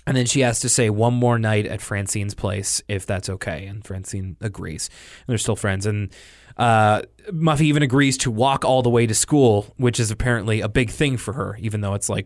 And 0.08 0.16
then 0.16 0.26
she 0.26 0.40
has 0.40 0.62
to 0.62 0.70
say 0.70 0.90
one 0.90 1.14
more 1.14 1.38
night 1.38 1.66
at 1.66 1.82
Francine's 1.82 2.34
place 2.34 2.82
if 2.88 3.06
that's 3.06 3.28
okay. 3.30 3.66
And 3.66 3.86
Francine 3.86 4.38
agrees. 4.40 4.90
And 5.20 5.28
they're 5.28 5.38
still 5.38 5.58
friends. 5.58 5.86
And 5.86 6.14
uh, 6.56 7.02
Muffy 7.30 7.64
even 7.64 7.84
agrees 7.84 8.18
to 8.20 8.32
walk 8.32 8.64
all 8.64 8.82
the 8.82 8.90
way 8.90 9.06
to 9.06 9.14
school, 9.14 9.74
which 9.76 10.00
is 10.00 10.10
apparently 10.10 10.62
a 10.62 10.70
big 10.70 10.92
thing 10.92 11.18
for 11.18 11.34
her, 11.34 11.58
even 11.60 11.82
though 11.82 11.94
it's 11.94 12.08
like 12.08 12.26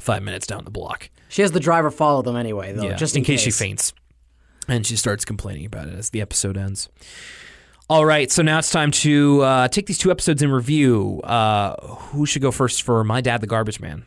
five 0.00 0.22
minutes 0.22 0.46
down 0.46 0.64
the 0.64 0.70
block. 0.70 1.10
She 1.28 1.42
has 1.42 1.50
the 1.50 1.60
driver 1.60 1.90
follow 1.90 2.22
them 2.22 2.36
anyway, 2.36 2.72
though, 2.72 2.92
just 2.92 3.16
in, 3.16 3.24
case 3.24 3.40
she 3.40 3.50
faints. 3.50 3.92
And 4.68 4.86
she 4.86 4.94
starts 4.94 5.24
complaining 5.24 5.66
about 5.66 5.88
it 5.88 5.94
as 5.94 6.10
the 6.10 6.20
episode 6.20 6.56
ends. 6.56 6.88
All 7.90 8.04
right, 8.04 8.30
so 8.30 8.42
now 8.42 8.58
it's 8.58 8.70
time 8.70 8.92
to 8.92 9.42
uh, 9.42 9.68
take 9.68 9.86
these 9.86 9.98
two 9.98 10.10
episodes 10.12 10.40
in 10.40 10.52
review. 10.52 11.20
Uh, 11.22 11.76
who 11.86 12.26
should 12.26 12.42
go 12.42 12.52
first 12.52 12.82
for 12.82 13.02
My 13.04 13.20
Dad, 13.20 13.40
the 13.40 13.46
Garbage 13.46 13.80
Man? 13.80 14.04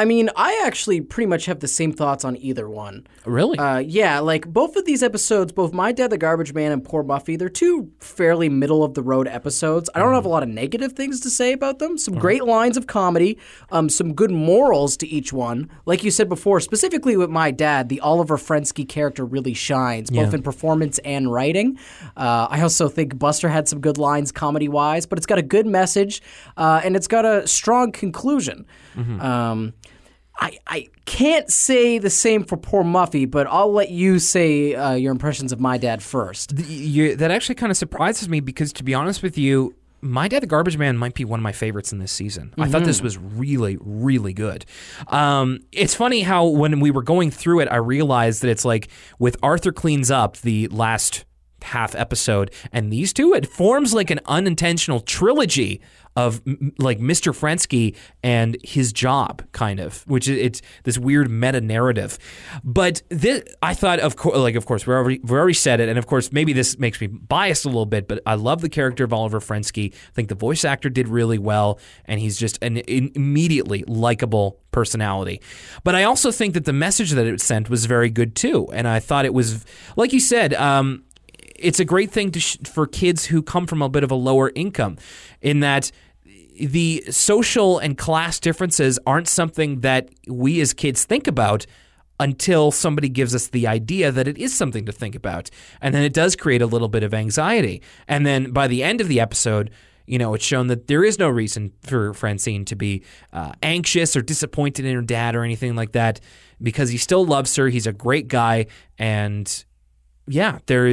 I 0.00 0.06
mean, 0.06 0.30
I 0.34 0.62
actually 0.64 1.02
pretty 1.02 1.26
much 1.26 1.44
have 1.44 1.60
the 1.60 1.68
same 1.68 1.92
thoughts 1.92 2.24
on 2.24 2.34
either 2.38 2.66
one. 2.70 3.06
Really? 3.26 3.58
Uh, 3.58 3.78
yeah, 3.78 4.18
like 4.20 4.50
both 4.50 4.76
of 4.76 4.86
these 4.86 5.02
episodes, 5.02 5.52
both 5.52 5.74
My 5.74 5.92
Dad 5.92 6.08
the 6.08 6.16
Garbage 6.16 6.54
Man 6.54 6.72
and 6.72 6.82
Poor 6.82 7.04
Muffy, 7.04 7.38
they're 7.38 7.50
two 7.50 7.90
fairly 8.00 8.48
middle 8.48 8.82
of 8.82 8.94
the 8.94 9.02
road 9.02 9.28
episodes. 9.28 9.90
I 9.94 9.98
don't 9.98 10.14
have 10.14 10.24
a 10.24 10.28
lot 10.30 10.42
of 10.42 10.48
negative 10.48 10.92
things 10.94 11.20
to 11.20 11.28
say 11.28 11.52
about 11.52 11.80
them. 11.80 11.98
Some 11.98 12.14
great 12.14 12.44
lines 12.44 12.78
of 12.78 12.86
comedy, 12.86 13.36
um, 13.72 13.90
some 13.90 14.14
good 14.14 14.30
morals 14.30 14.96
to 14.98 15.06
each 15.06 15.34
one. 15.34 15.68
Like 15.84 16.02
you 16.02 16.10
said 16.10 16.30
before, 16.30 16.60
specifically 16.60 17.18
with 17.18 17.28
My 17.28 17.50
Dad, 17.50 17.90
the 17.90 18.00
Oliver 18.00 18.38
Frensky 18.38 18.88
character 18.88 19.26
really 19.26 19.52
shines, 19.52 20.08
both 20.10 20.30
Yeah. 20.30 20.34
in 20.36 20.42
performance 20.42 20.98
and 21.04 21.30
writing. 21.30 21.78
Uh, 22.16 22.46
I 22.48 22.62
also 22.62 22.88
think 22.88 23.18
Buster 23.18 23.50
had 23.50 23.68
some 23.68 23.80
good 23.80 23.98
lines 23.98 24.32
comedy 24.32 24.66
wise, 24.68 25.04
but 25.04 25.18
it's 25.18 25.26
got 25.26 25.36
a 25.36 25.42
good 25.42 25.66
message 25.66 26.22
uh, 26.56 26.80
and 26.82 26.96
it's 26.96 27.06
got 27.06 27.26
a 27.26 27.46
strong 27.46 27.92
conclusion. 27.92 28.64
Um, 29.20 29.74
I, 30.40 30.58
I 30.66 30.86
can't 31.04 31.50
say 31.50 31.98
the 31.98 32.08
same 32.08 32.44
for 32.44 32.56
poor 32.56 32.82
Muffy, 32.82 33.30
but 33.30 33.46
I'll 33.46 33.72
let 33.72 33.90
you 33.90 34.18
say 34.18 34.74
uh, 34.74 34.94
your 34.94 35.12
impressions 35.12 35.52
of 35.52 35.60
my 35.60 35.76
dad 35.76 36.02
first. 36.02 36.56
Th- 36.56 36.68
you, 36.68 37.16
that 37.16 37.30
actually 37.30 37.56
kind 37.56 37.70
of 37.70 37.76
surprises 37.76 38.28
me 38.28 38.40
because, 38.40 38.72
to 38.74 38.84
be 38.84 38.94
honest 38.94 39.22
with 39.22 39.36
you, 39.36 39.74
My 40.00 40.28
Dad 40.28 40.42
the 40.42 40.46
Garbage 40.46 40.78
Man 40.78 40.96
might 40.96 41.12
be 41.12 41.26
one 41.26 41.40
of 41.40 41.42
my 41.42 41.52
favorites 41.52 41.92
in 41.92 41.98
this 41.98 42.10
season. 42.10 42.54
I 42.56 42.68
thought 42.68 42.84
this 42.84 43.02
was 43.02 43.18
really, 43.18 43.76
really 43.80 44.32
good. 44.32 44.64
Um, 45.08 45.60
it's 45.72 45.94
funny 45.94 46.22
how 46.22 46.46
when 46.46 46.80
we 46.80 46.90
were 46.90 47.02
going 47.02 47.30
through 47.30 47.60
it, 47.60 47.68
I 47.70 47.76
realized 47.76 48.40
that 48.42 48.48
it's 48.48 48.64
like 48.64 48.88
with 49.18 49.36
Arthur 49.42 49.72
Cleans 49.72 50.10
Up, 50.10 50.38
the 50.38 50.68
last 50.68 51.26
half 51.64 51.94
episode, 51.94 52.50
and 52.72 52.92
these 52.92 53.12
two, 53.12 53.32
it 53.34 53.46
forms 53.46 53.94
like 53.94 54.10
an 54.10 54.20
unintentional 54.26 55.00
trilogy 55.00 55.80
of 56.16 56.42
like 56.78 56.98
Mr. 56.98 57.32
Frensky 57.32 57.96
and 58.22 58.56
his 58.64 58.92
job, 58.92 59.42
kind 59.52 59.78
of, 59.78 60.02
which 60.08 60.28
is 60.28 60.38
it's 60.38 60.62
this 60.84 60.98
weird 60.98 61.30
meta 61.30 61.60
narrative. 61.60 62.18
But 62.64 63.02
this, 63.10 63.44
I 63.62 63.74
thought, 63.74 64.00
of 64.00 64.16
course, 64.16 64.36
like 64.36 64.56
of 64.56 64.66
course, 64.66 64.86
we 64.86 64.94
already 64.94 65.20
we 65.22 65.36
already 65.36 65.54
said 65.54 65.80
it, 65.80 65.88
and 65.88 65.98
of 65.98 66.06
course, 66.06 66.32
maybe 66.32 66.52
this 66.52 66.78
makes 66.78 67.00
me 67.00 67.06
biased 67.06 67.64
a 67.64 67.68
little 67.68 67.86
bit, 67.86 68.08
but 68.08 68.20
I 68.26 68.34
love 68.34 68.60
the 68.60 68.68
character 68.68 69.04
of 69.04 69.12
Oliver 69.12 69.40
Frensky. 69.40 69.92
I 69.94 70.12
think 70.12 70.28
the 70.28 70.34
voice 70.34 70.64
actor 70.64 70.90
did 70.90 71.08
really 71.08 71.38
well, 71.38 71.78
and 72.06 72.20
he's 72.20 72.38
just 72.38 72.62
an 72.62 72.78
immediately 72.78 73.84
likable 73.86 74.58
personality. 74.72 75.40
But 75.84 75.94
I 75.94 76.04
also 76.04 76.32
think 76.32 76.54
that 76.54 76.64
the 76.64 76.72
message 76.72 77.12
that 77.12 77.26
it 77.26 77.40
sent 77.40 77.70
was 77.70 77.86
very 77.86 78.10
good 78.10 78.34
too, 78.34 78.68
and 78.72 78.88
I 78.88 78.98
thought 78.98 79.24
it 79.24 79.34
was, 79.34 79.64
like 79.96 80.12
you 80.12 80.20
said. 80.20 80.54
Um, 80.54 81.04
it's 81.60 81.80
a 81.80 81.84
great 81.84 82.10
thing 82.10 82.32
sh- 82.32 82.56
for 82.64 82.86
kids 82.86 83.26
who 83.26 83.42
come 83.42 83.66
from 83.66 83.82
a 83.82 83.88
bit 83.88 84.04
of 84.04 84.10
a 84.10 84.14
lower 84.14 84.50
income 84.54 84.96
in 85.40 85.60
that 85.60 85.90
the 86.58 87.04
social 87.10 87.78
and 87.78 87.96
class 87.96 88.38
differences 88.38 88.98
aren't 89.06 89.28
something 89.28 89.80
that 89.80 90.10
we 90.28 90.60
as 90.60 90.72
kids 90.74 91.04
think 91.04 91.26
about 91.26 91.66
until 92.18 92.70
somebody 92.70 93.08
gives 93.08 93.34
us 93.34 93.48
the 93.48 93.66
idea 93.66 94.12
that 94.12 94.28
it 94.28 94.36
is 94.36 94.54
something 94.54 94.84
to 94.84 94.92
think 94.92 95.14
about. 95.14 95.48
And 95.80 95.94
then 95.94 96.02
it 96.02 96.12
does 96.12 96.36
create 96.36 96.60
a 96.60 96.66
little 96.66 96.88
bit 96.88 97.02
of 97.02 97.14
anxiety. 97.14 97.80
And 98.06 98.26
then 98.26 98.50
by 98.50 98.68
the 98.68 98.82
end 98.82 99.00
of 99.00 99.08
the 99.08 99.20
episode 99.20 99.70
you 100.10 100.18
know, 100.18 100.34
it's 100.34 100.44
shown 100.44 100.66
that 100.66 100.88
there 100.88 101.04
is 101.04 101.20
no 101.20 101.28
reason 101.28 101.72
for 101.82 102.12
Francine 102.14 102.64
to 102.64 102.74
be 102.74 103.04
uh, 103.32 103.52
anxious 103.62 104.16
or 104.16 104.22
disappointed 104.22 104.84
in 104.84 104.96
her 104.96 105.02
dad 105.02 105.36
or 105.36 105.44
anything 105.44 105.76
like 105.76 105.92
that 105.92 106.18
because 106.60 106.90
he 106.90 106.98
still 106.98 107.24
loves 107.24 107.54
her. 107.54 107.68
He's 107.68 107.86
a 107.86 107.92
great 107.92 108.26
guy, 108.26 108.66
and 108.98 109.64
yeah, 110.30 110.58
there 110.66 110.86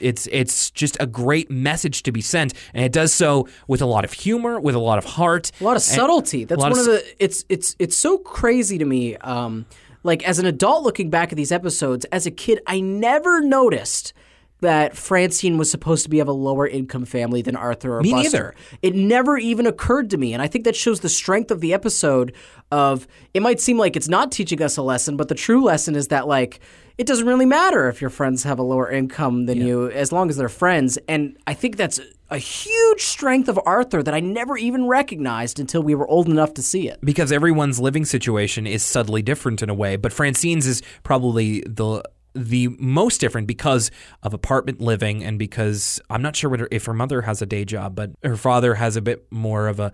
it's 0.00 0.28
it's 0.30 0.70
just 0.70 0.96
a 1.00 1.06
great 1.06 1.50
message 1.50 2.02
to 2.04 2.12
be 2.12 2.20
sent, 2.20 2.52
and 2.74 2.84
it 2.84 2.92
does 2.92 3.12
so 3.12 3.48
with 3.66 3.80
a 3.80 3.86
lot 3.86 4.04
of 4.04 4.12
humor, 4.12 4.60
with 4.60 4.74
a 4.74 4.78
lot 4.78 4.98
of 4.98 5.04
heart, 5.04 5.50
A 5.60 5.64
lot 5.64 5.76
of 5.76 5.82
subtlety. 5.82 6.44
That's 6.44 6.60
one 6.60 6.72
of 6.72 6.78
of 6.78 6.84
the. 6.84 7.04
It's 7.18 7.44
it's 7.48 7.74
it's 7.78 7.96
so 7.96 8.18
crazy 8.18 8.78
to 8.78 8.84
me. 8.84 9.16
Um, 9.16 9.66
like 10.02 10.22
as 10.28 10.38
an 10.38 10.46
adult 10.46 10.84
looking 10.84 11.08
back 11.08 11.32
at 11.32 11.36
these 11.36 11.50
episodes, 11.50 12.04
as 12.06 12.26
a 12.26 12.30
kid, 12.30 12.60
I 12.66 12.80
never 12.80 13.40
noticed 13.40 14.12
that 14.60 14.96
Francine 14.96 15.58
was 15.58 15.70
supposed 15.70 16.04
to 16.04 16.10
be 16.10 16.20
of 16.20 16.28
a 16.28 16.32
lower 16.32 16.66
income 16.66 17.04
family 17.04 17.42
than 17.42 17.54
Arthur 17.56 17.98
or 17.98 18.02
Me 18.02 18.12
Buster. 18.12 18.30
neither. 18.30 18.54
It 18.82 18.94
never 18.94 19.36
even 19.36 19.66
occurred 19.66 20.10
to 20.10 20.16
me, 20.16 20.32
and 20.32 20.42
I 20.42 20.46
think 20.46 20.64
that 20.64 20.76
shows 20.76 21.00
the 21.00 21.08
strength 21.08 21.50
of 21.50 21.60
the 21.60 21.72
episode. 21.72 22.34
Of 22.70 23.06
it 23.34 23.40
might 23.40 23.60
seem 23.60 23.78
like 23.78 23.94
it's 23.96 24.08
not 24.08 24.32
teaching 24.32 24.60
us 24.62 24.76
a 24.76 24.82
lesson, 24.82 25.16
but 25.16 25.28
the 25.28 25.34
true 25.34 25.62
lesson 25.62 25.94
is 25.94 26.08
that 26.08 26.26
like 26.26 26.60
it 26.96 27.06
doesn't 27.06 27.26
really 27.26 27.46
matter 27.46 27.88
if 27.88 28.00
your 28.00 28.10
friends 28.10 28.44
have 28.44 28.58
a 28.58 28.62
lower 28.62 28.90
income 28.90 29.46
than 29.46 29.58
you, 29.58 29.90
as 29.90 30.12
long 30.12 30.30
as 30.30 30.36
they're 30.36 30.48
friends. 30.48 30.98
And 31.08 31.36
I 31.46 31.54
think 31.54 31.76
that's 31.76 32.00
a 32.30 32.38
huge 32.38 33.02
strength 33.02 33.48
of 33.48 33.58
Arthur 33.66 34.02
that 34.02 34.14
I 34.14 34.20
never 34.20 34.56
even 34.56 34.86
recognized 34.86 35.60
until 35.60 35.82
we 35.82 35.94
were 35.94 36.08
old 36.08 36.28
enough 36.28 36.54
to 36.54 36.62
see 36.62 36.88
it. 36.88 36.98
because 37.02 37.32
everyone's 37.32 37.80
living 37.80 38.04
situation 38.04 38.66
is 38.66 38.82
subtly 38.82 39.22
different 39.22 39.62
in 39.62 39.70
a 39.70 39.74
way, 39.74 39.96
but 39.96 40.12
Francine's 40.12 40.66
is 40.66 40.82
probably 41.02 41.60
the 41.66 42.02
the 42.36 42.68
most 42.80 43.20
different 43.20 43.46
because 43.46 43.92
of 44.24 44.34
apartment 44.34 44.80
living 44.80 45.22
and 45.22 45.38
because 45.38 46.00
I'm 46.10 46.20
not 46.20 46.34
sure 46.34 46.56
her, 46.56 46.68
if 46.72 46.84
her 46.86 46.92
mother 46.92 47.22
has 47.22 47.40
a 47.40 47.46
day 47.46 47.64
job, 47.64 47.94
but 47.94 48.10
her 48.24 48.36
father 48.36 48.74
has 48.74 48.96
a 48.96 49.00
bit 49.00 49.26
more 49.30 49.68
of 49.68 49.78
a. 49.78 49.92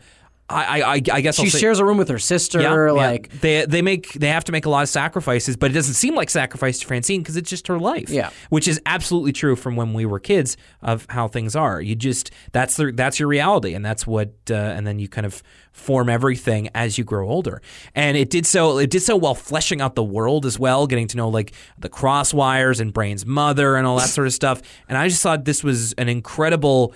I 0.50 0.80
I, 0.80 0.94
I 0.94 1.20
guess 1.20 1.36
She 1.36 1.48
say, 1.48 1.58
shares 1.58 1.78
a 1.78 1.84
room 1.84 1.96
with 1.96 2.08
her 2.08 2.18
sister. 2.18 2.60
Yeah, 2.60 2.74
yeah. 2.74 2.90
like 2.92 3.40
they 3.40 3.64
they 3.66 3.82
make 3.82 4.12
they 4.14 4.28
have 4.28 4.44
to 4.44 4.52
make 4.52 4.66
a 4.66 4.70
lot 4.70 4.82
of 4.82 4.88
sacrifices, 4.88 5.56
but 5.56 5.70
it 5.70 5.74
doesn't 5.74 5.94
seem 5.94 6.14
like 6.14 6.30
sacrifice 6.30 6.78
to 6.80 6.86
Francine 6.86 7.22
because 7.22 7.36
it's 7.36 7.48
just 7.48 7.68
her 7.68 7.78
life. 7.78 8.10
Yeah. 8.10 8.30
which 8.48 8.66
is 8.66 8.80
absolutely 8.86 9.32
true 9.32 9.56
from 9.56 9.76
when 9.76 9.92
we 9.92 10.04
were 10.06 10.18
kids 10.18 10.56
of 10.82 11.06
how 11.10 11.28
things 11.28 11.54
are. 11.54 11.80
You 11.80 11.94
just 11.94 12.30
that's 12.52 12.76
the 12.76 12.92
that's 12.92 13.20
your 13.20 13.28
reality, 13.28 13.74
and 13.74 13.84
that's 13.84 14.06
what 14.06 14.34
uh, 14.50 14.54
and 14.54 14.86
then 14.86 14.98
you 14.98 15.08
kind 15.08 15.26
of 15.26 15.42
form 15.72 16.08
everything 16.08 16.68
as 16.74 16.98
you 16.98 17.04
grow 17.04 17.28
older. 17.28 17.62
And 17.94 18.16
it 18.16 18.30
did 18.30 18.46
so 18.46 18.78
it 18.78 18.90
did 18.90 19.02
so 19.02 19.16
while 19.16 19.34
fleshing 19.34 19.80
out 19.80 19.94
the 19.94 20.04
world 20.04 20.46
as 20.46 20.58
well, 20.58 20.86
getting 20.86 21.06
to 21.08 21.16
know 21.16 21.28
like 21.28 21.52
the 21.78 21.88
crosswires 21.88 22.80
and 22.80 22.92
Brain's 22.92 23.24
mother 23.24 23.76
and 23.76 23.86
all 23.86 23.98
that 23.98 24.08
sort 24.08 24.26
of 24.26 24.32
stuff. 24.32 24.62
And 24.88 24.98
I 24.98 25.08
just 25.08 25.22
thought 25.22 25.44
this 25.44 25.62
was 25.62 25.92
an 25.94 26.08
incredible. 26.08 26.94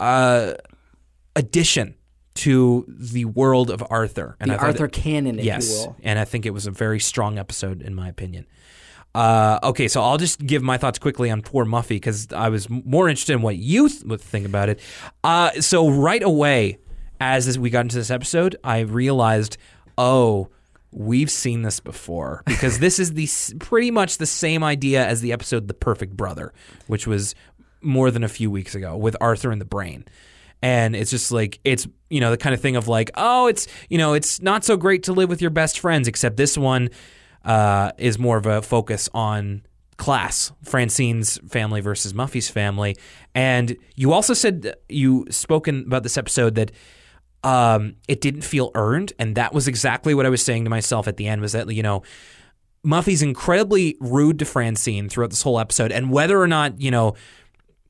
Uh, 0.00 0.54
addition 1.34 1.94
to 2.38 2.84
the 2.88 3.24
world 3.24 3.70
of 3.70 3.82
Arthur. 3.90 4.36
And 4.40 4.50
the 4.50 4.58
Arthur 4.58 4.86
it- 4.86 4.92
canon, 4.92 5.38
if 5.38 5.44
yes, 5.44 5.68
you 5.70 5.76
will. 5.88 5.96
and 6.02 6.18
I 6.18 6.24
think 6.24 6.46
it 6.46 6.50
was 6.50 6.66
a 6.66 6.70
very 6.70 7.00
strong 7.00 7.38
episode 7.38 7.82
in 7.82 7.94
my 7.94 8.08
opinion. 8.08 8.46
Uh, 9.14 9.58
okay, 9.62 9.88
so 9.88 10.02
I'll 10.02 10.18
just 10.18 10.38
give 10.46 10.62
my 10.62 10.76
thoughts 10.76 10.98
quickly 10.98 11.30
on 11.30 11.42
poor 11.42 11.64
Muffy 11.64 11.96
because 11.96 12.28
I 12.32 12.50
was 12.50 12.68
more 12.70 13.08
interested 13.08 13.32
in 13.32 13.42
what 13.42 13.56
you 13.56 13.88
th- 13.88 14.02
would 14.04 14.20
think 14.20 14.46
about 14.46 14.68
it. 14.68 14.80
Uh, 15.24 15.50
so 15.60 15.88
right 15.88 16.22
away, 16.22 16.78
as 17.18 17.46
this, 17.46 17.58
we 17.58 17.70
got 17.70 17.80
into 17.80 17.96
this 17.96 18.10
episode, 18.10 18.54
I 18.62 18.80
realized, 18.80 19.56
oh, 19.96 20.50
we've 20.92 21.30
seen 21.30 21.62
this 21.62 21.80
before 21.80 22.42
because 22.46 22.78
this 22.78 22.98
is 22.98 23.14
the 23.14 23.28
pretty 23.58 23.90
much 23.90 24.18
the 24.18 24.26
same 24.26 24.62
idea 24.62 25.04
as 25.04 25.20
the 25.20 25.32
episode 25.32 25.66
"The 25.68 25.74
Perfect 25.74 26.16
Brother," 26.16 26.52
which 26.86 27.06
was 27.06 27.34
more 27.80 28.10
than 28.10 28.22
a 28.22 28.28
few 28.28 28.50
weeks 28.50 28.74
ago 28.74 28.96
with 28.96 29.16
Arthur 29.20 29.50
and 29.50 29.60
the 29.60 29.64
Brain 29.64 30.04
and 30.62 30.96
it's 30.96 31.10
just 31.10 31.30
like 31.30 31.60
it's 31.64 31.86
you 32.10 32.20
know 32.20 32.30
the 32.30 32.36
kind 32.36 32.54
of 32.54 32.60
thing 32.60 32.76
of 32.76 32.88
like 32.88 33.10
oh 33.14 33.46
it's 33.46 33.66
you 33.88 33.98
know 33.98 34.14
it's 34.14 34.40
not 34.40 34.64
so 34.64 34.76
great 34.76 35.02
to 35.04 35.12
live 35.12 35.28
with 35.28 35.40
your 35.40 35.50
best 35.50 35.78
friends 35.78 36.08
except 36.08 36.36
this 36.36 36.58
one 36.58 36.90
uh, 37.44 37.92
is 37.98 38.18
more 38.18 38.36
of 38.36 38.46
a 38.46 38.60
focus 38.60 39.08
on 39.14 39.62
class 39.96 40.52
francine's 40.62 41.38
family 41.48 41.80
versus 41.80 42.14
muffy's 42.14 42.48
family. 42.48 42.96
And 43.34 43.76
you 43.94 44.12
also 44.12 44.34
said 44.34 44.74
you 44.88 45.26
spoken 45.30 45.84
about 45.86 46.02
this 46.02 46.16
episode 46.16 46.54
that 46.56 46.72
um, 47.44 47.96
it 48.08 48.20
didn't 48.20 48.42
feel 48.42 48.70
earned 48.74 49.12
and 49.18 49.36
that 49.36 49.54
was 49.54 49.68
exactly 49.68 50.12
what 50.12 50.26
i 50.26 50.28
was 50.28 50.44
saying 50.44 50.64
to 50.64 50.70
myself 50.70 51.06
at 51.06 51.16
the 51.16 51.28
end 51.28 51.40
was 51.40 51.52
that 51.52 51.72
you 51.72 51.82
know 51.82 52.02
Muffy's 52.84 53.22
incredibly 53.22 53.96
rude 54.00 54.38
to 54.38 54.44
Francine 54.44 55.08
throughout 55.08 55.30
this 55.30 55.42
whole 55.42 55.58
episode, 55.58 55.92
and 55.92 56.10
whether 56.10 56.40
or 56.40 56.46
not 56.46 56.80
you 56.80 56.90
know 56.90 57.14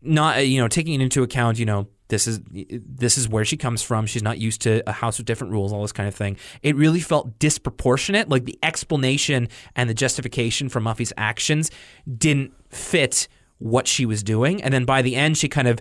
not 0.00 0.46
you 0.46 0.60
know 0.60 0.68
taking 0.68 1.00
it 1.00 1.04
into 1.04 1.22
account 1.22 1.58
you 1.58 1.66
know 1.66 1.86
this 2.09 2.26
is 2.26 2.40
this 2.50 3.18
is 3.18 3.28
where 3.28 3.44
she 3.44 3.56
comes 3.56 3.82
from. 3.82 4.06
She's 4.06 4.22
not 4.22 4.38
used 4.38 4.62
to 4.62 4.82
a 4.88 4.92
house 4.92 5.18
with 5.18 5.26
different 5.26 5.52
rules 5.52 5.72
all 5.72 5.82
this 5.82 5.92
kind 5.92 6.09
of 6.09 6.14
thing. 6.14 6.36
It 6.62 6.74
really 6.76 7.00
felt 7.00 7.38
disproportionate. 7.38 8.28
Like 8.28 8.44
the 8.44 8.59
explanation 8.62 9.48
and 9.76 9.88
the 9.88 9.94
justification 9.94 10.68
for 10.68 10.80
muffy's 10.80 11.12
actions 11.16 11.70
didn't 12.16 12.52
fit 12.70 13.28
what 13.59 13.86
she 13.86 14.06
was 14.06 14.22
doing. 14.22 14.62
And 14.62 14.72
then 14.72 14.84
by 14.84 15.02
the 15.02 15.16
end 15.16 15.36
she 15.36 15.48
kind 15.48 15.68
of 15.68 15.80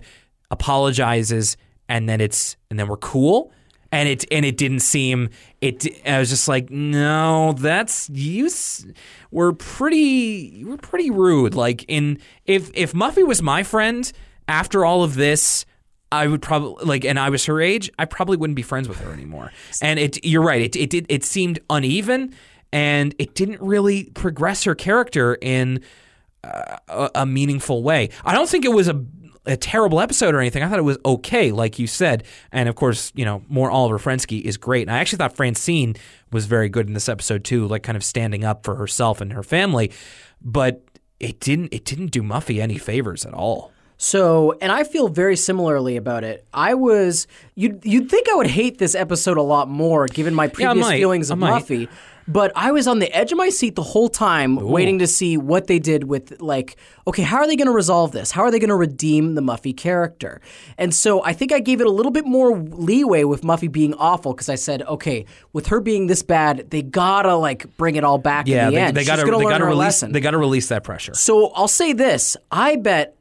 apologizes 0.50 1.56
and 1.88 2.08
then 2.08 2.20
it's 2.20 2.56
and 2.70 2.78
then 2.78 2.88
we're 2.88 2.96
cool. 2.98 3.52
And 3.90 4.06
it 4.06 4.26
and 4.30 4.44
it 4.44 4.58
didn't 4.58 4.80
seem 4.80 5.30
it 5.62 5.86
I 6.06 6.18
was 6.18 6.28
just 6.28 6.46
like 6.46 6.68
no 6.68 7.54
that's 7.54 8.10
you 8.10 8.50
we're 9.30 9.52
pretty 9.52 10.62
we're 10.62 10.76
pretty 10.76 11.10
rude. 11.10 11.54
Like 11.54 11.86
in 11.88 12.18
if 12.44 12.70
if 12.74 12.92
Muffy 12.92 13.26
was 13.26 13.40
my 13.40 13.62
friend 13.62 14.12
after 14.46 14.84
all 14.84 15.02
of 15.02 15.14
this 15.14 15.64
I 16.10 16.26
would 16.26 16.42
probably 16.42 16.84
like 16.84 17.04
and 17.04 17.18
I 17.18 17.30
was 17.30 17.44
her 17.46 17.60
age 17.60 17.90
I 17.98 18.04
probably 18.04 18.36
wouldn't 18.36 18.56
be 18.56 18.62
friends 18.62 18.88
with 18.88 18.98
her 19.00 19.12
anymore 19.12 19.52
and 19.82 19.98
it 19.98 20.24
you're 20.24 20.42
right 20.42 20.62
it 20.62 20.76
it 20.76 20.90
did 20.90 21.06
it 21.08 21.24
seemed 21.24 21.58
uneven 21.68 22.34
and 22.72 23.14
it 23.18 23.34
didn't 23.34 23.60
really 23.60 24.04
progress 24.10 24.64
her 24.64 24.74
character 24.74 25.36
in 25.40 25.82
uh, 26.44 26.76
a, 26.88 27.10
a 27.16 27.26
meaningful 27.26 27.82
way. 27.82 28.10
I 28.24 28.32
don't 28.32 28.48
think 28.48 28.64
it 28.64 28.72
was 28.72 28.88
a 28.88 29.04
a 29.46 29.56
terrible 29.56 29.98
episode 29.98 30.34
or 30.34 30.40
anything. 30.40 30.62
I 30.62 30.68
thought 30.68 30.78
it 30.78 30.82
was 30.82 30.98
okay, 31.06 31.52
like 31.52 31.78
you 31.78 31.86
said. 31.86 32.24
And 32.52 32.68
of 32.68 32.74
course, 32.74 33.12
you 33.14 33.24
know, 33.24 33.42
more 33.48 33.70
Oliver 33.70 33.98
Frensky 33.98 34.42
is 34.42 34.58
great. 34.58 34.82
And 34.82 34.90
I 34.90 34.98
actually 34.98 35.16
thought 35.16 35.36
Francine 35.36 35.96
was 36.30 36.44
very 36.44 36.68
good 36.68 36.86
in 36.86 36.92
this 36.92 37.08
episode 37.08 37.44
too, 37.44 37.66
like 37.66 37.82
kind 37.82 37.96
of 37.96 38.04
standing 38.04 38.44
up 38.44 38.62
for 38.62 38.74
herself 38.74 39.22
and 39.22 39.32
her 39.32 39.42
family. 39.42 39.90
But 40.42 40.84
it 41.18 41.40
didn't 41.40 41.72
it 41.72 41.86
didn't 41.86 42.08
do 42.08 42.22
Muffy 42.22 42.60
any 42.60 42.76
favors 42.76 43.24
at 43.24 43.32
all. 43.32 43.72
So, 44.00 44.56
and 44.60 44.70
I 44.70 44.84
feel 44.84 45.08
very 45.08 45.36
similarly 45.36 45.96
about 45.96 46.22
it. 46.22 46.46
I 46.54 46.74
was 46.74 47.26
you'd 47.56 47.84
you'd 47.84 48.08
think 48.08 48.28
I 48.30 48.34
would 48.36 48.46
hate 48.46 48.78
this 48.78 48.94
episode 48.94 49.36
a 49.36 49.42
lot 49.42 49.68
more 49.68 50.06
given 50.06 50.34
my 50.34 50.46
previous 50.46 50.76
might. 50.86 50.98
feelings 50.98 51.30
of. 51.30 51.38
Muffy, 51.38 51.88
but 52.28 52.52
I 52.54 52.70
was 52.70 52.86
on 52.86 53.00
the 53.00 53.12
edge 53.12 53.32
of 53.32 53.38
my 53.38 53.48
seat 53.48 53.74
the 53.74 53.82
whole 53.82 54.08
time 54.08 54.54
waiting 54.56 55.00
to 55.00 55.06
see 55.08 55.36
what 55.36 55.66
they 55.66 55.78
did 55.80 56.04
with 56.04 56.40
like 56.40 56.76
okay, 57.08 57.22
how 57.22 57.38
are 57.38 57.46
they 57.46 57.56
going 57.56 57.66
to 57.66 57.72
resolve 57.72 58.12
this? 58.12 58.30
How 58.30 58.42
are 58.42 58.50
they 58.50 58.58
going 58.58 58.68
to 58.68 58.74
redeem 58.76 59.34
the 59.34 59.40
Muffy 59.40 59.74
character? 59.74 60.40
And 60.76 60.94
so 60.94 61.24
I 61.24 61.32
think 61.32 61.52
I 61.52 61.58
gave 61.58 61.80
it 61.80 61.86
a 61.86 61.90
little 61.90 62.12
bit 62.12 62.26
more 62.26 62.56
leeway 62.58 63.24
with 63.24 63.40
Muffy 63.42 63.72
being 63.72 63.94
awful 63.94 64.32
because 64.34 64.48
I 64.50 64.56
said, 64.56 64.82
okay, 64.82 65.24
with 65.54 65.68
her 65.68 65.80
being 65.80 66.06
this 66.06 66.22
bad, 66.22 66.70
they 66.70 66.82
got 66.82 67.22
to 67.22 67.34
like 67.34 67.76
bring 67.78 67.96
it 67.96 68.04
all 68.04 68.18
back 68.18 68.46
Yeah, 68.46 68.66
in 68.68 68.74
the 68.74 68.76
they, 68.76 68.82
end. 68.82 68.96
they 68.96 69.04
gotta 69.04 69.24
gonna 69.24 69.38
they 69.38 69.44
learn 69.44 69.52
gotta 69.54 69.64
her 69.64 69.70
release 69.70 69.80
lesson. 69.84 70.12
they 70.12 70.20
gotta 70.20 70.38
release 70.38 70.68
that 70.68 70.84
pressure. 70.84 71.14
So 71.14 71.48
I'll 71.48 71.66
say 71.66 71.94
this: 71.94 72.36
I 72.52 72.76
bet, 72.76 73.16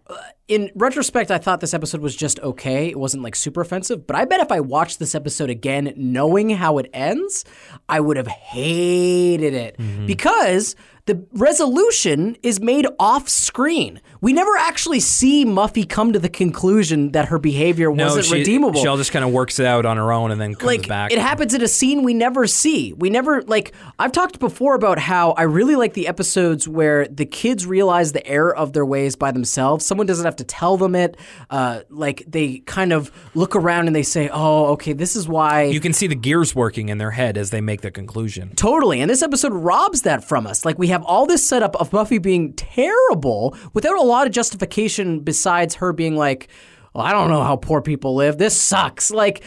in 0.47 0.71
retrospect, 0.75 1.29
I 1.29 1.37
thought 1.37 1.59
this 1.59 1.73
episode 1.73 2.01
was 2.01 2.15
just 2.15 2.39
okay. 2.39 2.87
It 2.87 2.97
wasn't 2.97 3.23
like 3.23 3.35
super 3.35 3.61
offensive, 3.61 4.07
but 4.07 4.15
I 4.15 4.25
bet 4.25 4.39
if 4.39 4.51
I 4.51 4.61
watched 4.61 4.99
this 4.99 5.13
episode 5.13 5.49
again, 5.49 5.93
knowing 5.97 6.51
how 6.51 6.77
it 6.77 6.89
ends, 6.93 7.43
I 7.89 7.99
would 7.99 8.15
have 8.17 8.27
hated 8.27 9.53
it 9.53 9.77
mm-hmm. 9.77 10.05
because 10.05 10.75
the 11.07 11.25
resolution 11.31 12.35
is 12.43 12.59
made 12.59 12.85
off 12.99 13.29
screen. 13.29 14.01
We 14.19 14.33
never 14.33 14.55
actually 14.57 14.99
see 14.99 15.45
Muffy 15.45 15.87
come 15.87 16.11
to 16.11 16.19
the 16.19 16.27
conclusion 16.29 17.13
that 17.13 17.29
her 17.29 17.39
behavior 17.39 17.89
wasn't 17.89 18.25
she, 18.25 18.33
redeemable 18.33 18.81
She 18.81 18.87
all 18.87 18.97
just 18.97 19.13
kind 19.13 19.23
of 19.23 19.31
works 19.31 19.57
it 19.57 19.65
out 19.65 19.85
on 19.85 19.95
her 19.95 20.11
own 20.11 20.31
and 20.31 20.39
then 20.39 20.53
comes 20.53 20.65
like 20.65 20.87
back. 20.87 21.13
it 21.13 21.19
happens 21.19 21.53
in 21.53 21.61
a 21.61 21.67
scene 21.67 22.03
we 22.03 22.13
never 22.13 22.45
see. 22.45 22.91
We 22.91 23.09
never 23.09 23.41
like 23.43 23.73
I've 23.97 24.11
talked 24.11 24.39
before 24.39 24.75
about 24.75 24.99
how 24.99 25.31
I 25.31 25.43
really 25.43 25.77
like 25.77 25.93
the 25.93 26.07
episodes 26.09 26.67
where 26.67 27.07
the 27.07 27.25
kids 27.25 27.65
realize 27.65 28.11
the 28.11 28.25
error 28.27 28.55
of 28.55 28.73
their 28.73 28.85
ways 28.85 29.15
by 29.15 29.31
themselves. 29.31 29.85
Someone 29.85 30.07
doesn't 30.07 30.25
have 30.25 30.35
to 30.37 30.43
tell 30.43 30.75
them 30.75 30.93
it. 30.93 31.15
Uh, 31.49 31.81
like 31.89 32.23
they 32.27 32.59
kind 32.59 32.91
of 32.91 33.11
look 33.33 33.55
around 33.55 33.87
and 33.87 33.95
they 33.95 34.03
say, 34.03 34.29
"Oh, 34.31 34.73
okay, 34.73 34.91
this 34.91 35.15
is 35.15 35.27
why." 35.27 35.63
you 35.63 35.79
can 35.79 35.93
see 35.93 36.07
the 36.07 36.15
gears 36.15 36.53
working 36.53 36.89
in 36.89 36.97
their 36.97 37.11
head 37.11 37.37
as 37.37 37.49
they 37.51 37.61
make 37.61 37.79
the 37.81 37.91
conclusion. 37.91 38.53
Totally. 38.55 38.99
And 38.99 39.09
this 39.09 39.21
episode 39.21 39.53
robs 39.53 40.01
that 40.01 40.23
from 40.23 40.45
us. 40.45 40.65
Like 40.65 40.77
we 40.77 40.87
have 40.87 40.96
all 41.03 41.25
this 41.25 41.47
setup 41.47 41.75
of 41.75 41.91
Muffy 41.91 42.21
being 42.21 42.53
terrible 42.53 43.55
without 43.73 43.97
a 43.97 44.01
lot 44.01 44.27
of 44.27 44.33
justification 44.33 45.19
besides 45.19 45.75
her 45.75 45.93
being 45.93 46.15
like, 46.15 46.47
well, 46.93 47.05
I 47.05 47.11
don't 47.11 47.29
know 47.29 47.43
how 47.43 47.55
poor 47.55 47.81
people 47.81 48.15
live. 48.15 48.37
This 48.37 48.59
sucks. 48.59 49.11
Like 49.11 49.43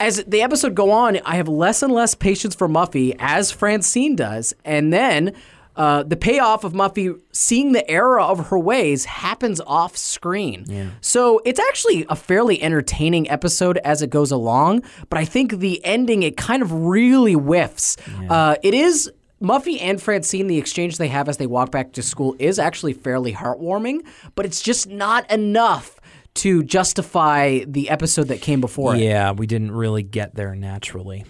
as 0.00 0.24
the 0.24 0.42
episode 0.42 0.74
go 0.74 0.90
on, 0.90 1.18
I 1.24 1.36
have 1.36 1.48
less 1.48 1.82
and 1.82 1.92
less 1.92 2.14
patience 2.14 2.54
for 2.54 2.68
Muffy 2.68 3.14
as 3.18 3.50
Francine 3.50 4.16
does. 4.16 4.54
And 4.64 4.92
then 4.92 5.34
uh, 5.76 6.04
the 6.04 6.16
payoff 6.16 6.62
of 6.64 6.72
Muffy 6.72 7.18
seeing 7.32 7.72
the 7.72 7.88
error 7.90 8.20
of 8.20 8.48
her 8.48 8.58
ways 8.58 9.04
happens 9.04 9.60
off 9.66 9.96
screen. 9.96 10.64
So 11.00 11.40
it's 11.44 11.58
actually 11.58 12.06
a 12.08 12.14
fairly 12.16 12.62
entertaining 12.62 13.28
episode 13.28 13.78
as 13.78 14.00
it 14.00 14.08
goes 14.10 14.30
along, 14.30 14.82
but 15.10 15.18
I 15.18 15.24
think 15.24 15.58
the 15.58 15.84
ending, 15.84 16.22
it 16.22 16.36
kind 16.36 16.62
of 16.62 16.72
really 16.72 17.34
whiffs. 17.34 17.96
Uh, 18.30 18.56
it 18.62 18.72
is. 18.74 19.10
Muffy 19.42 19.80
and 19.80 20.00
Francine, 20.00 20.46
the 20.46 20.58
exchange 20.58 20.98
they 20.98 21.08
have 21.08 21.28
as 21.28 21.36
they 21.36 21.46
walk 21.46 21.70
back 21.70 21.92
to 21.92 22.02
school 22.02 22.36
is 22.38 22.58
actually 22.58 22.92
fairly 22.92 23.32
heartwarming, 23.32 24.06
but 24.34 24.46
it's 24.46 24.62
just 24.62 24.88
not 24.88 25.30
enough 25.30 26.00
to 26.34 26.62
justify 26.62 27.60
the 27.66 27.90
episode 27.90 28.28
that 28.28 28.40
came 28.40 28.60
before 28.60 28.96
it. 28.96 29.00
Yeah, 29.00 29.32
we 29.32 29.46
didn't 29.46 29.72
really 29.72 30.02
get 30.02 30.34
there 30.34 30.54
naturally. 30.54 31.24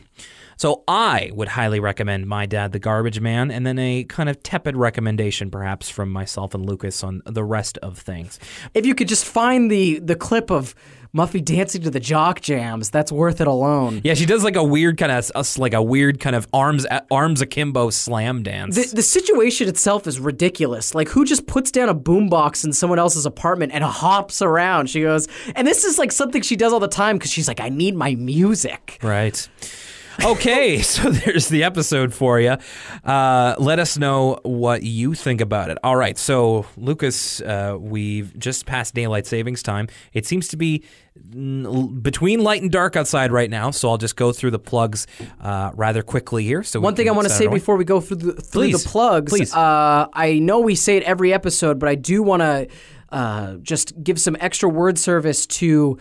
So 0.56 0.84
I 0.86 1.30
would 1.34 1.48
highly 1.48 1.80
recommend 1.80 2.26
My 2.26 2.46
Dad 2.46 2.72
the 2.72 2.78
Garbage 2.78 3.20
Man, 3.20 3.50
and 3.50 3.66
then 3.66 3.78
a 3.78 4.04
kind 4.04 4.28
of 4.28 4.42
tepid 4.42 4.76
recommendation, 4.76 5.50
perhaps 5.50 5.90
from 5.90 6.10
myself 6.10 6.54
and 6.54 6.64
Lucas 6.64 7.02
on 7.02 7.22
the 7.26 7.44
rest 7.44 7.76
of 7.78 7.98
things. 7.98 8.38
If 8.72 8.86
you 8.86 8.94
could 8.94 9.08
just 9.08 9.24
find 9.24 9.70
the 9.70 9.98
the 9.98 10.16
clip 10.16 10.50
of 10.50 10.74
Muffy 11.14 11.44
dancing 11.44 11.80
to 11.82 11.90
the 11.90 12.00
jock 12.00 12.40
jams, 12.40 12.90
that's 12.90 13.12
worth 13.12 13.40
it 13.40 13.46
alone. 13.46 14.00
Yeah, 14.02 14.14
she 14.14 14.26
does 14.26 14.42
like 14.42 14.56
a 14.56 14.64
weird 14.64 14.98
kind 14.98 15.12
of 15.12 15.58
like 15.58 15.72
a 15.72 15.82
weird 15.82 16.18
kind 16.18 16.34
of 16.34 16.48
arms 16.52 16.86
arms 17.10 17.40
akimbo 17.40 17.90
slam 17.90 18.42
dance. 18.42 18.74
The, 18.74 18.96
the 18.96 19.02
situation 19.02 19.68
itself 19.68 20.08
is 20.08 20.18
ridiculous. 20.18 20.92
Like, 20.92 21.08
who 21.08 21.24
just 21.24 21.46
puts 21.46 21.70
down 21.70 21.88
a 21.88 21.94
boombox 21.94 22.64
in 22.64 22.72
someone 22.72 22.98
else's 22.98 23.26
apartment 23.26 23.72
and 23.72 23.84
hops 23.84 24.42
around? 24.42 24.90
She 24.90 25.02
goes, 25.02 25.28
and 25.54 25.66
this 25.66 25.84
is 25.84 25.98
like 25.98 26.10
something 26.10 26.42
she 26.42 26.56
does 26.56 26.72
all 26.72 26.80
the 26.80 26.88
time 26.88 27.16
because 27.16 27.30
she's 27.30 27.46
like, 27.46 27.60
I 27.60 27.68
need 27.68 27.94
my 27.94 28.16
music. 28.16 28.98
Right. 29.00 29.48
Okay, 30.22 30.82
so 30.82 31.10
there's 31.10 31.48
the 31.48 31.64
episode 31.64 32.12
for 32.14 32.38
you. 32.38 32.56
Uh, 33.04 33.54
let 33.58 33.78
us 33.78 33.98
know 33.98 34.38
what 34.42 34.82
you 34.82 35.14
think 35.14 35.40
about 35.40 35.70
it. 35.70 35.78
All 35.82 35.96
right, 35.96 36.16
so 36.18 36.66
Lucas, 36.76 37.40
uh, 37.40 37.76
we've 37.78 38.38
just 38.38 38.66
passed 38.66 38.94
daylight 38.94 39.26
savings 39.26 39.62
time. 39.62 39.88
It 40.12 40.26
seems 40.26 40.48
to 40.48 40.56
be 40.56 40.84
between 42.02 42.40
light 42.42 42.62
and 42.62 42.70
dark 42.70 42.96
outside 42.96 43.32
right 43.32 43.50
now, 43.50 43.70
so 43.70 43.88
I'll 43.88 43.98
just 43.98 44.16
go 44.16 44.32
through 44.32 44.50
the 44.50 44.58
plugs 44.58 45.06
uh, 45.40 45.70
rather 45.74 46.02
quickly 46.02 46.44
here. 46.44 46.62
So 46.62 46.80
One 46.80 46.94
thing 46.94 47.08
I 47.08 47.12
want 47.12 47.28
to 47.28 47.34
say 47.34 47.46
before 47.46 47.76
we 47.76 47.84
go 47.84 48.00
through 48.00 48.16
the 48.16 48.32
through 48.34 48.62
Please. 48.70 48.82
the 48.82 48.88
plugs, 48.88 49.32
Please. 49.32 49.54
Uh, 49.54 50.08
I 50.12 50.38
know 50.40 50.60
we 50.60 50.74
say 50.74 50.96
it 50.96 51.02
every 51.04 51.32
episode, 51.32 51.78
but 51.78 51.88
I 51.88 51.94
do 51.94 52.22
want 52.22 52.42
to 52.42 52.68
uh, 53.10 53.54
just 53.56 54.02
give 54.02 54.20
some 54.20 54.36
extra 54.40 54.68
word 54.68 54.98
service 54.98 55.46
to. 55.46 55.98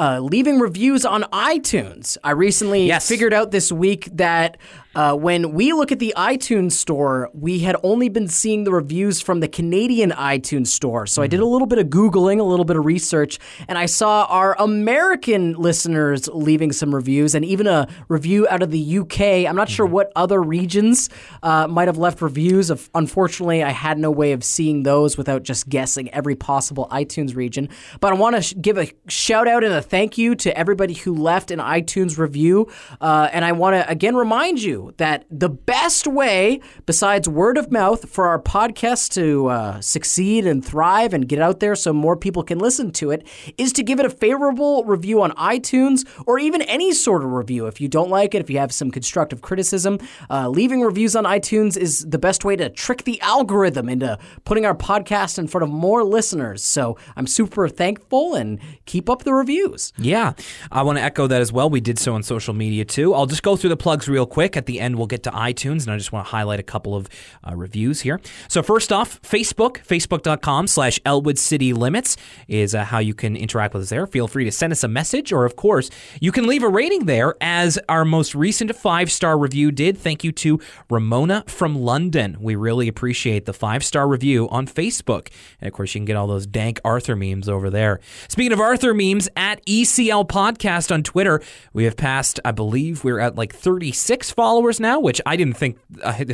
Uh, 0.00 0.18
leaving 0.18 0.58
reviews 0.58 1.04
on 1.04 1.24
iTunes. 1.24 2.16
I 2.24 2.30
recently 2.30 2.86
Yes. 2.86 3.06
figured 3.06 3.34
out 3.34 3.50
this 3.50 3.70
week 3.70 4.08
that 4.14 4.56
uh, 4.94 5.14
when 5.14 5.52
we 5.52 5.72
look 5.72 5.92
at 5.92 6.00
the 6.00 6.12
iTunes 6.16 6.72
store, 6.72 7.30
we 7.32 7.60
had 7.60 7.76
only 7.84 8.08
been 8.08 8.26
seeing 8.26 8.64
the 8.64 8.72
reviews 8.72 9.20
from 9.20 9.38
the 9.38 9.46
Canadian 9.46 10.10
iTunes 10.10 10.66
store. 10.66 11.06
So 11.06 11.22
I 11.22 11.28
did 11.28 11.38
a 11.38 11.46
little 11.46 11.68
bit 11.68 11.78
of 11.78 11.86
Googling, 11.86 12.40
a 12.40 12.42
little 12.42 12.64
bit 12.64 12.76
of 12.76 12.84
research, 12.84 13.38
and 13.68 13.78
I 13.78 13.86
saw 13.86 14.24
our 14.24 14.56
American 14.58 15.52
listeners 15.52 16.26
leaving 16.28 16.72
some 16.72 16.92
reviews 16.92 17.36
and 17.36 17.44
even 17.44 17.68
a 17.68 17.86
review 18.08 18.48
out 18.48 18.62
of 18.62 18.72
the 18.72 18.98
UK. 18.98 19.20
I'm 19.48 19.54
not 19.54 19.68
sure 19.68 19.86
what 19.86 20.10
other 20.16 20.42
regions 20.42 21.08
uh, 21.44 21.68
might 21.68 21.86
have 21.86 21.98
left 21.98 22.20
reviews. 22.20 22.68
Of, 22.68 22.90
unfortunately, 22.92 23.62
I 23.62 23.70
had 23.70 23.96
no 23.96 24.10
way 24.10 24.32
of 24.32 24.42
seeing 24.42 24.82
those 24.82 25.16
without 25.16 25.44
just 25.44 25.68
guessing 25.68 26.10
every 26.10 26.34
possible 26.34 26.88
iTunes 26.90 27.36
region. 27.36 27.68
But 28.00 28.12
I 28.12 28.16
want 28.16 28.34
to 28.36 28.42
sh- 28.42 28.54
give 28.60 28.76
a 28.76 28.90
shout 29.06 29.46
out 29.46 29.62
and 29.62 29.72
a 29.72 29.82
thank 29.82 30.18
you 30.18 30.34
to 30.36 30.56
everybody 30.58 30.94
who 30.94 31.14
left 31.14 31.52
an 31.52 31.60
iTunes 31.60 32.18
review. 32.18 32.66
Uh, 33.00 33.28
and 33.32 33.44
I 33.44 33.52
want 33.52 33.74
to 33.74 33.88
again 33.88 34.16
remind 34.16 34.60
you 34.60 34.79
that 34.96 35.24
the 35.30 35.48
best 35.48 36.06
way, 36.06 36.60
besides 36.86 37.28
word 37.28 37.56
of 37.56 37.70
mouth, 37.70 38.08
for 38.08 38.26
our 38.26 38.40
podcast 38.40 39.12
to 39.14 39.46
uh, 39.48 39.80
succeed 39.80 40.46
and 40.46 40.64
thrive 40.64 41.12
and 41.14 41.28
get 41.28 41.40
out 41.40 41.60
there 41.60 41.74
so 41.74 41.92
more 41.92 42.16
people 42.16 42.42
can 42.42 42.58
listen 42.58 42.90
to 42.92 43.10
it, 43.10 43.26
is 43.58 43.72
to 43.72 43.82
give 43.82 44.00
it 44.00 44.06
a 44.06 44.10
favorable 44.10 44.84
review 44.84 45.22
on 45.22 45.30
iTunes 45.32 46.06
or 46.26 46.38
even 46.38 46.62
any 46.62 46.92
sort 46.92 47.22
of 47.22 47.32
review. 47.32 47.66
If 47.66 47.80
you 47.80 47.88
don't 47.88 48.10
like 48.10 48.34
it, 48.34 48.40
if 48.40 48.50
you 48.50 48.58
have 48.58 48.72
some 48.72 48.90
constructive 48.90 49.40
criticism, 49.42 49.98
uh, 50.28 50.48
leaving 50.48 50.80
reviews 50.82 51.14
on 51.16 51.24
iTunes 51.24 51.76
is 51.76 52.04
the 52.08 52.18
best 52.18 52.44
way 52.44 52.56
to 52.56 52.68
trick 52.68 53.04
the 53.04 53.20
algorithm 53.20 53.88
into 53.88 54.18
putting 54.44 54.66
our 54.66 54.74
podcast 54.74 55.38
in 55.38 55.46
front 55.46 55.64
of 55.64 55.70
more 55.70 56.04
listeners. 56.04 56.64
So 56.64 56.96
I'm 57.16 57.26
super 57.26 57.68
thankful 57.68 58.34
and 58.34 58.58
keep 58.86 59.08
up 59.10 59.24
the 59.24 59.34
reviews. 59.34 59.92
Yeah, 59.98 60.32
I 60.70 60.82
want 60.82 60.98
to 60.98 61.02
echo 61.02 61.26
that 61.26 61.40
as 61.40 61.52
well. 61.52 61.68
We 61.70 61.80
did 61.80 61.98
so 61.98 62.14
on 62.14 62.22
social 62.22 62.54
media 62.54 62.84
too. 62.84 63.14
I'll 63.14 63.26
just 63.26 63.42
go 63.42 63.56
through 63.56 63.70
the 63.70 63.76
plugs 63.76 64.08
real 64.08 64.26
quick. 64.26 64.56
At 64.56 64.66
the 64.70 64.80
end, 64.80 64.96
we'll 64.96 65.06
get 65.06 65.22
to 65.24 65.30
iTunes, 65.30 65.82
and 65.84 65.92
I 65.92 65.96
just 65.96 66.12
want 66.12 66.26
to 66.26 66.30
highlight 66.30 66.60
a 66.60 66.62
couple 66.62 66.94
of 66.94 67.08
uh, 67.46 67.54
reviews 67.56 68.02
here. 68.02 68.20
So 68.48 68.62
first 68.62 68.92
off, 68.92 69.20
Facebook, 69.22 69.84
facebook.com 69.84 70.66
slash 70.66 71.00
Elwood 71.04 71.38
City 71.38 71.72
Limits 71.72 72.16
is 72.48 72.74
uh, 72.74 72.84
how 72.84 72.98
you 72.98 73.14
can 73.14 73.36
interact 73.36 73.74
with 73.74 73.84
us 73.84 73.88
there. 73.90 74.06
Feel 74.06 74.28
free 74.28 74.44
to 74.44 74.52
send 74.52 74.72
us 74.72 74.84
a 74.84 74.88
message, 74.88 75.32
or 75.32 75.44
of 75.44 75.56
course, 75.56 75.90
you 76.20 76.32
can 76.32 76.46
leave 76.46 76.62
a 76.62 76.68
rating 76.68 77.06
there 77.06 77.34
as 77.40 77.78
our 77.88 78.04
most 78.04 78.34
recent 78.34 78.74
five-star 78.76 79.36
review 79.36 79.72
did. 79.72 79.98
Thank 79.98 80.22
you 80.24 80.32
to 80.32 80.60
Ramona 80.88 81.44
from 81.46 81.74
London. 81.74 82.36
We 82.40 82.54
really 82.54 82.88
appreciate 82.88 83.46
the 83.46 83.52
five-star 83.52 84.06
review 84.06 84.48
on 84.50 84.66
Facebook. 84.66 85.28
And 85.60 85.68
of 85.68 85.74
course, 85.74 85.94
you 85.94 86.00
can 86.00 86.04
get 86.04 86.16
all 86.16 86.26
those 86.26 86.46
dank 86.46 86.80
Arthur 86.84 87.16
memes 87.16 87.48
over 87.48 87.70
there. 87.70 88.00
Speaking 88.28 88.52
of 88.52 88.60
Arthur 88.60 88.94
memes, 88.94 89.28
at 89.36 89.64
ECL 89.66 90.28
Podcast 90.28 90.92
on 90.92 91.02
Twitter, 91.02 91.42
we 91.72 91.84
have 91.84 91.96
passed, 91.96 92.38
I 92.44 92.52
believe 92.52 93.04
we're 93.04 93.18
at 93.18 93.36
like 93.36 93.54
36 93.54 94.30
followers 94.30 94.59
now, 94.80 95.00
which 95.00 95.20
I 95.26 95.36
didn't 95.36 95.56
think, 95.56 95.78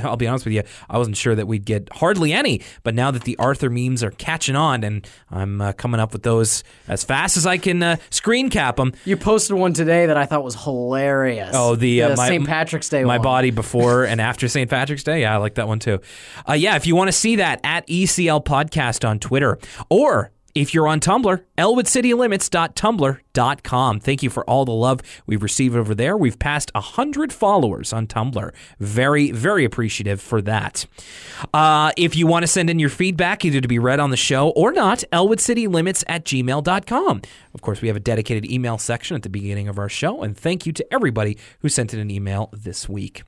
I'll 0.03 0.17
be 0.17 0.27
honest 0.27 0.45
with 0.45 0.55
you, 0.55 0.63
I 0.91 0.99
wasn't 0.99 1.17
sure 1.17 1.35
that 1.35 1.47
we'd 1.47 1.65
get 1.65 1.89
hardly 1.93 2.33
any. 2.33 2.63
But 2.83 2.95
now 2.95 3.11
that 3.11 3.23
the 3.25 3.37
Arthur 3.39 3.71
memes 3.71 4.03
are 4.03 4.11
catching 4.11 4.57
on 4.57 4.85
and 4.85 5.07
I'm 5.31 5.61
uh, 5.61 5.73
coming 5.73 6.01
up 6.01 6.13
with 6.13 6.23
those 6.23 6.65
as 6.89 7.05
fast 7.05 7.37
as 7.37 7.47
I 7.47 7.59
can 7.59 7.83
uh, 7.83 7.97
screen 8.11 8.51
cap 8.51 8.77
them. 8.77 8.93
You 9.05 9.17
posted 9.17 9.57
one 9.57 9.73
today 9.73 10.07
that 10.07 10.17
I 10.17 10.27
thought 10.27 10.45
was 10.45 10.63
hilarious. 10.63 11.51
Oh, 11.55 11.77
the, 11.77 12.03
uh, 12.03 12.17
my- 12.17 12.29
St. 12.29 12.47
Patrick's 12.47 12.89
Day 12.89 13.05
My 13.05 13.19
one. 13.19 13.23
body 13.25 13.51
before 13.53 14.05
and 14.05 14.21
after 14.21 14.49
St. 14.49 14.69
Patrick's 14.69 15.05
Day. 15.05 15.21
Yeah, 15.23 15.35
I 15.35 15.37
like 15.39 15.55
that 15.55 15.69
one 15.69 15.79
too. 15.79 16.01
Uh, 16.49 16.53
yeah, 16.55 16.77
if 16.77 16.87
you 16.87 16.97
want 16.97 17.09
to 17.09 17.13
see 17.13 17.37
that 17.37 17.61
at 17.65 17.87
ECL 17.87 18.45
Podcast 18.45 19.09
on 19.09 19.19
Twitter 19.19 19.59
or 19.89 20.31
if 20.57 20.73
you're 20.73 20.89
on 20.89 21.01
Tumblr, 21.01 21.45
elwoodcitylimits.tumblr.com. 21.59 24.01
Thank 24.01 24.23
you 24.23 24.31
for 24.31 24.49
all 24.49 24.65
the 24.65 24.73
love 24.73 25.03
we've 25.27 25.43
received 25.43 25.77
over 25.77 25.95
there. 25.95 26.17
We've 26.17 26.39
passed 26.39 26.71
100 26.75 27.31
followers 27.31 27.93
on 27.93 28.07
Tumblr. 28.07 28.51
Very, 28.81 29.33
very 29.33 29.67
appreciative 29.67 30.23
for 30.23 30.41
that. 30.41 30.87
Uh, 31.53 31.93
if 31.99 32.17
you 32.17 32.27
want 32.27 32.45
to 32.45 32.47
send 32.47 32.71
in 32.71 32.79
your 32.79 32.89
feedback, 32.89 33.45
either 33.45 33.61
to 33.61 33.69
be 33.69 33.79
read 33.79 34.01
on 34.01 34.09
the 34.11 34.17
show 34.17 34.49
or 34.51 34.73
not, 34.73 35.05
elwoodcitylimits 35.13 36.05
at 36.09 36.25
gmail.com. 36.25 37.23
Of 37.53 37.61
course, 37.61 37.83
we 37.83 37.89
have 37.89 37.97
a 37.97 38.01
dedicated 38.01 38.51
email 38.51 38.79
section 38.79 39.15
at 39.15 39.23
the 39.23 39.29
beginning 39.29 39.69
of 39.69 39.79
our 39.79 39.91
show, 39.91 40.23
and 40.23 40.35
thank 40.37 40.65
you 40.65 40.73
to 40.73 40.87
everybody 40.93 41.37
who 41.61 41.69
sent 41.69 41.93
in 41.93 42.01
an 42.01 42.11
email 42.11 42.49
this 42.55 42.89
week. 42.89 43.25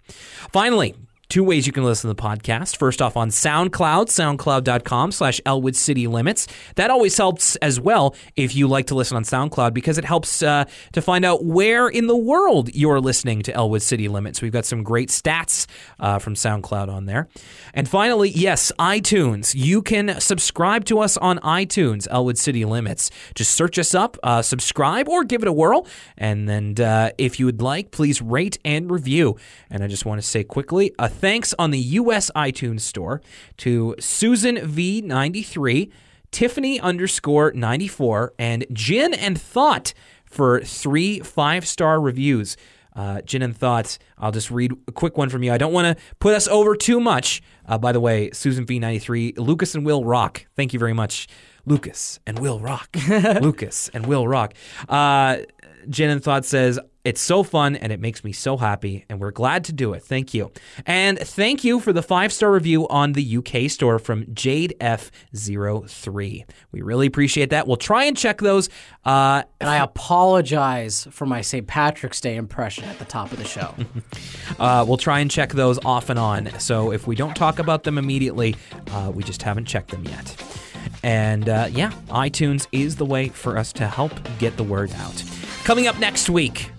Finally, 0.50 0.94
Two 1.28 1.44
ways 1.44 1.66
you 1.66 1.74
can 1.74 1.84
listen 1.84 2.08
to 2.08 2.14
the 2.14 2.22
podcast. 2.22 2.78
First 2.78 3.02
off 3.02 3.14
on 3.14 3.28
SoundCloud, 3.28 4.06
soundcloud.com 4.06 5.12
slash 5.12 5.42
Elwood 5.44 5.76
City 5.76 6.06
Limits. 6.06 6.46
That 6.76 6.90
always 6.90 7.18
helps 7.18 7.54
as 7.56 7.78
well 7.78 8.16
if 8.34 8.56
you 8.56 8.66
like 8.66 8.86
to 8.86 8.94
listen 8.94 9.14
on 9.14 9.24
SoundCloud 9.24 9.74
because 9.74 9.98
it 9.98 10.06
helps 10.06 10.42
uh, 10.42 10.64
to 10.94 11.02
find 11.02 11.26
out 11.26 11.44
where 11.44 11.86
in 11.86 12.06
the 12.06 12.16
world 12.16 12.74
you're 12.74 12.98
listening 12.98 13.42
to 13.42 13.52
Elwood 13.52 13.82
City 13.82 14.08
Limits. 14.08 14.40
We've 14.40 14.52
got 14.52 14.64
some 14.64 14.82
great 14.82 15.10
stats 15.10 15.66
uh, 16.00 16.18
from 16.18 16.32
SoundCloud 16.32 16.88
on 16.88 17.04
there. 17.04 17.28
And 17.74 17.86
finally, 17.86 18.30
yes, 18.30 18.72
iTunes. 18.78 19.54
You 19.54 19.82
can 19.82 20.18
subscribe 20.20 20.86
to 20.86 21.00
us 21.00 21.18
on 21.18 21.40
iTunes, 21.40 22.08
Elwood 22.10 22.38
City 22.38 22.64
Limits. 22.64 23.10
Just 23.34 23.54
search 23.54 23.78
us 23.78 23.94
up, 23.94 24.16
uh, 24.22 24.40
subscribe, 24.40 25.10
or 25.10 25.24
give 25.24 25.42
it 25.42 25.48
a 25.48 25.52
whirl. 25.52 25.86
And 26.16 26.48
then 26.48 26.74
uh, 26.80 27.10
if 27.18 27.38
you 27.38 27.44
would 27.44 27.60
like, 27.60 27.90
please 27.90 28.22
rate 28.22 28.56
and 28.64 28.90
review. 28.90 29.36
And 29.68 29.84
I 29.84 29.88
just 29.88 30.06
want 30.06 30.22
to 30.22 30.26
say 30.26 30.42
quickly, 30.42 30.94
a 30.98 31.17
thanks 31.18 31.54
on 31.58 31.70
the 31.70 31.78
U.S. 31.78 32.30
iTunes 32.36 32.80
store 32.80 33.20
to 33.58 33.94
Susan 33.98 34.56
V93, 34.56 35.90
Tiffany 36.30 36.80
underscore 36.80 37.52
94, 37.52 38.34
and 38.38 38.66
Jin 38.72 39.14
and 39.14 39.40
Thought 39.40 39.94
for 40.24 40.60
three 40.60 41.20
five 41.20 41.66
star 41.66 42.00
reviews. 42.00 42.56
Uh, 42.94 43.20
Jin 43.22 43.42
and 43.42 43.56
Thoughts, 43.56 43.98
I'll 44.18 44.32
just 44.32 44.50
read 44.50 44.72
a 44.88 44.92
quick 44.92 45.16
one 45.16 45.28
from 45.28 45.42
you. 45.44 45.52
I 45.52 45.58
don't 45.58 45.72
want 45.72 45.96
to 45.96 46.04
put 46.18 46.34
us 46.34 46.48
over 46.48 46.74
too 46.74 46.98
much. 46.98 47.40
Uh, 47.64 47.78
by 47.78 47.92
the 47.92 48.00
way, 48.00 48.30
Susan 48.32 48.66
V93, 48.66 49.38
Lucas 49.38 49.74
and 49.74 49.86
Will 49.86 50.04
Rock. 50.04 50.46
Thank 50.56 50.72
you 50.72 50.80
very 50.80 50.94
much. 50.94 51.28
Lucas 51.64 52.18
and 52.26 52.38
Will 52.40 52.58
Rock. 52.58 52.88
Lucas 53.40 53.88
and 53.90 54.06
Will 54.06 54.26
Rock. 54.26 54.54
Uh, 54.88 55.38
Jen 55.88 56.10
and 56.10 56.22
Thought 56.22 56.44
says, 56.44 56.80
It's 57.04 57.20
so 57.20 57.42
fun 57.42 57.76
and 57.76 57.92
it 57.92 58.00
makes 58.00 58.22
me 58.24 58.32
so 58.32 58.56
happy, 58.56 59.06
and 59.08 59.18
we're 59.20 59.30
glad 59.30 59.64
to 59.64 59.72
do 59.72 59.92
it. 59.94 60.02
Thank 60.02 60.34
you. 60.34 60.50
And 60.84 61.18
thank 61.18 61.64
you 61.64 61.80
for 61.80 61.92
the 61.92 62.02
five 62.02 62.32
star 62.32 62.50
review 62.52 62.86
on 62.88 63.12
the 63.12 63.36
UK 63.38 63.70
store 63.70 63.98
from 63.98 64.26
Jade 64.34 64.74
F03. 64.80 66.44
We 66.72 66.82
really 66.82 67.06
appreciate 67.06 67.50
that. 67.50 67.66
We'll 67.66 67.76
try 67.76 68.04
and 68.04 68.16
check 68.16 68.38
those. 68.38 68.68
Uh, 69.04 69.42
And 69.60 69.70
I 69.70 69.76
apologize 69.78 71.06
for 71.10 71.24
my 71.24 71.40
St. 71.40 71.66
Patrick's 71.66 72.20
Day 72.20 72.36
impression 72.36 72.84
at 72.84 72.98
the 72.98 73.04
top 73.04 73.32
of 73.32 73.38
the 73.38 73.44
show. 73.44 73.74
uh, 74.58 74.84
we'll 74.86 74.96
try 74.98 75.20
and 75.20 75.30
check 75.30 75.52
those 75.52 75.78
off 75.84 76.10
and 76.10 76.18
on. 76.18 76.50
So 76.58 76.92
if 76.92 77.06
we 77.06 77.14
don't 77.16 77.34
talk 77.34 77.58
about 77.58 77.84
them 77.84 77.96
immediately, 77.96 78.56
uh, 78.90 79.10
we 79.14 79.22
just 79.22 79.42
haven't 79.42 79.64
checked 79.66 79.90
them 79.92 80.04
yet. 80.04 80.36
And 81.02 81.48
uh, 81.48 81.68
yeah, 81.70 81.92
iTunes 82.08 82.66
is 82.72 82.96
the 82.96 83.04
way 83.06 83.28
for 83.28 83.56
us 83.56 83.72
to 83.74 83.86
help 83.86 84.12
get 84.38 84.56
the 84.56 84.64
word 84.64 84.92
out. 84.98 85.22
Coming 85.64 85.86
up 85.86 85.98
next 85.98 86.28
week, 86.28 86.70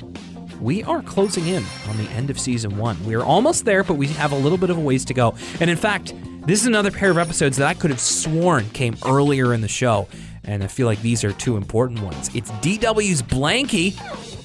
we 0.59 0.83
are 0.83 1.01
closing 1.01 1.47
in 1.47 1.63
on 1.87 1.97
the 1.97 2.09
end 2.11 2.29
of 2.29 2.39
season 2.39 2.77
one. 2.77 3.03
We 3.05 3.15
are 3.15 3.23
almost 3.23 3.65
there, 3.65 3.83
but 3.83 3.95
we 3.95 4.07
have 4.07 4.31
a 4.31 4.37
little 4.37 4.57
bit 4.57 4.69
of 4.69 4.77
a 4.77 4.81
ways 4.81 5.05
to 5.05 5.13
go. 5.13 5.35
And 5.59 5.69
in 5.69 5.77
fact, 5.77 6.13
this 6.45 6.61
is 6.61 6.67
another 6.67 6.91
pair 6.91 7.11
of 7.11 7.17
episodes 7.17 7.57
that 7.57 7.67
I 7.67 7.73
could 7.73 7.89
have 7.91 7.99
sworn 7.99 8.69
came 8.71 8.97
earlier 9.05 9.53
in 9.53 9.61
the 9.61 9.67
show. 9.67 10.07
And 10.43 10.63
I 10.63 10.67
feel 10.67 10.87
like 10.87 11.01
these 11.01 11.23
are 11.23 11.31
two 11.33 11.57
important 11.57 12.01
ones. 12.01 12.29
It's 12.33 12.49
DW's 12.51 13.21
Blanky 13.21 13.95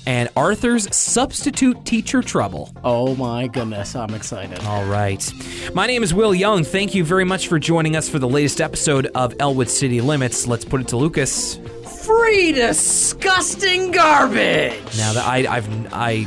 and 0.07 0.29
Arthur's 0.37 0.95
substitute 0.95 1.85
teacher 1.87 2.21
trouble. 2.21 2.71
oh 2.85 3.15
my 3.15 3.47
goodness, 3.47 3.97
I'm 3.97 4.13
excited. 4.13 4.59
All 4.65 4.85
right. 4.85 5.33
My 5.73 5.87
name 5.87 6.03
is 6.03 6.13
Will 6.13 6.35
Young. 6.35 6.63
Thank 6.63 6.95
you 6.95 7.05
very 7.05 7.25
much 7.25 7.49
for 7.49 7.59
joining 7.59 7.97
us 7.97 8.07
for 8.09 8.19
the 8.19 8.29
latest 8.29 8.61
episode 8.61 9.07
of 9.15 9.35
Elwood 9.41 9.71
City 9.71 10.03
Limits. 10.03 10.47
Let's 10.47 10.65
put 10.65 10.83
it 10.83 10.89
to 10.89 10.99
Lucas. 10.99 11.59
Free 12.05 12.53
disgusting 12.53 13.91
garbage! 13.91 14.97
Now 14.97 15.13
that 15.15 15.25
I 15.27 15.57
I've 15.57 15.93
I 15.93 16.25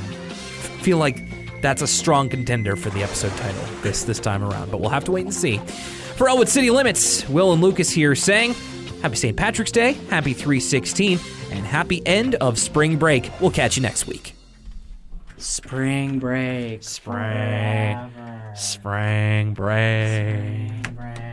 feel 0.82 0.98
like 0.98 1.20
that's 1.62 1.82
a 1.82 1.88
strong 1.88 2.30
contender 2.30 2.76
for 2.76 2.90
the 2.90 3.04
episode 3.04 3.36
title 3.38 3.62
this 3.82 4.04
this 4.04 4.20
time 4.20 4.44
around, 4.44 4.72
but 4.72 4.80
we'll 4.80 4.90
have 4.90 5.04
to 5.06 5.12
wait 5.12 5.26
and 5.26 5.34
see. 5.34 5.58
For 6.18 6.30
Elwood 6.30 6.50
City 6.50 6.72
Limits, 6.72 7.28
Will 7.30 7.54
and 7.54 7.62
Lucas 7.62 7.92
here 7.92 8.16
saying 8.16 8.56
Happy 9.04 9.16
St. 9.16 9.38
Patrick's 9.38 9.72
Day, 9.72 9.94
Happy 10.10 10.34
316, 10.34 11.20
and 11.52 11.66
happy 11.66 12.02
end 12.08 12.36
of 12.36 12.58
spring 12.58 12.98
break. 12.98 13.30
We'll 13.40 13.52
catch 13.52 13.78
you 13.78 13.84
next 13.84 14.08
week. 14.08 14.34
Spring 15.38 16.18
break. 16.18 16.82
Spring. 16.82 18.12
spring 18.56 19.54
break, 19.54 20.74
Spring 20.74 20.96
break. 20.96 21.27